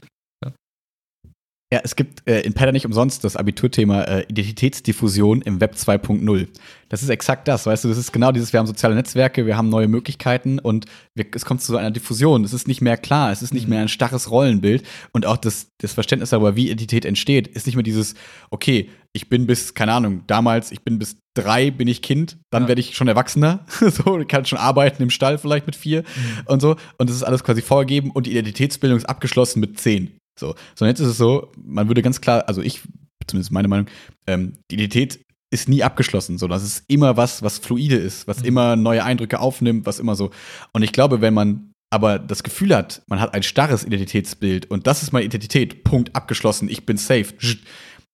Ja, 1.73 1.81
es 1.85 1.95
gibt 1.95 2.29
äh, 2.29 2.41
in 2.41 2.53
Pedder 2.53 2.73
nicht 2.73 2.85
umsonst 2.85 3.23
das 3.23 3.37
Abiturthema 3.37 4.03
äh, 4.03 4.23
Identitätsdiffusion 4.29 5.41
im 5.43 5.61
Web 5.61 5.77
2.0. 5.77 6.49
Das 6.89 7.05
ist 7.05 7.09
exakt 7.11 7.47
das, 7.47 7.65
weißt 7.65 7.85
du, 7.85 7.89
das 7.89 7.97
ist 7.97 8.11
genau 8.11 8.33
dieses, 8.33 8.53
wir 8.53 8.59
haben 8.59 8.67
soziale 8.67 8.97
Netzwerke, 8.97 9.47
wir 9.47 9.57
haben 9.57 9.69
neue 9.69 9.87
Möglichkeiten 9.87 10.59
und 10.59 10.87
wir, 11.15 11.27
es 11.33 11.45
kommt 11.45 11.63
zu 11.63 11.71
so 11.71 11.79
einer 11.79 11.93
Diffusion. 11.93 12.43
Es 12.43 12.53
ist 12.53 12.67
nicht 12.67 12.81
mehr 12.81 12.97
klar, 12.97 13.31
es 13.31 13.41
ist 13.41 13.55
nicht 13.55 13.67
mhm. 13.67 13.71
mehr 13.71 13.81
ein 13.83 13.89
starres 13.89 14.33
Rollenbild 14.33 14.83
und 15.13 15.27
auch 15.27 15.37
das, 15.37 15.69
das 15.79 15.93
Verständnis 15.93 16.31
darüber, 16.31 16.57
wie 16.57 16.67
Identität 16.67 17.05
entsteht, 17.05 17.47
ist 17.47 17.67
nicht 17.67 17.77
mehr 17.77 17.85
dieses, 17.85 18.17
okay, 18.51 18.91
ich 19.13 19.29
bin 19.29 19.47
bis, 19.47 19.75
keine 19.75 19.93
Ahnung, 19.93 20.25
damals, 20.27 20.73
ich 20.73 20.83
bin 20.83 20.99
bis 20.99 21.19
drei, 21.35 21.71
bin 21.71 21.87
ich 21.87 22.03
Kind, 22.03 22.39
dann 22.51 22.65
ja. 22.65 22.69
werde 22.69 22.81
ich 22.81 22.97
schon 22.97 23.07
Erwachsener, 23.07 23.65
so, 23.81 24.19
ich 24.19 24.27
kann 24.27 24.45
schon 24.45 24.59
arbeiten 24.59 25.05
im 25.05 25.11
Stall 25.11 25.39
vielleicht 25.39 25.67
mit 25.67 25.77
vier 25.77 26.03
mhm. 26.03 26.47
und 26.47 26.61
so 26.61 26.75
und 26.99 27.09
das 27.09 27.15
ist 27.15 27.23
alles 27.23 27.45
quasi 27.45 27.63
vorgegeben 27.63 28.11
und 28.11 28.27
die 28.27 28.33
Identitätsbildung 28.33 28.99
ist 28.99 29.09
abgeschlossen 29.09 29.61
mit 29.61 29.79
zehn. 29.79 30.20
So, 30.39 30.55
sondern 30.75 30.93
jetzt 30.93 31.01
ist 31.01 31.09
es 31.09 31.19
so, 31.19 31.53
man 31.63 31.89
würde 31.89 32.03
ganz 32.03 32.21
klar, 32.21 32.45
also 32.49 32.63
ich, 32.63 32.81
zumindest 33.27 33.53
meine 33.53 33.69
Meinung, 33.69 33.87
ähm, 34.27 34.55
die 34.71 34.77
Identität 34.77 35.25
ist 35.53 35.69
nie 35.69 35.83
abgeschlossen, 35.83 36.39
so 36.39 36.47
das 36.47 36.63
ist 36.63 36.85
immer 36.87 37.17
was, 37.17 37.43
was 37.43 37.59
fluide 37.59 37.97
ist, 37.97 38.29
was 38.29 38.41
mhm. 38.41 38.47
immer 38.47 38.77
neue 38.77 39.05
Eindrücke 39.05 39.41
aufnimmt, 39.41 39.85
was 39.87 39.99
immer 39.99 40.15
so. 40.15 40.31
Und 40.73 40.83
ich 40.83 40.93
glaube, 40.93 41.21
wenn 41.21 41.35
man 41.35 41.73
aber 41.93 42.21
das 42.21 42.45
Gefühl 42.45 42.75
hat, 42.75 43.03
man 43.09 43.21
hat 43.21 43.35
ein 43.35 43.43
starres 43.43 43.85
Identitätsbild 43.85 44.71
und 44.71 44.87
das 44.87 45.03
ist 45.03 45.13
meine 45.13 45.27
Identität, 45.27 45.83
Punkt, 45.83 46.15
abgeschlossen, 46.15 46.69
ich 46.69 46.87
bin 46.87 46.97
safe, 46.97 47.35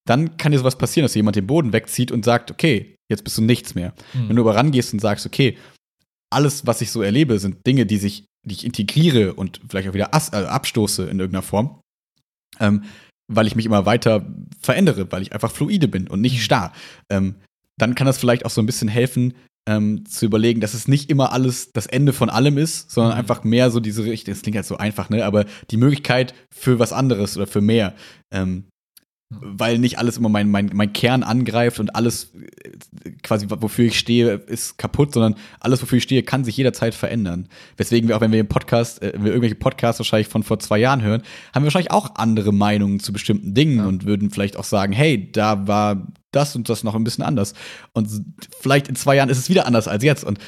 dann 0.07 0.39
kann 0.39 0.53
dir 0.53 0.59
sowas 0.59 0.79
passieren, 0.79 1.05
dass 1.05 1.15
jemand 1.15 1.37
den 1.37 1.47
Boden 1.47 1.75
wegzieht 1.75 2.11
und 2.11 2.25
sagt, 2.25 2.51
okay, 2.51 2.97
jetzt 3.11 3.23
bist 3.23 3.37
du 3.37 3.43
nichts 3.43 3.75
mehr. 3.75 3.93
Mhm. 4.15 4.31
Wenn 4.31 4.37
du 4.37 4.43
aber 4.43 4.55
rangehst 4.55 4.95
und 4.95 5.01
sagst, 5.01 5.27
okay, 5.27 5.59
alles, 6.31 6.67
was 6.67 6.81
ich 6.81 6.91
so 6.91 7.03
erlebe, 7.03 7.39
sind 7.39 7.67
Dinge, 7.67 7.85
die 7.85 7.99
sich 7.99 8.25
die 8.47 8.55
ich 8.55 8.65
integriere 8.65 9.35
und 9.35 9.61
vielleicht 9.69 9.89
auch 9.89 9.95
wieder 9.95 10.11
äh, 10.13 10.37
abstoße 10.37 11.03
in 11.05 11.19
irgendeiner 11.19 11.43
Form, 11.43 11.81
ähm, 12.61 12.85
weil 13.29 13.47
ich 13.47 13.57
mich 13.57 13.67
immer 13.67 13.87
weiter 13.87 14.27
verändere, 14.61 15.11
weil 15.11 15.23
ich 15.23 15.33
einfach 15.33 15.51
fluide 15.51 15.89
bin 15.89 16.09
und 16.09 16.21
nicht 16.21 16.43
starr. 16.43 16.73
Ähm, 17.11 17.37
dann 17.79 17.95
kann 17.95 18.07
das 18.07 18.19
vielleicht 18.19 18.45
auch 18.45 18.51
so 18.51 18.63
ein 18.63 18.67
bisschen 18.67 18.89
helfen, 18.89 19.35
ähm, 19.69 20.05
zu 20.07 20.25
überlegen, 20.25 20.61
dass 20.61 20.75
es 20.75 20.87
nicht 20.87 21.11
immer 21.11 21.33
alles 21.33 21.73
das 21.73 21.87
Ende 21.87 22.13
von 22.13 22.31
allem 22.31 22.57
ist, 22.57 22.91
sondern 22.91 23.15
mhm. 23.15 23.19
einfach 23.19 23.43
mehr 23.43 23.71
so 23.71 23.81
diese 23.81 24.05
Richtung, 24.05 24.33
das 24.33 24.43
klingt 24.43 24.57
halt 24.57 24.67
so 24.67 24.77
einfach, 24.77 25.11
ne, 25.11 25.25
aber 25.25 25.45
die 25.71 25.77
Möglichkeit 25.77 26.35
für 26.55 26.79
was 26.79 26.93
anderes 26.93 27.37
oder 27.37 27.47
für 27.47 27.61
mehr. 27.61 27.95
Ähm, 28.31 28.67
weil 29.29 29.79
nicht 29.79 29.99
alles 29.99 30.19
immer 30.19 30.29
mein, 30.29 30.51
mein, 30.51 30.71
mein 30.73 30.93
Kern 30.93 31.25
angreift 31.25 31.81
und 31.81 31.97
alles 31.97 32.33
äh, 32.35 33.11
quasi, 33.23 33.47
wofür 33.49 33.87
ich 33.87 33.99
stehe, 33.99 34.35
ist 34.35 34.79
kaputt, 34.79 35.15
sondern 35.15 35.35
alles, 35.59 35.83
wofür 35.83 35.99
ich 35.99 36.05
stehe, 36.05 36.23
kann 36.23 36.45
sich 36.45 36.57
jederzeit 36.57 36.95
verändern. 36.95 37.49
Weswegen 37.77 38.09
wir 38.09 38.17
auch, 38.17 38.21
wenn 38.21 38.31
wir 38.31 38.39
im 38.39 38.47
Podcast, 38.47 39.03
äh, 39.03 39.13
wenn 39.15 39.25
wir 39.25 39.33
irgendwelche 39.33 39.57
Podcasts 39.57 39.99
wahrscheinlich 39.99 40.29
von 40.29 40.45
vor 40.45 40.61
zwei 40.61 40.79
Jahren 40.79 41.03
hören, 41.03 41.23
haben 41.53 41.63
wir 41.63 41.67
wahrscheinlich 41.67 41.91
auch 41.91 42.15
andere 42.15 42.53
Meinungen 42.53 43.01
zu 43.01 43.13
bestimmten 43.13 43.53
Dingen 43.53 43.79
ja. 43.79 43.87
und 43.87 44.05
würden 44.05 44.31
vielleicht 44.31 44.57
auch 44.57 44.65
sagen, 44.65 44.93
hey, 44.93 45.31
da 45.33 45.67
war 45.67 46.07
das 46.31 46.55
und 46.55 46.69
das 46.69 46.85
noch 46.85 46.95
ein 46.95 47.05
bisschen 47.05 47.25
anders. 47.25 47.55
Und 47.95 48.09
vielleicht 48.61 48.87
in 48.87 48.95
zwei 48.95 49.17
Jahren 49.17 49.29
ist 49.29 49.39
es 49.39 49.49
wieder 49.49 49.67
anders 49.67 49.89
als 49.89 50.05
jetzt. 50.05 50.23
Und 50.23 50.39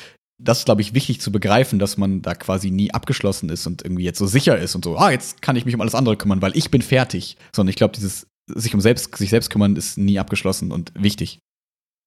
das 0.40 0.60
ist, 0.60 0.64
glaube 0.66 0.82
ich, 0.82 0.94
wichtig 0.94 1.20
zu 1.20 1.32
begreifen, 1.32 1.80
dass 1.80 1.96
man 1.96 2.22
da 2.22 2.36
quasi 2.36 2.70
nie 2.70 2.92
abgeschlossen 2.92 3.48
ist 3.48 3.66
und 3.66 3.82
irgendwie 3.82 4.04
jetzt 4.04 4.18
so 4.18 4.26
sicher 4.26 4.56
ist 4.56 4.76
und 4.76 4.84
so, 4.84 4.96
ah, 4.96 5.10
jetzt 5.10 5.42
kann 5.42 5.56
ich 5.56 5.64
mich 5.64 5.74
um 5.74 5.80
alles 5.80 5.96
andere 5.96 6.16
kümmern, 6.16 6.42
weil 6.42 6.56
ich 6.56 6.70
bin 6.70 6.80
fertig. 6.80 7.36
Sondern 7.52 7.70
ich 7.70 7.76
glaube, 7.76 7.94
dieses 7.96 8.28
sich 8.54 8.74
um 8.74 8.80
selbst, 8.80 9.14
sich 9.16 9.30
selbst 9.30 9.50
kümmern 9.50 9.76
ist 9.76 9.98
nie 9.98 10.18
abgeschlossen 10.18 10.72
und 10.72 10.92
wichtig. 10.94 11.38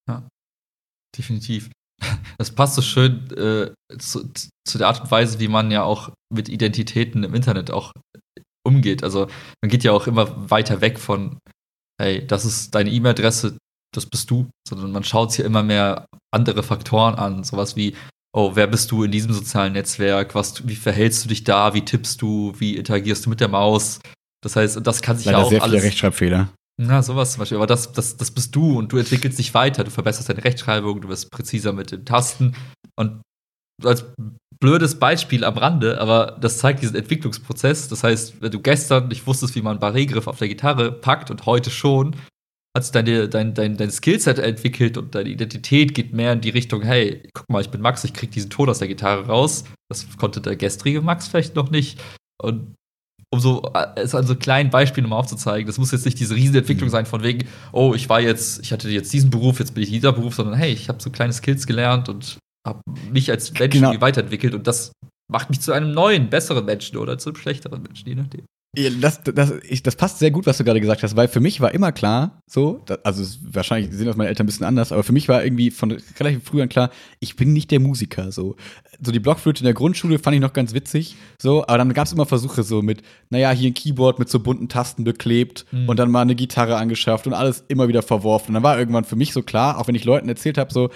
Ja, 0.10 0.28
definitiv. 1.18 1.70
Das 2.38 2.52
passt 2.52 2.76
so 2.76 2.82
schön 2.82 3.30
äh, 3.38 3.72
zu, 4.00 4.28
zu, 4.66 4.78
der 4.78 4.88
Art 4.88 5.02
und 5.02 5.12
Weise, 5.12 5.40
wie 5.40 5.48
man 5.48 5.70
ja 5.70 5.84
auch 5.84 6.12
mit 6.34 6.50
Identitäten 6.50 7.24
im 7.24 7.36
Internet 7.36 7.70
auch 7.70 7.92
umgeht. 8.66 9.04
Also 9.04 9.28
man 9.62 9.70
geht 9.70 9.84
ja 9.84 9.92
auch 9.92 10.08
immer 10.08 10.50
weiter 10.50 10.82
weg 10.82 10.98
von, 11.00 11.38
hey, 12.02 12.26
das 12.26 12.46
ist 12.46 12.74
deine 12.74 12.92
E-Mail-Adresse, 12.92 13.58
das 13.94 14.06
bist 14.06 14.32
du, 14.32 14.50
sondern 14.68 14.92
man 14.92 15.04
schaut 15.04 15.32
sich 15.32 15.40
ja 15.40 15.46
immer 15.46 15.64
mehr 15.64 16.06
andere 16.34 16.64
Faktoren 16.64 17.16
an, 17.16 17.44
sowas 17.44 17.76
wie, 17.76 17.96
oh, 18.34 18.56
wer 18.56 18.68
bist 18.68 18.92
du 18.92 19.04
in 19.04 19.12
diesem 19.12 19.34
sozialen 19.34 19.74
Netzwerk, 19.74 20.34
was, 20.36 20.68
wie 20.68 20.76
verhältst 20.76 21.26
du 21.26 21.30
dich 21.30 21.44
da, 21.44 21.74
wie 21.74 21.86
tippst 21.86 22.22
du, 22.22 22.54
wie 22.58 22.78
interagierst 22.78 23.26
du 23.26 23.30
mit 23.30 23.42
der 23.42 23.50
Maus, 23.50 24.00
das 24.42 24.56
heißt, 24.56 24.80
das 24.86 25.02
kann 25.02 25.18
sich 25.18 25.26
Leider 25.26 25.40
ja 25.40 25.44
auch 25.44 25.50
sehr 25.50 25.62
viele 25.62 25.84
Rechtschreibfehler. 25.84 26.50
Na, 26.80 27.04
sowas 27.04 27.34
zum 27.34 27.40
Beispiel. 27.40 27.58
Aber 27.58 27.68
das, 27.68 27.92
das, 27.92 28.18
das 28.18 28.32
bist 28.32 28.56
du 28.56 28.78
und 28.78 28.92
du 28.92 28.98
entwickelst 28.98 29.38
dich 29.38 29.54
weiter. 29.54 29.84
Du 29.84 29.92
verbesserst 29.92 30.30
deine 30.30 30.44
Rechtschreibung, 30.44 31.02
du 31.02 31.10
wirst 31.10 31.30
präziser 31.30 31.74
mit 31.74 31.92
den 31.92 32.06
Tasten. 32.06 32.56
Und 32.96 33.22
als 33.84 34.06
blödes 34.60 34.98
Beispiel 34.98 35.44
am 35.44 35.58
Rande, 35.58 36.00
aber 36.00 36.38
das 36.40 36.60
zeigt 36.60 36.82
diesen 36.82 36.96
Entwicklungsprozess. 36.96 37.88
Das 37.88 38.04
heißt, 38.04 38.42
wenn 38.42 38.52
du 38.52 38.60
gestern 38.62 39.10
nicht 39.10 39.28
wusstest, 39.28 39.56
wie 39.56 39.62
man 39.62 39.80
Barré-Griff 39.80 40.28
auf 40.28 40.40
der 40.40 40.48
Gitarre 40.48 40.92
packt 40.92 41.30
und 41.30 41.46
heute 41.46 41.70
schon, 41.70 42.16
hat 42.76 42.84
sich 42.84 42.92
deine, 42.92 43.28
dein, 43.28 43.54
dein, 43.54 43.76
dein 43.76 43.92
Skillset 43.92 44.40
entwickelt 44.40 44.98
und 44.98 45.14
deine 45.14 45.30
Identität 45.30 45.94
geht 45.94 46.14
mehr 46.14 46.34
in 46.34 46.42
die 46.42 46.52
Richtung, 46.52 46.84
hey, 46.84 47.28
guck 47.34 47.50
mal, 47.50 47.62
ich 47.62 47.70
bin 47.70 47.82
Max, 47.82 48.04
ich 48.04 48.14
krieg 48.14 48.32
diesen 48.32 48.50
Ton 48.50 48.70
aus 48.70 48.80
der 48.80 48.88
Gitarre 48.88 49.26
raus. 49.26 49.66
Das 49.90 50.08
konnte 50.18 50.42
der 50.42 50.56
gestrige 50.56 51.02
Max 51.02 51.28
vielleicht 51.28 51.56
noch 51.56 51.70
nicht. 51.70 52.00
Und 52.42 52.76
um 53.34 53.40
so 53.40 53.72
äh, 53.74 53.88
es 53.96 54.14
an 54.14 54.28
so 54.28 54.36
kleinen 54.36 54.70
Beispielen 54.70 55.08
mal 55.10 55.18
aufzuzeigen. 55.18 55.68
Das 55.68 55.78
muss 55.78 55.92
jetzt 55.92 56.06
nicht 56.06 56.20
diese 56.20 56.36
Riesenentwicklung 56.36 56.90
mhm. 56.90 56.92
sein 56.92 57.06
von 57.06 57.24
wegen, 57.24 57.48
oh, 57.72 57.94
ich 57.96 58.10
war 58.10 58.20
jetzt, 58.20 58.62
ich 58.62 58.72
hatte 58.72 58.90
jetzt 58.90 59.12
diesen 59.14 59.30
Beruf, 59.30 59.60
jetzt 59.60 59.74
bin 59.74 59.84
ich 59.84 59.90
dieser 59.90 60.14
Beruf, 60.14 60.36
sondern 60.36 60.56
hey, 60.56 60.72
ich 60.72 60.90
habe 60.90 61.02
so 61.02 61.10
kleine 61.10 61.34
Skills 61.34 61.66
gelernt 61.66 62.10
und 62.10 62.38
habe 62.68 62.82
mich 63.12 63.32
als 63.32 63.52
Mensch 63.54 63.74
genau. 63.74 64.00
weiterentwickelt 64.02 64.54
und 64.54 64.68
das 64.68 64.92
macht 65.32 65.50
mich 65.50 65.62
zu 65.62 65.72
einem 65.72 65.94
neuen, 65.94 66.30
besseren 66.30 66.66
Menschen 66.66 66.98
oder 66.98 67.18
zu 67.18 67.30
einem 67.30 67.38
schlechteren 67.38 67.82
Menschen, 67.82 68.08
je 68.08 68.16
nachdem. 68.16 68.46
Das, 68.74 69.22
das, 69.22 69.52
ich, 69.68 69.84
das 69.84 69.98
passt 69.98 70.20
sehr 70.20 70.32
gut, 70.32 70.46
was 70.46 70.58
du 70.58 70.64
gerade 70.64 70.80
gesagt 70.80 71.04
hast, 71.04 71.18
weil 71.18 71.28
für 71.28 71.42
mich 71.42 71.60
war 71.60 71.74
immer 71.74 71.92
klar, 71.92 72.42
so, 72.48 72.82
also 73.04 73.22
wahrscheinlich 73.52 73.92
sehen 73.94 74.06
das 74.06 74.16
meine 74.16 74.30
Eltern 74.30 74.46
ein 74.46 74.48
bisschen 74.48 74.66
anders, 74.66 74.94
aber 74.94 75.04
für 75.04 75.12
mich 75.12 75.28
war 75.28 75.44
irgendwie 75.44 75.72
von 75.72 75.92
relativ 76.18 76.46
früh 76.46 76.62
an 76.62 76.70
klar, 76.70 76.90
ich 77.20 77.36
bin 77.36 77.52
nicht 77.52 77.70
der 77.72 77.82
Musiker, 77.82 78.32
so. 78.32 78.56
So 79.04 79.12
die 79.12 79.20
Blockflöte 79.20 79.60
in 79.60 79.66
der 79.66 79.74
Grundschule 79.74 80.20
fand 80.20 80.36
ich 80.36 80.42
noch 80.42 80.54
ganz 80.54 80.74
witzig, 80.74 81.18
so, 81.38 81.64
aber 81.64 81.80
dann 81.80 81.92
gab 81.92 82.06
es 82.06 82.14
immer 82.14 82.26
Versuche 82.26 82.64
so 82.64 82.82
mit, 82.82 83.02
naja, 83.30 83.52
hier 83.52 83.72
ein 83.72 83.74
Keyboard 83.74 84.20
mit 84.20 84.30
so 84.30 84.40
bunten 84.40 84.70
Tasten 84.70 85.04
beklebt 85.04 85.66
mhm. 85.72 85.90
und 85.90 85.98
dann 85.98 86.10
mal 86.10 86.22
eine 86.22 86.36
Gitarre 86.36 86.78
angeschafft 86.78 87.28
und 87.28 87.34
alles 87.34 87.66
immer 87.68 87.90
wieder 87.90 88.04
verworfen. 88.04 88.50
Und 88.50 88.54
dann 88.54 88.64
war 88.64 88.80
irgendwann 88.80 89.04
für 89.04 89.18
mich 89.18 89.34
so 89.34 89.42
klar, 89.42 89.80
auch 89.80 89.88
wenn 89.88 89.96
ich 89.96 90.06
Leuten 90.06 90.30
erzählt 90.30 90.58
habe, 90.58 90.72
so, 90.72 90.92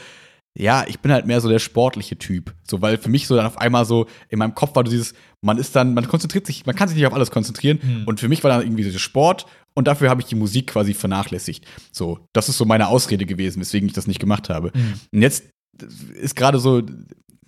ja, 0.57 0.86
ich 0.88 0.99
bin 0.99 1.11
halt 1.11 1.26
mehr 1.26 1.41
so 1.41 1.49
der 1.49 1.60
sportliche 1.60 2.18
Typ. 2.18 2.53
So, 2.64 2.82
weil 2.82 2.98
für 2.98 3.10
mich 3.10 3.27
so 3.27 3.36
dann 3.36 3.45
auf 3.45 3.57
einmal 3.57 3.86
so 3.86 4.07
in 4.30 4.40
meinem 4.40 4.56
Kopf 4.56 4.76
war 4.76 4.84
dieses, 4.84 5.14
man 5.41 5.57
ist 5.57 5.76
dann, 5.76 5.94
man 5.94 6.07
konzentriert 6.07 6.45
sich, 6.45 6.65
man 6.65 6.76
kann 6.76 6.88
sich 6.88 6.98
nicht 6.98 7.06
auf 7.06 7.14
alles 7.14 7.30
konzentrieren. 7.30 7.80
Mhm. 7.82 8.03
Und 8.06 8.19
für 8.19 8.30
mich 8.30 8.44
war 8.44 8.52
dann 8.52 8.61
irgendwie 8.61 8.84
dieser 8.84 8.99
Sport 8.99 9.45
und 9.73 9.88
dafür 9.88 10.10
habe 10.10 10.22
ich 10.22 10.27
die 10.27 10.36
Musik 10.36 10.68
quasi 10.68 10.94
vernachlässigt. 10.94 11.65
So, 11.91 12.19
das 12.32 12.48
ist 12.48 12.57
so 12.57 12.64
meine 12.65 12.88
Ausrede 12.88 13.26
gewesen, 13.26 13.60
weswegen 13.60 13.88
ich 13.88 13.94
das 13.94 14.07
nicht 14.07 14.19
gemacht 14.19 14.49
habe. 14.49 14.72
Mhm. 14.73 14.94
Und 15.11 15.22
jetzt 15.22 15.44
ist 16.14 16.38
gerade 16.38 16.60
so, 16.60 16.82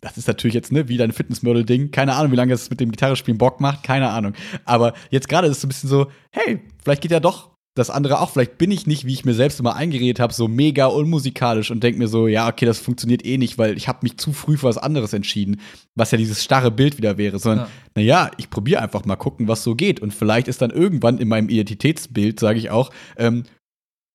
das 0.02 0.18
ist 0.18 0.28
natürlich 0.28 0.54
jetzt, 0.54 0.72
ne, 0.74 0.90
wieder 0.90 1.06
ein 1.06 1.14
Fitnessmodel-Ding. 1.14 1.92
Keine 1.92 2.14
Ahnung, 2.14 2.32
wie 2.34 2.36
lange 2.36 2.54
es 2.54 2.70
mit 2.70 2.82
dem 2.82 2.92
Gitarrespielen 2.92 3.38
Bock 3.38 3.62
macht, 3.62 3.84
keine 3.84 4.10
Ahnung. 4.10 4.34
Aber 4.66 4.94
jetzt 5.10 5.30
gerade 5.30 5.48
ist 5.48 5.56
es 5.56 5.62
so 5.62 5.68
ein 5.68 5.70
bisschen 5.70 5.90
so, 5.90 6.12
hey, 6.32 6.62
vielleicht 6.84 7.02
geht 7.02 7.12
ja 7.12 7.22
doch 7.22 7.57
das 7.78 7.90
andere 7.90 8.20
auch. 8.20 8.32
Vielleicht 8.32 8.58
bin 8.58 8.72
ich 8.72 8.88
nicht, 8.88 9.06
wie 9.06 9.14
ich 9.14 9.26
mir 9.26 9.34
selbst 9.34 9.60
immer 9.60 9.76
eingeredet 9.76 10.20
habe, 10.20 10.34
so 10.34 10.48
mega 10.48 10.88
unmusikalisch 10.88 11.72
und 11.72 11.84
denke 11.84 12.00
mir 12.00 12.08
so, 12.08 12.28
ja, 12.28 12.48
okay, 12.48 12.66
das 12.66 12.80
funktioniert 12.80 13.26
eh 13.26 13.38
nicht, 13.38 13.58
weil 13.58 13.78
ich 13.78 13.88
habe 13.88 14.00
mich 14.02 14.18
zu 14.18 14.34
früh 14.34 14.58
für 14.58 14.68
was 14.68 14.78
anderes 14.78 15.14
entschieden, 15.14 15.62
was 15.96 16.12
ja 16.12 16.18
dieses 16.18 16.44
starre 16.44 16.72
Bild 16.72 16.98
wieder 16.98 17.18
wäre, 17.18 17.40
sondern 17.40 17.68
ja. 17.68 17.72
naja, 17.96 18.32
ich 18.38 18.50
probiere 18.50 18.82
einfach 18.82 19.06
mal 19.06 19.16
gucken, 19.16 19.48
was 19.48 19.64
so 19.64 19.76
geht. 19.76 20.00
Und 20.00 20.14
vielleicht 20.14 20.48
ist 20.48 20.62
dann 20.62 20.72
irgendwann 20.72 21.18
in 21.20 21.28
meinem 21.28 21.50
Identitätsbild, 21.50 22.40
sage 22.40 22.60
ich 22.60 22.70
auch, 22.70 22.92
ähm, 23.18 23.44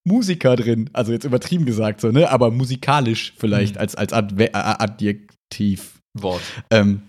Musiker 0.04 0.56
drin, 0.56 0.90
also 0.92 1.12
jetzt 1.12 1.24
übertrieben 1.24 1.64
gesagt 1.64 2.00
so, 2.00 2.10
ne, 2.10 2.28
aber 2.30 2.50
musikalisch 2.50 3.34
vielleicht 3.36 3.76
mhm. 3.76 3.80
als, 3.80 3.94
als 3.94 4.12
Adjektiv. 4.12 6.00
Wort. 6.14 6.42
Ähm, 6.70 7.02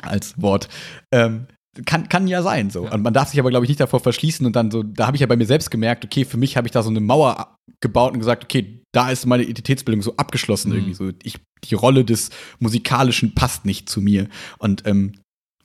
als 0.00 0.40
Wort. 0.40 0.68
Ähm, 1.12 1.46
kann, 1.84 2.08
kann 2.08 2.26
ja 2.26 2.42
sein 2.42 2.70
so. 2.70 2.88
Und 2.88 3.02
man 3.02 3.14
darf 3.14 3.30
sich 3.30 3.40
aber, 3.40 3.50
glaube 3.50 3.64
ich, 3.64 3.68
nicht 3.68 3.80
davor 3.80 4.00
verschließen 4.00 4.46
und 4.46 4.54
dann 4.54 4.70
so, 4.70 4.82
da 4.82 5.06
habe 5.06 5.16
ich 5.16 5.20
ja 5.20 5.26
bei 5.26 5.36
mir 5.36 5.46
selbst 5.46 5.70
gemerkt, 5.70 6.04
okay, 6.04 6.24
für 6.24 6.36
mich 6.36 6.56
habe 6.56 6.66
ich 6.66 6.72
da 6.72 6.82
so 6.82 6.90
eine 6.90 7.00
Mauer 7.00 7.56
gebaut 7.80 8.12
und 8.12 8.20
gesagt, 8.20 8.44
okay, 8.44 8.80
da 8.92 9.10
ist 9.10 9.26
meine 9.26 9.42
Identitätsbildung 9.42 10.02
so 10.02 10.16
abgeschlossen 10.16 10.70
mhm. 10.70 10.76
irgendwie 10.76 10.94
so. 10.94 11.10
Ich, 11.22 11.38
die 11.64 11.74
Rolle 11.74 12.04
des 12.04 12.30
Musikalischen 12.60 13.34
passt 13.34 13.64
nicht 13.64 13.88
zu 13.88 14.00
mir. 14.00 14.28
Und 14.58 14.86
ähm, 14.86 15.12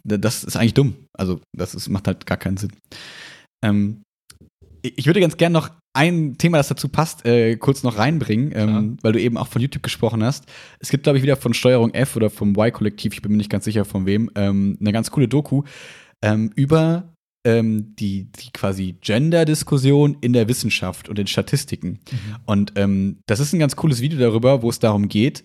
das 0.04 0.44
ist 0.44 0.56
eigentlich 0.56 0.74
dumm. 0.74 0.96
Also, 1.18 1.42
das 1.56 1.76
ist, 1.76 1.90
macht 1.90 2.08
halt 2.08 2.26
gar 2.26 2.38
keinen 2.38 2.58
Sinn. 2.58 2.72
Ähm, 3.64 4.02
ich 4.82 5.06
würde 5.06 5.20
ganz 5.20 5.38
gern 5.38 5.52
noch 5.52 5.70
ein 5.94 6.38
Thema, 6.38 6.58
das 6.58 6.68
dazu 6.68 6.88
passt, 6.88 7.26
äh, 7.26 7.56
kurz 7.58 7.84
noch 7.84 7.98
reinbringen, 7.98 8.52
ähm, 8.56 8.98
weil 9.02 9.14
du 9.14 9.22
eben 9.22 9.38
auch 9.38 9.48
von 9.48 9.62
YouTube 9.62 9.84
gesprochen 9.84 10.24
hast. 10.24 10.46
Es 10.80 10.90
gibt, 10.90 11.04
glaube 11.04 11.18
ich, 11.18 11.24
wieder 11.24 11.36
von 11.36 11.54
Steuerung 11.54 11.94
F 11.94 12.16
oder 12.16 12.30
vom 12.30 12.52
Y-Kollektiv, 12.52 13.14
ich 13.14 13.22
bin 13.22 13.32
mir 13.32 13.38
nicht 13.38 13.50
ganz 13.50 13.66
sicher 13.66 13.86
von 13.86 14.06
wem, 14.06 14.30
ähm, 14.36 14.78
eine 14.80 14.92
ganz 14.92 15.12
coole 15.12 15.28
Doku 15.28 15.64
ähm, 16.24 16.52
über 16.56 17.14
ähm, 17.46 17.96
die, 17.96 18.32
die 18.32 18.52
quasi 18.52 18.98
Gender-Diskussion 19.02 20.18
in 20.22 20.34
der 20.34 20.48
Wissenschaft 20.48 21.10
und 21.10 21.18
in 21.18 21.28
Statistiken. 21.28 22.00
Mhm. 22.12 22.36
Und 22.46 22.74
ähm, 22.76 23.20
das 23.26 23.40
ist 23.40 23.54
ein 23.54 23.60
ganz 23.60 23.76
cooles 23.76 24.02
Video 24.02 24.20
darüber, 24.20 24.62
wo 24.62 24.70
es 24.70 24.80
darum 24.80 25.08
geht, 25.08 25.44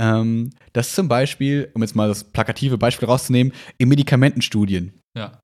ähm, 0.00 0.50
dass 0.72 0.94
zum 0.94 1.06
Beispiel, 1.06 1.70
um 1.74 1.82
jetzt 1.82 1.94
mal 1.94 2.08
das 2.08 2.24
plakative 2.24 2.78
Beispiel 2.78 3.06
rauszunehmen, 3.06 3.52
in 3.78 3.88
Medikamentenstudien 3.88 4.92
ja. 5.16 5.40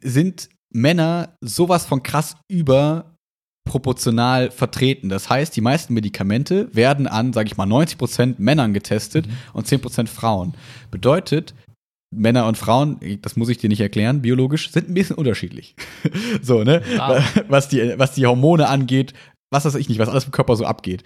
sind 0.00 0.48
Männer 0.74 1.36
sowas 1.40 1.86
von 1.86 2.02
krass 2.02 2.36
überproportional 2.50 4.50
vertreten. 4.50 5.08
Das 5.08 5.30
heißt, 5.30 5.56
die 5.56 5.60
meisten 5.60 5.94
Medikamente 5.94 6.68
werden 6.74 7.06
an, 7.06 7.32
sage 7.32 7.46
ich 7.46 7.56
mal, 7.56 7.66
90% 7.66 8.34
Männern 8.38 8.74
getestet 8.74 9.26
mhm. 9.26 9.32
und 9.52 9.66
10% 9.66 10.08
Frauen. 10.08 10.54
Bedeutet, 10.90 11.54
Männer 12.14 12.46
und 12.46 12.58
Frauen, 12.58 12.98
das 13.22 13.36
muss 13.36 13.48
ich 13.48 13.58
dir 13.58 13.68
nicht 13.68 13.80
erklären, 13.80 14.22
biologisch, 14.22 14.70
sind 14.70 14.88
ein 14.88 14.94
bisschen 14.94 15.16
unterschiedlich. 15.16 15.74
so, 16.42 16.64
ne? 16.64 16.82
Ah. 16.98 17.22
Was, 17.48 17.68
die, 17.68 17.94
was 17.96 18.12
die 18.12 18.26
Hormone 18.26 18.68
angeht, 18.68 19.14
was 19.52 19.64
weiß 19.64 19.74
ich 19.76 19.88
nicht, 19.88 19.98
was 19.98 20.08
alles 20.08 20.24
im 20.24 20.32
Körper 20.32 20.56
so 20.56 20.64
abgeht. 20.64 21.02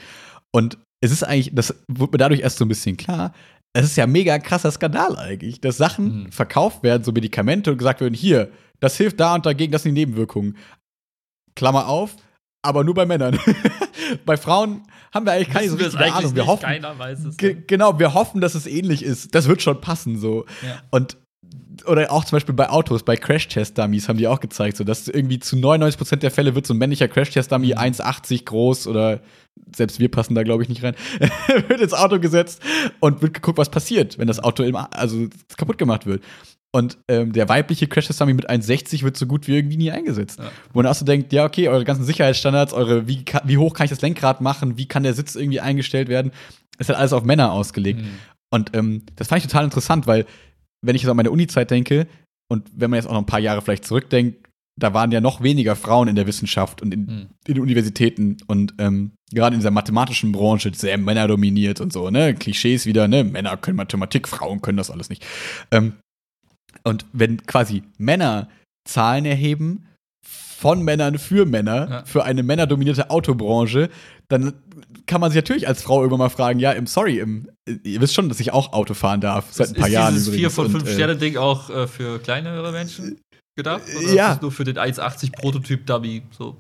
Und 0.53 0.78
es 1.01 1.12
ist 1.12 1.23
eigentlich, 1.23 1.55
das 1.55 1.74
wird 1.89 2.12
mir 2.12 2.19
dadurch 2.19 2.40
erst 2.40 2.59
so 2.59 2.65
ein 2.65 2.69
bisschen 2.69 2.97
klar, 2.97 3.32
es 3.74 3.85
ist 3.85 3.97
ja 3.97 4.07
mega 4.07 4.39
krasser 4.39 4.70
Skandal 4.70 5.19
eigentlich, 5.19 5.61
dass 5.61 5.77
Sachen 5.77 6.24
mhm. 6.24 6.32
verkauft 6.32 6.82
werden, 6.82 7.05
so 7.05 7.12
Medikamente 7.12 7.70
und 7.70 7.78
gesagt 7.78 8.01
werden, 8.01 8.15
hier, 8.15 8.51
das 8.80 8.96
hilft 8.96 9.20
da 9.20 9.34
und 9.34 9.46
dagegen, 9.46 9.72
das 9.72 9.82
sind 9.82 9.94
die 9.94 10.00
Nebenwirkungen. 10.00 10.56
Klammer 11.55 11.88
auf, 11.88 12.16
aber 12.62 12.84
nur 12.84 12.94
bei 12.94 13.06
Männern. 13.06 13.38
bei 14.26 14.36
Frauen 14.36 14.82
haben 15.12 15.26
wir 15.26 15.32
eigentlich 15.32 15.50
keine 15.50 15.68
so 15.68 15.76
richtige 15.76 16.12
Ahnung. 16.12 16.34
Wir 16.34 16.46
hoffen, 16.46 16.62
keiner 16.62 16.98
weiß 16.98 17.24
es. 17.24 17.36
Genau, 17.36 17.98
wir 17.98 18.14
hoffen, 18.14 18.40
dass 18.40 18.55
es 18.55 18.66
ähnlich 18.66 19.02
ist. 19.02 19.34
Das 19.34 19.48
wird 19.48 19.62
schon 19.62 19.80
passen 19.80 20.18
so. 20.18 20.44
Ja. 20.62 20.82
Und 20.90 21.16
oder 21.86 22.10
auch 22.12 22.24
zum 22.24 22.36
Beispiel 22.36 22.55
bei 22.55 22.68
Autos, 22.68 23.02
bei 23.02 23.16
Crash-Test-Dummies 23.16 24.09
haben 24.09 24.18
die 24.18 24.26
auch 24.26 24.40
gezeigt, 24.40 24.76
so 24.76 24.84
dass 24.84 25.09
irgendwie 25.09 25.38
zu 25.38 25.56
99% 25.56 26.16
der 26.16 26.30
Fälle 26.30 26.55
wird 26.55 26.66
so 26.66 26.74
ein 26.74 26.78
männlicher 26.78 27.09
Crash-Test-Dummy 27.09 27.74
1,80 27.74 28.44
groß 28.44 28.86
oder 28.86 29.20
selbst 29.74 30.00
wir 30.00 30.10
passen 30.10 30.34
da, 30.34 30.42
glaube 30.42 30.62
ich, 30.62 30.68
nicht 30.68 30.82
rein, 30.82 30.94
wird 31.68 31.80
ins 31.80 31.94
Auto 31.94 32.18
gesetzt 32.18 32.62
und 33.00 33.22
wird 33.22 33.34
geguckt, 33.34 33.59
was 33.59 33.70
passiert, 33.70 34.18
wenn 34.18 34.26
das 34.26 34.40
Auto 34.40 34.62
im, 34.62 34.76
also 34.76 35.28
kaputt 35.56 35.78
gemacht 35.78 36.06
wird. 36.06 36.22
Und 36.70 36.99
ähm, 37.09 37.32
der 37.32 37.49
weibliche 37.49 37.86
Crash-Test-Dummy 37.86 38.35
mit 38.35 38.51
1,60 38.51 39.03
wird 39.03 39.16
so 39.16 39.27
gut 39.27 39.49
wie 39.49 39.57
irgendwie 39.57 39.78
nie 39.78 39.90
eingesetzt. 39.90 40.39
Ja. 40.39 40.51
Wo 40.73 40.81
man 40.81 40.86
auch 40.86 40.95
so 40.95 41.05
denkt, 41.05 41.32
ja, 41.32 41.47
okay, 41.47 41.69
eure 41.69 41.85
ganzen 41.85 42.05
Sicherheitsstandards, 42.05 42.74
eure, 42.74 43.09
wie, 43.09 43.24
wie 43.45 43.57
hoch 43.57 43.73
kann 43.73 43.85
ich 43.85 43.90
das 43.90 44.03
Lenkrad 44.03 44.40
machen, 44.43 44.77
wie 44.77 44.86
kann 44.86 45.03
der 45.03 45.15
Sitz 45.15 45.35
irgendwie 45.35 45.61
eingestellt 45.61 46.09
werden, 46.09 46.31
ist 46.78 46.89
halt 46.89 46.99
alles 46.99 47.15
auf 47.15 47.24
Männer 47.24 47.53
ausgelegt. 47.53 48.03
Mhm. 48.03 48.19
Und 48.51 48.77
ähm, 48.77 49.03
das 49.16 49.28
fand 49.28 49.43
ich 49.43 49.51
total 49.51 49.65
interessant, 49.65 50.07
weil 50.07 50.27
wenn 50.82 50.95
ich 50.95 51.03
jetzt 51.03 51.11
an 51.11 51.16
meine 51.16 51.31
Uni-Zeit 51.31 51.70
denke 51.70 52.07
und 52.51 52.69
wenn 52.74 52.90
man 52.90 52.99
jetzt 52.99 53.07
auch 53.07 53.12
noch 53.12 53.20
ein 53.20 53.27
paar 53.27 53.40
Jahre 53.40 53.62
vielleicht 53.62 53.85
zurückdenkt, 53.85 54.49
da 54.78 54.95
waren 54.95 55.11
ja 55.11 55.20
noch 55.20 55.43
weniger 55.43 55.74
Frauen 55.74 56.07
in 56.07 56.15
der 56.15 56.27
Wissenschaft 56.27 56.82
und 56.82 56.95
in, 56.95 57.01
mhm. 57.01 57.27
in 57.47 57.55
den 57.55 57.62
Universitäten 57.62 58.36
und 58.47 58.74
ähm, 58.78 59.12
gerade 59.32 59.55
in 59.55 59.61
dieser 59.61 59.73
mathematischen 59.73 60.32
Branche 60.32 60.70
sehr 60.74 60.99
männerdominiert 60.99 61.81
und 61.81 61.93
so, 61.93 62.11
ne? 62.11 62.35
Klischees 62.35 62.86
wieder, 62.86 63.09
ne? 63.09 63.24
Männer 63.24 63.57
können 63.57 63.77
Mathematik, 63.77 64.28
Frauen 64.28 64.62
können 64.62 64.78
das 64.78 64.90
alles 64.90 65.09
nicht. 65.09 65.27
Ähm, 65.73 65.95
und 66.89 67.06
wenn 67.12 67.47
quasi 67.47 67.82
Männer 67.98 68.48
Zahlen 68.85 69.24
erheben 69.24 69.86
von 70.23 70.82
Männern 70.82 71.19
für 71.19 71.47
Männer, 71.47 71.89
ja. 71.89 72.05
für 72.05 72.24
eine 72.24 72.43
männerdominierte 72.43 73.10
Autobranche, 73.10 73.90
dann 74.28 74.55
kann 75.06 75.20
man 75.20 75.31
sich 75.31 75.36
natürlich 75.36 75.69
als 75.69 75.82
Frau 75.82 76.01
irgendwann 76.01 76.19
mal 76.19 76.31
fragen, 76.31 76.59
ja, 76.59 76.73
im 76.73 76.86
Sorry, 76.86 77.20
im, 77.20 77.48
ihr 77.85 78.01
wisst 78.01 78.15
schon, 78.15 78.28
dass 78.28 78.40
ich 78.40 78.52
auch 78.52 78.73
Auto 78.73 78.94
fahren 78.94 79.20
darf, 79.20 79.52
seit 79.52 79.69
ein 79.69 79.74
paar 79.74 79.86
ist 79.86 79.94
Jahren. 79.94 80.16
Ist 80.16 80.27
dieses 80.27 80.39
4 80.39 80.51
von 80.51 80.70
5 80.70 80.85
äh, 80.85 80.94
Sterne 80.94 81.16
Ding 81.16 81.36
auch 81.36 81.70
äh, 81.70 81.86
für 81.86 82.19
kleinere 82.19 82.73
Menschen 82.73 83.20
gedacht? 83.56 83.82
Oder 83.97 84.12
ja. 84.12 84.32
Ist 84.32 84.43
nur 84.43 84.51
für 84.51 84.65
den 84.65 84.78
1,80 84.78 85.32
Prototyp 85.32 85.86
Dummy 85.86 86.23
so? 86.36 86.59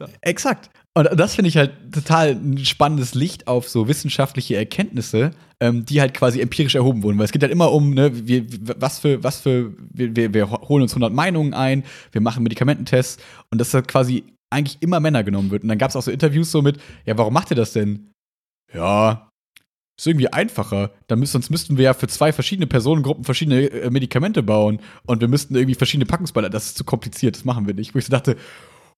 Ja. 0.00 0.08
Exakt. 0.20 0.70
Und 0.94 1.08
das 1.18 1.34
finde 1.34 1.48
ich 1.48 1.56
halt 1.56 1.72
total 1.92 2.30
ein 2.30 2.64
spannendes 2.64 3.14
Licht 3.14 3.48
auf 3.48 3.68
so 3.68 3.88
wissenschaftliche 3.88 4.56
Erkenntnisse, 4.56 5.32
ähm, 5.60 5.84
die 5.86 6.00
halt 6.00 6.14
quasi 6.14 6.40
empirisch 6.40 6.74
erhoben 6.74 7.02
wurden. 7.02 7.18
Weil 7.18 7.24
es 7.24 7.32
geht 7.32 7.42
halt 7.42 7.52
immer 7.52 7.72
um, 7.72 7.94
ne, 7.94 8.10
wir, 8.26 8.46
was 8.78 8.98
für, 8.98 9.22
was 9.22 9.40
für, 9.40 9.72
wir, 9.92 10.34
wir 10.34 10.50
holen 10.50 10.82
uns 10.82 10.92
100 10.92 11.12
Meinungen 11.12 11.54
ein, 11.54 11.84
wir 12.12 12.20
machen 12.20 12.42
Medikamententests 12.42 13.22
und 13.50 13.60
das 13.60 13.72
halt 13.72 13.88
quasi 13.88 14.24
eigentlich 14.50 14.78
immer 14.80 15.00
Männer 15.00 15.24
genommen 15.24 15.50
wird. 15.50 15.62
Und 15.62 15.68
dann 15.68 15.78
gab 15.78 15.90
es 15.90 15.96
auch 15.96 16.02
so 16.02 16.10
Interviews 16.10 16.50
so 16.50 16.62
mit, 16.62 16.78
ja, 17.04 17.16
warum 17.18 17.34
macht 17.34 17.50
ihr 17.50 17.56
das 17.56 17.72
denn? 17.72 18.10
Ja, 18.72 19.30
ist 19.98 20.06
irgendwie 20.06 20.28
einfacher. 20.28 20.90
Dann 21.06 21.18
müsst, 21.18 21.32
sonst 21.32 21.50
müssten 21.50 21.78
wir 21.78 21.84
ja 21.86 21.94
für 21.94 22.06
zwei 22.06 22.32
verschiedene 22.32 22.66
Personengruppen 22.66 23.24
verschiedene 23.24 23.66
äh, 23.68 23.90
Medikamente 23.90 24.42
bauen 24.42 24.80
und 25.06 25.20
wir 25.20 25.28
müssten 25.28 25.54
irgendwie 25.54 25.74
verschiedene 25.74 26.06
Packungsballer. 26.06 26.50
Das 26.50 26.66
ist 26.66 26.76
zu 26.76 26.84
kompliziert, 26.84 27.36
das 27.36 27.44
machen 27.44 27.66
wir 27.66 27.74
nicht. 27.74 27.94
Wo 27.94 27.98
ich 27.98 28.04
so 28.04 28.10
dachte, 28.10 28.36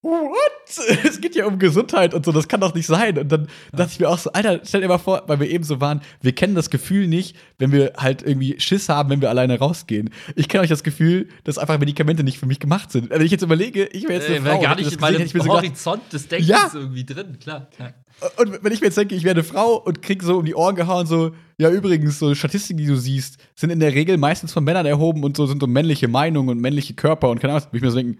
what? 0.01 0.51
Es 1.03 1.19
geht 1.19 1.35
ja 1.35 1.45
um 1.45 1.57
Gesundheit 1.57 2.13
und 2.13 2.25
so, 2.25 2.31
das 2.31 2.47
kann 2.47 2.61
doch 2.61 2.73
nicht 2.73 2.85
sein. 2.85 3.17
Und 3.17 3.31
dann 3.31 3.41
ja. 3.71 3.77
dachte 3.77 3.91
ich 3.93 3.99
mir 3.99 4.09
auch 4.09 4.17
so, 4.17 4.31
Alter, 4.31 4.61
stell 4.63 4.81
dir 4.81 4.87
mal 4.87 4.97
vor, 4.97 5.23
weil 5.27 5.39
wir 5.39 5.49
eben 5.49 5.63
so 5.63 5.81
waren, 5.81 6.01
wir 6.21 6.33
kennen 6.33 6.55
das 6.55 6.69
Gefühl 6.69 7.07
nicht, 7.07 7.35
wenn 7.57 7.71
wir 7.71 7.93
halt 7.97 8.21
irgendwie 8.21 8.59
Schiss 8.59 8.87
haben, 8.87 9.09
wenn 9.09 9.21
wir 9.21 9.29
alleine 9.29 9.57
rausgehen. 9.57 10.11
Ich 10.35 10.47
kenne 10.47 10.63
euch 10.63 10.69
das 10.69 10.83
Gefühl, 10.83 11.27
dass 11.43 11.57
einfach 11.57 11.79
Medikamente 11.79 12.23
nicht 12.23 12.37
für 12.37 12.45
mich 12.45 12.59
gemacht 12.59 12.91
sind. 12.91 13.09
Wenn 13.09 13.21
ich 13.21 13.31
jetzt 13.31 13.41
überlege, 13.41 13.85
ich 13.87 14.03
wäre 14.03 14.13
jetzt 14.13 14.27
eine 14.27 14.37
äh, 14.37 14.41
Frau, 14.41 14.61
gar 14.61 14.75
nicht 14.75 14.91
in 14.91 14.99
meinem 14.99 15.47
Horizont 15.47 16.13
des 16.13 16.27
Denkens 16.27 16.49
ja. 16.49 16.69
irgendwie 16.73 17.05
drin, 17.05 17.37
klar. 17.39 17.67
Ja. 17.79 17.93
Und 18.37 18.63
wenn 18.63 18.71
ich 18.71 18.81
mir 18.81 18.87
jetzt 18.87 18.97
denke, 18.97 19.15
ich 19.15 19.23
wäre 19.23 19.35
eine 19.35 19.43
Frau 19.43 19.77
und 19.77 20.01
krieg 20.01 20.21
so 20.23 20.37
um 20.37 20.45
die 20.45 20.55
Ohren 20.55 20.75
gehauen, 20.75 21.07
so, 21.07 21.31
ja, 21.57 21.69
übrigens, 21.69 22.19
so 22.19 22.35
Statistiken, 22.35 22.77
die 22.77 22.85
du 22.85 22.95
siehst, 22.95 23.37
sind 23.55 23.69
in 23.69 23.79
der 23.79 23.93
Regel 23.93 24.17
meistens 24.17 24.53
von 24.53 24.63
Männern 24.63 24.85
erhoben 24.85 25.23
und 25.23 25.37
so 25.37 25.45
sind 25.45 25.61
so 25.61 25.67
männliche 25.67 26.07
Meinungen 26.07 26.49
und 26.49 26.59
männliche 26.59 26.93
Körper 26.93 27.29
und 27.29 27.39
keine 27.39 27.53
Ahnung, 27.53 27.67
würde 27.67 27.77
ich 27.77 27.83
mir 27.83 27.91
so 27.91 27.97
denken, 27.97 28.19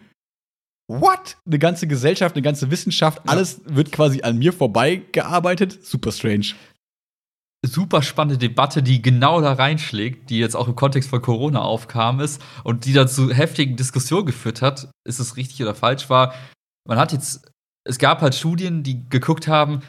what? 0.89 1.37
Eine 1.45 1.59
ganze 1.59 1.87
Gesellschaft, 1.87 2.35
eine 2.35 2.41
ganze 2.41 2.71
Wissenschaft, 2.71 3.19
ja. 3.19 3.31
alles 3.31 3.61
wird 3.65 3.91
quasi 3.91 4.23
an 4.23 4.37
mir 4.37 4.51
vorbeigearbeitet. 4.51 5.85
Super 5.85 6.11
strange. 6.11 6.47
Super 7.65 8.01
spannende 8.01 8.37
Debatte, 8.37 8.81
die 8.81 9.01
genau 9.01 9.41
da 9.41 9.53
reinschlägt, 9.53 10.29
die 10.29 10.39
jetzt 10.39 10.55
auch 10.55 10.67
im 10.67 10.75
Kontext 10.75 11.09
von 11.09 11.21
Corona 11.21 11.61
aufkam 11.61 12.21
ist 12.21 12.41
und 12.63 12.85
die 12.85 12.93
dazu 12.93 13.31
heftigen 13.31 13.75
Diskussionen 13.75 14.25
geführt 14.25 14.61
hat, 14.61 14.89
ist 15.05 15.19
es 15.19 15.35
richtig 15.35 15.61
oder 15.61 15.75
falsch 15.75 16.09
war. 16.09 16.33
Man 16.87 16.97
hat 16.97 17.11
jetzt, 17.11 17.51
es 17.83 17.99
gab 17.99 18.21
halt 18.21 18.33
Studien, 18.33 18.81
die 18.83 19.07
geguckt 19.09 19.47
haben, 19.49 19.81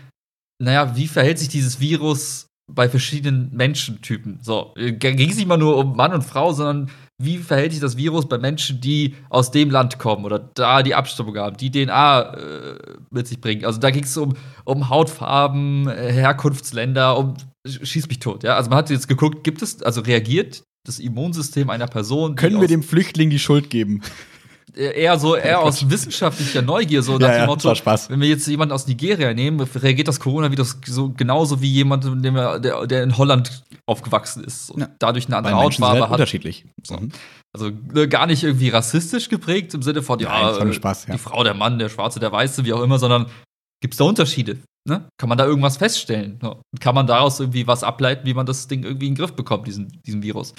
naja, 0.60 0.96
wie 0.96 1.06
verhält 1.06 1.38
sich 1.38 1.48
dieses 1.48 1.78
Virus 1.80 2.46
bei 2.70 2.88
verschiedenen 2.88 3.54
Menschentypen? 3.54 4.40
So, 4.42 4.74
ging 4.74 5.30
es 5.30 5.36
nicht 5.36 5.46
mal 5.46 5.56
nur 5.56 5.76
um 5.76 5.96
Mann 5.96 6.12
und 6.12 6.22
Frau, 6.22 6.52
sondern 6.52 6.90
wie 7.22 7.38
verhält 7.38 7.72
sich 7.72 7.80
das 7.80 7.96
Virus 7.96 8.28
bei 8.28 8.38
Menschen, 8.38 8.80
die 8.80 9.14
aus 9.28 9.50
dem 9.50 9.70
Land 9.70 9.98
kommen 9.98 10.24
oder 10.24 10.38
da 10.38 10.82
die 10.82 10.94
Abstammung 10.94 11.36
haben, 11.36 11.56
die 11.56 11.70
DNA 11.70 12.34
äh, 12.34 12.78
mit 13.10 13.28
sich 13.28 13.40
bringen. 13.40 13.64
Also 13.66 13.78
da 13.78 13.90
ging 13.90 14.04
es 14.04 14.16
um, 14.16 14.34
um 14.64 14.88
Hautfarben, 14.88 15.86
äh, 15.86 16.12
Herkunftsländer, 16.12 17.18
um 17.18 17.34
schieß 17.66 18.08
mich 18.08 18.20
tot. 18.20 18.42
Ja? 18.42 18.56
Also 18.56 18.70
man 18.70 18.78
hat 18.78 18.88
jetzt 18.88 19.06
geguckt, 19.06 19.44
gibt 19.44 19.60
es, 19.60 19.82
also 19.82 20.00
reagiert 20.00 20.62
das 20.86 20.98
Immunsystem 20.98 21.68
einer 21.68 21.86
Person. 21.86 22.36
Können 22.36 22.60
wir 22.60 22.68
dem 22.68 22.82
Flüchtling 22.82 23.28
die 23.28 23.38
Schuld 23.38 23.68
geben? 23.68 24.00
Eher 24.74 25.18
so 25.18 25.36
eher 25.36 25.60
aus 25.60 25.88
wissenschaftlicher 25.88 26.62
Neugier 26.62 27.02
so 27.02 27.18
nach 27.18 27.28
ja, 27.28 27.38
dem 27.38 27.46
Motto, 27.46 27.74
Spaß. 27.74 28.10
wenn 28.10 28.20
wir 28.20 28.28
jetzt 28.28 28.46
jemanden 28.46 28.72
aus 28.72 28.86
Nigeria 28.86 29.32
nehmen, 29.34 29.60
reagiert 29.60 30.08
das 30.08 30.20
Coronavirus 30.20 30.78
so 30.86 31.10
genauso 31.10 31.60
wie 31.60 31.68
jemand, 31.68 32.04
der, 32.24 32.86
der 32.86 33.02
in 33.02 33.16
Holland 33.16 33.64
aufgewachsen 33.86 34.44
ist 34.44 34.70
und 34.70 34.80
ja. 34.80 34.88
dadurch 34.98 35.26
eine 35.26 35.36
andere 35.36 35.54
Hautfarbe 35.54 36.02
hat. 36.02 36.12
Unterschiedlich. 36.12 36.64
So. 36.84 36.96
Mhm. 36.96 37.10
Also 37.52 37.70
ne, 37.92 38.08
gar 38.08 38.26
nicht 38.26 38.42
irgendwie 38.42 38.68
rassistisch 38.68 39.28
geprägt 39.28 39.74
im 39.74 39.82
Sinne 39.82 40.02
von 40.02 40.18
ja, 40.18 40.58
Nein, 40.58 40.72
Spaß, 40.72 41.06
ja, 41.06 41.14
die 41.14 41.18
Frau, 41.18 41.42
der 41.42 41.54
Mann, 41.54 41.78
der 41.78 41.88
Schwarze, 41.88 42.20
der 42.20 42.32
Weiße, 42.32 42.64
wie 42.64 42.72
auch 42.72 42.82
immer, 42.82 42.98
sondern 42.98 43.26
gibt 43.80 43.94
es 43.94 43.98
da 43.98 44.04
Unterschiede? 44.04 44.58
Ne? 44.88 45.08
Kann 45.18 45.28
man 45.28 45.36
da 45.36 45.44
irgendwas 45.44 45.76
feststellen? 45.76 46.38
Ne? 46.42 46.56
Kann 46.80 46.94
man 46.94 47.06
daraus 47.06 47.40
irgendwie 47.40 47.66
was 47.66 47.82
ableiten, 47.82 48.26
wie 48.26 48.34
man 48.34 48.46
das 48.46 48.68
Ding 48.68 48.84
irgendwie 48.84 49.08
in 49.08 49.14
den 49.14 49.18
Griff 49.18 49.32
bekommt, 49.32 49.66
diesen, 49.66 50.00
diesen 50.06 50.22
Virus? 50.22 50.52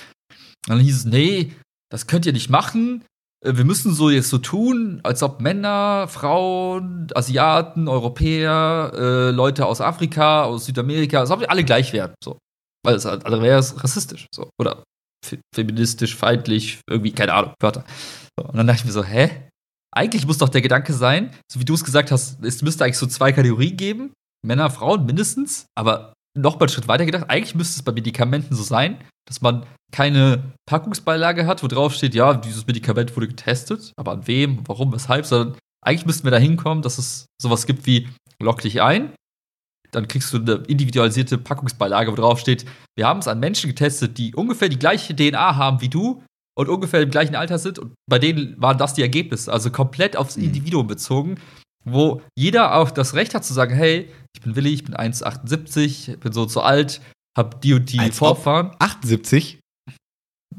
Und 0.67 0.75
dann 0.75 0.79
hieß 0.79 0.95
es, 0.95 1.05
nee, 1.05 1.53
das 1.89 2.07
könnt 2.07 2.25
ihr 2.25 2.33
nicht 2.33 2.49
machen 2.49 3.03
äh, 3.03 3.10
wir 3.43 3.65
müssen 3.65 3.93
so 3.93 4.09
jetzt 4.09 4.29
so 4.29 4.37
tun, 4.37 4.99
als 5.03 5.23
ob 5.23 5.41
Männer, 5.41 6.07
Frauen, 6.07 7.07
Asiaten, 7.15 7.87
Europäer, 7.87 8.91
äh, 8.93 9.31
Leute 9.31 9.65
aus 9.65 9.81
Afrika, 9.81 10.43
aus 10.43 10.65
Südamerika, 10.65 11.19
als 11.19 11.31
ob 11.31 11.39
wir 11.39 11.49
alle 11.49 11.63
gleich 11.63 11.91
wären. 11.91 12.13
So. 12.23 12.37
Weil 12.85 12.95
es 12.95 13.05
halt, 13.05 13.23
wäre 13.25 13.59
es 13.59 13.83
rassistisch. 13.83 14.27
So. 14.33 14.49
Oder 14.59 14.83
feministisch, 15.55 16.15
feindlich, 16.15 16.81
irgendwie, 16.87 17.11
keine 17.11 17.33
Ahnung, 17.33 17.53
Wörter. 17.59 17.83
So. 18.39 18.47
Und 18.47 18.57
dann 18.57 18.67
dachte 18.67 18.81
ich 18.81 18.85
mir 18.85 18.91
so, 18.91 19.03
hä? 19.03 19.47
Eigentlich 19.93 20.25
muss 20.25 20.37
doch 20.37 20.49
der 20.49 20.61
Gedanke 20.61 20.93
sein, 20.93 21.31
so 21.51 21.59
wie 21.59 21.65
du 21.65 21.73
es 21.73 21.83
gesagt 21.83 22.11
hast, 22.11 22.41
es 22.45 22.61
müsste 22.61 22.85
eigentlich 22.85 22.97
so 22.97 23.07
zwei 23.07 23.33
Kategorien 23.33 23.75
geben. 23.75 24.13
Männer, 24.45 24.69
Frauen 24.69 25.05
mindestens, 25.05 25.65
aber 25.77 26.13
noch 26.37 26.55
mal 26.55 26.61
einen 26.61 26.69
Schritt 26.69 26.87
weiter 26.87 27.05
gedacht, 27.05 27.29
eigentlich 27.29 27.55
müsste 27.55 27.79
es 27.79 27.83
bei 27.83 27.91
Medikamenten 27.91 28.55
so 28.55 28.63
sein, 28.63 28.97
dass 29.27 29.41
man 29.41 29.65
keine 29.91 30.53
Packungsbeilage 30.65 31.45
hat, 31.45 31.63
wo 31.63 31.67
drauf 31.67 31.93
steht, 31.93 32.15
ja, 32.15 32.33
dieses 32.33 32.65
Medikament 32.65 33.15
wurde 33.15 33.27
getestet, 33.27 33.91
aber 33.97 34.13
an 34.13 34.27
wem, 34.27 34.63
warum, 34.67 34.93
weshalb, 34.93 35.25
sondern 35.25 35.57
eigentlich 35.83 36.05
müssten 36.05 36.25
wir 36.25 36.31
da 36.31 36.37
hinkommen, 36.37 36.81
dass 36.81 36.97
es 36.97 37.25
sowas 37.41 37.65
gibt 37.65 37.85
wie 37.85 38.07
lock 38.41 38.61
dich 38.61 38.81
ein, 38.81 39.13
dann 39.91 40.07
kriegst 40.07 40.33
du 40.33 40.37
eine 40.37 40.63
individualisierte 40.67 41.37
Packungsbeilage, 41.37 42.11
wo 42.11 42.15
drauf 42.15 42.39
steht, 42.39 42.65
wir 42.95 43.07
haben 43.07 43.19
es 43.19 43.27
an 43.27 43.39
Menschen 43.39 43.69
getestet, 43.69 44.17
die 44.17 44.33
ungefähr 44.33 44.69
die 44.69 44.79
gleiche 44.79 45.15
DNA 45.15 45.57
haben 45.57 45.81
wie 45.81 45.89
du 45.89 46.23
und 46.57 46.69
ungefähr 46.69 47.01
im 47.01 47.11
gleichen 47.11 47.35
Alter 47.35 47.59
sind 47.59 47.77
und 47.79 47.93
bei 48.09 48.19
denen 48.19 48.55
waren 48.61 48.77
das 48.77 48.93
die 48.93 49.01
Ergebnisse, 49.01 49.51
also 49.51 49.69
komplett 49.71 50.15
aufs 50.15 50.37
mhm. 50.37 50.45
Individuum 50.45 50.87
bezogen, 50.87 51.39
wo 51.83 52.21
jeder 52.37 52.75
auch 52.75 52.91
das 52.91 53.13
Recht 53.13 53.33
hat 53.33 53.43
zu 53.43 53.53
sagen, 53.53 53.75
hey, 53.75 54.09
ich 54.35 54.41
bin 54.41 54.55
Willi, 54.55 54.73
ich 54.73 54.83
bin 54.83 54.95
1,78, 54.95 56.17
bin 56.17 56.31
so 56.31 56.45
zu 56.45 56.61
alt, 56.61 57.01
hab 57.37 57.61
die 57.61 57.73
und 57.73 57.91
die 57.91 58.11
Vorfahren. 58.11 58.71
78? 58.79 59.59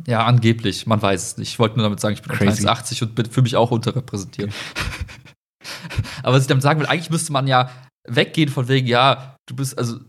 Ja, 0.06 0.24
angeblich. 0.24 0.86
Man 0.86 1.00
weiß 1.00 1.22
es 1.22 1.36
nicht. 1.36 1.50
Ich 1.50 1.58
wollte 1.58 1.76
nur 1.76 1.84
damit 1.84 2.00
sagen, 2.00 2.14
ich 2.14 2.22
bin 2.22 2.32
1,80 2.32 3.02
und 3.02 3.14
bin 3.14 3.26
für 3.26 3.42
mich 3.42 3.56
auch 3.56 3.70
unterrepräsentiert. 3.70 4.52
Aber 6.22 6.36
was 6.36 6.42
ich 6.42 6.48
damit 6.48 6.62
sagen 6.62 6.80
will, 6.80 6.86
eigentlich 6.86 7.10
müsste 7.10 7.32
man 7.32 7.46
ja 7.46 7.70
weggehen 8.08 8.48
von 8.48 8.68
wegen, 8.68 8.86
ja, 8.86 9.36
du 9.48 9.54
bist, 9.54 9.78
also, 9.78 10.00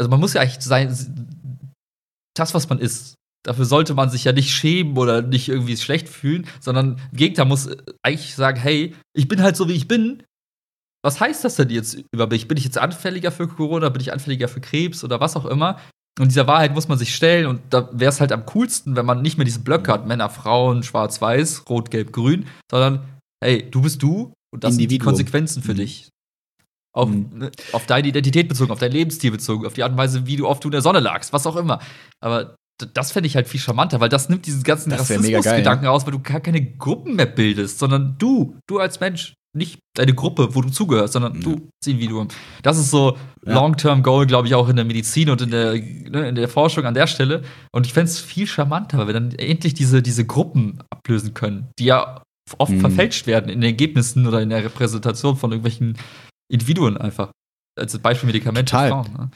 also 0.00 0.10
man 0.10 0.18
muss 0.18 0.34
ja 0.34 0.40
eigentlich 0.40 0.60
sein, 0.60 0.88
das, 2.34 2.54
was 2.54 2.68
man 2.68 2.78
ist, 2.78 3.14
dafür 3.44 3.64
sollte 3.64 3.94
man 3.94 4.10
sich 4.10 4.24
ja 4.24 4.32
nicht 4.32 4.50
schämen 4.50 4.96
oder 4.96 5.22
nicht 5.22 5.48
irgendwie 5.48 5.76
schlecht 5.76 6.08
fühlen, 6.08 6.46
sondern 6.60 7.00
im 7.10 7.16
Gegenteil 7.16 7.44
muss 7.44 7.68
eigentlich 8.02 8.34
sagen, 8.34 8.58
hey, 8.58 8.94
ich 9.14 9.28
bin 9.28 9.42
halt 9.42 9.56
so, 9.56 9.68
wie 9.68 9.74
ich 9.74 9.88
bin. 9.88 10.22
Was 11.02 11.20
heißt 11.20 11.44
das 11.44 11.56
denn 11.56 11.70
jetzt 11.70 11.98
über 12.12 12.28
mich? 12.28 12.46
Bin 12.48 12.56
ich 12.56 12.64
jetzt 12.64 12.78
anfälliger 12.78 13.32
für 13.32 13.48
Corona? 13.48 13.88
Bin 13.88 14.00
ich 14.00 14.12
anfälliger 14.12 14.48
für 14.48 14.60
Krebs 14.60 15.02
oder 15.02 15.20
was 15.20 15.36
auch 15.36 15.46
immer? 15.46 15.78
Und 16.20 16.28
dieser 16.28 16.46
Wahrheit 16.46 16.74
muss 16.74 16.88
man 16.88 16.98
sich 16.98 17.14
stellen 17.14 17.46
und 17.46 17.62
da 17.70 17.88
wäre 17.92 18.10
es 18.10 18.20
halt 18.20 18.32
am 18.32 18.44
coolsten, 18.46 18.96
wenn 18.96 19.06
man 19.06 19.22
nicht 19.22 19.38
mehr 19.38 19.46
diese 19.46 19.60
Blöcke 19.60 19.90
hat, 19.90 20.06
Männer, 20.06 20.28
Frauen, 20.28 20.82
Schwarz, 20.82 21.22
Weiß, 21.22 21.64
Rot, 21.70 21.90
Gelb, 21.90 22.12
Grün, 22.12 22.46
sondern 22.70 23.02
hey, 23.42 23.68
du 23.70 23.80
bist 23.80 24.02
du 24.02 24.34
und 24.52 24.62
das 24.62 24.74
Individuum. 24.74 24.76
sind 24.76 24.90
die 24.90 24.98
Konsequenzen 24.98 25.62
für 25.62 25.72
mhm. 25.72 25.76
dich. 25.78 26.08
Auf, 26.94 27.08
mhm. 27.08 27.30
ne, 27.32 27.52
auf 27.72 27.86
deine 27.86 28.08
Identität 28.08 28.46
bezogen, 28.48 28.70
auf 28.70 28.78
dein 28.78 28.92
Lebensstil 28.92 29.30
bezogen, 29.30 29.64
auf 29.64 29.72
die 29.72 29.82
Art 29.82 29.92
und 29.92 29.98
Weise, 29.98 30.26
wie 30.26 30.36
du 30.36 30.46
oft 30.46 30.62
du 30.62 30.68
in 30.68 30.72
der 30.72 30.82
Sonne 30.82 31.00
lagst, 31.00 31.32
was 31.32 31.46
auch 31.46 31.56
immer. 31.56 31.80
Aber 32.20 32.56
das 32.92 33.12
fände 33.12 33.26
ich 33.26 33.34
halt 33.34 33.48
viel 33.48 33.60
charmanter, 33.60 34.00
weil 34.00 34.10
das 34.10 34.28
nimmt 34.28 34.44
diesen 34.44 34.62
ganzen 34.62 34.92
Rassismus-Gedanken 34.92 35.86
aus, 35.86 36.04
weil 36.04 36.12
du 36.12 36.20
gar 36.20 36.40
keine 36.40 36.62
Gruppen 36.76 37.16
mehr 37.16 37.26
bildest, 37.26 37.78
sondern 37.78 38.16
du, 38.18 38.58
du 38.66 38.78
als 38.78 39.00
Mensch, 39.00 39.34
nicht 39.54 39.80
deine 39.94 40.14
Gruppe, 40.14 40.54
wo 40.54 40.62
du 40.62 40.70
zugehörst, 40.70 41.12
sondern 41.12 41.34
ja. 41.34 41.40
du 41.40 41.52
als 41.52 41.86
Individuum. 41.86 42.28
Das 42.62 42.78
ist 42.78 42.90
so 42.90 43.16
ja. 43.44 43.54
Long-Term-Goal, 43.54 44.26
glaube 44.26 44.48
ich, 44.48 44.54
auch 44.54 44.68
in 44.68 44.76
der 44.76 44.84
Medizin 44.84 45.28
und 45.30 45.42
in 45.42 45.50
der, 45.50 45.74
ne, 45.74 46.28
in 46.28 46.34
der 46.34 46.48
Forschung 46.48 46.84
an 46.84 46.94
der 46.94 47.06
Stelle. 47.06 47.42
Und 47.72 47.86
ich 47.86 47.92
fände 47.92 48.10
es 48.10 48.18
viel 48.18 48.46
charmanter, 48.46 48.98
weil 48.98 49.08
wir 49.08 49.14
dann 49.14 49.32
endlich 49.32 49.74
diese, 49.74 50.02
diese 50.02 50.24
Gruppen 50.24 50.78
ablösen 50.90 51.34
können, 51.34 51.68
die 51.78 51.84
ja 51.86 52.22
oft 52.58 52.72
mhm. 52.72 52.80
verfälscht 52.80 53.26
werden 53.26 53.50
in 53.50 53.60
den 53.60 53.70
Ergebnissen 53.70 54.26
oder 54.26 54.40
in 54.40 54.48
der 54.48 54.64
Repräsentation 54.64 55.36
von 55.36 55.52
irgendwelchen 55.52 55.98
Individuen 56.50 56.96
einfach. 56.96 57.30
Als 57.78 57.96
Beispiel 57.98 58.26
Medikamente 58.26 58.70
Total. 58.70 58.90
Frauen. 58.90 59.12
Ne? 59.12 59.30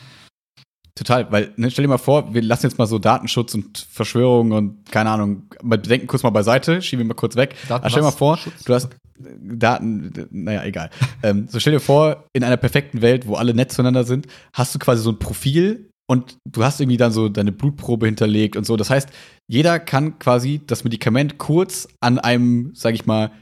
Total, 0.94 1.30
weil, 1.30 1.52
ne, 1.56 1.70
stell 1.70 1.82
dir 1.82 1.88
mal 1.88 1.98
vor, 1.98 2.32
wir 2.32 2.40
lassen 2.40 2.66
jetzt 2.66 2.78
mal 2.78 2.86
so 2.86 2.98
Datenschutz 2.98 3.54
und 3.54 3.86
Verschwörung 3.90 4.52
und 4.52 4.90
keine 4.90 5.10
Ahnung, 5.10 5.42
mal 5.62 5.76
bedenken 5.76 6.06
kurz 6.06 6.22
mal 6.22 6.30
beiseite, 6.30 6.80
schieben 6.80 7.04
wir 7.04 7.08
mal 7.08 7.14
kurz 7.14 7.36
weg. 7.36 7.54
Aber 7.68 7.90
stell 7.90 8.00
dir 8.00 8.06
mal 8.06 8.12
vor, 8.12 8.38
Schutz? 8.38 8.64
du 8.64 8.72
hast 8.72 8.88
Daten, 9.18 10.12
naja, 10.30 10.64
egal. 10.64 10.90
ähm, 11.22 11.46
so 11.48 11.60
stell 11.60 11.72
dir 11.72 11.80
vor, 11.80 12.24
in 12.32 12.44
einer 12.44 12.56
perfekten 12.56 13.02
Welt, 13.02 13.26
wo 13.26 13.34
alle 13.34 13.54
nett 13.54 13.72
zueinander 13.72 14.04
sind, 14.04 14.26
hast 14.52 14.74
du 14.74 14.78
quasi 14.78 15.02
so 15.02 15.10
ein 15.10 15.18
Profil 15.18 15.90
und 16.08 16.38
du 16.44 16.64
hast 16.64 16.80
irgendwie 16.80 16.96
dann 16.96 17.12
so 17.12 17.28
deine 17.28 17.52
Blutprobe 17.52 18.06
hinterlegt 18.06 18.56
und 18.56 18.64
so. 18.64 18.76
Das 18.76 18.90
heißt, 18.90 19.08
jeder 19.48 19.78
kann 19.78 20.18
quasi 20.18 20.60
das 20.66 20.84
Medikament 20.84 21.38
kurz 21.38 21.88
an 22.00 22.18
einem, 22.18 22.72
sag 22.74 22.94
ich 22.94 23.06
mal, 23.06 23.32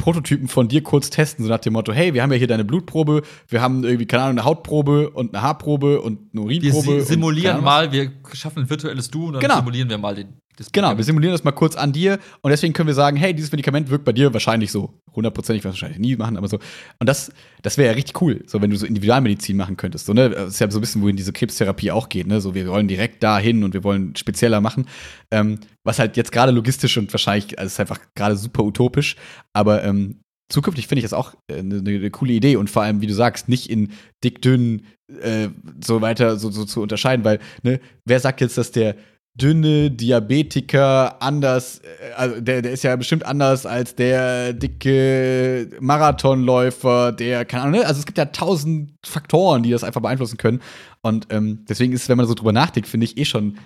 Prototypen 0.00 0.48
von 0.48 0.66
dir 0.66 0.82
kurz 0.82 1.10
testen, 1.10 1.44
so 1.44 1.50
nach 1.50 1.58
dem 1.58 1.74
Motto, 1.74 1.92
hey, 1.92 2.14
wir 2.14 2.22
haben 2.22 2.32
ja 2.32 2.38
hier 2.38 2.46
deine 2.46 2.64
Blutprobe, 2.64 3.22
wir 3.48 3.60
haben 3.60 3.84
irgendwie, 3.84 4.06
keine 4.06 4.22
Ahnung, 4.24 4.38
eine 4.38 4.44
Hautprobe 4.46 5.10
und 5.10 5.34
eine 5.34 5.42
Haarprobe 5.42 6.00
und 6.00 6.32
eine 6.32 6.42
Urinprobe. 6.42 6.96
Wir 6.96 7.04
simulieren 7.04 7.62
mal, 7.62 7.92
wir 7.92 8.10
schaffen 8.32 8.60
ein 8.60 8.70
virtuelles 8.70 9.10
Du 9.10 9.26
und 9.26 9.34
dann 9.34 9.42
genau. 9.42 9.56
simulieren 9.56 9.90
wir 9.90 9.98
mal 9.98 10.14
den, 10.14 10.38
das 10.60 10.72
genau, 10.72 10.94
wir 10.94 11.04
simulieren 11.04 11.32
das 11.32 11.42
mal 11.42 11.52
kurz 11.52 11.74
an 11.74 11.90
dir 11.90 12.18
und 12.42 12.50
deswegen 12.50 12.74
können 12.74 12.86
wir 12.86 12.94
sagen, 12.94 13.16
hey, 13.16 13.32
dieses 13.32 13.50
Medikament 13.50 13.88
wirkt 13.88 14.04
bei 14.04 14.12
dir 14.12 14.34
wahrscheinlich 14.34 14.70
so. 14.70 14.92
Hundertprozentig 15.16 15.64
wahrscheinlich 15.64 15.98
nie 15.98 16.16
machen, 16.16 16.36
aber 16.36 16.48
so. 16.48 16.58
Und 16.98 17.08
das, 17.08 17.32
das 17.62 17.78
wäre 17.78 17.88
ja 17.88 17.94
richtig 17.94 18.20
cool, 18.20 18.44
so 18.46 18.60
wenn 18.60 18.70
du 18.70 18.76
so 18.76 18.84
Individualmedizin 18.84 19.56
machen 19.56 19.78
könntest. 19.78 20.04
So, 20.04 20.12
ne? 20.12 20.28
Das 20.28 20.48
ist 20.50 20.58
ja 20.60 20.70
so 20.70 20.76
ein 20.76 20.82
bisschen, 20.82 21.00
wohin 21.00 21.16
diese 21.16 21.32
Krebstherapie 21.32 21.90
auch 21.90 22.10
geht, 22.10 22.26
ne? 22.26 22.42
So, 22.42 22.54
wir 22.54 22.68
wollen 22.68 22.88
direkt 22.88 23.22
dahin 23.22 23.64
und 23.64 23.72
wir 23.72 23.84
wollen 23.84 24.14
spezieller 24.16 24.60
machen. 24.60 24.86
Ähm, 25.30 25.60
was 25.82 25.98
halt 25.98 26.18
jetzt 26.18 26.30
gerade 26.30 26.52
logistisch 26.52 26.98
und 26.98 27.10
wahrscheinlich, 27.10 27.58
also 27.58 27.68
ist 27.68 27.80
einfach 27.80 27.98
gerade 28.14 28.36
super 28.36 28.62
utopisch, 28.62 29.16
aber 29.54 29.82
ähm, 29.82 30.20
zukünftig 30.50 30.88
finde 30.88 30.98
ich 30.98 31.04
das 31.04 31.14
auch 31.14 31.34
eine, 31.50 31.76
äh, 31.76 31.78
eine, 31.78 32.10
coole 32.10 32.34
Idee 32.34 32.56
und 32.56 32.68
vor 32.68 32.82
allem, 32.82 33.00
wie 33.00 33.06
du 33.06 33.14
sagst, 33.14 33.48
nicht 33.48 33.70
in 33.70 33.92
dick, 34.22 34.42
dünn 34.42 34.82
äh, 35.22 35.48
so 35.82 36.02
weiter 36.02 36.36
so, 36.36 36.50
so 36.50 36.66
zu 36.66 36.82
unterscheiden, 36.82 37.24
weil, 37.24 37.38
ne, 37.62 37.80
wer 38.04 38.20
sagt 38.20 38.42
jetzt, 38.42 38.58
dass 38.58 38.72
der 38.72 38.96
dünne 39.34 39.90
Diabetiker 39.90 41.22
anders, 41.22 41.78
äh, 41.78 42.12
also 42.16 42.40
der, 42.40 42.62
der 42.62 42.72
ist 42.72 42.82
ja 42.82 42.94
bestimmt 42.96 43.24
anders 43.24 43.66
als 43.66 43.94
der 43.94 44.52
dicke 44.52 45.70
Marathonläufer, 45.80 47.12
der, 47.12 47.44
keine 47.44 47.64
Ahnung, 47.64 47.80
ne? 47.80 47.86
also 47.86 48.00
es 48.00 48.06
gibt 48.06 48.18
ja 48.18 48.26
tausend 48.26 48.92
Faktoren, 49.04 49.62
die 49.62 49.70
das 49.70 49.84
einfach 49.84 50.02
beeinflussen 50.02 50.36
können. 50.36 50.60
Und 51.02 51.28
ähm, 51.30 51.64
deswegen 51.68 51.92
ist 51.92 52.02
es, 52.02 52.08
wenn 52.08 52.18
man 52.18 52.26
so 52.26 52.34
drüber 52.34 52.52
nachdenkt, 52.52 52.88
finde 52.88 53.04
ich 53.04 53.16
eh 53.16 53.24
schon 53.24 53.58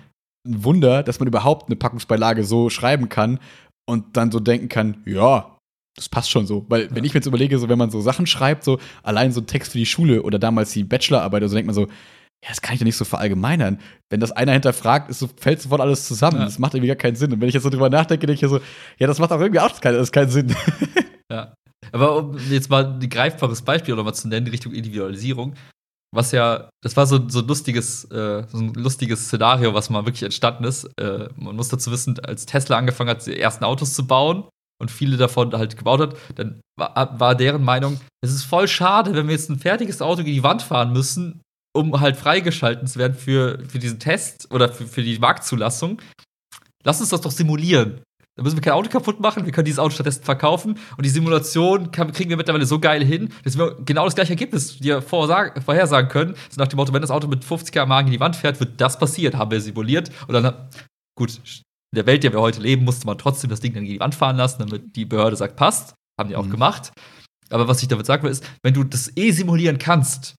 ein 0.47 0.63
Wunder, 0.63 1.03
dass 1.03 1.19
man 1.19 1.27
überhaupt 1.27 1.67
eine 1.67 1.75
Packungsbeilage 1.75 2.43
so 2.43 2.69
schreiben 2.69 3.09
kann 3.09 3.39
und 3.87 4.15
dann 4.17 4.31
so 4.31 4.39
denken 4.39 4.69
kann, 4.69 4.97
ja, 5.05 5.55
das 5.95 6.09
passt 6.09 6.29
schon 6.29 6.45
so. 6.45 6.65
Weil, 6.67 6.93
wenn 6.93 7.03
ich 7.03 7.13
mir 7.13 7.19
jetzt 7.19 7.27
überlege, 7.27 7.57
so 7.57 7.69
wenn 7.69 7.77
man 7.77 7.89
so 7.89 8.01
Sachen 8.01 8.27
schreibt, 8.27 8.63
so 8.63 8.79
allein 9.01 9.31
so 9.31 9.41
ein 9.41 9.47
Text 9.47 9.71
für 9.71 9.77
die 9.77 9.85
Schule 9.85 10.23
oder 10.23 10.39
damals 10.39 10.71
die 10.71 10.83
Bachelorarbeit, 10.83 11.41
also 11.41 11.55
denkt 11.55 11.67
man 11.67 11.75
so, 11.75 11.87
ja, 12.43 12.49
das 12.49 12.61
kann 12.61 12.73
ich 12.73 12.79
doch 12.79 12.85
nicht 12.85 12.97
so 12.97 13.05
verallgemeinern. 13.05 13.79
Wenn 14.09 14.19
das 14.19 14.31
einer 14.31 14.53
hinterfragt, 14.53 15.09
ist 15.09 15.19
so, 15.19 15.29
fällt 15.35 15.61
sofort 15.61 15.81
alles 15.81 16.05
zusammen. 16.05 16.37
Ja. 16.37 16.45
Das 16.45 16.59
macht 16.59 16.75
irgendwie 16.75 16.89
gar 16.89 16.95
keinen 16.95 17.15
Sinn. 17.15 17.33
Und 17.33 17.41
wenn 17.41 17.47
ich 17.47 17.55
jetzt 17.55 17.63
so 17.63 17.69
drüber 17.69 17.89
nachdenke, 17.89 18.27
denke 18.27 18.45
ich 18.45 18.49
so, 18.49 18.59
ja, 18.99 19.07
das 19.07 19.19
macht 19.19 19.31
auch 19.31 19.39
irgendwie 19.39 19.59
auch 19.59 19.81
keinen, 19.81 20.05
keinen 20.11 20.29
Sinn. 20.29 20.55
Ja. 21.31 21.55
Aber 21.91 22.17
um 22.17 22.37
jetzt 22.51 22.69
mal 22.69 22.85
ein 22.85 23.09
greifbares 23.09 23.63
Beispiel 23.63 23.95
oder 23.95 24.03
mal 24.03 24.13
zu 24.13 24.27
nennen, 24.27 24.45
Richtung 24.45 24.73
Individualisierung, 24.73 25.55
was 26.13 26.31
ja, 26.31 26.69
das 26.83 26.95
war 26.95 27.07
so, 27.07 27.27
so, 27.27 27.41
lustiges, 27.41 28.05
äh, 28.05 28.43
so 28.47 28.57
ein 28.59 28.73
lustiges 28.75 29.25
Szenario, 29.25 29.73
was 29.73 29.89
mal 29.89 30.05
wirklich 30.05 30.21
entstanden 30.21 30.65
ist. 30.65 30.87
Äh, 30.99 31.29
man 31.35 31.55
muss 31.55 31.69
dazu 31.69 31.91
wissen, 31.91 32.19
als 32.19 32.45
Tesla 32.45 32.77
angefangen 32.77 33.09
hat, 33.09 33.25
die 33.25 33.39
ersten 33.39 33.63
Autos 33.63 33.95
zu 33.95 34.05
bauen 34.05 34.45
und 34.79 34.91
viele 34.91 35.17
davon 35.17 35.51
halt 35.53 35.77
gebaut 35.77 35.99
hat, 35.99 36.15
dann 36.35 36.61
war, 36.77 37.19
war 37.19 37.33
deren 37.33 37.63
Meinung, 37.63 37.99
es 38.21 38.33
ist 38.33 38.43
voll 38.43 38.67
schade, 38.67 39.15
wenn 39.15 39.27
wir 39.27 39.33
jetzt 39.33 39.49
ein 39.49 39.59
fertiges 39.59 40.01
Auto 40.01 40.23
gegen 40.23 40.35
die 40.35 40.43
Wand 40.43 40.61
fahren 40.61 40.93
müssen 40.93 41.41
um 41.75 41.99
halt 41.99 42.15
freigeschalten 42.15 42.87
zu 42.87 42.97
werden 42.97 43.13
für, 43.13 43.59
für 43.67 43.79
diesen 43.79 43.99
Test 43.99 44.51
oder 44.51 44.69
für, 44.69 44.87
für 44.87 45.03
die 45.03 45.19
Marktzulassung, 45.19 46.01
lass 46.83 47.01
uns 47.01 47.09
das 47.09 47.21
doch 47.21 47.31
simulieren. 47.31 48.01
Da 48.37 48.43
müssen 48.43 48.57
wir 48.57 48.61
kein 48.61 48.73
Auto 48.73 48.89
kaputt 48.89 49.21
machen, 49.21 49.45
wir 49.45 49.53
können 49.53 49.65
dieses 49.65 49.79
Auto 49.79 49.91
stattdessen 49.91 50.23
verkaufen 50.23 50.77
und 50.97 51.05
die 51.05 51.09
Simulation 51.09 51.91
kann, 51.91 52.11
kriegen 52.11 52.29
wir 52.29 52.37
mittlerweile 52.37 52.65
so 52.65 52.79
geil 52.79 53.03
hin, 53.03 53.29
dass 53.43 53.57
wir 53.57 53.77
genau 53.85 54.03
das 54.05 54.15
gleiche 54.15 54.31
Ergebnis 54.31 54.77
dir 54.77 55.01
vorhersagen 55.01 56.09
können. 56.09 56.35
So 56.49 56.61
nach 56.61 56.67
dem 56.67 56.75
Motto, 56.77 56.91
wenn 56.93 57.01
das 57.01 57.11
Auto 57.11 57.27
mit 57.27 57.45
50 57.45 57.73
km 57.73 57.91
in 57.91 58.11
die 58.11 58.19
Wand 58.19 58.35
fährt, 58.35 58.59
wird 58.59 58.81
das 58.81 58.99
passiert, 58.99 59.35
haben 59.35 59.51
wir 59.51 59.61
simuliert. 59.61 60.11
Und 60.27 60.33
dann, 60.33 60.69
gut, 61.17 61.37
in 61.93 61.95
der 61.95 62.05
Welt, 62.05 62.25
in 62.25 62.31
der 62.31 62.39
wir 62.39 62.41
heute 62.41 62.61
leben, 62.61 62.83
musste 62.83 63.05
man 63.05 63.17
trotzdem 63.17 63.49
das 63.49 63.61
Ding 63.61 63.73
dann 63.73 63.83
gegen 63.83 63.95
die 63.95 63.99
Wand 64.01 64.15
fahren 64.15 64.35
lassen, 64.35 64.59
damit 64.59 64.95
die 64.97 65.05
Behörde 65.05 65.37
sagt, 65.37 65.55
passt. 65.55 65.93
Haben 66.19 66.29
die 66.29 66.35
auch 66.35 66.45
mhm. 66.45 66.51
gemacht. 66.51 66.91
Aber 67.49 67.67
was 67.67 67.81
ich 67.81 67.87
damit 67.87 68.05
sagen 68.05 68.23
will, 68.23 68.31
ist, 68.31 68.45
wenn 68.63 68.73
du 68.73 68.83
das 68.83 69.15
eh 69.15 69.31
simulieren 69.31 69.77
kannst, 69.77 70.35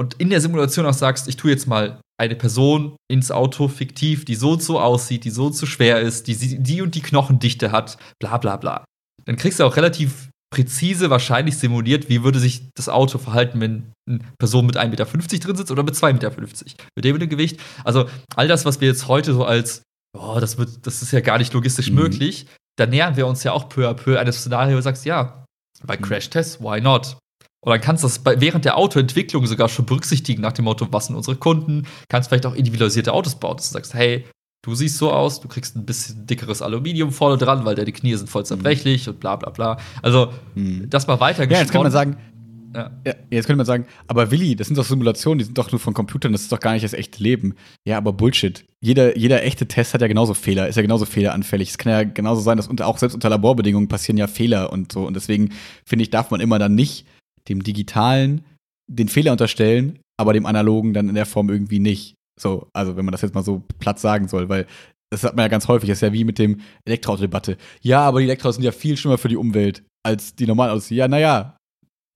und 0.00 0.14
in 0.14 0.30
der 0.30 0.40
Simulation 0.40 0.86
auch 0.86 0.94
sagst, 0.94 1.28
ich 1.28 1.36
tue 1.36 1.50
jetzt 1.50 1.66
mal 1.66 2.00
eine 2.18 2.34
Person 2.34 2.96
ins 3.06 3.30
Auto 3.30 3.68
fiktiv, 3.68 4.24
die 4.24 4.34
so 4.34 4.52
und 4.52 4.62
so 4.62 4.80
aussieht, 4.80 5.24
die 5.24 5.30
so 5.30 5.46
und 5.46 5.52
so 5.52 5.66
schwer 5.66 6.00
ist, 6.00 6.26
die 6.26 6.62
die 6.62 6.80
und 6.80 6.94
die 6.94 7.02
Knochendichte 7.02 7.70
hat, 7.70 7.98
bla 8.18 8.38
bla 8.38 8.56
bla. 8.56 8.84
Dann 9.26 9.36
kriegst 9.36 9.60
du 9.60 9.64
auch 9.64 9.76
relativ 9.76 10.30
präzise 10.50 11.10
wahrscheinlich 11.10 11.58
simuliert, 11.58 12.08
wie 12.08 12.24
würde 12.24 12.38
sich 12.38 12.70
das 12.74 12.88
Auto 12.88 13.18
verhalten, 13.18 13.60
wenn 13.60 13.92
eine 14.08 14.20
Person 14.38 14.64
mit 14.64 14.78
1,50 14.78 14.88
Meter 14.88 15.04
drin 15.04 15.56
sitzt 15.56 15.70
oder 15.70 15.82
mit 15.82 15.94
2,50 15.94 16.12
Meter. 16.14 16.32
Mit 16.96 17.04
dem 17.04 17.28
Gewicht. 17.28 17.60
Also 17.84 18.08
all 18.34 18.48
das, 18.48 18.64
was 18.64 18.80
wir 18.80 18.88
jetzt 18.88 19.06
heute 19.06 19.34
so 19.34 19.44
als, 19.44 19.82
oh, 20.18 20.38
das, 20.40 20.56
wird, 20.56 20.86
das 20.86 21.02
ist 21.02 21.12
ja 21.12 21.20
gar 21.20 21.36
nicht 21.36 21.52
logistisch 21.52 21.90
mhm. 21.90 21.96
möglich, 21.96 22.46
da 22.78 22.86
nähern 22.86 23.16
wir 23.16 23.26
uns 23.26 23.44
ja 23.44 23.52
auch 23.52 23.68
peu 23.68 23.86
à 23.86 23.92
peu 23.92 24.18
eines 24.18 24.38
Szenario, 24.38 24.72
wo 24.72 24.78
du 24.78 24.82
sagst, 24.82 25.04
ja, 25.04 25.44
bei 25.84 25.98
mhm. 25.98 26.02
Crash-Tests, 26.02 26.58
why 26.60 26.80
not? 26.80 27.18
Oder 27.62 27.78
kannst 27.78 28.02
du 28.02 28.08
das 28.08 28.18
bei, 28.18 28.40
während 28.40 28.64
der 28.64 28.78
Autoentwicklung 28.78 29.46
sogar 29.46 29.68
schon 29.68 29.86
berücksichtigen, 29.86 30.40
nach 30.40 30.52
dem 30.52 30.64
Motto, 30.64 30.86
was 30.90 31.06
sind 31.06 31.16
unsere 31.16 31.36
Kunden? 31.36 31.86
Kannst 32.08 32.28
vielleicht 32.28 32.46
auch 32.46 32.54
individualisierte 32.54 33.12
Autos 33.12 33.34
bauen, 33.34 33.56
dass 33.56 33.68
du 33.68 33.74
sagst, 33.74 33.94
hey, 33.94 34.24
du 34.62 34.74
siehst 34.74 34.98
so 34.98 35.12
aus, 35.12 35.40
du 35.40 35.48
kriegst 35.48 35.76
ein 35.76 35.84
bisschen 35.84 36.26
dickeres 36.26 36.62
Aluminium 36.62 37.12
vorne 37.12 37.36
dran, 37.36 37.64
weil 37.64 37.74
deine 37.74 37.92
Knie 37.92 38.14
sind 38.14 38.28
voll 38.28 38.46
zerbrechlich 38.46 39.06
mhm. 39.06 39.12
und 39.12 39.20
bla 39.20 39.36
bla 39.36 39.50
bla. 39.50 39.76
Also, 40.02 40.32
mhm. 40.54 40.88
das 40.88 41.06
mal 41.06 41.20
weiter 41.20 41.50
Ja, 41.50 41.58
jetzt 41.58 41.72
kann 41.72 41.82
man 41.82 41.92
sagen, 41.92 42.16
ja. 42.74 42.90
ja. 43.04 43.14
jetzt 43.30 43.46
könnte 43.46 43.58
man 43.58 43.66
sagen, 43.66 43.86
aber 44.06 44.30
Willi, 44.30 44.54
das 44.54 44.68
sind 44.68 44.76
doch 44.76 44.84
Simulationen, 44.84 45.38
die 45.38 45.44
sind 45.44 45.58
doch 45.58 45.72
nur 45.72 45.80
von 45.80 45.92
Computern, 45.92 46.32
das 46.32 46.42
ist 46.42 46.52
doch 46.52 46.60
gar 46.60 46.72
nicht 46.72 46.84
das 46.84 46.92
echte 46.92 47.22
Leben. 47.22 47.56
Ja, 47.84 47.98
aber 47.98 48.12
Bullshit. 48.12 48.64
Jeder, 48.80 49.18
jeder 49.18 49.42
echte 49.42 49.66
Test 49.66 49.92
hat 49.92 50.00
ja 50.00 50.06
genauso 50.06 50.34
Fehler, 50.34 50.68
ist 50.68 50.76
ja 50.76 50.82
genauso 50.82 51.04
fehleranfällig. 51.04 51.70
Es 51.70 51.78
kann 51.78 51.92
ja 51.92 52.04
genauso 52.04 52.40
sein, 52.40 52.56
dass 52.56 52.68
unter, 52.68 52.86
auch 52.86 52.98
selbst 52.98 53.14
unter 53.14 53.28
Laborbedingungen 53.28 53.88
passieren 53.88 54.16
ja 54.16 54.26
Fehler 54.26 54.72
und 54.72 54.92
so. 54.92 55.06
Und 55.06 55.14
deswegen 55.14 55.50
finde 55.84 56.04
ich, 56.04 56.10
darf 56.10 56.30
man 56.30 56.40
immer 56.40 56.58
dann 56.58 56.74
nicht 56.74 57.06
dem 57.50 57.62
Digitalen 57.62 58.42
den 58.90 59.08
Fehler 59.08 59.32
unterstellen, 59.32 59.98
aber 60.18 60.32
dem 60.32 60.46
Analogen 60.46 60.94
dann 60.94 61.08
in 61.08 61.14
der 61.14 61.26
Form 61.26 61.50
irgendwie 61.50 61.78
nicht. 61.78 62.14
So, 62.40 62.68
also 62.72 62.96
wenn 62.96 63.04
man 63.04 63.12
das 63.12 63.22
jetzt 63.22 63.34
mal 63.34 63.44
so 63.44 63.62
platt 63.78 64.00
sagen 64.00 64.28
soll, 64.28 64.48
weil 64.48 64.66
das 65.12 65.24
hat 65.24 65.36
man 65.36 65.44
ja 65.44 65.48
ganz 65.48 65.68
häufig, 65.68 65.88
das 65.88 65.98
ist 65.98 66.02
ja 66.02 66.12
wie 66.12 66.24
mit 66.24 66.38
dem 66.38 66.60
Elektroauto-Debatte. 66.86 67.56
Ja, 67.82 68.00
aber 68.00 68.20
die 68.20 68.26
Elektroautos 68.26 68.56
sind 68.56 68.64
ja 68.64 68.72
viel 68.72 68.96
schlimmer 68.96 69.18
für 69.18 69.28
die 69.28 69.36
Umwelt 69.36 69.82
als 70.06 70.34
die 70.34 70.46
normalen 70.46 70.70
Autos. 70.70 70.88
Ja, 70.90 71.08
naja, 71.08 71.56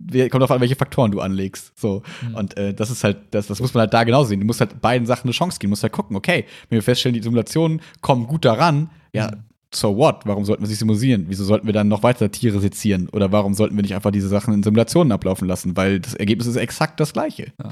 kommt 0.01 0.35
darauf 0.35 0.53
an, 0.53 0.61
welche 0.61 0.77
Faktoren 0.77 1.11
du 1.11 1.21
anlegst. 1.21 1.73
So. 1.79 2.03
Mhm. 2.23 2.35
Und 2.35 2.57
äh, 2.57 2.73
das 2.73 2.91
ist 2.91 3.05
halt, 3.05 3.19
das, 3.33 3.49
das 3.49 3.61
muss 3.61 3.75
man 3.75 3.83
halt 3.83 3.95
da 3.95 4.05
genauso 4.05 4.29
sehen. 4.29 4.41
Du 4.41 4.47
musst 4.47 4.61
halt 4.61 4.81
beiden 4.81 5.07
Sachen 5.07 5.25
eine 5.25 5.33
Chance 5.33 5.59
geben. 5.59 5.71
Du 5.71 5.73
musst 5.73 5.83
halt 5.83 5.93
gucken, 5.93 6.17
okay, 6.17 6.47
wenn 6.69 6.77
wir 6.77 6.83
feststellen, 6.83 7.15
die 7.15 7.23
Simulationen 7.23 7.81
kommen 8.01 8.27
gut 8.27 8.45
daran, 8.45 8.91
ja, 9.13 9.33
mhm 9.33 9.54
so 9.77 9.97
what? 9.97 10.23
Warum 10.25 10.45
sollten 10.45 10.63
wir 10.63 10.69
sie 10.69 10.75
simulieren? 10.75 11.27
Wieso 11.29 11.45
sollten 11.45 11.67
wir 11.67 11.73
dann 11.73 11.89
noch 11.89 12.03
weiter 12.03 12.31
Tiere 12.31 12.61
sezieren? 12.61 13.09
Oder 13.11 13.33
warum 13.33 13.55
sollten 13.55 13.77
wir 13.77 13.83
nicht 13.83 13.95
einfach 13.95 14.11
diese 14.11 14.29
Sachen 14.29 14.55
in 14.55 14.63
Simulationen 14.63 15.13
ablaufen 15.13 15.49
lassen? 15.49 15.77
Weil 15.77 16.01
das 16.01 16.15
Ergebnis 16.15 16.47
ist 16.47 16.57
exakt 16.57 17.01
das 17.01 17.13
gleiche. 17.13 17.53
Ja. 17.63 17.71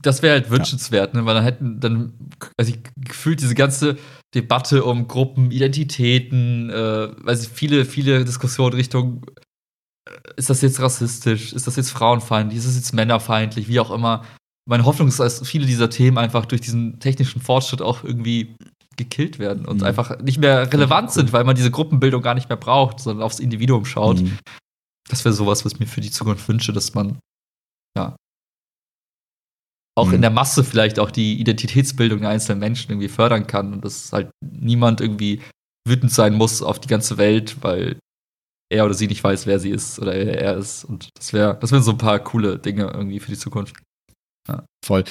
Das 0.00 0.22
wäre 0.22 0.34
halt 0.34 0.50
wünschenswert, 0.50 1.14
ja. 1.14 1.20
ne? 1.20 1.26
weil 1.26 1.34
dann 1.34 1.44
hätten 1.44 1.80
dann, 1.80 2.12
also 2.56 2.72
ich 2.72 2.80
gefühlt 2.96 3.40
diese 3.40 3.54
ganze 3.54 3.96
Debatte 4.34 4.84
um 4.84 5.06
Gruppen, 5.06 5.50
Identitäten, 5.50 6.70
äh, 6.70 7.32
ich, 7.32 7.48
viele, 7.48 7.84
viele 7.84 8.24
Diskussionen 8.24 8.74
Richtung, 8.74 9.26
äh, 10.08 10.12
ist 10.36 10.48
das 10.48 10.62
jetzt 10.62 10.80
rassistisch, 10.80 11.52
ist 11.52 11.66
das 11.66 11.76
jetzt 11.76 11.90
frauenfeindlich, 11.90 12.58
ist 12.58 12.68
das 12.68 12.76
jetzt 12.76 12.94
männerfeindlich, 12.94 13.68
wie 13.68 13.80
auch 13.80 13.90
immer. 13.90 14.24
Meine 14.68 14.84
Hoffnung 14.84 15.08
ist, 15.08 15.20
dass 15.20 15.46
viele 15.46 15.66
dieser 15.66 15.90
Themen 15.90 16.18
einfach 16.18 16.46
durch 16.46 16.60
diesen 16.60 16.98
technischen 16.98 17.40
Fortschritt 17.40 17.82
auch 17.82 18.02
irgendwie 18.02 18.56
gekillt 18.96 19.38
werden 19.38 19.66
und 19.66 19.78
mhm. 19.78 19.86
einfach 19.86 20.18
nicht 20.20 20.38
mehr 20.38 20.72
relevant 20.72 21.10
sind, 21.12 21.32
weil 21.32 21.44
man 21.44 21.56
diese 21.56 21.70
Gruppenbildung 21.70 22.22
gar 22.22 22.34
nicht 22.34 22.48
mehr 22.48 22.56
braucht, 22.56 23.00
sondern 23.00 23.24
aufs 23.24 23.40
Individuum 23.40 23.84
schaut. 23.84 24.20
Mhm. 24.20 24.38
Das 25.08 25.24
wäre 25.24 25.34
sowas, 25.34 25.64
was 25.64 25.74
ich 25.74 25.80
mir 25.80 25.86
für 25.86 26.00
die 26.00 26.10
Zukunft 26.10 26.48
wünsche, 26.48 26.72
dass 26.72 26.94
man 26.94 27.18
ja 27.96 28.16
auch 29.96 30.08
Mhm. 30.08 30.14
in 30.14 30.20
der 30.20 30.30
Masse 30.30 30.64
vielleicht 30.64 30.98
auch 30.98 31.10
die 31.10 31.40
Identitätsbildung 31.40 32.20
der 32.20 32.30
einzelnen 32.30 32.60
Menschen 32.60 32.90
irgendwie 32.90 33.08
fördern 33.08 33.46
kann 33.46 33.72
und 33.72 33.84
dass 33.84 34.12
halt 34.12 34.30
niemand 34.40 35.00
irgendwie 35.00 35.40
wütend 35.88 36.12
sein 36.12 36.34
muss 36.34 36.62
auf 36.62 36.80
die 36.80 36.88
ganze 36.88 37.16
Welt, 37.16 37.56
weil 37.62 37.98
er 38.70 38.84
oder 38.84 38.94
sie 38.94 39.06
nicht 39.06 39.22
weiß, 39.22 39.46
wer 39.46 39.58
sie 39.58 39.70
ist 39.70 39.98
oder 39.98 40.14
er, 40.14 40.38
er 40.38 40.56
ist. 40.56 40.84
Und 40.84 41.08
das 41.14 41.32
wäre, 41.32 41.56
das 41.60 41.72
wären 41.72 41.82
so 41.82 41.92
ein 41.92 41.98
paar 41.98 42.18
coole 42.18 42.58
Dinge 42.58 42.90
irgendwie 42.92 43.20
für 43.20 43.30
die 43.30 43.38
Zukunft. 43.38 43.76
Voll. 44.84 45.04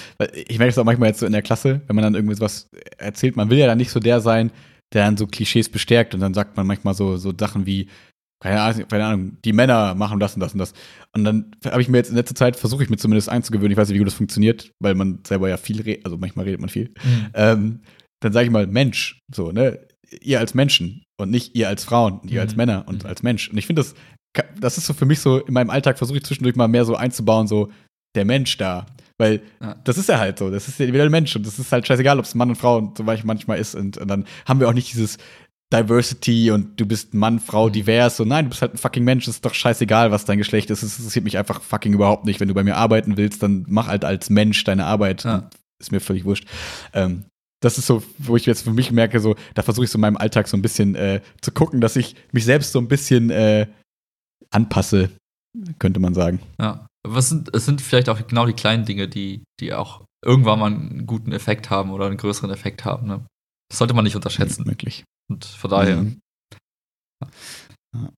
Ich 0.48 0.58
merke 0.58 0.68
das 0.72 0.78
auch 0.78 0.86
manchmal 0.86 1.10
jetzt 1.10 1.20
so 1.20 1.26
in 1.26 1.32
der 1.34 1.42
Klasse, 1.42 1.82
wenn 1.88 1.96
man 1.96 2.04
dann 2.04 2.16
irgendwie 2.16 2.40
was 2.40 2.70
erzählt. 2.98 3.36
Man 3.36 3.50
will 3.50 3.58
ja 3.58 3.68
dann 3.68 3.78
nicht 3.78 3.92
so 3.92 4.00
der 4.00 4.22
sein, 4.22 4.52
der 4.94 5.04
dann 5.06 5.18
so 5.18 5.28
Klischees 5.28 5.70
bestärkt 5.70 6.14
und 6.14 6.22
dann 6.22 6.34
sagt 6.34 6.56
man 6.56 6.66
manchmal 6.66 6.94
so, 6.94 7.18
so 7.18 7.34
Sachen 7.38 7.66
wie, 7.66 7.90
keine 8.42 8.62
Ahnung, 8.62 8.88
keine 8.88 9.06
Ahnung, 9.06 9.38
die 9.44 9.52
Männer 9.54 9.96
machen 9.96 10.20
das 10.20 10.36
und 10.36 10.40
das 10.40 10.54
und 10.54 10.60
das. 10.60 10.74
Und 11.14 11.24
dann 11.26 11.52
habe 11.66 11.82
ich 11.82 11.90
mir 11.90 11.98
jetzt 11.98 12.10
in 12.10 12.16
letzter 12.16 12.36
Zeit, 12.36 12.56
versuche 12.56 12.84
ich 12.84 12.90
mir 12.90 12.98
zumindest 12.98 13.28
einzugewöhnen, 13.30 13.72
ich 13.72 13.78
weiß 13.78 13.90
nicht, 13.90 13.96
wie 13.96 14.00
gut 14.00 14.08
das 14.08 14.14
funktioniert, 14.14 14.72
weil 14.82 14.96
man 14.96 15.20
selber 15.26 15.50
ja 15.50 15.58
viel 15.58 15.82
redet, 15.82 16.06
also 16.06 16.18
manchmal 16.18 16.46
redet 16.46 16.62
man 16.62 16.70
viel. 16.70 16.94
Ähm, 17.34 17.82
dann 18.22 18.32
sage 18.34 18.46
ich 18.46 18.52
mal 18.52 18.68
Mensch, 18.68 19.20
so, 19.34 19.52
ne? 19.52 19.80
Ihr 20.22 20.40
als 20.40 20.54
Menschen 20.54 21.04
und 21.20 21.32
nicht 21.32 21.56
ihr 21.56 21.68
als 21.68 21.84
Frauen, 21.84 22.22
ihr 22.28 22.40
als 22.42 22.54
Mhm. 22.54 22.58
Männer 22.58 22.88
und 22.88 23.04
Mhm. 23.04 23.10
als 23.10 23.24
Mensch. 23.24 23.50
Und 23.50 23.58
ich 23.58 23.66
finde 23.66 23.82
das, 23.82 23.96
das 24.60 24.78
ist 24.78 24.86
so 24.86 24.94
für 24.94 25.06
mich 25.06 25.20
so, 25.20 25.40
in 25.40 25.54
meinem 25.54 25.70
Alltag 25.72 25.98
versuche 25.98 26.18
ich 26.20 26.24
zwischendurch 26.24 26.56
mal 26.56 26.68
mehr 26.68 26.86
so 26.86 26.96
einzubauen, 26.96 27.48
so 27.48 27.72
der 28.16 28.24
Mensch 28.24 28.56
da. 28.58 28.86
Weil 29.18 29.42
Ja. 29.62 29.76
das 29.84 29.98
ist 29.98 30.10
ja 30.10 30.20
halt 30.20 30.40
so, 30.40 30.50
das 30.52 30.68
ist 30.68 30.80
ja 30.80 30.88
wieder 30.88 31.04
ein 31.06 31.12
Mensch 31.12 31.36
und 31.36 31.46
das 31.48 31.58
ist 31.60 31.72
halt 31.72 31.88
scheißegal, 31.88 32.20
ob 32.20 32.26
es 32.26 32.36
Mann 32.36 32.50
und 32.50 32.56
Frau 32.56 32.78
und 32.78 32.98
so 32.98 33.04
manchmal 33.04 33.60
ist. 33.60 33.74
Und, 33.76 33.98
und 33.98 34.08
dann 34.08 34.26
haben 34.46 34.60
wir 34.60 34.68
auch 34.68 34.74
nicht 34.74 34.92
dieses 34.92 35.18
Diversity 35.74 36.52
und 36.52 36.80
du 36.80 36.86
bist 36.86 37.14
Mann, 37.14 37.40
Frau, 37.40 37.68
Mhm. 37.68 37.74
divers. 37.74 38.18
So, 38.18 38.26
nein, 38.26 38.46
du 38.46 38.50
bist 38.50 38.62
halt 38.62 38.74
ein 38.74 38.78
fucking 38.78 39.04
Mensch, 39.04 39.28
es 39.28 39.36
ist 39.36 39.46
doch 39.46 39.54
scheißegal, 39.54 40.12
was 40.12 40.26
dein 40.26 40.38
Geschlecht 40.38 40.70
ist. 40.70 40.84
Es 40.84 40.98
interessiert 41.00 41.26
mich 41.26 41.38
einfach 41.38 41.62
fucking 41.62 41.94
überhaupt 41.94 42.26
nicht. 42.26 42.40
Wenn 42.40 42.48
du 42.48 42.54
bei 42.54 42.64
mir 42.64 42.78
arbeiten 42.78 43.18
willst, 43.18 43.42
dann 43.42 43.66
mach 43.68 43.88
halt 43.88 44.06
als 44.06 44.30
Mensch 44.30 44.64
deine 44.64 44.86
Arbeit. 44.86 45.24
Ja. 45.24 45.50
Ist 45.80 45.92
mir 45.92 46.00
völlig 46.02 46.24
wurscht. 46.26 46.48
Ähm, 46.94 47.26
das 47.62 47.78
ist 47.80 47.88
so, 47.88 48.04
wo 48.20 48.36
ich 48.36 48.46
jetzt 48.46 48.64
für 48.64 48.72
mich 48.74 48.92
merke, 48.92 49.20
so, 49.20 49.36
da 49.56 49.64
versuche 49.64 49.86
ich 49.86 49.92
so 49.92 49.98
in 49.98 50.02
meinem 50.02 50.18
Alltag 50.18 50.48
so 50.48 50.56
ein 50.56 50.62
bisschen 50.62 50.94
äh, 50.96 51.22
zu 51.42 51.52
gucken, 51.52 51.82
dass 51.82 51.96
ich 51.96 52.16
mich 52.32 52.46
selbst 52.46 52.72
so 52.72 52.80
ein 52.80 52.88
bisschen 52.88 53.30
äh, 53.32 53.66
anpasse, 54.52 55.10
könnte 55.80 56.00
man 56.00 56.14
sagen. 56.14 56.40
Ja. 56.60 56.86
Es 57.16 57.30
sind, 57.30 57.54
es 57.56 57.66
sind 57.66 57.82
vielleicht 57.82 58.10
auch 58.10 58.26
genau 58.28 58.46
die 58.46 58.54
kleinen 58.54 58.86
Dinge, 58.86 59.08
die, 59.08 59.44
die 59.60 59.74
auch 59.74 60.04
irgendwann 60.24 60.60
mal 60.60 60.68
einen 60.74 61.06
guten 61.06 61.32
Effekt 61.32 61.70
haben 61.70 61.92
oder 61.92 62.06
einen 62.08 62.18
größeren 62.18 62.50
Effekt 62.52 62.86
haben. 62.86 63.08
Ne? 63.08 63.26
Das 63.70 63.78
sollte 63.80 63.94
man 63.94 64.04
nicht 64.04 64.16
unterschätzen. 64.16 64.66
Wirklich. 64.66 65.04
Und 65.32 65.46
von 65.46 65.70
daher, 65.70 65.98
Mhm. 66.02 66.20
Ja. 67.24 68.10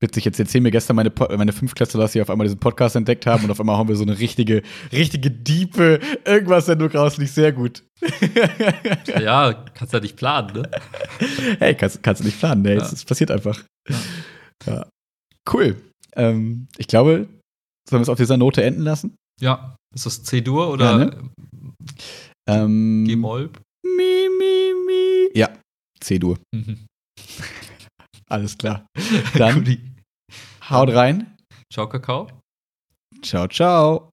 Witzig, 0.00 0.24
jetzt 0.24 0.38
erzählen 0.40 0.62
mir 0.62 0.70
gestern 0.70 0.96
meine, 0.96 1.10
Po- 1.10 1.28
meine 1.36 1.52
Fünftklässler, 1.52 2.00
dass 2.00 2.12
sie 2.12 2.22
auf 2.22 2.30
einmal 2.30 2.46
diesen 2.46 2.60
Podcast 2.60 2.96
entdeckt 2.96 3.26
haben 3.26 3.44
und 3.44 3.50
auf 3.50 3.60
einmal 3.60 3.76
haben 3.76 3.88
wir 3.88 3.96
so 3.96 4.04
eine 4.04 4.18
richtige, 4.18 4.62
richtige 4.90 5.30
diepe 5.30 6.00
irgendwas-Sendung 6.24 6.88
raus, 6.92 7.18
nicht 7.18 7.32
sehr 7.32 7.52
gut. 7.52 7.82
ja, 9.06 9.52
kannst 9.74 9.92
ja 9.92 10.00
nicht 10.00 10.16
planen, 10.16 10.52
ne? 10.54 10.70
hey, 11.58 11.74
kannst, 11.74 12.02
kannst 12.02 12.22
du 12.22 12.24
nicht 12.24 12.38
planen, 12.38 12.62
ne? 12.62 12.74
Ja. 12.76 12.82
Es, 12.82 12.92
es 12.92 13.04
passiert 13.04 13.30
einfach. 13.30 13.62
Ja. 13.88 13.96
Ja. 14.66 14.86
Cool. 15.52 15.76
Ähm, 16.14 16.68
ich 16.78 16.86
glaube, 16.86 17.28
sollen 17.88 18.00
wir 18.00 18.04
es 18.04 18.08
auf 18.08 18.18
dieser 18.18 18.36
Note 18.36 18.62
enden 18.62 18.82
lassen? 18.82 19.16
Ja. 19.40 19.76
Ist 19.94 20.06
das 20.06 20.22
C-Dur 20.24 20.68
oder 20.70 20.84
Ja, 20.90 20.98
ne? 20.98 21.30
Ähm, 22.48 23.04
G-Moll? 23.06 23.50
Mi, 23.84 24.28
mi, 24.38 24.72
mi. 24.86 25.28
Ja, 25.38 25.56
C-Dur. 26.00 26.38
Mhm. 26.54 26.86
Alles 28.28 28.58
klar. 28.58 28.86
Dann 29.34 29.94
haut 30.70 30.90
rein. 30.90 31.36
Ciao, 31.72 31.88
Kakao. 31.88 32.28
Ciao, 33.22 33.46
ciao. 33.48 34.10